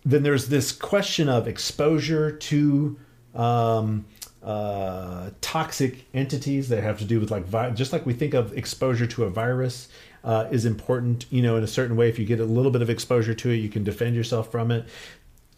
[0.04, 2.96] then there's this question of exposure to
[3.34, 4.04] um,
[4.40, 8.56] uh, toxic entities that have to do with like vi- just like we think of
[8.56, 9.88] exposure to a virus
[10.22, 12.08] uh, is important you know in a certain way.
[12.08, 14.70] If you get a little bit of exposure to it you can defend yourself from
[14.70, 14.86] it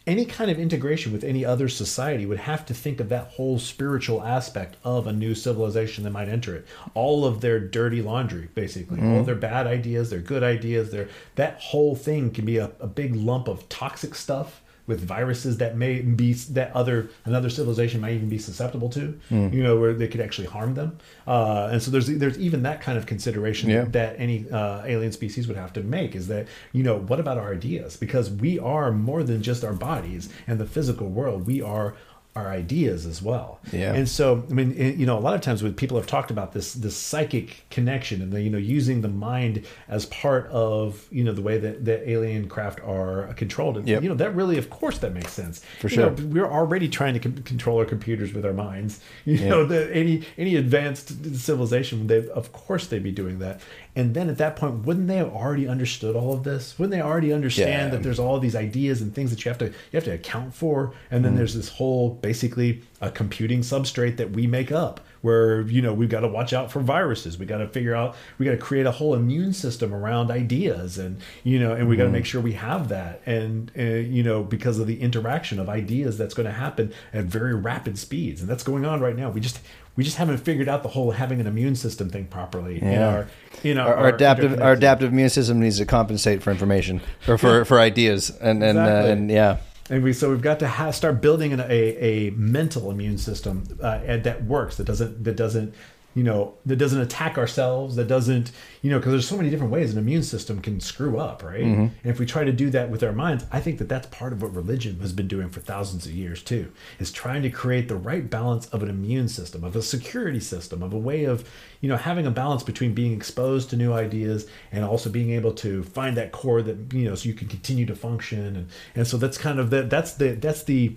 [0.09, 3.59] any kind of integration with any other society would have to think of that whole
[3.59, 6.67] spiritual aspect of a new civilization that might enter it.
[6.95, 9.25] All of their dirty laundry, basically, all mm-hmm.
[9.25, 13.15] their bad ideas, their good ideas, their that whole thing can be a, a big
[13.15, 18.29] lump of toxic stuff with viruses that may be that other another civilization might even
[18.29, 19.17] be susceptible to.
[19.31, 20.99] You know, where they could actually harm them.
[21.27, 23.85] Uh, and so there's there's even that kind of consideration Yeah.
[23.91, 27.39] that any uh, alien species would have to make is that you know what about
[27.39, 31.61] our ideas because we are more than just our bodies and the physical world we
[31.61, 31.95] are
[32.39, 33.93] our ideas as well Yeah.
[33.99, 36.53] and so i mean you know a lot of times when people have talked about
[36.53, 41.25] this this psychic connection and the you know using the mind as part of you
[41.25, 44.03] know the way that that alien craft are controlled and Yep.
[44.03, 46.11] you know that really of course that makes sense For You sure.
[46.11, 49.81] know, we're already trying to con- control our computers with our minds you know the,
[49.95, 53.61] any any advanced civilization they of course they'd be doing that
[53.99, 57.03] and then at that point wouldn't they have already understood all of this wouldn't they
[57.03, 57.89] already understand Yeah.
[57.91, 60.55] that there's all these ideas and things that you have to you have to account
[60.55, 61.25] for and Mm.
[61.25, 65.93] then there's this whole basically a computing substrate that we make up where you know
[65.93, 68.57] we've got to watch out for viruses we got to figure out we got to
[68.57, 72.13] create a whole immune system around ideas and you know and we got Mm-hmm.
[72.13, 75.69] to make sure we have that and uh, you know because of the interaction of
[75.69, 79.29] ideas that's going to happen at very rapid speeds and that's going on right now
[79.31, 79.59] we just
[79.99, 83.09] we just haven't figured out the whole having an immune system thing properly in Yeah.
[83.09, 83.27] our
[83.65, 87.37] in our, our, our adaptive our adaptive immune system needs to compensate for information or
[87.37, 89.11] for, for ideas and and, Exactly.
[89.11, 89.57] uh, and yeah
[89.91, 91.65] And we so we've got to ha- start building an, a
[92.11, 95.75] a mental immune system uh, that works that doesn't that doesn't
[96.15, 98.51] you know that doesn't attack ourselves that doesn't
[98.83, 101.63] you know because there's so many different ways an immune system can screw up right?
[101.63, 101.81] Mm-hmm.
[101.81, 104.33] And if we try to do that with our minds i think that that's part
[104.33, 107.89] of what religion has been doing for thousands of years too is trying to create
[107.89, 111.49] the right balance of an immune system of a security system of a way of
[111.81, 115.53] you know having a balance between being exposed to new ideas and also being able
[115.53, 118.57] to find that core that you know so you can continue to function.
[118.57, 120.97] And and so that's kind of the that's the that's the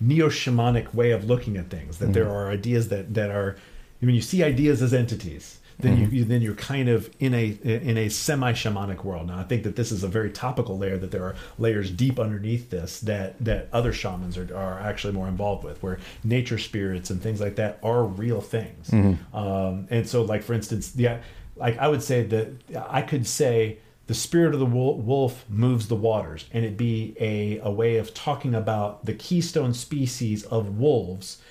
[0.00, 2.12] neo-shamanic way of looking at things that mm-hmm.
[2.14, 3.56] there are ideas that that are
[4.00, 7.56] when you see ideas as entities then you, you then you're kind of in a
[7.62, 9.28] in a semi-shamanic world.
[9.28, 12.18] Now i think that this is a very topical layer that there are layers deep
[12.18, 17.10] underneath this that that other shamans are, are actually more involved with where nature spirits
[17.10, 18.90] and things like that are real things.
[19.32, 21.18] Um, and so like for instance yeah
[21.56, 22.48] like i would say that
[22.88, 23.78] i could say
[24.08, 28.14] the spirit of the wolf moves the waters, and it be a, a way of
[28.14, 31.42] talking about the keystone species of wolves,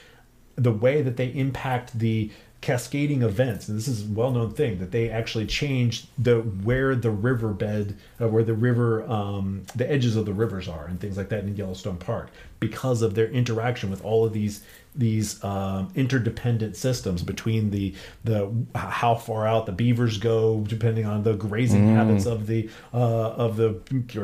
[0.58, 4.92] the way that they impact the cascading events and this is a well-known thing that
[4.92, 10.26] they actually changed the where the riverbed uh, where the river um, the edges of
[10.26, 14.04] the rivers are and things like that in yellowstone park because of their interaction with
[14.04, 14.64] all of these
[14.98, 17.94] these um, interdependent systems between the
[18.24, 21.96] the how far out the beavers go depending on the grazing mm.
[21.96, 22.98] habits of the uh,
[23.32, 23.80] of the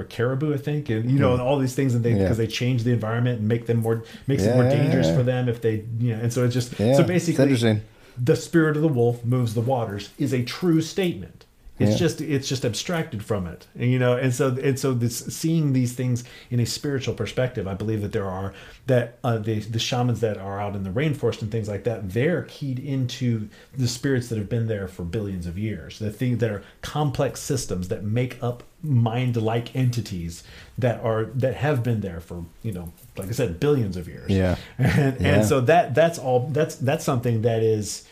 [0.09, 1.39] caribou I think and you know mm.
[1.39, 2.45] all these things and they because yeah.
[2.45, 5.23] they change the environment and make them more makes yeah, it more dangerous yeah, for
[5.23, 7.81] them if they you know and so it's just so basically
[8.17, 11.42] the spirit of the wolf moves the waters is a true statement.
[11.79, 11.97] It's yeah.
[11.97, 15.73] just it's just abstracted from it, and, you know, and so and so this seeing
[15.73, 18.53] these things in a spiritual perspective, I believe that there are
[18.85, 22.11] that uh, the the shamans that are out in the rainforest and things like that,
[22.11, 25.97] they're keyed into the spirits that have been there for billions of years.
[25.97, 30.43] The things that are complex systems that make up mind-like entities
[30.77, 34.29] that are that have been there for you know, like I said, billions of years.
[34.29, 35.27] Yeah, and yeah.
[35.35, 38.07] and so that that's all that's that's something that is,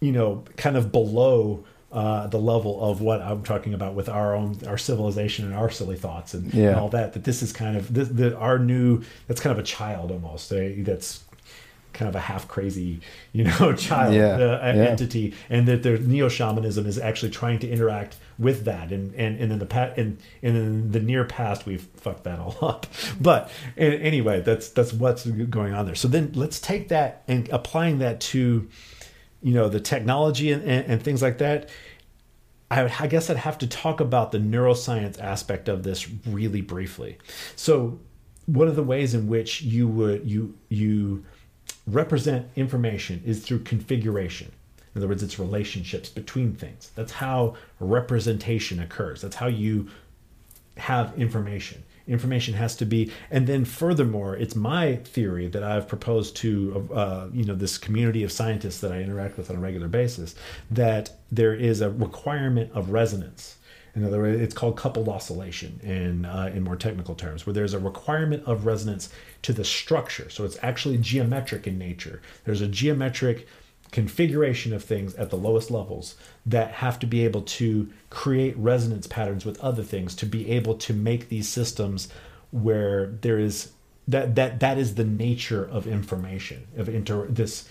[0.00, 4.34] you know, kind of below uh, the level of what I'm talking about with our
[4.34, 6.70] own our civilization and our silly thoughts and, yeah.
[6.70, 7.14] and all that.
[7.14, 10.52] That this is kind of this, the, our new that's kind of a child almost
[10.52, 11.24] uh, that's
[11.94, 13.00] kind of a half crazy
[13.32, 14.34] you know child yeah.
[14.34, 14.84] uh, yeah.
[14.84, 18.92] entity, and that the neo shamanism is actually trying to interact with that.
[18.92, 22.38] And and, and in the past and, and in the near past we've fucked that
[22.38, 22.86] all up.
[23.18, 25.94] But anyway, that's that's what's going on there.
[25.94, 28.68] So then let's take that and applying that to
[29.42, 31.70] you know the technology and, and, and things like that
[32.70, 36.60] I, would, I guess I'd have to talk about the neuroscience aspect of this really
[36.60, 37.18] briefly.
[37.56, 37.98] So,
[38.46, 41.24] one of the ways in which you would you you
[41.86, 44.52] represent information is through configuration.
[44.94, 46.90] In other words, it's relationships between things.
[46.94, 49.20] That's how representation occurs.
[49.20, 49.88] That's how you
[50.76, 56.36] have information information has to be and then furthermore it's my theory that i've proposed
[56.36, 59.88] to uh, you know this community of scientists that i interact with on a regular
[59.88, 60.34] basis
[60.70, 63.58] that there is a requirement of resonance
[63.98, 67.74] in other words, it's called coupled oscillation in uh, in more technical terms, where there's
[67.74, 69.08] a requirement of resonance
[69.42, 70.30] to the structure.
[70.30, 72.22] So it's actually geometric in nature.
[72.44, 73.48] There's a geometric
[73.90, 79.06] configuration of things at the lowest levels that have to be able to create resonance
[79.06, 82.08] patterns with other things to be able to make these systems
[82.50, 83.72] where there is
[84.06, 87.68] that that that is the nature of information of inter this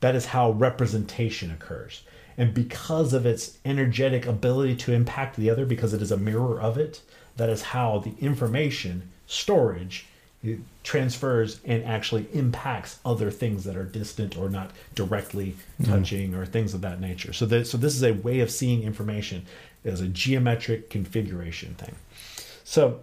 [0.00, 2.02] that is how representation occurs.
[2.38, 6.60] And because of its energetic ability to impact the other because it is a mirror
[6.60, 7.00] of it
[7.36, 10.06] that is how the information storage
[10.46, 15.92] it transfers and actually impacts other things that are distant or not directly mm-hmm.
[15.92, 16.36] touching mm.
[16.36, 17.32] or things of that nature.
[17.32, 19.46] So that so this is a way of seeing information
[19.84, 21.96] as a geometric configuration thing.
[22.64, 23.00] So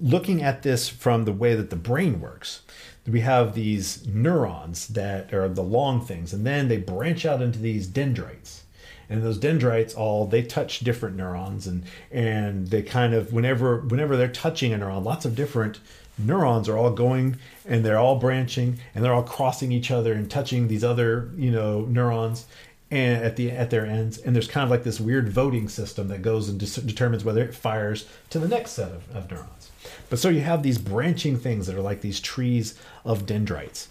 [0.00, 2.62] looking at this from the way that the brain works,
[3.06, 7.58] we have these neurons that are the long things, and then they branch out into
[7.58, 8.64] these dendrites
[9.08, 14.16] and those dendrites all they touch different neurons and and they kind of whenever whenever
[14.16, 15.80] they're touching a neuron lots of different
[16.18, 17.36] neurons are all going
[17.66, 21.50] and they're all branching and they're all crossing each other and touching these other you
[21.50, 22.46] know neurons
[22.90, 24.18] and at the at their ends.
[24.18, 27.42] And there's kind of like this weird voting system that goes and de- determines whether
[27.42, 29.70] it fires to the next set of, of neurons.
[30.08, 33.88] But so you have these branching things that are like these trees of dendrites.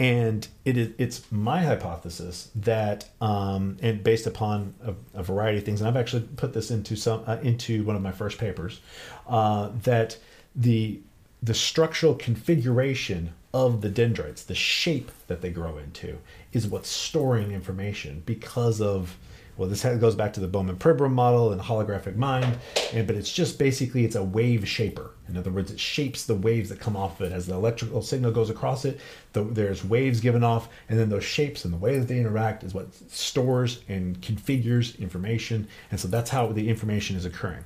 [0.00, 5.64] And it is it's my hypothesis that um, and based upon a, a, variety of
[5.64, 8.80] things and i've actually put this into some uh, into one of my first papers
[9.26, 10.16] uh, that
[10.54, 11.00] the
[11.42, 16.18] the structural configuration of the dendrites the shape that they grow into
[16.52, 19.16] is what's storing information because of
[19.58, 22.58] well, this goes back to the Bohm-Pribram model and holographic mind,
[22.92, 25.10] and but it's just basically it's a wave shaper.
[25.28, 28.00] In other words, it shapes the waves that come off of it as the electrical
[28.00, 29.00] signal goes across it.
[29.32, 32.62] The, there's waves given off, and then those shapes and the way that they interact
[32.62, 37.64] is what stores and configures information, and so that's how the information is occurring.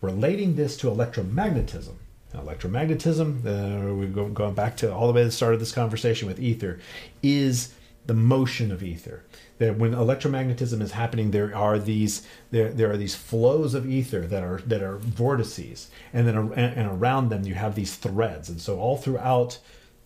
[0.00, 1.94] Relating this to electromagnetism,
[2.34, 6.28] electromagnetism, uh, we're going back to all the way to the start of this conversation
[6.28, 6.80] with ether,
[7.22, 7.74] is
[8.06, 9.24] the motion of ether.
[9.58, 14.26] That when electromagnetism is happening there are these there, there are these flows of ether
[14.26, 15.90] that are that are vortices.
[16.12, 18.48] And then and around them you have these threads.
[18.48, 19.58] And so all throughout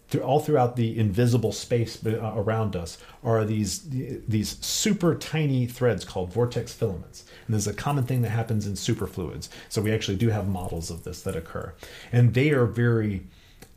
[0.08, 3.82] through all throughout the invisible space uh, around us are these
[4.26, 8.66] these super tiny threads called vortex filaments and this is a common thing that happens
[8.66, 11.74] in superfluids so we actually do have models of this that occur
[12.12, 13.22] and they are very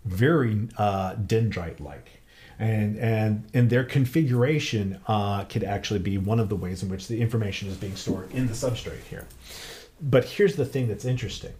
[0.06, 2.22] very uh, dendrite like
[2.62, 7.08] and and and their configuration uh, could actually be one of the ways in which
[7.08, 9.28] the information is being stored in the substrate here.
[10.00, 11.54] But here's the thing that's interesting.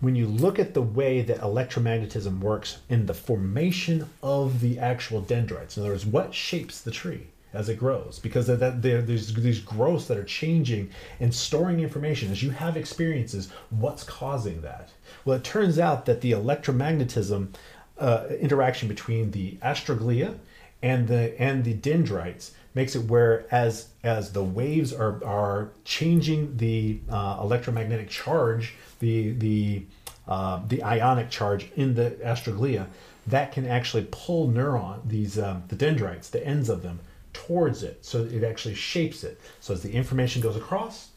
[0.00, 5.20] When you look at the way that electromagnetism works in the formation of the actual
[5.20, 9.60] dendrites, in other words, what shapes the tree as it grows, because that there's these
[9.60, 13.50] growths that are changing and storing information as you have experiences.
[13.70, 14.90] What's causing that?
[15.24, 17.54] Well, it turns out that the electromagnetism
[17.98, 20.36] uh, interaction between the astroglia
[20.82, 26.56] and the and the dendrites makes it where as as the waves are are changing
[26.58, 29.82] the uh, electromagnetic charge, the the
[30.28, 32.86] uh, the ionic charge in the astroglia,
[33.26, 37.00] that can actually pull neuron these um, the dendrites, the ends of them,
[37.32, 39.40] towards it, so it actually shapes it.
[39.60, 41.08] So as the information goes across,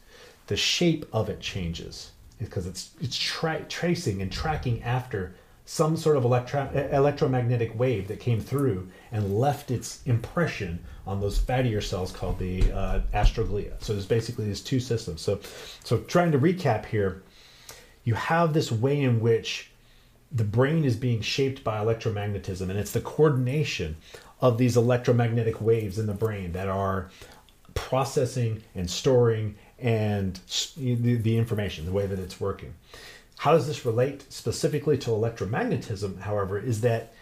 [0.46, 5.34] the shape of it changes because it's it's tra- tracing and tracking after
[5.70, 10.76] some sort of electro- electromagnetic wave that came through and left its impression
[11.06, 13.72] on those fattier cells called the uh, astroglia.
[13.80, 15.20] So there's basically these two systems.
[15.20, 15.38] So,
[15.84, 17.22] so trying to recap here,
[18.02, 19.70] you have this way in which
[20.32, 23.96] the brain is being shaped by electromagnetism, and it's the coordination
[24.40, 27.10] of these electromagnetic waves in the brain that are
[27.74, 30.40] processing and storing and
[30.76, 32.74] the, the information, the way that it's working.
[33.40, 37.14] How does this relate specifically to electromagnetism, however, is that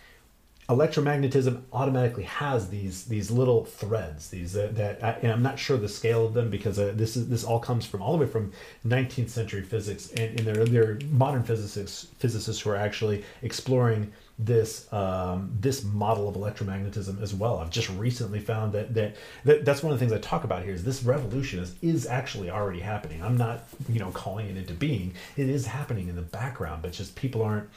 [0.69, 5.77] electromagnetism automatically has these these little threads these uh, that uh, and I'm not sure
[5.77, 8.27] the scale of them because uh, this is this all comes from all the way
[8.27, 8.53] from
[8.85, 14.13] 19th century physics and, and there, there are modern physicists physicists who are actually exploring
[14.39, 17.59] this um, this model of electromagnetism as well.
[17.59, 20.63] I've just recently found that, that that that's one of the things I talk about
[20.63, 23.23] here is this revolution is is actually already happening.
[23.23, 25.15] I'm not you know calling it into being.
[25.37, 27.69] It is happening in the background, but just people aren't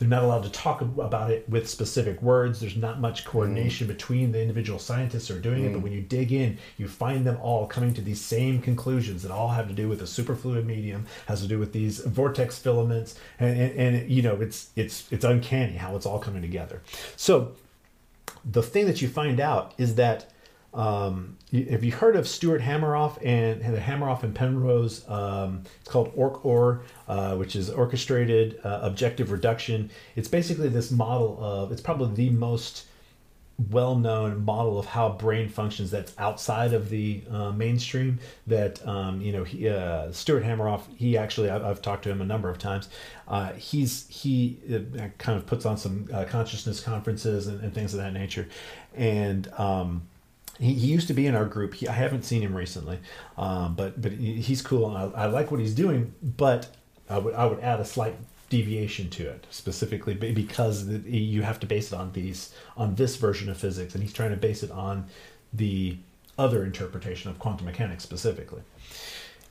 [0.00, 2.58] they're not allowed to talk about it with specific words.
[2.58, 3.88] There's not much coordination mm.
[3.88, 5.66] between the individual scientists who are doing mm.
[5.66, 5.72] it.
[5.74, 5.82] But mm.
[5.82, 9.48] when you dig in, you find them all coming to these same conclusions that all
[9.48, 13.60] have to do with a superfluid medium, has to do with these vortex filaments, and,
[13.60, 16.80] and, and you know it's it's it's uncanny how it's all coming together.
[17.16, 17.52] So
[18.42, 20.32] the thing that you find out is that
[20.72, 25.08] um, have you heard of Stuart Hameroff and, the Hameroff and Penrose?
[25.08, 29.90] Um, it's called Orch-OR, uh, which is orchestrated uh, objective reduction.
[30.14, 32.86] It's basically this model of it's probably the most
[33.68, 39.32] well-known model of how brain functions that's outside of the uh, mainstream that um, you
[39.32, 42.58] know he, uh, Stuart Hameroff he actually I've, I've, talked to him a number of
[42.58, 42.88] times
[43.28, 47.92] uh, he's he uh, kind of puts on some uh, consciousness conferences and, and, things
[47.92, 48.48] of that nature
[48.94, 50.02] and um,
[50.60, 51.74] he, he used to be in our group.
[51.74, 52.98] He, I haven't seen him recently,
[53.36, 54.86] um, but but he's cool.
[54.86, 56.14] I, I like what he's doing.
[56.22, 56.68] But
[57.08, 58.14] I would I would add a slight
[58.50, 63.48] deviation to it specifically because you have to base it on these on this version
[63.48, 65.06] of physics, and he's trying to base it on
[65.52, 65.96] the
[66.38, 68.62] other interpretation of quantum mechanics specifically,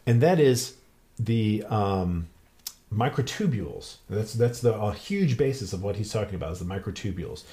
[0.05, 0.75] and that is
[1.17, 2.27] the um,
[2.93, 3.97] microtubules.
[4.09, 7.43] That's that's the a huge basis of what he's talking about is the microtubules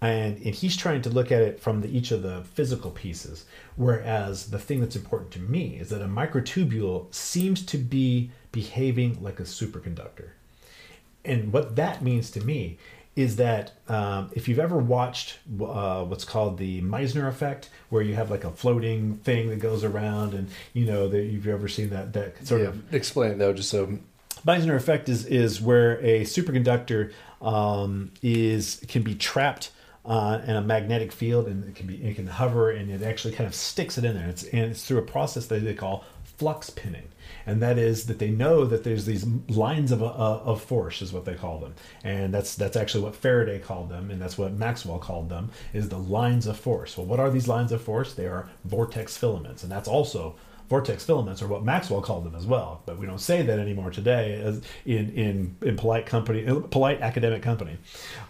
[0.00, 3.44] and, and he's trying to look at it from the, each of the physical pieces
[3.80, 9.22] whereas the thing that's important to me is that a microtubule seems to be behaving
[9.22, 10.30] like a superconductor.
[11.24, 12.76] And what that means to me
[13.16, 18.14] is that um, if you've ever watched uh, what's called the Meissner effect, where you
[18.14, 21.90] have like a floating thing that goes around, and you know that you've ever seen
[21.90, 23.98] that that sort yeah, of explain it though, just so.
[24.44, 27.12] Meissner effect is is where a superconductor
[27.42, 29.70] um, is can be trapped
[30.04, 33.34] uh, and a magnetic field, and it can be it can hover, and it actually
[33.34, 34.28] kind of sticks it in there.
[34.28, 36.04] It's and it's through a process that they call
[36.38, 37.08] flux pinning,
[37.44, 41.12] and that is that they know that there's these lines of, uh, of force is
[41.12, 44.54] what they call them, and that's that's actually what Faraday called them, and that's what
[44.54, 46.96] Maxwell called them is the lines of force.
[46.96, 48.14] Well, what are these lines of force?
[48.14, 50.36] They are vortex filaments, and that's also
[50.70, 53.90] vortex filaments are what Maxwell called them as well, but we don't say that anymore
[53.90, 54.40] today
[54.86, 57.76] in in, in polite company, polite academic company.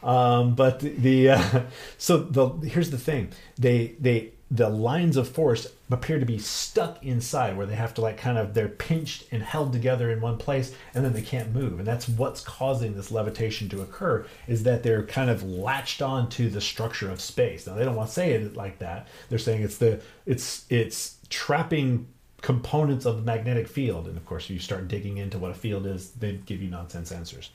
[0.03, 1.63] Um, but the, the uh,
[1.99, 3.29] so the here's the thing.
[3.59, 8.01] They they the lines of force appear to be stuck inside where they have to
[8.01, 11.55] like kind of they're pinched and held together in one place and then they can't
[11.55, 11.79] move.
[11.79, 16.29] And that's what's causing this levitation to occur is that they're kind of latched on
[16.31, 17.67] to the structure of space.
[17.67, 19.07] Now they don't want to say it like that.
[19.29, 22.09] They're saying it's the it's it's trapping
[22.43, 24.07] components of the magnetic field.
[24.09, 27.13] And of course, you start digging into what a field is, they give you nonsense
[27.13, 27.51] answers.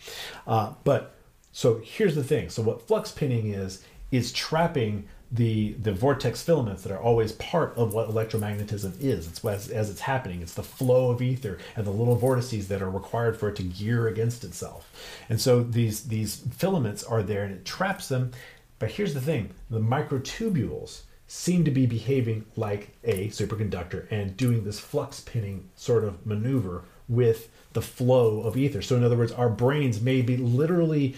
[0.45, 1.15] Uh, but
[1.51, 2.49] so here's the thing.
[2.49, 7.75] So what flux pinning is is trapping the the vortex filaments that are always part
[7.75, 9.27] of what electromagnetism is.
[9.27, 10.41] It's as, as it's happening.
[10.41, 13.63] It's the flow of ether and the little vortices that are required for it to
[13.63, 14.91] gear against itself.
[15.29, 18.31] And so these these filaments are there, and it traps them
[18.79, 24.63] But here's the thing the microtubules seem to be behaving like a superconductor and doing
[24.63, 28.81] this flux pinning sort of maneuver with the flow of ether.
[28.81, 31.15] So, in other words, our brains may be literally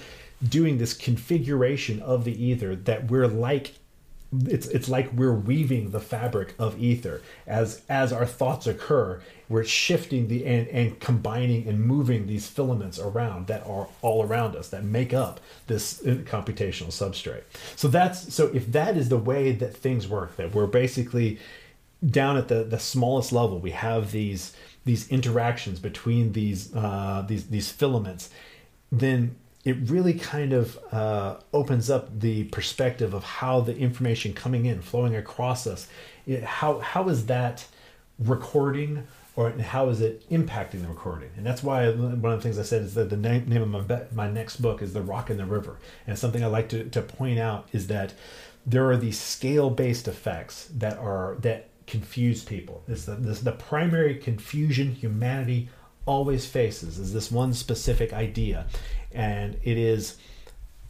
[0.48, 3.74] doing this configuration of the ether that we're like
[4.46, 9.64] it's it's like we're weaving the fabric of ether as as our thoughts occur we're
[9.64, 14.70] shifting the and, and combining and moving these filaments around that are all around us
[14.70, 17.44] that make up this computational substrate.
[17.76, 21.40] So that's so if that is the way that things work that we're basically
[22.06, 27.48] down at the the smallest level we have these these interactions between these uh, these
[27.48, 28.30] these filaments
[28.92, 29.36] then
[29.68, 34.82] it really kind of uh, opens up the perspective of how the information coming in,
[34.82, 35.88] flowing across us,
[36.26, 37.66] it, how how is that
[38.18, 39.06] recording
[39.36, 41.30] or how is it impacting the recording?
[41.36, 44.02] And that's why one of the things I said is that the name, of my,
[44.14, 45.78] my next book is The Rock in the River.
[46.08, 48.14] And something I like to, to point out is that
[48.66, 52.84] there are these scale based effects that are that confuse people.
[52.88, 55.68] This the, this the primary confusion humanity
[56.06, 58.66] always faces is this one specific idea
[59.14, 60.18] and it is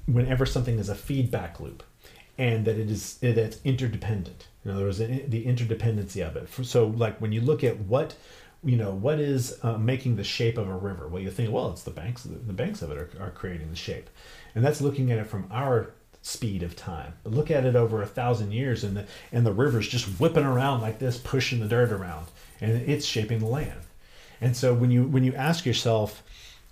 [0.06, 1.84] whenever something is a feedback loop
[2.38, 4.48] and that it is that it's interdependent.
[4.64, 6.50] In other words the interdependency of it.
[6.66, 8.16] So like when you look at what
[8.64, 11.72] you know what is uh, making the shape of a river well you think well
[11.72, 14.10] it's the banks the banks of it are, are creating the shape.
[14.56, 17.14] And that's looking at it from our speed of time.
[17.24, 20.44] But look at it over a thousand years and the and the river's just whipping
[20.44, 22.28] around like this pushing the dirt around.
[22.60, 23.80] And it's shaping the land.
[24.42, 26.24] And so when you when you ask yourself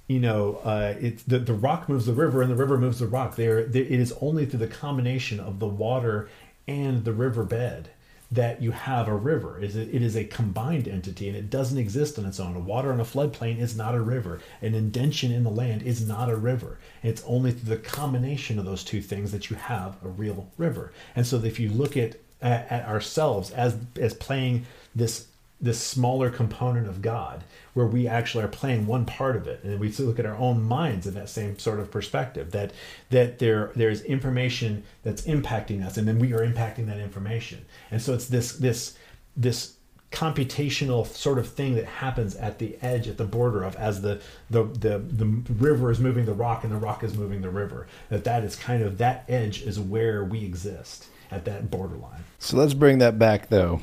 [0.08, 3.08] you know, uh, it's the, the rock moves the river and the river moves the
[3.08, 3.35] rock.
[3.35, 6.30] There, it is only through the combination of the water
[6.67, 7.90] and the riverbed
[8.32, 9.58] that you have a river.
[9.59, 12.56] It is, it is a combined entity and it doesn't exist on its own.
[12.56, 14.42] A water on a floodplain is not a river.
[14.61, 16.80] An indention in the land is not a river.
[17.03, 20.92] It's only through the combination of those two things that you have a real river.
[21.16, 25.27] And so if you look at, at, at ourselves as, as playing this
[25.66, 29.80] this smaller component of God, where we actually are playing one part of it, and
[29.80, 32.52] we look at our own minds in that same sort of perspective.
[32.52, 32.72] That
[33.10, 37.66] that there there's information that's impacting us, and then we are impacting that information.
[37.92, 38.95] And so it's this this
[39.35, 39.74] this
[40.11, 44.22] computational sort of thing that happens at the edge, at the border of as the
[44.50, 47.88] the the, the river is moving the rock and the rock is moving the river.
[48.10, 52.24] That that is kind of that edge is where we exist at that borderline.
[52.38, 53.82] So let's bring that back though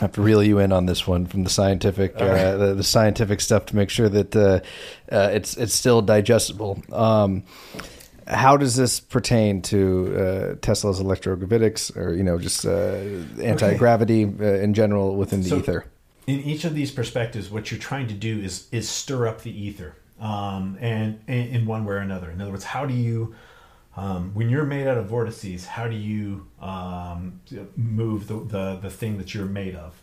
[0.00, 2.82] I have to reel you in on this one from the scientific uh, the, the,
[2.82, 4.60] scientific stuff to make sure that uh,
[5.12, 6.82] uh, it's it's still digestible.
[6.90, 7.44] Um,
[8.26, 12.96] how does this pertain to uh, Tesla's electrogravitics, or you know, just uh,
[13.42, 14.60] anti gravity okay.
[14.60, 15.84] Uh, in general within the so ether?
[16.26, 19.50] In each of these perspectives, what you're trying to do is is stir up the
[19.50, 22.30] ether, um, and, and in one way or another.
[22.30, 23.34] In other words, how do you
[24.00, 27.38] um, when you're made out of vortices, how do you um,
[27.76, 30.00] move the, the, the thing that you're made of?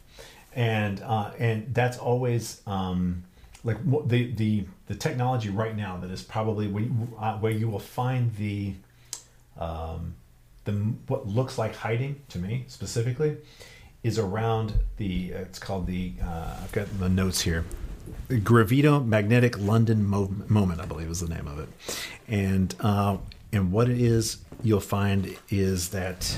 [0.53, 3.23] And uh, and that's always um,
[3.63, 3.77] like
[4.07, 7.79] the the the technology right now that is probably where you, uh, where you will
[7.79, 8.73] find the
[9.59, 10.13] um,
[10.65, 10.73] the
[11.07, 13.37] what looks like hiding to me specifically
[14.03, 17.65] is around the it's called the uh, I've got the notes here
[18.29, 21.69] Gravito Magnetic London Mo- Moment I believe is the name of it
[22.27, 23.17] and uh,
[23.51, 26.37] and what it is you'll find is that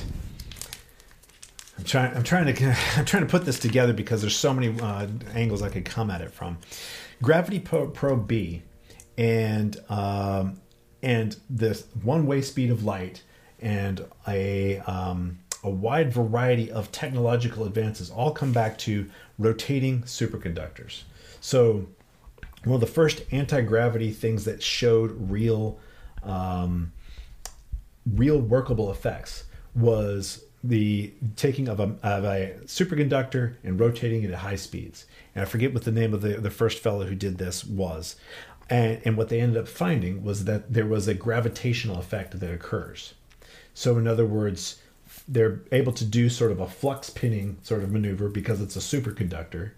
[1.80, 2.16] I'm trying.
[2.16, 2.66] I'm trying to.
[2.98, 6.12] I'm trying to put this together because there's so many uh, angles I could come
[6.12, 6.58] at it from.
[7.22, 8.64] Gravity Probe B,
[9.18, 10.60] and um,
[11.02, 13.24] and this one way speed of light,
[13.60, 21.04] and a um, a wide variety of technological advances all come back to rotating superconductors.
[21.40, 21.88] So,
[22.66, 25.80] one of the first anti gravity things that showed real
[26.24, 26.92] um,
[28.16, 34.40] real workable effects was the taking of a, of a superconductor and rotating it at
[34.40, 35.06] high speeds.
[35.34, 38.18] And I forget what the name of the, the first fellow who did this was.
[38.70, 42.54] And, and what they ended up finding was that there was a gravitational effect that
[42.54, 43.14] occurs.
[43.74, 44.82] So, in other words,
[45.28, 48.80] they're able to do sort of a flux pinning sort of maneuver because it's a
[48.80, 49.72] superconductor.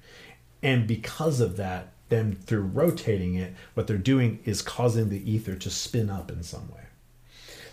[0.63, 5.55] And because of that, then through rotating it, what they're doing is causing the ether
[5.55, 6.81] to spin up in some way.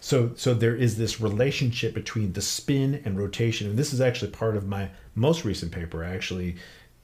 [0.08, 4.30] So, so there is this relationship between the spin and rotation, and this is actually
[4.30, 6.02] part of my most recent paper.
[6.02, 6.56] I actually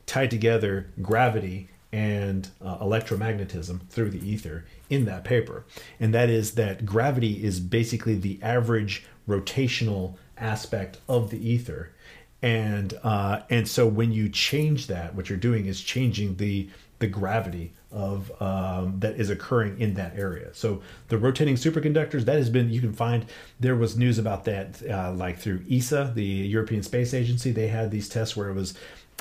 [0.06, 5.66] tied together gravity and uh, electromagnetism through the ether in that paper,
[6.00, 11.92] and that is that gravity is basically the average rotational aspect of the ether,
[12.40, 17.06] and uh, and so when you change that, what you're doing is changing the the
[17.06, 20.52] gravity of um, that is occurring in that area.
[20.52, 23.26] So the rotating superconductors that has been you can find
[23.60, 27.52] there was news about that uh, like through ESA, the European Space Agency.
[27.52, 28.74] They had these tests where it was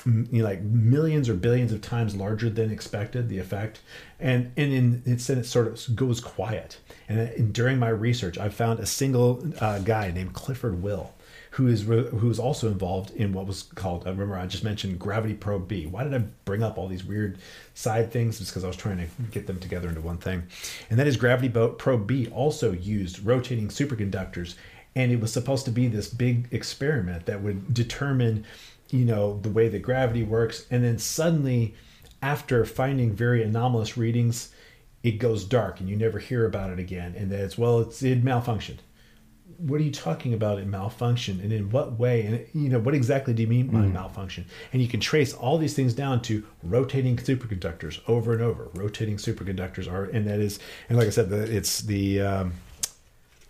[0.06, 3.80] you know, like millions or billions of times larger than expected the effect
[4.20, 6.78] and and in it sort of goes quiet
[7.08, 11.14] and, and during my research i found a single uh, guy named clifford will
[11.54, 14.98] who is who is also involved in what was called I remember I just mentioned
[14.98, 15.86] Gravity Probe B.
[15.86, 17.38] Why did I bring up all these weird
[17.74, 18.40] side things?
[18.40, 20.44] It's because I was trying to get them together into one thing.
[20.88, 24.54] And that is Gravity Boat Probe B also used rotating superconductors
[24.96, 28.44] and it was supposed to be this big experiment that would determine
[28.90, 31.74] you know the way that gravity works and then suddenly
[32.22, 34.52] after finding very anomalous readings
[35.02, 38.24] it goes dark and you never hear about it again and that's well it's it
[38.24, 38.78] malfunctioned
[39.58, 42.94] what are you talking about in malfunction and in what way and you know what
[42.94, 43.92] exactly do you mean by mm.
[43.92, 48.68] malfunction and you can trace all these things down to rotating superconductors over and over
[48.74, 50.58] rotating superconductors are and that is
[50.88, 52.52] and like i said the, it's the um,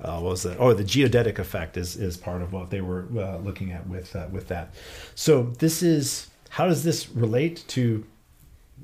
[0.01, 0.59] uh, what was that?
[0.59, 4.15] Oh, the geodetic effect is is part of what they were uh, looking at with
[4.15, 4.75] uh, with that.
[5.15, 8.05] So this is how does this relate to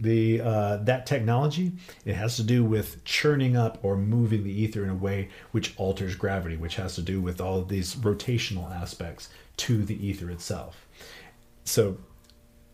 [0.01, 1.73] the uh, that technology?
[2.05, 5.75] It has to do with churning up or moving the ether in a way which
[5.77, 10.31] alters gravity, which has to do with all of these rotational aspects to the ether
[10.31, 10.87] itself.
[11.65, 11.99] So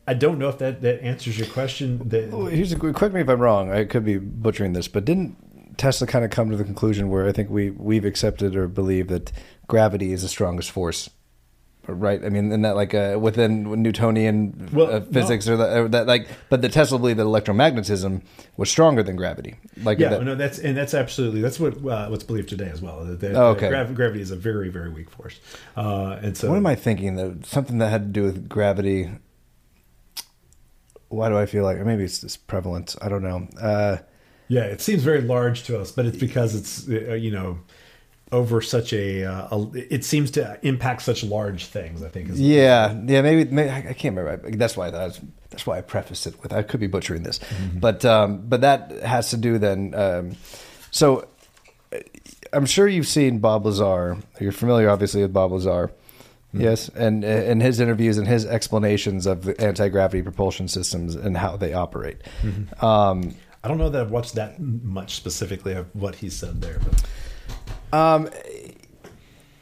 [0.07, 2.09] I don't know if that, that answers your question.
[2.09, 3.73] That, well, here's a correct me if I'm wrong.
[3.73, 7.27] I could be butchering this, but didn't Tesla kind of come to the conclusion where
[7.27, 9.33] I think we we've accepted or believe that
[9.67, 11.11] gravity is the strongest force,
[11.89, 12.25] right?
[12.25, 15.55] I mean, in that like uh, within Newtonian well, uh, physics no.
[15.55, 18.23] or, the, or, that like, but the Tesla believed that electromagnetism
[18.57, 19.57] was stronger than gravity.
[19.83, 22.83] Like yeah, that, no, that's and that's absolutely that's what uh, what's believed today as
[22.83, 23.05] well.
[23.05, 25.41] That, oh, okay, grav- gravity is a very very weak force,
[25.77, 27.17] uh, and so what am I thinking?
[27.17, 29.11] That something that had to do with gravity.
[31.09, 32.97] Why do I feel like maybe it's this prevalence?
[33.01, 33.99] I don't know uh,
[34.49, 37.59] yeah, it seems very large to us, but it's because it's uh, you know
[38.33, 42.03] over such a, uh, a, it seems to impact such large things.
[42.03, 42.31] I think.
[42.35, 43.23] yeah, yeah.
[43.23, 44.51] Maybe, maybe, I can't remember.
[44.51, 46.53] That's why I was, that's why I preface it with.
[46.53, 47.79] I could be butchering this, mm-hmm.
[47.79, 49.95] but um, but that has to do then.
[49.95, 50.37] Um,
[50.91, 51.29] so
[52.53, 54.17] I'm sure you've seen Bob Lazar.
[54.41, 55.93] You're familiar, obviously, with Bob Lazar.
[56.55, 56.61] Mm-hmm.
[56.61, 61.37] Yes, and and his interviews and his explanations of the anti gravity propulsion systems and
[61.37, 62.23] how they operate.
[62.43, 62.85] Mm-hmm.
[62.85, 66.81] Um, I don't know that I've watched that much specifically of what he said there.
[66.83, 67.05] But.
[67.93, 68.29] Um,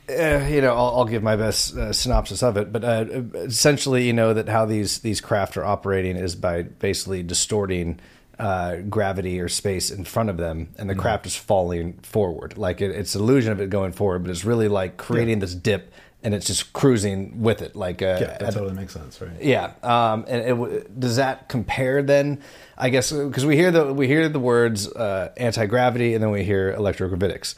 [0.09, 3.05] uh, you know, I'll, I'll, give my best uh, synopsis of it, but uh,
[3.35, 7.99] essentially, you know that how these these craft are operating is by basically distorting
[8.39, 11.01] uh, gravity or space in front of them, and the mm-hmm.
[11.01, 12.59] craft is falling forward.
[12.59, 15.47] Like it, it's illusion of it going forward, but it's really like creating yeah.
[15.47, 15.93] this dip
[16.25, 17.77] and it's just cruising with it.
[17.77, 19.31] Like uh, yeah, that totally makes sense, right?
[19.41, 19.75] Yeah.
[19.83, 22.43] Um, and it, does that compare then?
[22.79, 26.31] I guess because we hear the we hear the words uh, anti gravity, and then
[26.31, 27.55] we hear electrogravitics.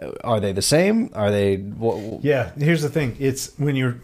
[0.00, 1.10] Uh, are they the same?
[1.14, 1.62] Are they?
[2.22, 2.50] yeah.
[2.56, 3.16] Here's the thing.
[3.18, 3.98] It's when you're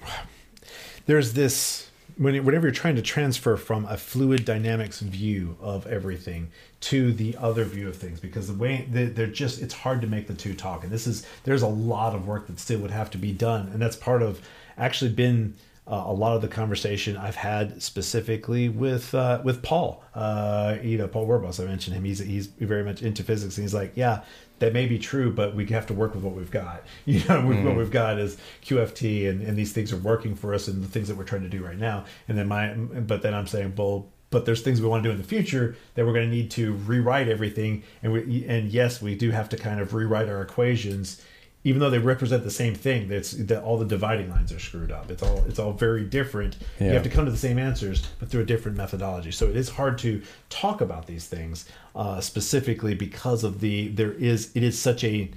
[1.07, 6.51] there's this when whenever you're trying to transfer from a fluid dynamics view of everything
[6.81, 10.27] to the other view of things because the way they're just it's hard to make
[10.27, 13.11] the two talk and this is there's a lot of work that still would have
[13.11, 14.41] to be done and that's part of
[14.77, 15.55] actually been
[15.87, 20.97] uh, a lot of the conversation I've had specifically with uh, with Paul, uh, you
[20.97, 21.61] know, Paul Werbos.
[21.61, 22.05] I mentioned him.
[22.05, 24.23] He's he's very much into physics, and he's like, yeah,
[24.63, 26.85] that may be true, but we have to work with what we've got.
[27.05, 27.65] You know, mm-hmm.
[27.65, 30.87] what we've got is QFT, and, and these things are working for us, and the
[30.87, 32.05] things that we're trying to do right now.
[32.29, 35.13] And then my, but then I'm saying, well, but there's things we want to do
[35.13, 39.03] in the future that we're going to need to rewrite everything, and we, and yes,
[39.03, 41.21] we do have to kind of rewrite our equations
[41.65, 44.91] even though they represent the same thing, that's that all the dividing lines are screwed
[44.91, 45.11] up.
[45.11, 46.57] It's all it's all very different.
[46.81, 46.89] Yeah.
[46.89, 49.31] You have to come to the same answers, but through a different methodology.
[49.31, 54.13] So it is hard to talk about these things uh, specifically because of the there
[54.13, 55.31] is it is such a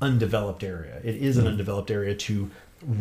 [0.00, 1.00] undeveloped area.
[1.02, 1.52] It is an mm-hmm.
[1.52, 2.50] undeveloped area to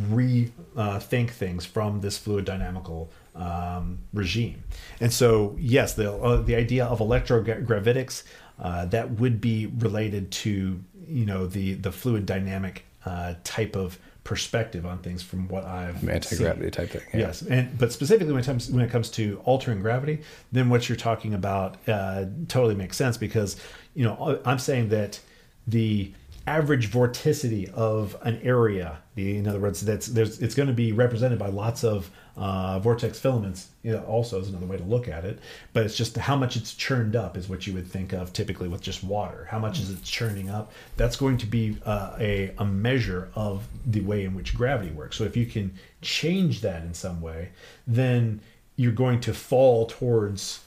[0.09, 4.63] rethink uh, things from this fluid dynamical um, regime.
[4.99, 8.23] And so, yes, the uh, the idea of electrogravitics
[8.59, 10.79] uh, that would be related to
[11.11, 16.07] you know the the fluid dynamic uh, type of perspective on things from what I've
[16.07, 17.01] anti gravity type thing.
[17.13, 17.19] Yeah.
[17.19, 20.87] Yes, and but specifically when it comes when it comes to altering gravity, then what
[20.87, 23.57] you're talking about uh, totally makes sense because
[23.93, 25.19] you know I'm saying that
[25.67, 26.13] the
[26.47, 30.91] average vorticity of an area, the, in other words, that's there's it's going to be
[30.91, 35.07] represented by lots of uh, vortex filaments you know, also is another way to look
[35.07, 35.39] at it.
[35.73, 38.67] But it's just how much it's churned up is what you would think of typically
[38.67, 39.47] with just water.
[39.49, 40.71] How much is it churning up?
[40.97, 45.17] That's going to be uh, a, a measure of the way in which gravity works.
[45.17, 47.49] So if you can change that in some way,
[47.85, 48.41] then
[48.75, 50.61] you're going to fall towards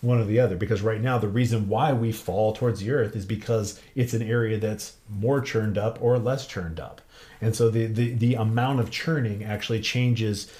[0.00, 3.14] one or the other because right now the reason why we fall towards the earth
[3.14, 7.02] is because it's an area that's more churned up or less churned up
[7.40, 10.50] and so the the, the amount of churning actually changes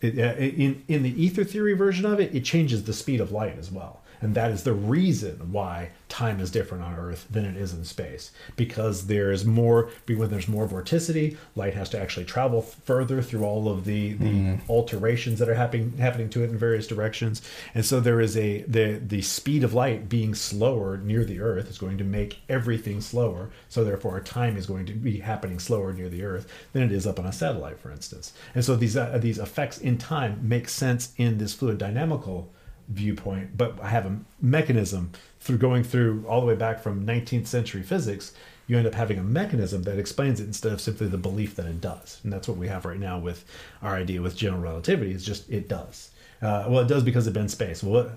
[0.00, 3.32] it, uh, in in the ether theory version of it it changes the speed of
[3.32, 7.44] light as well and that is the reason why time is different on Earth than
[7.44, 8.30] it is in space.
[8.56, 13.68] Because there's more, when there's more vorticity, light has to actually travel further through all
[13.68, 14.70] of the, the mm-hmm.
[14.70, 17.42] alterations that are happening happening to it in various directions.
[17.74, 21.70] And so there is a the the speed of light being slower near the Earth
[21.70, 23.50] is going to make everything slower.
[23.68, 26.92] So therefore, our time is going to be happening slower near the Earth than it
[26.92, 28.32] is up on a satellite, for instance.
[28.54, 32.50] And so these uh, these effects in time make sense in this fluid dynamical
[32.88, 37.46] viewpoint, but I have a mechanism through going through all the way back from 19th
[37.46, 38.32] century physics.
[38.66, 41.66] You end up having a mechanism that explains it instead of simply the belief that
[41.66, 43.44] it does, and that's what we have right now with
[43.82, 45.12] our idea with general relativity.
[45.12, 46.10] Is just it does.
[46.42, 47.82] Uh, well, it does because it bends space.
[47.82, 48.12] Well,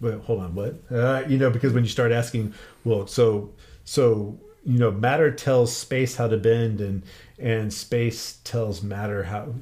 [0.00, 0.74] what, hold on, what?
[0.90, 2.52] Uh, you know, because when you start asking,
[2.84, 3.50] well, so
[3.84, 7.02] so you know, matter tells space how to bend, and
[7.38, 9.54] and space tells matter how.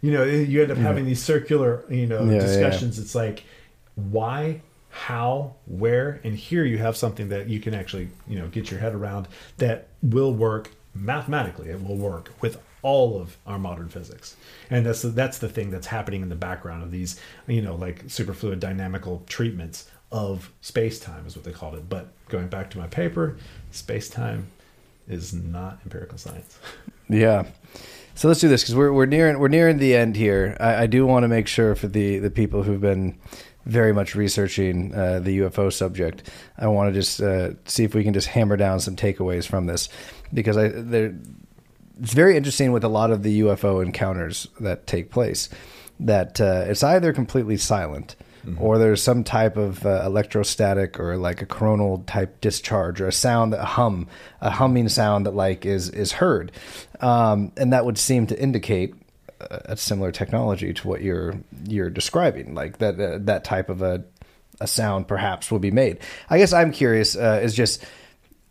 [0.00, 2.98] You know, you end up having these circular, you know, yeah, discussions.
[2.98, 3.04] Yeah.
[3.04, 3.44] It's like
[3.94, 8.70] why how where and here you have something that you can actually you know get
[8.70, 9.26] your head around
[9.58, 11.68] that will work mathematically.
[11.68, 14.36] It will work with all of our modern physics.
[14.70, 18.06] And that's that's the thing that's happening in the background of these you know like
[18.06, 21.88] superfluid dynamical treatments of space-time is what they called it.
[21.88, 23.36] But going back to my paper
[23.72, 24.46] space-time
[25.08, 26.58] is not empirical science.
[27.06, 27.44] Yeah.
[28.14, 30.56] So let's do this because we're, we're nearing we're nearing the end here.
[30.58, 33.18] I, I do want to make sure for the the people who've been
[33.66, 36.30] very much researching uh, the UFO subject.
[36.58, 39.66] I want to just uh, see if we can just hammer down some takeaways from
[39.66, 39.88] this
[40.32, 41.14] because I there
[42.00, 45.48] it's very interesting with a lot of the UFO encounters that take place
[46.00, 48.60] that uh, it's either completely silent mm-hmm.
[48.60, 53.12] or there's some type of uh, electrostatic or like a coronal type discharge or a
[53.12, 54.08] sound a hum
[54.40, 56.50] a humming sound that like is is heard
[57.00, 58.94] um, and that would seem to indicate
[59.50, 61.34] a similar technology to what you're
[61.66, 64.04] you're describing, like that uh, that type of a
[64.60, 65.98] a sound perhaps will be made.
[66.30, 67.84] I guess I'm curious uh, is just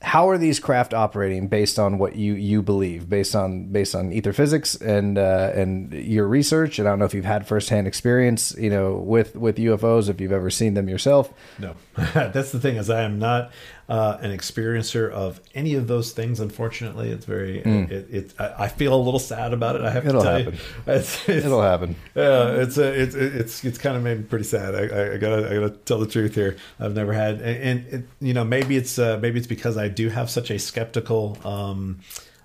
[0.04, 4.12] how are these craft operating based on what you you believe, based on based on
[4.12, 6.78] ether physics and uh, and your research?
[6.78, 10.20] And I don't know if you've had firsthand experience, you know, with with UFOs, if
[10.20, 11.34] you've ever seen them yourself.
[11.58, 13.52] No, that's the thing is I am not
[13.90, 16.40] uh, an experiencer of any of those things.
[16.40, 17.90] Unfortunately, it's very mm.
[17.92, 19.82] it, it, I, feel a little sad about it.
[19.82, 20.54] I have It'll to tell happen.
[20.54, 20.60] you,
[20.94, 21.96] it's, it's, it'll happen.
[22.16, 24.76] Yeah, it's a, it's it's it's kind of made me pretty sad.
[24.76, 26.58] I, I, gotta I gotta tell the truth here.
[26.80, 29.90] I've never had, and, and it, you know maybe it's uh, maybe it's because I
[29.90, 31.38] do have such a skeptical.
[31.44, 32.00] Um,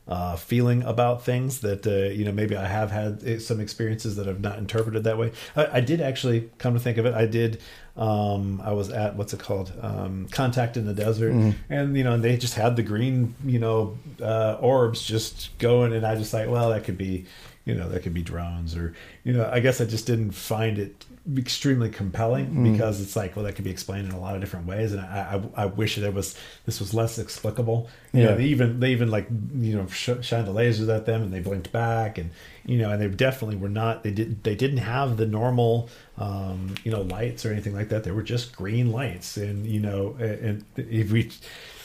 [0.09, 4.17] uh, feeling about things that uh, you know maybe I have had eh, some experiences
[4.17, 5.33] that I've not interpreted that way.
[5.55, 7.13] I, I did actually come to think of it.
[7.13, 7.61] I did
[7.99, 11.73] um, I was at what's it called, um, Contact in the Desert, mm-hmm.
[11.73, 15.93] and you know, and they just had the green, you know, uh, orbs just going,
[15.93, 17.27] and I just like, well, that could be,
[17.65, 18.95] you know, that could be drones, or
[19.25, 21.05] you know, I guess I just didn't find it
[21.37, 22.73] extremely compelling mm.
[22.73, 25.03] because it's like well that could be explained in a lot of different ways and
[25.03, 28.31] I I, I wish there was this was less explicable you yeah.
[28.31, 31.33] know they even they even like you know sh- shined the lasers at them and
[31.33, 32.31] they blinked back and
[32.65, 36.75] you know and they definitely were not they did they didn't have the normal um,
[36.85, 40.17] you know lights or anything like that they were just green lights and you know
[40.19, 41.31] and if we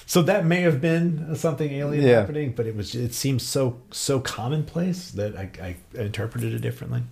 [0.06, 2.20] so that may have been something alien yeah.
[2.20, 7.04] happening but it was it seems so so commonplace that I, I interpreted it differently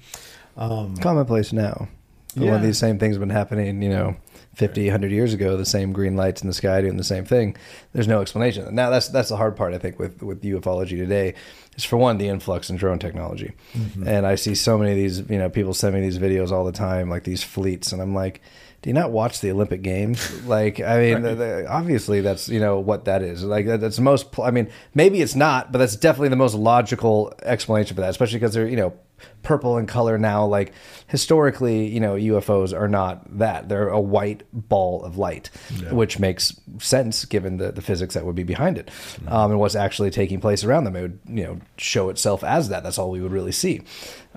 [0.57, 1.87] um, commonplace now
[2.35, 2.51] yeah.
[2.51, 4.15] One of these same things have been happening, you know,
[4.55, 7.55] 50, 100 years ago, the same green lights in the sky doing the same thing.
[7.93, 8.73] There's no explanation.
[8.75, 11.35] Now, that's that's the hard part, I think, with, with ufology today,
[11.77, 13.53] is for one, the influx in drone technology.
[13.73, 14.07] Mm-hmm.
[14.07, 16.65] And I see so many of these, you know, people send me these videos all
[16.65, 18.41] the time, like these fleets, and I'm like,
[18.81, 20.29] do you not watch the Olympic Games?
[20.51, 21.21] Like, I mean, right.
[21.21, 23.43] the, the, obviously that's you know what that is.
[23.43, 24.37] Like, that's the most.
[24.39, 28.39] I mean, maybe it's not, but that's definitely the most logical explanation for that, especially
[28.39, 28.93] because they're you know
[29.43, 30.45] purple in color now.
[30.45, 30.73] Like
[31.07, 33.69] historically, you know, UFOs are not that.
[33.69, 35.93] They're a white ball of light, yeah.
[35.93, 39.29] which makes sense given the, the physics that would be behind it mm-hmm.
[39.29, 40.95] um, and what's actually taking place around them.
[40.95, 42.83] It would, you know, show itself as that.
[42.83, 43.81] That's all we would really see.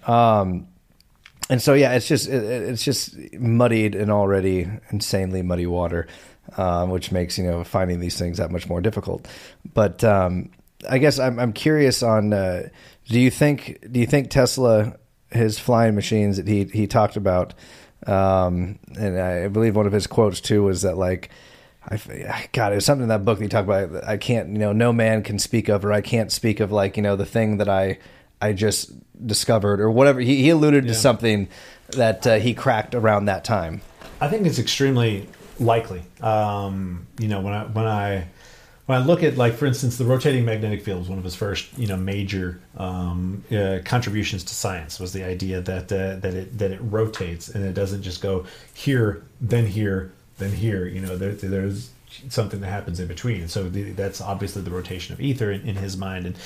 [0.06, 0.68] Um,
[1.50, 6.06] and so, yeah, it's just it, it's just muddied and already insanely muddy water,
[6.56, 9.28] um, which makes you know finding these things that much more difficult.
[9.74, 10.50] But um,
[10.88, 12.32] I guess I'm I'm curious on.
[12.32, 12.68] Uh,
[13.08, 14.96] do you think do you think Tesla
[15.30, 17.54] his flying machines that he he talked about
[18.06, 21.30] um, and I believe one of his quotes too was that like
[21.88, 24.58] I God it was something in that book that he talked about I can't you
[24.58, 27.26] know no man can speak of or I can't speak of like you know the
[27.26, 27.98] thing that I
[28.40, 28.92] I just
[29.26, 30.92] discovered or whatever he, he alluded yeah.
[30.92, 31.48] to something
[31.90, 33.80] that uh, he cracked around that time
[34.20, 36.02] I think it's extremely likely.
[36.20, 38.28] Um, you know, when I when I
[38.86, 41.34] when I look at like for instance the rotating magnetic field was one of his
[41.34, 46.34] first you know major um, uh, contributions to science was the idea that uh, that
[46.34, 51.00] it that it rotates and it doesn't just go here then here then here you
[51.00, 51.90] know there, there's
[52.28, 53.40] something that happens in between.
[53.40, 56.26] And so the, that's obviously the rotation of ether in, in his mind.
[56.26, 56.36] And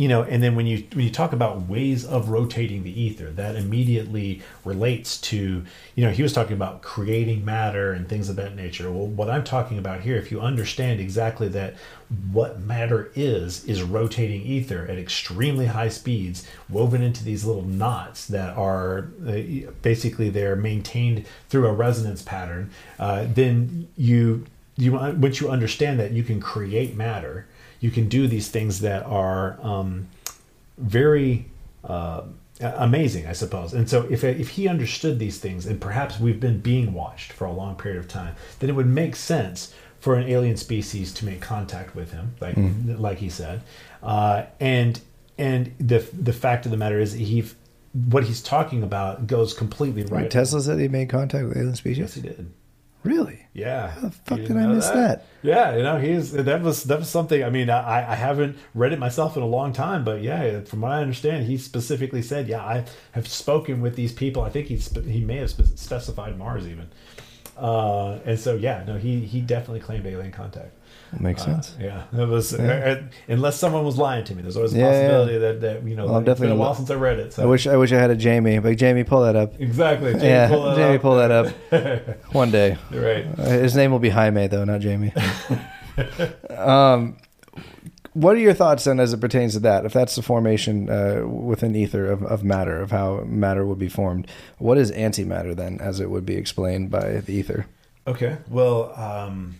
[0.00, 3.30] you know and then when you when you talk about ways of rotating the ether
[3.32, 5.62] that immediately relates to
[5.94, 8.90] you know he was talking about creating matter and things of that nature.
[8.90, 11.74] Well what i'm talking about here if you understand exactly that
[12.32, 18.26] what matter is is rotating ether at extremely high speeds woven into these little knots
[18.28, 24.46] that are uh, basically they're maintained through a resonance pattern uh, then you
[24.78, 27.46] you once you understand that you can create matter
[27.80, 30.08] you can do these things that are um,
[30.78, 31.46] very
[31.84, 32.22] uh,
[32.60, 33.72] amazing, I suppose.
[33.72, 37.46] And so, if if he understood these things, and perhaps we've been being watched for
[37.46, 41.24] a long period of time, then it would make sense for an alien species to
[41.26, 42.98] make contact with him, like mm.
[42.98, 43.62] like he said.
[44.02, 45.00] Uh, and
[45.38, 47.44] and the the fact of the matter is, he
[47.92, 50.30] what he's talking about goes completely right.
[50.30, 51.98] Tesla said he made contact with alien species.
[51.98, 52.50] Yes, he did.
[53.02, 53.46] Really?
[53.54, 53.90] Yeah.
[53.90, 54.94] How the fuck did I miss that?
[54.94, 55.26] that?
[55.42, 57.42] Yeah, you know, he's that was that was something.
[57.42, 60.82] I mean, I, I haven't read it myself in a long time, but yeah, from
[60.82, 64.66] what I understand, he specifically said, "Yeah, I have spoken with these people." I think
[64.66, 66.88] he he may have specified Mars even,
[67.56, 70.76] uh, and so yeah, no, he he definitely claimed alien contact.
[71.18, 71.76] Makes uh, sense.
[71.80, 72.62] Yeah, it was yeah.
[72.62, 74.42] Uh, unless someone was lying to me.
[74.42, 75.38] There's always a yeah, possibility yeah.
[75.38, 76.06] That, that you know.
[76.06, 77.32] Well, it's been a while since I read it.
[77.32, 77.42] So.
[77.42, 79.60] I wish I wish I had a Jamie, but Jamie, pull that up.
[79.60, 80.12] Exactly.
[80.12, 81.02] Jamie, yeah, pull Jamie, up.
[81.02, 82.24] pull that up.
[82.32, 82.78] One day.
[82.92, 83.26] Right.
[83.38, 85.12] Uh, his name will be Jaime, though, not Jamie.
[86.50, 87.16] um,
[88.12, 89.84] what are your thoughts then, as it pertains to that?
[89.84, 93.88] If that's the formation uh, within ether of, of matter, of how matter would be
[93.88, 97.66] formed, what is antimatter then, as it would be explained by the ether?
[98.06, 98.38] Okay.
[98.48, 98.92] Well.
[98.98, 99.56] Um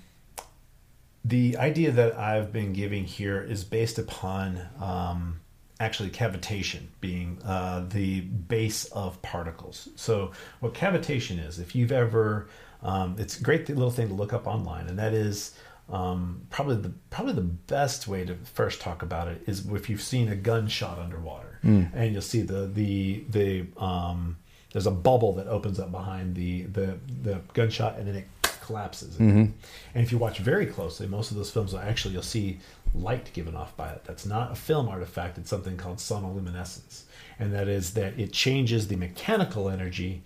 [1.24, 5.40] the idea that I've been giving here is based upon um,
[5.78, 9.88] actually cavitation being uh, the base of particles.
[9.96, 12.48] So, what cavitation is, if you've ever,
[12.82, 15.54] um, it's a great little thing to look up online, and that is
[15.90, 20.02] um, probably the probably the best way to first talk about it is if you've
[20.02, 21.90] seen a gunshot underwater, mm.
[21.94, 24.36] and you'll see the the the um,
[24.72, 28.28] there's a bubble that opens up behind the the the gunshot, and then it
[28.70, 29.14] collapses.
[29.14, 29.46] Mm-hmm.
[29.94, 32.58] And if you watch very closely, most of those films will actually you'll see
[32.94, 34.04] light given off by it.
[34.04, 35.38] That's not a film artifact.
[35.38, 37.02] It's something called sonoluminescence,
[37.38, 40.22] and that is that it changes the mechanical energy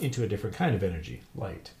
[0.00, 1.72] into a different kind of energy, light.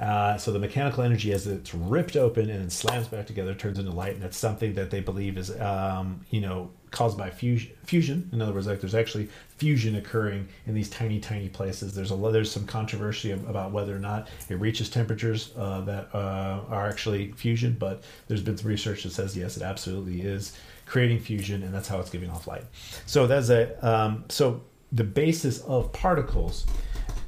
[0.00, 3.90] Uh, so the mechanical energy, as it's ripped open and slams back together, turns into
[3.90, 7.70] light, and that's something that they believe is, um, you know, caused by fusion.
[7.84, 11.94] Fusion, in other words, like there's actually fusion occurring in these tiny, tiny places.
[11.94, 16.60] There's a there's some controversy about whether or not it reaches temperatures uh, that uh,
[16.68, 21.18] are actually fusion, but there's been some research that says yes, it absolutely is creating
[21.18, 22.64] fusion, and that's how it's giving off light.
[23.06, 24.60] So that's a um, so
[24.92, 26.66] the basis of particles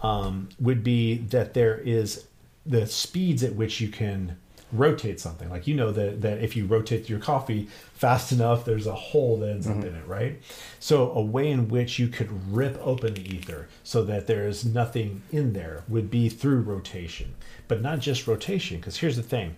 [0.02, 2.26] um, would be that there is
[2.66, 4.36] the speeds at which you can
[4.72, 5.48] rotate something.
[5.50, 9.38] Like you know that that if you rotate your coffee fast enough, there's a hole
[9.38, 9.80] that ends mm-hmm.
[9.80, 10.40] up in it, right?
[10.78, 14.64] So a way in which you could rip open the ether so that there is
[14.64, 17.34] nothing in there would be through rotation,
[17.68, 18.78] but not just rotation.
[18.78, 19.56] Because here's the thing: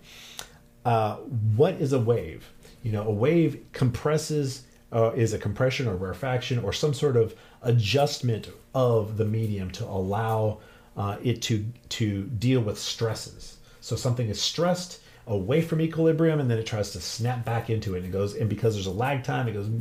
[0.85, 2.51] uh, what is a wave?
[2.81, 4.63] You know, a wave compresses.
[4.91, 7.33] Uh, is a compression or rarefaction or some sort of
[7.63, 10.59] adjustment of the medium to allow
[10.95, 13.57] uh, it to to deal with stresses.
[13.81, 17.95] So something is stressed away from equilibrium, and then it tries to snap back into
[17.95, 17.99] it.
[17.99, 19.67] And it goes, and because there's a lag time, it goes.
[19.67, 19.79] And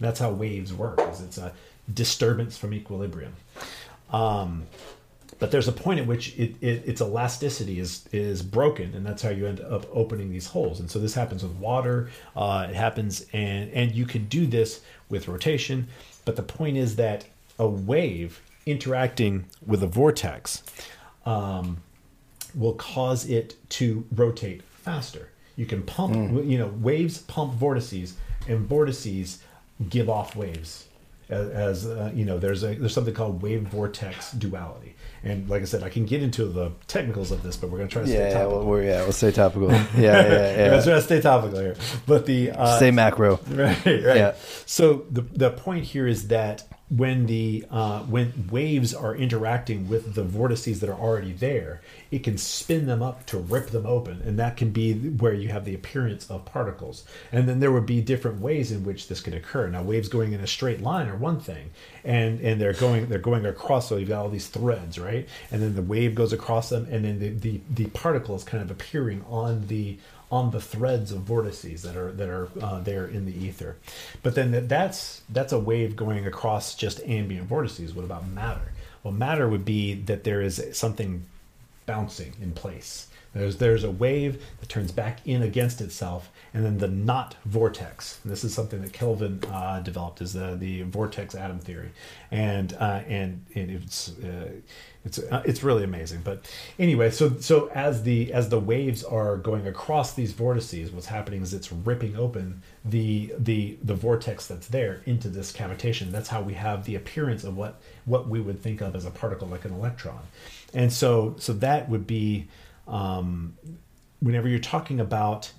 [0.00, 1.00] that's how waves work.
[1.10, 1.52] Is it's a
[1.92, 3.34] disturbance from equilibrium.
[4.10, 4.64] Um,
[5.38, 9.22] but there's a point at which it, it, its elasticity is is broken, and that's
[9.22, 10.80] how you end up opening these holes.
[10.80, 12.10] And so this happens with water.
[12.36, 15.88] Uh, it happens, and and you can do this with rotation.
[16.24, 17.26] But the point is that
[17.58, 20.62] a wave interacting with a vortex
[21.26, 21.78] um,
[22.54, 25.30] will cause it to rotate faster.
[25.56, 26.48] You can pump, mm.
[26.48, 28.14] you know, waves pump vortices,
[28.48, 29.42] and vortices
[29.88, 30.88] give off waves.
[31.28, 35.62] As, as uh, you know, there's a there's something called wave vortex duality, and like
[35.62, 38.02] I said, I can get into the technicals of this, but we're going to try
[38.02, 38.60] to yeah, stay topical.
[38.60, 39.72] Yeah, we're, yeah, we'll stay topical.
[39.72, 40.30] yeah, yeah,
[40.66, 40.70] yeah.
[40.70, 41.76] Let's try to stay topical here.
[42.06, 43.40] But the uh, stay macro.
[43.48, 44.16] Right, right.
[44.16, 44.34] Yeah.
[44.66, 50.14] So the the point here is that when the uh, when waves are interacting with
[50.14, 51.80] the vortices that are already there,
[52.10, 55.48] it can spin them up to rip them open, and that can be where you
[55.48, 57.04] have the appearance of particles.
[57.32, 59.68] And then there would be different ways in which this could occur.
[59.68, 61.70] Now, waves going in a straight line are one thing,
[62.04, 63.88] and and they're going they're going across.
[63.88, 65.26] So you've got all these threads, right?
[65.50, 68.62] And then the wave goes across them, and then the the, the particle is kind
[68.62, 69.98] of appearing on the
[70.34, 73.76] on the threads of vortices that are that are uh, there in the ether.
[74.24, 77.94] But then that, that's that's a wave going across just ambient vortices.
[77.94, 78.72] What about matter?
[79.04, 81.24] Well, matter would be that there is something
[81.86, 83.06] bouncing in place.
[83.32, 88.18] There's there's a wave that turns back in against itself, and then the knot vortex.
[88.24, 91.90] And this is something that Kelvin uh, developed is the the vortex atom theory,
[92.32, 94.50] and uh, and and it's uh,
[95.04, 96.22] it's uh, it's really amazing.
[96.24, 101.06] But anyway, so so as the as the waves are going across these vortices, what's
[101.06, 106.10] happening is it's ripping open the the the vortex that's there into this cavitation.
[106.10, 109.10] That's how we have the appearance of what what we would think of as a
[109.10, 110.20] particle like an electron.
[110.72, 112.48] And so so that would be
[112.88, 113.56] um,
[114.20, 115.52] whenever you're talking about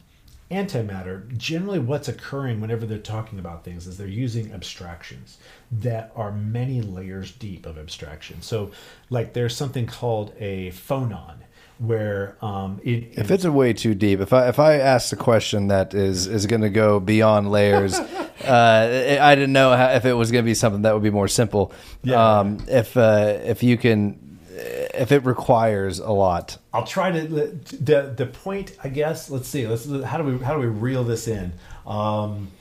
[0.51, 5.37] antimatter, generally what's occurring whenever they're talking about things is they're using abstractions
[5.71, 8.41] that are many layers deep of abstraction.
[8.41, 8.71] So,
[9.09, 11.37] like there's something called a phonon,
[11.79, 15.17] where um, it, if it's a way too deep, if I if I ask a
[15.17, 20.05] question that is is going to go beyond layers, uh, I didn't know how, if
[20.05, 21.73] it was going to be something that would be more simple.
[22.03, 22.39] Yeah.
[22.39, 24.19] Um, if uh, if you can
[24.55, 26.57] if it requires a lot.
[26.73, 28.75] I'll try to the the point.
[28.83, 29.29] I guess.
[29.29, 29.67] Let's see.
[29.67, 31.53] Let's how do we how do we reel this in?
[31.85, 32.51] Um,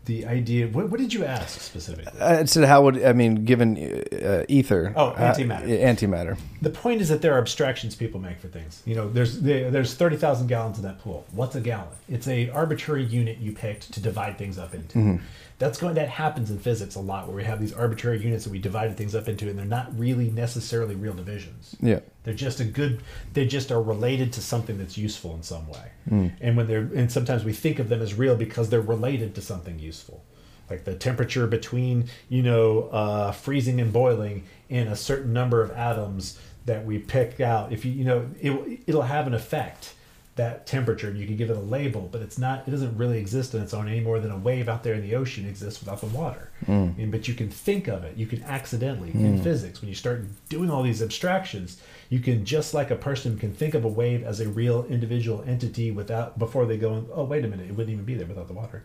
[0.06, 0.66] the idea.
[0.66, 2.20] What, what, did you ask specifically?
[2.20, 4.92] I said, how would I mean, given uh, ether?
[4.96, 5.64] Oh, antimatter.
[5.64, 6.38] Uh, antimatter.
[6.62, 8.82] The point is that there are abstractions people make for things.
[8.86, 11.26] You know, there's there's thirty thousand gallons in that pool.
[11.32, 11.88] What's a gallon?
[12.08, 14.98] It's a arbitrary unit you picked to divide things up into.
[14.98, 15.24] Mm-hmm
[15.60, 18.50] that's going that happens in physics a lot where we have these arbitrary units that
[18.50, 21.76] we divided things up into and they're not really necessarily real divisions.
[21.80, 22.00] Yeah.
[22.24, 23.02] They're just a good
[23.34, 25.92] they just are related to something that's useful in some way.
[26.10, 26.32] Mm.
[26.40, 29.42] and when they're and sometimes we think of them as real because they're related to
[29.42, 30.24] something useful.
[30.70, 35.70] Like the temperature between you know uh, freezing and boiling in a certain number of
[35.72, 37.70] atoms that we pick out.
[37.70, 39.92] If you you know it, it'll have an effect
[40.36, 43.18] that temperature and you can give it a label but it's not it doesn't really
[43.18, 45.80] exist on its own any more than a wave out there in the ocean exists
[45.80, 46.50] without the water.
[46.66, 46.96] Mm.
[46.98, 48.16] and, but you can think of it.
[48.16, 49.24] You can accidentally mm.
[49.24, 53.38] in physics when you start doing all these abstractions you can just like a person
[53.38, 57.24] can think of a wave as a real individual entity without before they go oh
[57.24, 58.84] wait a minute it wouldn't even be there without the water.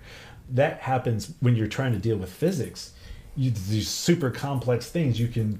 [0.50, 2.94] That happens when you're trying to deal with physics.
[3.36, 5.60] You, these super complex things you can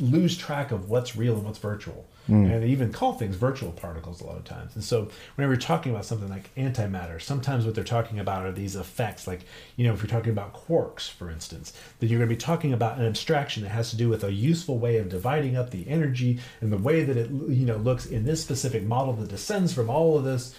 [0.00, 2.52] lose track of what's real and what's virtual Mm.
[2.52, 4.74] And they even call things virtual particles a lot of times.
[4.74, 8.52] And so whenever you're talking about something like antimatter, sometimes what they're talking about are
[8.52, 9.26] these effects.
[9.26, 9.40] Like,
[9.76, 12.72] you know, if you're talking about quarks, for instance, then you're going to be talking
[12.72, 15.88] about an abstraction that has to do with a useful way of dividing up the
[15.88, 19.72] energy and the way that it, you know, looks in this specific model that descends
[19.72, 20.54] from all of this.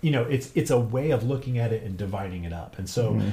[0.00, 2.78] You know, it's it's a way of looking at it and dividing it up.
[2.78, 3.32] And so mm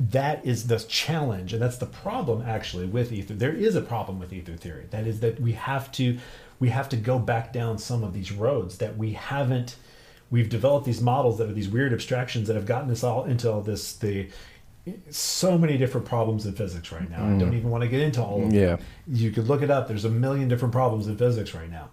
[0.00, 4.18] that is the challenge and that's the problem actually with ether there is a problem
[4.18, 6.16] with ether theory that is that we have to
[6.60, 9.76] we have to go back down some of these roads that we haven't
[10.30, 13.50] we've developed these models that are these weird abstractions that have gotten us all into
[13.50, 14.28] all this the
[15.10, 17.18] so many different problems in physics right now.
[17.18, 17.36] Mm.
[17.36, 18.76] I don't even want to get into all of yeah.
[18.76, 18.80] them.
[19.06, 19.88] You could look it up.
[19.88, 21.90] There's a million different problems in physics right now.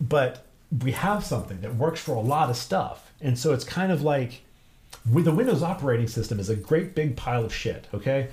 [0.00, 0.44] But
[0.82, 3.12] we have something that works for a lot of stuff.
[3.20, 4.42] And so it's kind of like
[5.04, 8.28] the Windows operating system is a great big pile of shit, okay?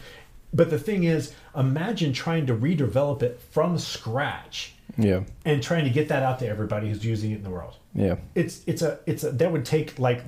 [0.53, 5.22] But the thing is, imagine trying to redevelop it from scratch yeah.
[5.45, 7.76] And trying to get that out to everybody who's using it in the world.
[7.93, 8.16] Yeah.
[8.35, 10.24] It's it's a it's a that would take like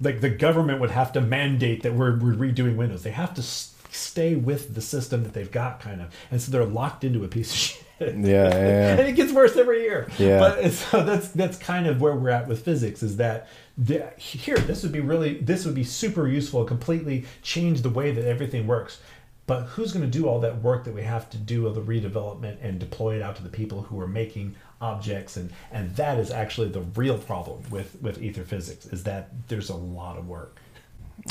[0.00, 3.02] like the government would have to mandate that we're, we're redoing windows.
[3.02, 6.14] They have to stay with the system that they've got kind of.
[6.30, 7.80] And so they're locked into a piece of shit.
[8.00, 8.88] Yeah, yeah.
[8.98, 10.08] and it gets worse every year.
[10.18, 10.38] Yeah.
[10.38, 14.56] But so that's that's kind of where we're at with physics is that the, here
[14.56, 18.66] this would be really this would be super useful completely change the way that everything
[18.66, 19.00] works
[19.46, 21.82] but who's going to do all that work that we have to do of the
[21.82, 25.36] redevelopment and deploy it out to the people who are making objects?
[25.36, 29.68] And and that is actually the real problem with with ether physics is that there's
[29.68, 30.56] a lot of work.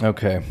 [0.02, 0.44] Okay.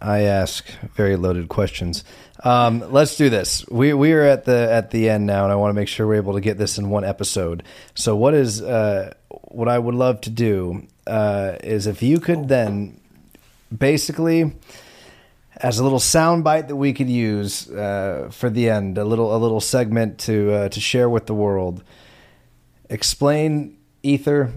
[0.00, 2.04] I ask very loaded questions.
[2.42, 3.66] Um, let's do this.
[3.68, 6.06] We we are at the at the end now and i want to make sure
[6.06, 7.62] we're able to get this in one episode.
[7.94, 12.48] So what is uh, what i would love to do uh, is if you could
[12.48, 13.00] then
[13.76, 14.52] basically
[15.56, 19.38] as a little soundbite that we could use uh, for the end, a little a
[19.38, 21.82] little segment to uh, to share with the world.
[22.90, 24.52] Explain ether,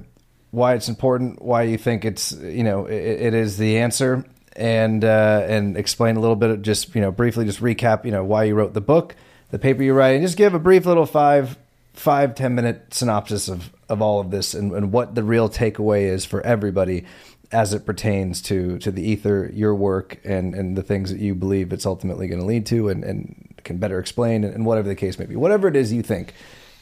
[0.52, 5.04] why it's important, why you think it's you know it, it is the answer, and
[5.04, 8.24] uh, and explain a little bit, of just you know, briefly, just recap, you know,
[8.24, 9.16] why you wrote the book,
[9.52, 11.58] the paper you write, and just give a brief little five
[11.94, 16.04] five ten minute synopsis of of all of this and, and what the real takeaway
[16.04, 17.06] is for everybody
[17.52, 21.34] as it pertains to to the ether, your work, and and the things that you
[21.36, 24.88] believe it's ultimately going to lead to, and and can better explain, and, and whatever
[24.88, 26.34] the case may be, whatever it is you think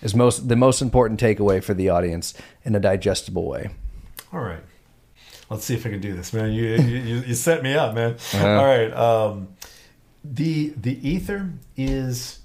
[0.01, 3.69] is most the most important takeaway for the audience in a digestible way.
[4.33, 4.63] All right.
[5.49, 6.51] Let's see if I can do this, man.
[6.51, 8.13] You you, you set me up, man.
[8.13, 8.47] Uh-huh.
[8.47, 8.91] All right.
[8.93, 9.49] Um,
[10.23, 12.39] the the ether is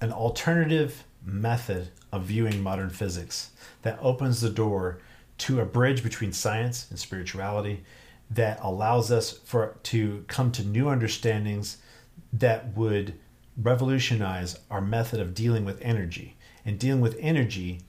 [0.00, 3.50] an alternative method of viewing modern physics
[3.82, 4.98] that opens the door
[5.40, 7.82] to a bridge between science and spirituality
[8.30, 11.78] that allows us for to come to new understandings
[12.32, 13.14] that would
[13.56, 16.36] revolutionize our method of dealing with energy.
[16.64, 17.80] And dealing with energy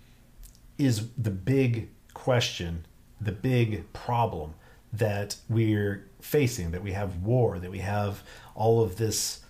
[0.78, 2.86] is the big question,
[3.20, 4.56] the big problem
[4.94, 8.24] that we're facing, that we have war, that we have
[8.56, 9.42] all of this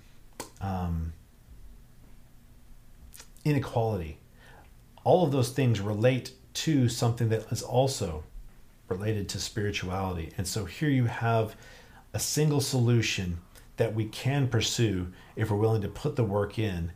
[0.59, 1.13] um,
[3.45, 4.17] inequality.
[5.03, 8.23] All of those things relate to something that is also
[8.87, 10.31] related to spirituality.
[10.37, 11.55] And so here you have
[12.13, 13.39] a single solution
[13.77, 16.91] that we can pursue if we're willing to put the work in.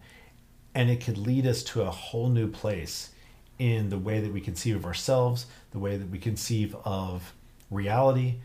[0.74, 3.12] And it could lead us to a whole new place
[3.58, 7.34] in the way that we conceive of ourselves, the way that we conceive of
[7.72, 8.36] reality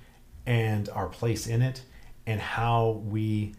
[0.46, 1.82] and our place in it,
[2.26, 3.54] and how we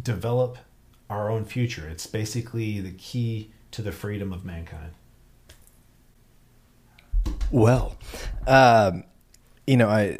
[0.00, 0.58] develop
[1.10, 1.88] our own future.
[1.88, 4.92] It's basically the key to the freedom of mankind.
[7.50, 7.96] Well,
[8.46, 9.04] um,
[9.66, 10.18] you know, I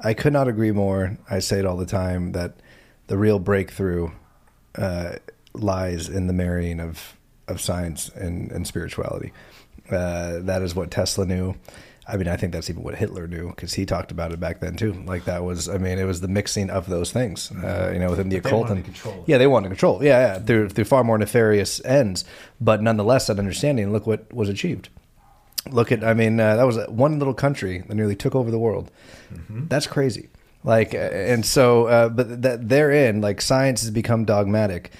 [0.00, 1.18] I could not agree more.
[1.30, 2.56] I say it all the time that
[3.06, 4.10] the real breakthrough
[4.76, 5.16] uh,
[5.54, 7.16] lies in the marrying of
[7.48, 9.32] of science and, and spirituality.
[9.90, 11.54] Uh, that is what Tesla knew.
[12.08, 14.60] I mean, I think that's even what Hitler knew because he talked about it back
[14.60, 14.92] then too.
[15.06, 17.50] Like that was, I mean, it was the mixing of those things.
[17.50, 18.84] Uh, you know, within the occult and
[19.26, 20.04] yeah, they wanted to control.
[20.04, 22.24] Yeah, yeah, through through far more nefarious ends,
[22.60, 23.92] but nonetheless, that understanding.
[23.92, 24.88] Look what was achieved.
[25.70, 28.58] Look at, I mean, uh, that was one little country that nearly took over the
[28.58, 28.90] world.
[29.32, 29.68] Mm-hmm.
[29.68, 30.28] That's crazy.
[30.64, 34.90] Like, uh, and so, uh, but that therein, like, science has become dogmatic.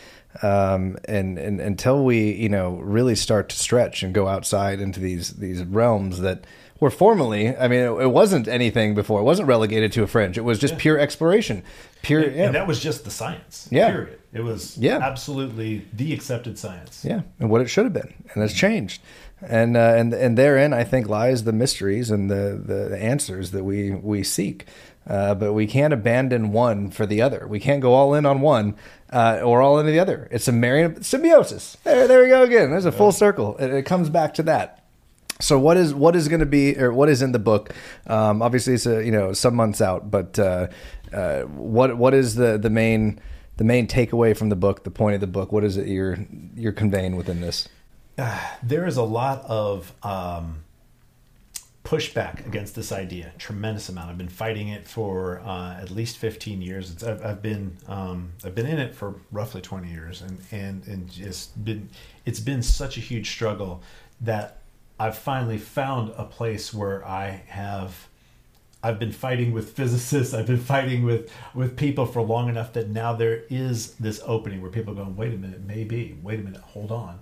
[0.43, 5.01] Um, and, and until we, you know, really start to stretch and go outside into
[5.01, 6.45] these these realms that
[6.79, 9.21] were formerly, I mean, it, it wasn't anything before.
[9.21, 10.37] It wasn't relegated to a fringe.
[10.37, 10.81] It was just yeah.
[10.81, 11.63] pure exploration.
[12.03, 12.45] Pure, and, yeah.
[12.45, 13.67] and that was just the science.
[13.71, 13.91] Yeah.
[13.91, 14.19] Period.
[14.35, 14.99] It was yeah.
[14.99, 17.03] absolutely the accepted science.
[17.03, 19.01] Yeah, and what it should have been, and it's changed
[19.41, 23.65] and uh, and and therein I think lies the mysteries and the the answers that
[23.65, 24.67] we we seek.
[25.07, 27.47] Uh, but we can't abandon one for the other.
[27.47, 28.75] We can't go all in on one
[29.13, 30.27] uh, or all into the other.
[30.33, 31.77] It's a marrying symbiosis.
[31.85, 32.73] There, there we go again.
[32.73, 33.57] There's a full circle.
[33.59, 34.85] It, it comes back to that.
[35.41, 37.73] So what is what is going to be or what is in the book?
[38.07, 40.69] Um, obviously, it's a, you know some months out, but uh,
[41.13, 43.21] uh, what what is the the main
[43.59, 44.83] the main takeaway from the book?
[44.83, 45.53] The point of the book?
[45.53, 46.19] What is it you're
[46.55, 47.69] you're conveying within this?
[48.63, 50.65] there is a lot of um,
[51.85, 53.33] pushback against this idea.
[53.39, 54.11] Tremendous amount.
[54.11, 57.03] I've been fighting it for uh, at least 15 years.
[57.03, 61.11] I've, I've, been um, I've been in it for roughly 20 years, and and and
[61.11, 61.89] just been
[62.25, 63.83] it's been such a huge struggle
[64.23, 64.59] that
[64.99, 68.09] I've finally found a place where I have.
[68.83, 70.33] I've been fighting with physicists.
[70.33, 74.63] I've been fighting with with people for long enough that now there is this opening
[74.63, 77.19] where people are going, wait a minute, maybe, wait a minute, hold on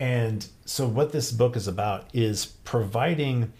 [0.00, 3.52] and so, what this book is about is providing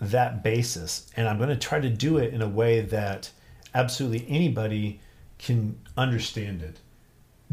[0.00, 1.10] that basis.
[1.16, 3.30] And I'm going to try to do it in a way that
[3.74, 5.00] absolutely anybody
[5.38, 6.78] can understand it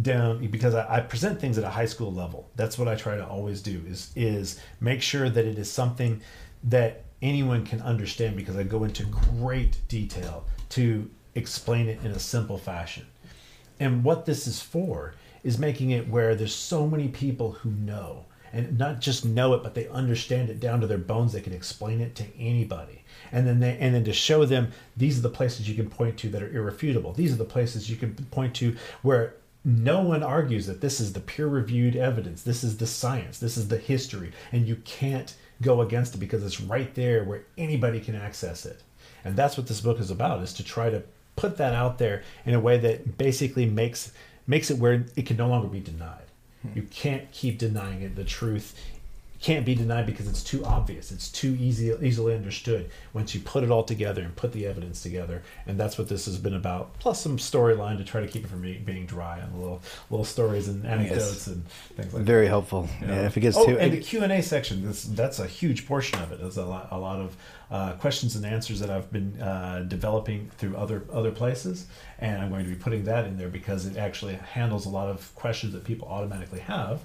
[0.01, 2.49] down because I, I, present things at a high school level.
[2.55, 6.21] That's what I try to always do is is make sure that it is something
[6.63, 12.19] that anyone can understand because I go into great detail to explain it in a
[12.19, 13.05] simple fashion.
[13.79, 15.13] And what this is for
[15.43, 18.25] is making it where there's so many people who know.
[18.51, 21.33] And not just know it but they understand it down to their bones.
[21.33, 23.03] They can explain it to anybody.
[23.31, 26.17] And then they and then to show them these are the places you can point
[26.19, 27.13] to that are irrefutable.
[27.13, 31.13] These are the places you can point to where no one argues that this is
[31.13, 32.43] the peer reviewed evidence.
[32.43, 33.39] This is the science.
[33.39, 34.31] This is the history.
[34.51, 38.81] And you can't go against it because it's right there where anybody can access it.
[39.23, 41.03] And that's what this book is about is to try to
[41.35, 44.11] put that out there in a way that basically makes
[44.47, 46.19] makes it where it can no longer be denied.
[46.75, 48.15] You can't keep denying it.
[48.15, 48.79] The truth
[49.43, 51.11] can't be denied because it's too obvious.
[51.11, 55.03] It's too easy, easily understood once you put it all together and put the evidence
[55.03, 55.43] together.
[55.67, 56.97] And that's what this has been about.
[56.99, 60.69] Plus some storyline to try to keep it from being dry and little little stories
[60.69, 61.47] and anecdotes yes.
[61.47, 62.31] and things like Very that.
[62.33, 62.87] Very helpful.
[63.01, 63.13] You know?
[63.13, 64.85] Yeah, if it gets oh, too and the Q and A section.
[64.85, 66.39] This, that's a huge portion of it.
[66.39, 67.37] There's a lot, a lot of
[67.69, 71.87] uh, questions and answers that I've been uh, developing through other other places,
[72.19, 75.09] and I'm going to be putting that in there because it actually handles a lot
[75.09, 77.01] of questions that people automatically have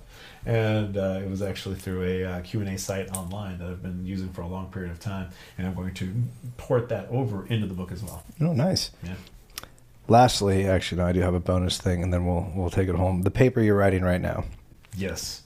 [0.47, 4.29] and uh, it was actually through a uh, q&a site online that i've been using
[4.31, 5.31] for a long period of time.
[5.57, 6.13] And i'm going to
[6.57, 8.23] port that over into the book as well.
[8.41, 8.91] Oh nice.
[9.03, 9.15] Yeah.
[10.07, 12.95] Lastly actually no i do have a bonus thing and then we'll we'll take it
[12.95, 13.23] home.
[13.23, 14.45] The paper you're writing right now.
[14.97, 15.43] Yes.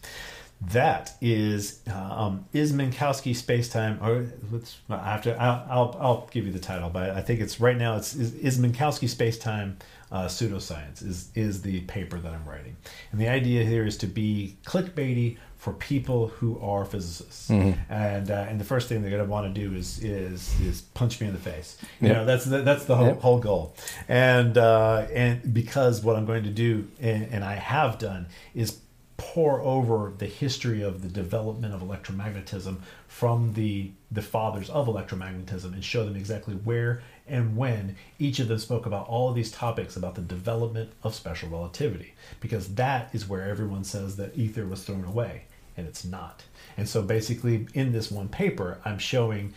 [0.71, 6.29] That is uh, um, is Minkowski spacetime or let's I have to I'll, I'll, I'll
[6.31, 9.75] give you the title but I think it's right now it's is, is Minkowski spacetime
[10.13, 12.77] uh, pseudoscience is is the paper that I'm writing,
[13.11, 17.81] and the idea here is to be clickbaity for people who are physicists, mm-hmm.
[17.91, 20.83] and uh, and the first thing they're going to want to do is is is
[20.83, 21.79] punch me in the face.
[22.01, 22.17] You yep.
[22.19, 23.21] know, that's the, that's the whole, yep.
[23.21, 23.75] whole goal,
[24.07, 28.81] and uh, and because what I'm going to do and, and I have done is
[29.17, 32.77] pour over the history of the development of electromagnetism
[33.07, 38.49] from the the fathers of electromagnetism and show them exactly where and when each of
[38.49, 43.09] them spoke about all of these topics about the development of special relativity because that
[43.15, 45.43] is where everyone says that ether was thrown away
[45.77, 46.45] and it's not.
[46.77, 49.53] And so basically in this one paper i'm showing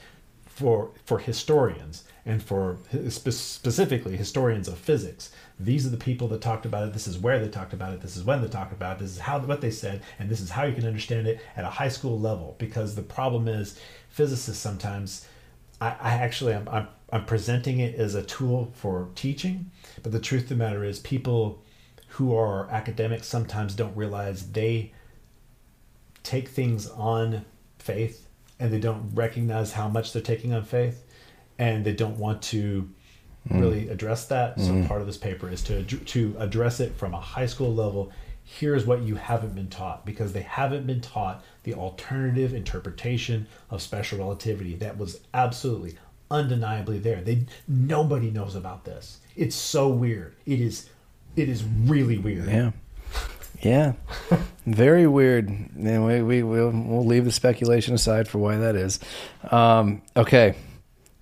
[0.56, 2.78] for for historians and for
[3.10, 7.40] specifically historians of physics these are the people that talked about it this is where
[7.40, 9.60] they talked about it this is when they talked about it this is how what
[9.60, 12.56] they said and this is how you can understand it at a high school level
[12.58, 13.78] because the problem is
[14.10, 15.28] physicists sometimes
[15.82, 19.72] i, I actually am I'm, I'm presenting it as a tool for teaching
[20.04, 21.64] but the truth of the matter is people
[22.10, 24.94] who are academics sometimes don't realize they
[26.24, 27.46] take things on
[27.78, 28.28] faith
[28.60, 31.04] and they don't recognize how much they're taking on faith
[31.58, 32.90] and they don't want to
[33.50, 33.60] mm.
[33.60, 34.60] really address that.
[34.60, 34.88] So mm.
[34.88, 38.12] part of this paper is to to address it from a high school level.
[38.48, 43.82] Here's what you haven't been taught because they haven't been taught the alternative interpretation of
[43.82, 45.98] special relativity that was absolutely
[46.30, 47.22] undeniably there.
[47.22, 49.20] They nobody knows about this.
[49.36, 50.36] It's so weird.
[50.46, 50.90] It is
[51.36, 52.48] it is really weird.
[52.48, 52.72] Yeah.
[53.62, 53.94] Yeah,
[54.68, 55.50] very weird.
[55.80, 59.00] Anyway, we we'll, we'll leave the speculation aside for why that is.
[59.50, 60.56] Um, okay,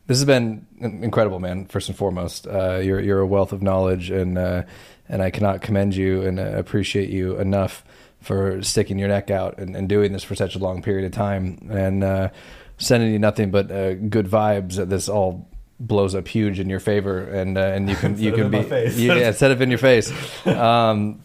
[0.08, 1.66] this has been incredible, man.
[1.66, 4.64] First and foremost, uh, you're you're a wealth of knowledge, and uh,
[5.10, 7.84] and I cannot commend you and uh, appreciate you enough
[8.22, 11.12] for sticking your neck out and, and, doing this for such a long period of
[11.12, 12.30] time, and uh,
[12.78, 14.76] sending you nothing but uh, good vibes.
[14.76, 18.32] That this all blows up huge in your favor, and uh, and you can you
[18.32, 18.60] can be
[18.96, 20.12] you, yeah, set it in your face.
[20.46, 21.22] Um,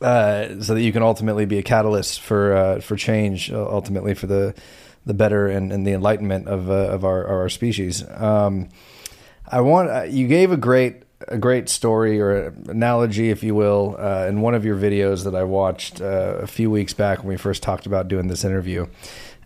[0.00, 4.26] uh, so that you can ultimately be a catalyst for uh, for change, ultimately for
[4.26, 4.54] the
[5.06, 8.04] the better and, and the enlightenment of uh, of our our species.
[8.08, 8.68] Um,
[9.46, 13.96] I want uh, you gave a great a great story or analogy, if you will,
[13.98, 17.28] uh, in one of your videos that I watched uh, a few weeks back when
[17.28, 18.86] we first talked about doing this interview,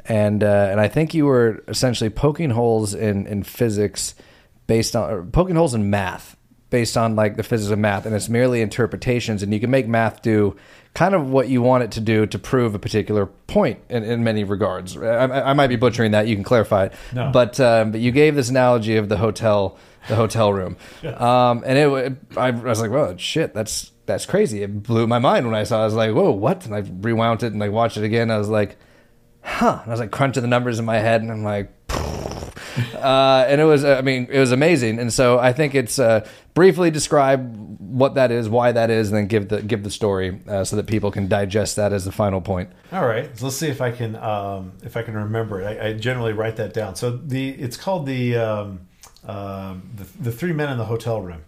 [0.06, 4.14] and uh, and I think you were essentially poking holes in in physics
[4.66, 6.36] based on poking holes in math
[6.70, 9.86] based on like the physics of math, and it's merely interpretations, and you can make
[9.86, 10.56] math do
[10.94, 14.24] kind of what you want it to do to prove a particular point in, in
[14.24, 14.96] many regards.
[14.96, 16.28] I, I, might be butchering that.
[16.28, 16.94] You can clarify it.
[17.12, 17.30] No.
[17.32, 19.76] But um, but you gave this analogy of the hotel
[20.08, 24.62] the hotel room, um, and it, it, I was like, well, shit, that's that's crazy.
[24.62, 25.80] It blew my mind when I saw.
[25.80, 25.82] it.
[25.82, 26.64] I was like, whoa, what?
[26.66, 28.30] And I rewound it and I watched it again.
[28.30, 28.76] I was like,
[29.42, 29.80] huh.
[29.82, 31.70] And I was like crunching the numbers in my head, and I'm like.
[32.94, 34.98] Uh, and it was, I mean, it was amazing.
[34.98, 39.16] And so I think it's uh, briefly describe what that is, why that is, and
[39.16, 42.12] then give the give the story uh, so that people can digest that as the
[42.12, 42.70] final point.
[42.92, 45.66] All right, so let's see if I can um, if I can remember it.
[45.66, 46.96] I, I, generally write that down.
[46.96, 48.80] So the it's called the, um,
[49.26, 51.42] um, the the three men in the hotel room.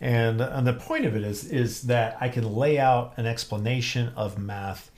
[0.00, 4.12] And, and the point of it is is that I can lay out an explanation
[4.16, 4.89] of math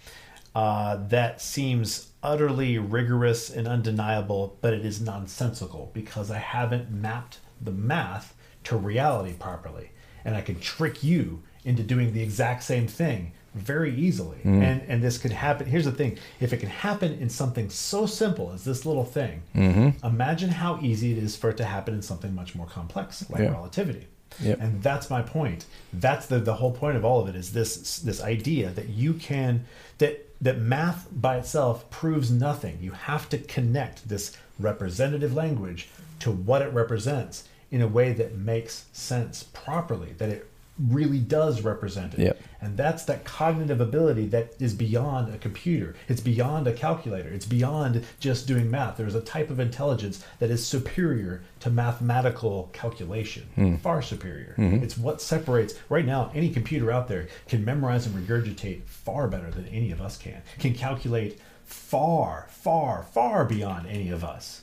[0.55, 7.39] uh, that seems utterly rigorous and undeniable, but it is nonsensical because I haven't mapped
[7.60, 9.90] the math to reality properly.
[10.24, 14.39] And I can trick you into doing the exact same thing very easily.
[14.44, 14.62] Mm.
[14.62, 15.66] And and this could happen.
[15.66, 19.42] Here's the thing: if it can happen in something so simple as this little thing,
[19.55, 20.06] mm-hmm.
[20.06, 23.42] imagine how easy it is for it to happen in something much more complex like
[23.42, 23.50] yeah.
[23.50, 24.06] relativity.
[24.40, 24.60] Yep.
[24.60, 25.66] And that's my point.
[25.92, 29.14] That's the the whole point of all of it is this this idea that you
[29.14, 29.64] can
[29.98, 32.78] that that math by itself proves nothing.
[32.80, 35.88] You have to connect this representative language
[36.18, 41.62] to what it represents in a way that makes sense properly, that it really does
[41.62, 42.20] represent it.
[42.20, 42.42] Yep.
[42.62, 45.97] And that's that cognitive ability that is beyond a computer.
[46.08, 47.28] It's beyond a calculator.
[47.28, 48.97] It's beyond just doing math.
[48.97, 53.76] There's a type of intelligence that is superior to mathematical calculation, hmm.
[53.76, 54.55] far superior.
[54.57, 54.84] Mm-hmm.
[54.84, 59.50] It's what separates, right now, any computer out there can memorize and regurgitate far better
[59.50, 64.62] than any of us can, can calculate far, far, far beyond any of us.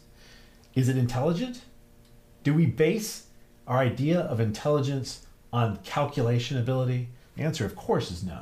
[0.73, 1.63] Is it intelligent?
[2.43, 3.25] Do we base
[3.67, 7.09] our idea of intelligence on calculation ability?
[7.39, 8.39] Answer, of course, is no.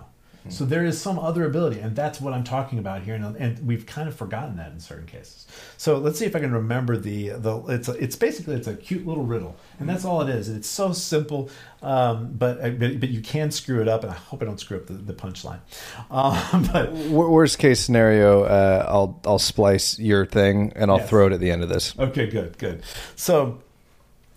[0.50, 3.67] So there is some other ability, and that's what I'm talking about here, and, and
[3.67, 5.45] we've kind of forgotten that in certain cases.
[5.76, 7.58] So let's see if I can remember the the.
[7.67, 10.48] It's a, it's basically it's a cute little riddle, and that's all it is.
[10.48, 11.50] It's so simple,
[11.82, 14.77] um, but, but but you can screw it up, and I hope I don't screw
[14.77, 15.59] up the, the punchline.
[16.09, 21.09] Um, but W- worst case scenario, uh, I'll I'll splice your thing and I'll Yes.
[21.09, 21.93] throw it at the end of this.
[22.00, 22.84] Okay, good, good.
[23.17, 23.61] So,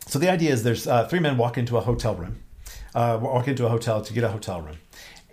[0.08, 2.40] so the idea is there's uh, three men walk into a hotel room,
[2.94, 4.78] uh, walk into a hotel to get a hotel room,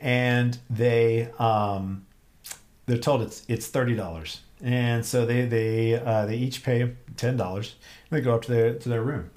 [0.02, 2.06] and they um,
[2.86, 7.38] they're told it's it's thirty dollars, and so they they uh, they each pay ten
[7.38, 7.76] dollars.
[8.10, 9.30] They go up to their to their room,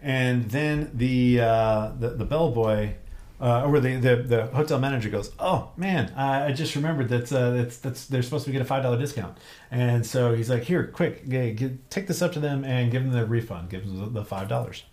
[0.00, 2.94] and then the uh, the, the bellboy.
[3.38, 7.50] Uh, or the, the the hotel manager goes, oh man, I, just remembered that uh,
[7.50, 9.36] that's that's they're supposed to get a five dollar discount,
[9.70, 13.02] and so he's like, here, quick, g- g- take this up to them and give
[13.04, 14.84] them the refund, give them the five dollars,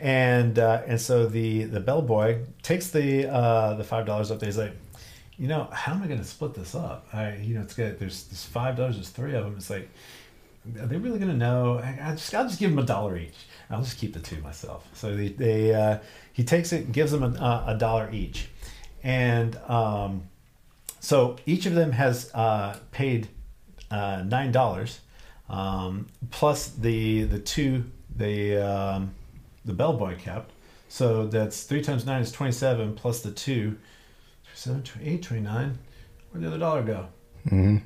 [0.00, 4.48] and uh, and so the the bellboy takes the uh, the five dollars up there.
[4.48, 4.72] He's like,
[5.36, 7.06] you know, how am I going to split this up?
[7.12, 7.98] I you know, it's good.
[7.98, 8.96] There's there's five dollars.
[8.96, 9.54] There's three of them.
[9.56, 9.88] It's like,
[10.80, 11.78] are they really going to know?
[11.78, 13.46] I, I just I'll just give them a dollar each.
[13.68, 14.88] I'll just keep the two myself.
[14.94, 15.98] So they, they uh,
[16.32, 18.48] he takes it and gives them a, a dollar each,
[19.02, 20.24] and um,
[21.00, 23.28] so each of them has uh, paid
[23.90, 25.00] uh, nine dollars
[25.50, 27.84] um, plus the the two
[28.16, 29.14] the um,
[29.64, 30.52] the bellboy kept.
[30.88, 33.78] So that's three times nine is twenty seven plus the two
[34.44, 35.78] two, seven, eight, twenty nine.
[36.30, 37.06] Where'd the other dollar go?
[37.46, 37.78] Mm-hmm.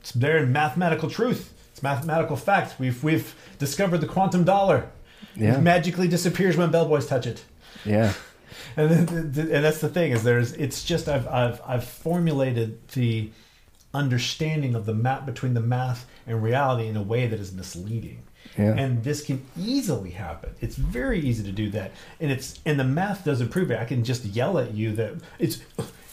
[0.00, 1.52] It's there in mathematical truth.
[1.72, 2.78] It's mathematical fact.
[2.78, 4.90] We've we've discovered the quantum dollar.
[5.34, 5.58] Yeah.
[5.58, 7.44] It magically disappears when bellboys touch it.
[7.84, 8.12] Yeah.
[8.78, 13.30] And then, and that's the thing is there's it's just I've I've I've formulated the
[13.94, 18.22] understanding of the map between the math and reality in a way that is misleading.
[18.58, 18.74] Yeah.
[18.76, 20.50] And this can easily happen.
[20.60, 21.92] It's very easy to do that.
[22.20, 23.78] And it's and the math doesn't prove it.
[23.78, 25.60] I can just yell at you that it's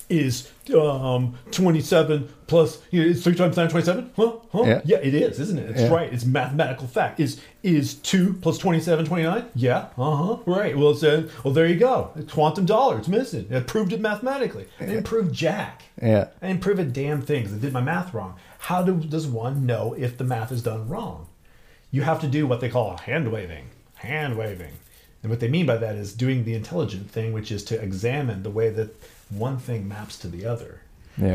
[0.09, 4.81] is um 27 plus you know, it's 3 times 9 27 huh huh Yeah.
[4.83, 5.87] yeah it is isn't it it's Yeah.
[5.93, 11.03] right it's mathematical fact is is 2 plus 27 29 yeah uh-huh right well it's
[11.03, 15.03] uh, well there you go quantum dollar it's missing it proved it mathematically i didn't
[15.03, 16.27] prove jack Yeah.
[16.41, 18.35] I didn't prove a damn thing I did my math wrong.
[18.59, 21.27] How do, does one know if the math is done wrong?
[21.93, 23.69] You have to do what they call hand waving.
[23.97, 24.73] Hand waving.
[25.21, 28.41] And what they mean by that is doing the intelligent thing, which is to examine
[28.41, 28.99] the way that
[29.29, 30.81] one thing maps to the other.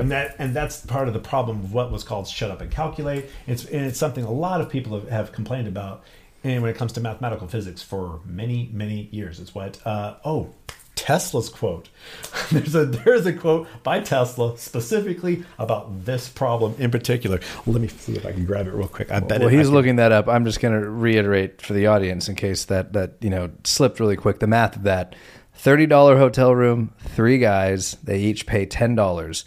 [0.00, 2.72] And that and that's part of the problem of what was called shut up and
[2.72, 3.26] calculate.
[3.46, 6.02] It's and it's something a lot of people have, have complained about
[6.42, 9.38] and when it comes to mathematical physics for many, many years.
[9.38, 10.52] It's what uh, oh
[10.98, 11.88] Tesla's quote.
[12.50, 17.38] There's a there's a quote by Tesla specifically about this problem in particular.
[17.66, 19.12] Let me see if I can grab it real quick.
[19.12, 20.26] I bet Well, he's looking that up.
[20.28, 24.00] I'm just going to reiterate for the audience in case that that you know slipped
[24.00, 24.40] really quick.
[24.40, 25.14] The math of that:
[25.54, 27.96] thirty dollar hotel room, three guys.
[28.02, 29.44] They each pay ten dollars.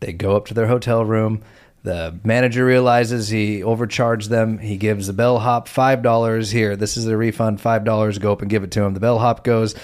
[0.00, 1.42] They go up to their hotel room.
[1.82, 4.58] The manager realizes he overcharged them.
[4.58, 6.50] He gives the bellhop five dollars.
[6.50, 7.60] Here, this is a refund.
[7.60, 8.18] Five dollars.
[8.18, 8.92] Go up and give it to him.
[8.92, 9.74] The bellhop goes.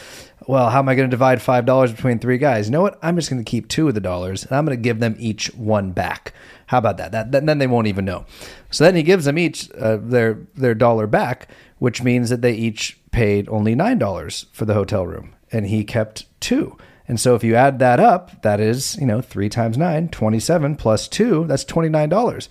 [0.48, 2.66] Well, how am I going to divide five dollars between three guys?
[2.66, 2.98] You know what?
[3.02, 5.16] I'm just going to keep two of the dollars, and I'm going to give them
[5.18, 6.32] each one back.
[6.66, 7.12] How about that?
[7.12, 8.26] That, then they won't even know.
[8.70, 12.52] So then he gives them each uh, their their dollar back, which means that they
[12.52, 16.76] each paid only nine dollars for the hotel room, and he kept two.
[17.08, 20.76] And so if you add that up, that is you know three times nine, 27
[20.76, 22.48] plus two, that's twenty nine dollars.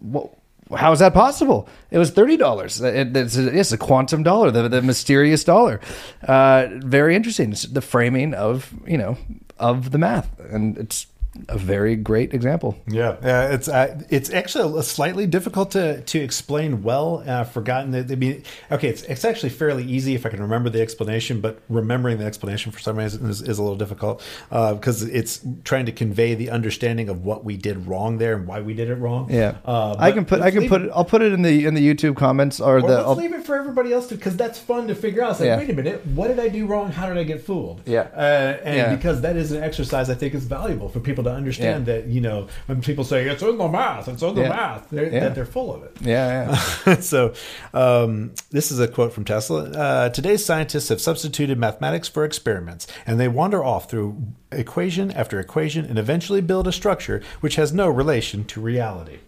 [0.00, 0.37] Well,
[0.76, 1.68] how is that possible?
[1.90, 2.80] It was thirty dollars.
[2.80, 5.80] It, it's, a, it's a quantum dollar, the, the mysterious dollar.
[6.22, 7.52] Uh, very interesting.
[7.52, 9.16] It's the framing of you know
[9.58, 11.06] of the math, and it's
[11.48, 12.76] a very great example.
[12.88, 17.22] Yeah, uh, it's uh, it's actually slightly difficult to to explain well.
[17.26, 20.70] Uh, forgotten that I mean, okay, it's it's actually fairly easy if I can remember
[20.70, 25.02] the explanation, but remembering the explanation for some reason is, is a little difficult because
[25.02, 28.74] it's trying to convey the understanding of what we did wrong there and why we
[28.74, 29.30] did it wrong.
[29.30, 30.90] Yeah, uh, I can put I can put it.
[30.94, 32.86] I'll put it in the in the YouTube comments or, Or the.
[32.88, 35.32] let's I'll- leave it for everybody else to, because that's fun to figure out.
[35.32, 35.58] It's like, Yeah.
[35.58, 36.90] wait a minute, what did I do wrong?
[36.92, 37.80] How did I get fooled?
[37.86, 38.08] Yeah.
[38.14, 38.94] uh, and Yeah.
[38.94, 41.94] because that is an exercise I think is valuable for people to to understand Yeah.
[41.94, 44.48] that you know when people say it's in the math, it's in the Yeah.
[44.48, 45.20] math, they're, Yeah.
[45.20, 45.92] that they're full of it.
[46.00, 46.94] Yeah, yeah.
[47.00, 47.32] so,
[47.74, 49.70] um, this is a quote from Tesla.
[49.70, 54.16] Uh, Today's scientists have substituted mathematics for experiments, and they wander off through
[54.52, 59.18] equation after equation and eventually build a structure which has no relation to reality.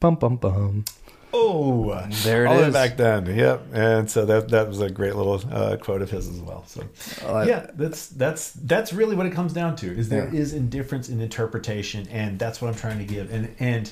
[0.00, 0.84] bum bum bum.
[1.36, 2.72] Oh, There it all the is.
[2.72, 3.26] back then.
[3.26, 6.64] Yep, and so that that was a great little uh, quote of his as well.
[6.66, 6.82] So,
[7.26, 9.86] I- yeah, that's that's that's really what it comes down to.
[9.90, 10.40] Is there Yeah.
[10.40, 13.32] is indifference in interpretation, and that's what I'm trying to give.
[13.32, 13.90] And and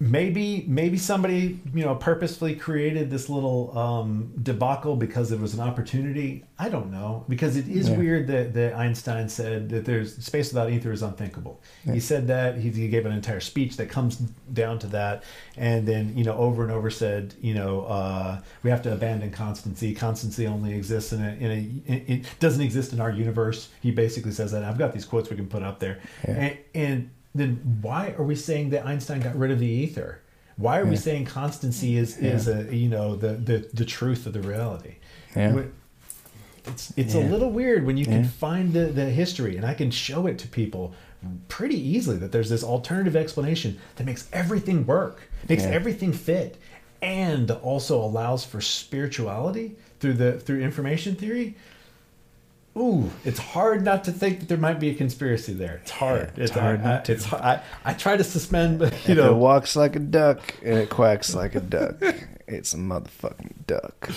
[0.00, 5.60] maybe maybe somebody you know purposefully created this little um, debacle because it was an
[5.60, 6.44] opportunity.
[6.58, 7.96] I don't know because it is Yeah.
[7.96, 11.60] weird that, that Einstein said that there's space without ether is unthinkable.
[11.84, 14.16] He said that he, he gave an entire speech that comes
[14.52, 15.22] down to that,
[15.56, 19.30] and then you know over and over said you know uh, we have to abandon
[19.30, 19.94] constancy.
[19.94, 23.68] Constancy only exists in a in a it, it doesn't exist in our universe.
[23.80, 24.64] He basically says that.
[24.64, 26.34] I've got these quotes we can put up there, Yeah.
[26.34, 30.20] and, and then why are we saying that Einstein got rid of the ether?
[30.56, 34.32] Why are we saying constancy is is a you know the the the truth of
[34.32, 34.96] the reality?
[35.36, 35.62] Yeah.
[36.66, 37.22] It's it's Yeah.
[37.22, 40.38] a little weird when you can find the, the history and I can show it
[40.40, 40.94] to people
[41.48, 45.70] pretty easily that there's this alternative explanation that makes everything work, makes Yeah.
[45.70, 46.56] everything fit,
[47.02, 51.56] and also allows for spirituality through the through information theory.
[52.78, 55.76] Ooh, it's hard not to think that there might be a conspiracy there.
[55.82, 56.32] It's hard.
[56.36, 57.12] Yeah, it's hard I, not I, to.
[57.12, 57.42] It's hard.
[57.42, 60.78] I, I try to suspend, but you If know, it walks like a duck and
[60.78, 61.96] it quacks like a duck,
[62.46, 64.10] it's a motherfucking duck.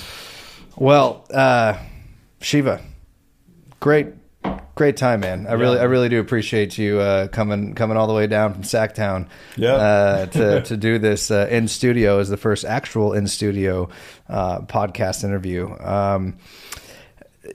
[0.78, 1.78] Well, uh,
[2.40, 2.82] Shiva,
[3.80, 4.08] great,
[4.76, 5.48] great time, man.
[5.48, 8.64] I really, I really do appreciate you uh, coming, coming all the way down from
[8.64, 9.74] Sacktown, Yeah.
[9.74, 13.90] uh, to to do this uh, in studio as the first actual in studio
[14.30, 15.70] uh, podcast interview.
[15.80, 16.38] Um,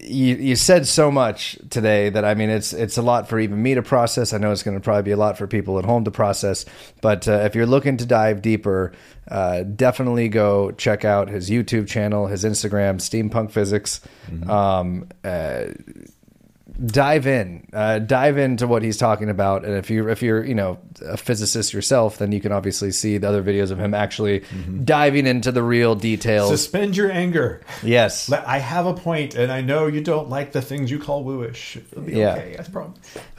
[0.01, 3.63] you you said so much today that I mean it's it's a lot for even
[3.63, 4.33] me to process.
[4.33, 6.65] I know it's going to probably be a lot for people at home to process.
[7.01, 8.93] But uh, if you're looking to dive deeper,
[9.29, 14.01] uh, definitely go check out his YouTube channel, his Instagram, Steampunk Physics.
[14.51, 15.67] Um, uh,
[16.85, 19.65] dive in, uh, dive into what he's talking about.
[19.65, 23.19] And if you're if you're you know a physicist yourself, then you can obviously see
[23.19, 24.45] the other videos of him actually
[24.85, 26.51] diving into the real details.
[26.51, 27.61] suspend your anger.
[27.83, 28.31] yes.
[28.31, 31.77] I have a point, and I know you don't like the things you call wooish.
[31.77, 32.33] It'll be Yeah.
[32.35, 32.57] okay.
[32.59, 32.99] I promise.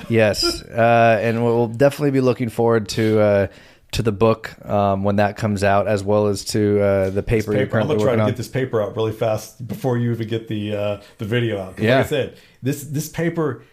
[0.09, 3.48] yes, uh, and we'll definitely be looking forward to uh,
[3.93, 7.53] to the book um, when that comes out, as well as to uh, the paper,
[7.53, 7.80] you're paper.
[7.80, 8.27] I'm gonna try to on.
[8.27, 11.80] get this paper out really fast before you even get the uh, the video out.
[11.80, 11.98] Yeah.
[11.98, 13.64] Like I said, this this paper.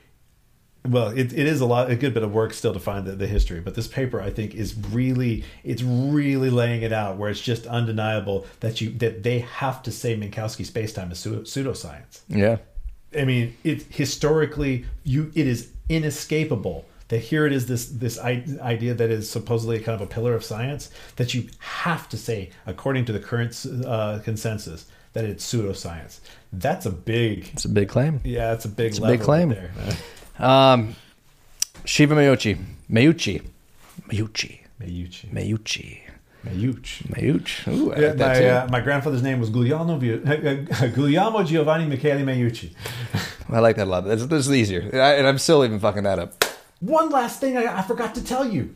[0.87, 3.13] Well, it, it is a lot, a good bit of work still to find the,
[3.13, 7.31] the history, but this paper I think is really, it's really laying it out where
[7.31, 12.21] it's just undeniable that you that they have to say Minkowski spacetime is pseudo, pseudoscience.
[12.29, 12.59] yeah,
[13.19, 18.95] I mean, it historically, you it is inescapable that here it is this this idea
[18.95, 23.05] that is supposedly kind of a pillar of science that you have to say, according
[23.05, 26.21] to the current uh, consensus, that it's pseudoscience.
[26.53, 28.21] That's a big, it's a big claim.
[28.25, 29.49] yeah, it's a big, It's a big claim.
[29.51, 29.59] right
[30.39, 30.47] there.
[30.47, 30.95] Um,
[31.85, 32.59] Shiva Meucci,
[32.91, 33.43] Mayuchi,
[34.09, 36.01] Mayuchi, Mayuchi, Mayuchi,
[36.45, 37.07] Mayuchi.
[37.09, 37.69] Mayuch.
[37.69, 38.47] Ooh, I Yeah, like that my, too.
[38.49, 39.99] uh, my grandfather's name was Guglielmo,
[40.95, 42.73] Guglielmo Giovanni Michele Meucci.
[43.51, 44.03] I like that a lot.
[44.05, 46.45] This, this is easier, and, I, and I'm still even fucking that up.
[46.81, 48.75] One last thing I, I forgot to tell you.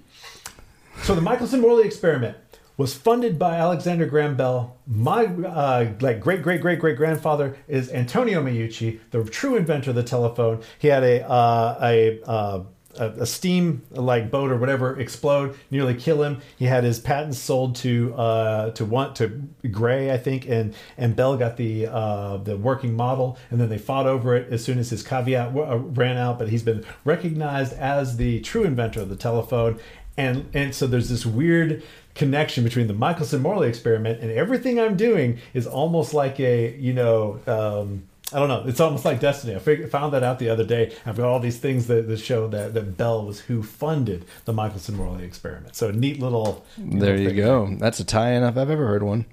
[1.03, 2.37] So the Michelson-Morley experiment
[2.79, 4.77] was funded by Alexander Graham Bell.
[4.87, 9.97] My uh, like great great great great grandfather is Antonio Meucci, the true inventor of
[9.97, 10.63] the telephone.
[10.79, 12.63] He had a uh, a uh,
[12.97, 16.41] a, steam like boat or whatever explode, nearly kill him.
[16.57, 21.17] He had his patents sold to uh, to want to Gray, I think, and and
[21.17, 24.79] Bell got the uh, the working model, and then they fought over it as soon
[24.79, 26.39] as his caveat w- uh, ran out.
[26.39, 29.79] But he's been recognized as the true inventor of the telephone,
[30.17, 31.83] and and so there's this weird
[32.19, 36.93] connection between the Michelson Morley experiment and everything I'm doing is almost like a you
[36.93, 37.41] know.
[37.47, 38.65] Um, I don't know.
[38.67, 39.55] It's almost like destiny.
[39.55, 40.95] I fig- found that out the other day.
[41.07, 44.53] I've got all these things that, that show that, that Bell was who funded the
[44.53, 45.75] Michelson Morley experiment.
[45.75, 46.63] So neat little.
[46.77, 47.37] There little you thing.
[47.39, 47.77] go.
[47.79, 49.25] That's a tie-in if I've ever heard one.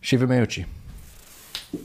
[0.00, 0.66] Shiva Meucci.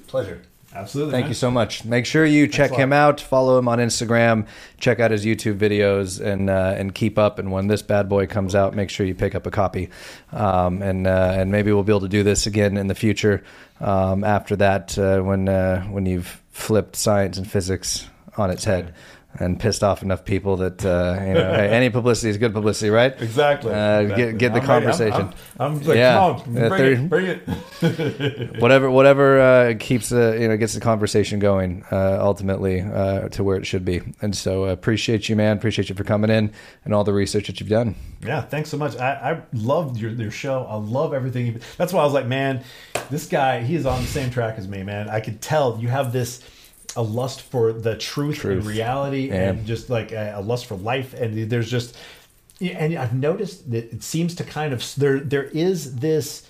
[0.08, 0.42] Pleasure.
[0.76, 1.12] Absolutely.
[1.14, 1.30] Thank man.
[1.30, 1.86] you so much.
[1.86, 3.22] Make sure you check him out.
[3.22, 4.46] Follow him on Instagram.
[4.78, 7.40] Check out his YouTube videos and uh, and keep up.
[7.40, 9.90] And when this bad boy comes out, make sure you pick up a copy.
[10.32, 13.44] Um, and uh, and maybe we'll be able to do this again in the future.
[13.80, 18.94] Um, after that, uh, when uh, when you've flipped science and physics on its head
[19.40, 22.90] and pissed off enough people that uh, you know hey, any publicity is good publicity,
[22.90, 23.20] right?
[23.22, 23.74] Exactly.
[23.74, 24.26] Uh, Exactly.
[24.34, 25.12] Get get the I'm ready.
[25.12, 25.34] I'm- conversation.
[25.60, 26.14] I'm, I'm like, Yeah.
[26.42, 28.60] come on, Uh, bring it, bring it.
[28.62, 33.44] whatever whatever uh, keeps the you know gets the conversation going uh, ultimately uh, to
[33.44, 34.02] where it should be.
[34.22, 35.58] And so uh, appreciate you, man.
[35.58, 36.52] Appreciate you for coming in
[36.84, 37.96] and all the research that you've done.
[38.26, 38.98] Yeah, thanks so much.
[38.98, 40.64] I, I loved your, your show.
[40.66, 41.46] I love everything.
[41.48, 42.64] You, that's why I was like, man,
[43.12, 45.10] this guy, he is on the same track as me, man.
[45.10, 46.42] I could tell you have this
[46.96, 48.60] a lust for the truth, Truth.
[48.60, 49.50] and reality, Yeah.
[49.50, 51.14] and just like a, a lust for life.
[51.14, 51.96] And there's just,
[52.62, 56.48] and I've noticed that it seems to kind of there there is this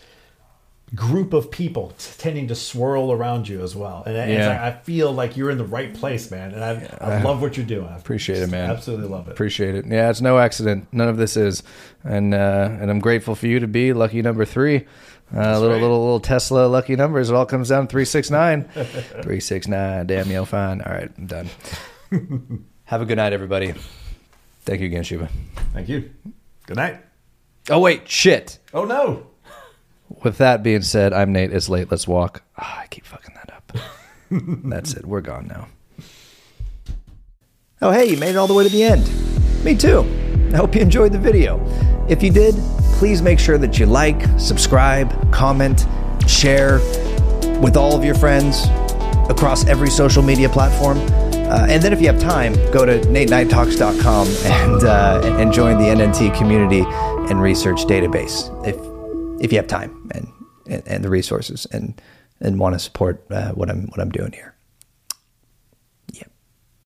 [0.93, 4.03] group of people t- tending to swirl around you as well.
[4.05, 4.49] And, I- it's Yeah.
[4.49, 6.53] like, I feel like you're in the right place, man.
[6.53, 7.87] And I, I love what you're doing.
[7.87, 8.69] I Appreciate it, man.
[8.69, 9.31] Absolutely love it.
[9.31, 9.85] Appreciate it.
[9.87, 10.87] Yeah, it's no accident.
[10.91, 11.63] None of this is,
[12.03, 14.85] and uh, and I'm grateful for you to be lucky number three.
[15.33, 15.81] Uh, little right.
[15.81, 17.29] little little Tesla lucky numbers.
[17.29, 18.63] It all comes down to three six nine.
[19.23, 20.05] three six nine.
[20.07, 20.81] Damn, yo, fine.
[20.81, 21.49] All right, I'm done.
[22.85, 23.73] Have a good night, everybody.
[24.61, 25.29] Thank you again, Shiva.
[25.73, 26.11] Thank you.
[26.67, 27.03] Good night.
[27.69, 28.59] Oh wait, shit.
[28.73, 29.27] Oh no.
[30.23, 31.51] With that being said, I'm Nate.
[31.51, 31.89] It's late.
[31.89, 32.43] Let's walk.
[32.57, 33.77] Ah, I keep fucking that up.
[34.29, 35.05] That's it.
[35.05, 35.67] We're gone now.
[37.81, 39.09] Oh, hey, you made it all the way to the end.
[39.63, 40.03] Me too.
[40.55, 41.59] I hope you enjoyed the video.
[42.07, 42.55] If you did,
[42.93, 45.85] please make sure that you like, subscribe, comment,
[46.29, 46.77] share
[47.59, 48.63] with all of your friends
[49.29, 50.97] across every social media platform.
[50.97, 55.87] Uh, and then if you have time, go to nateknighttalks.com and, uh, and join the
[55.87, 56.85] NNT community
[57.29, 58.77] and research database if,
[59.43, 60.31] if you have time and,
[60.67, 62.01] and, and the resources and,
[62.39, 64.54] and want to support uh, what, I'm, what I'm doing here.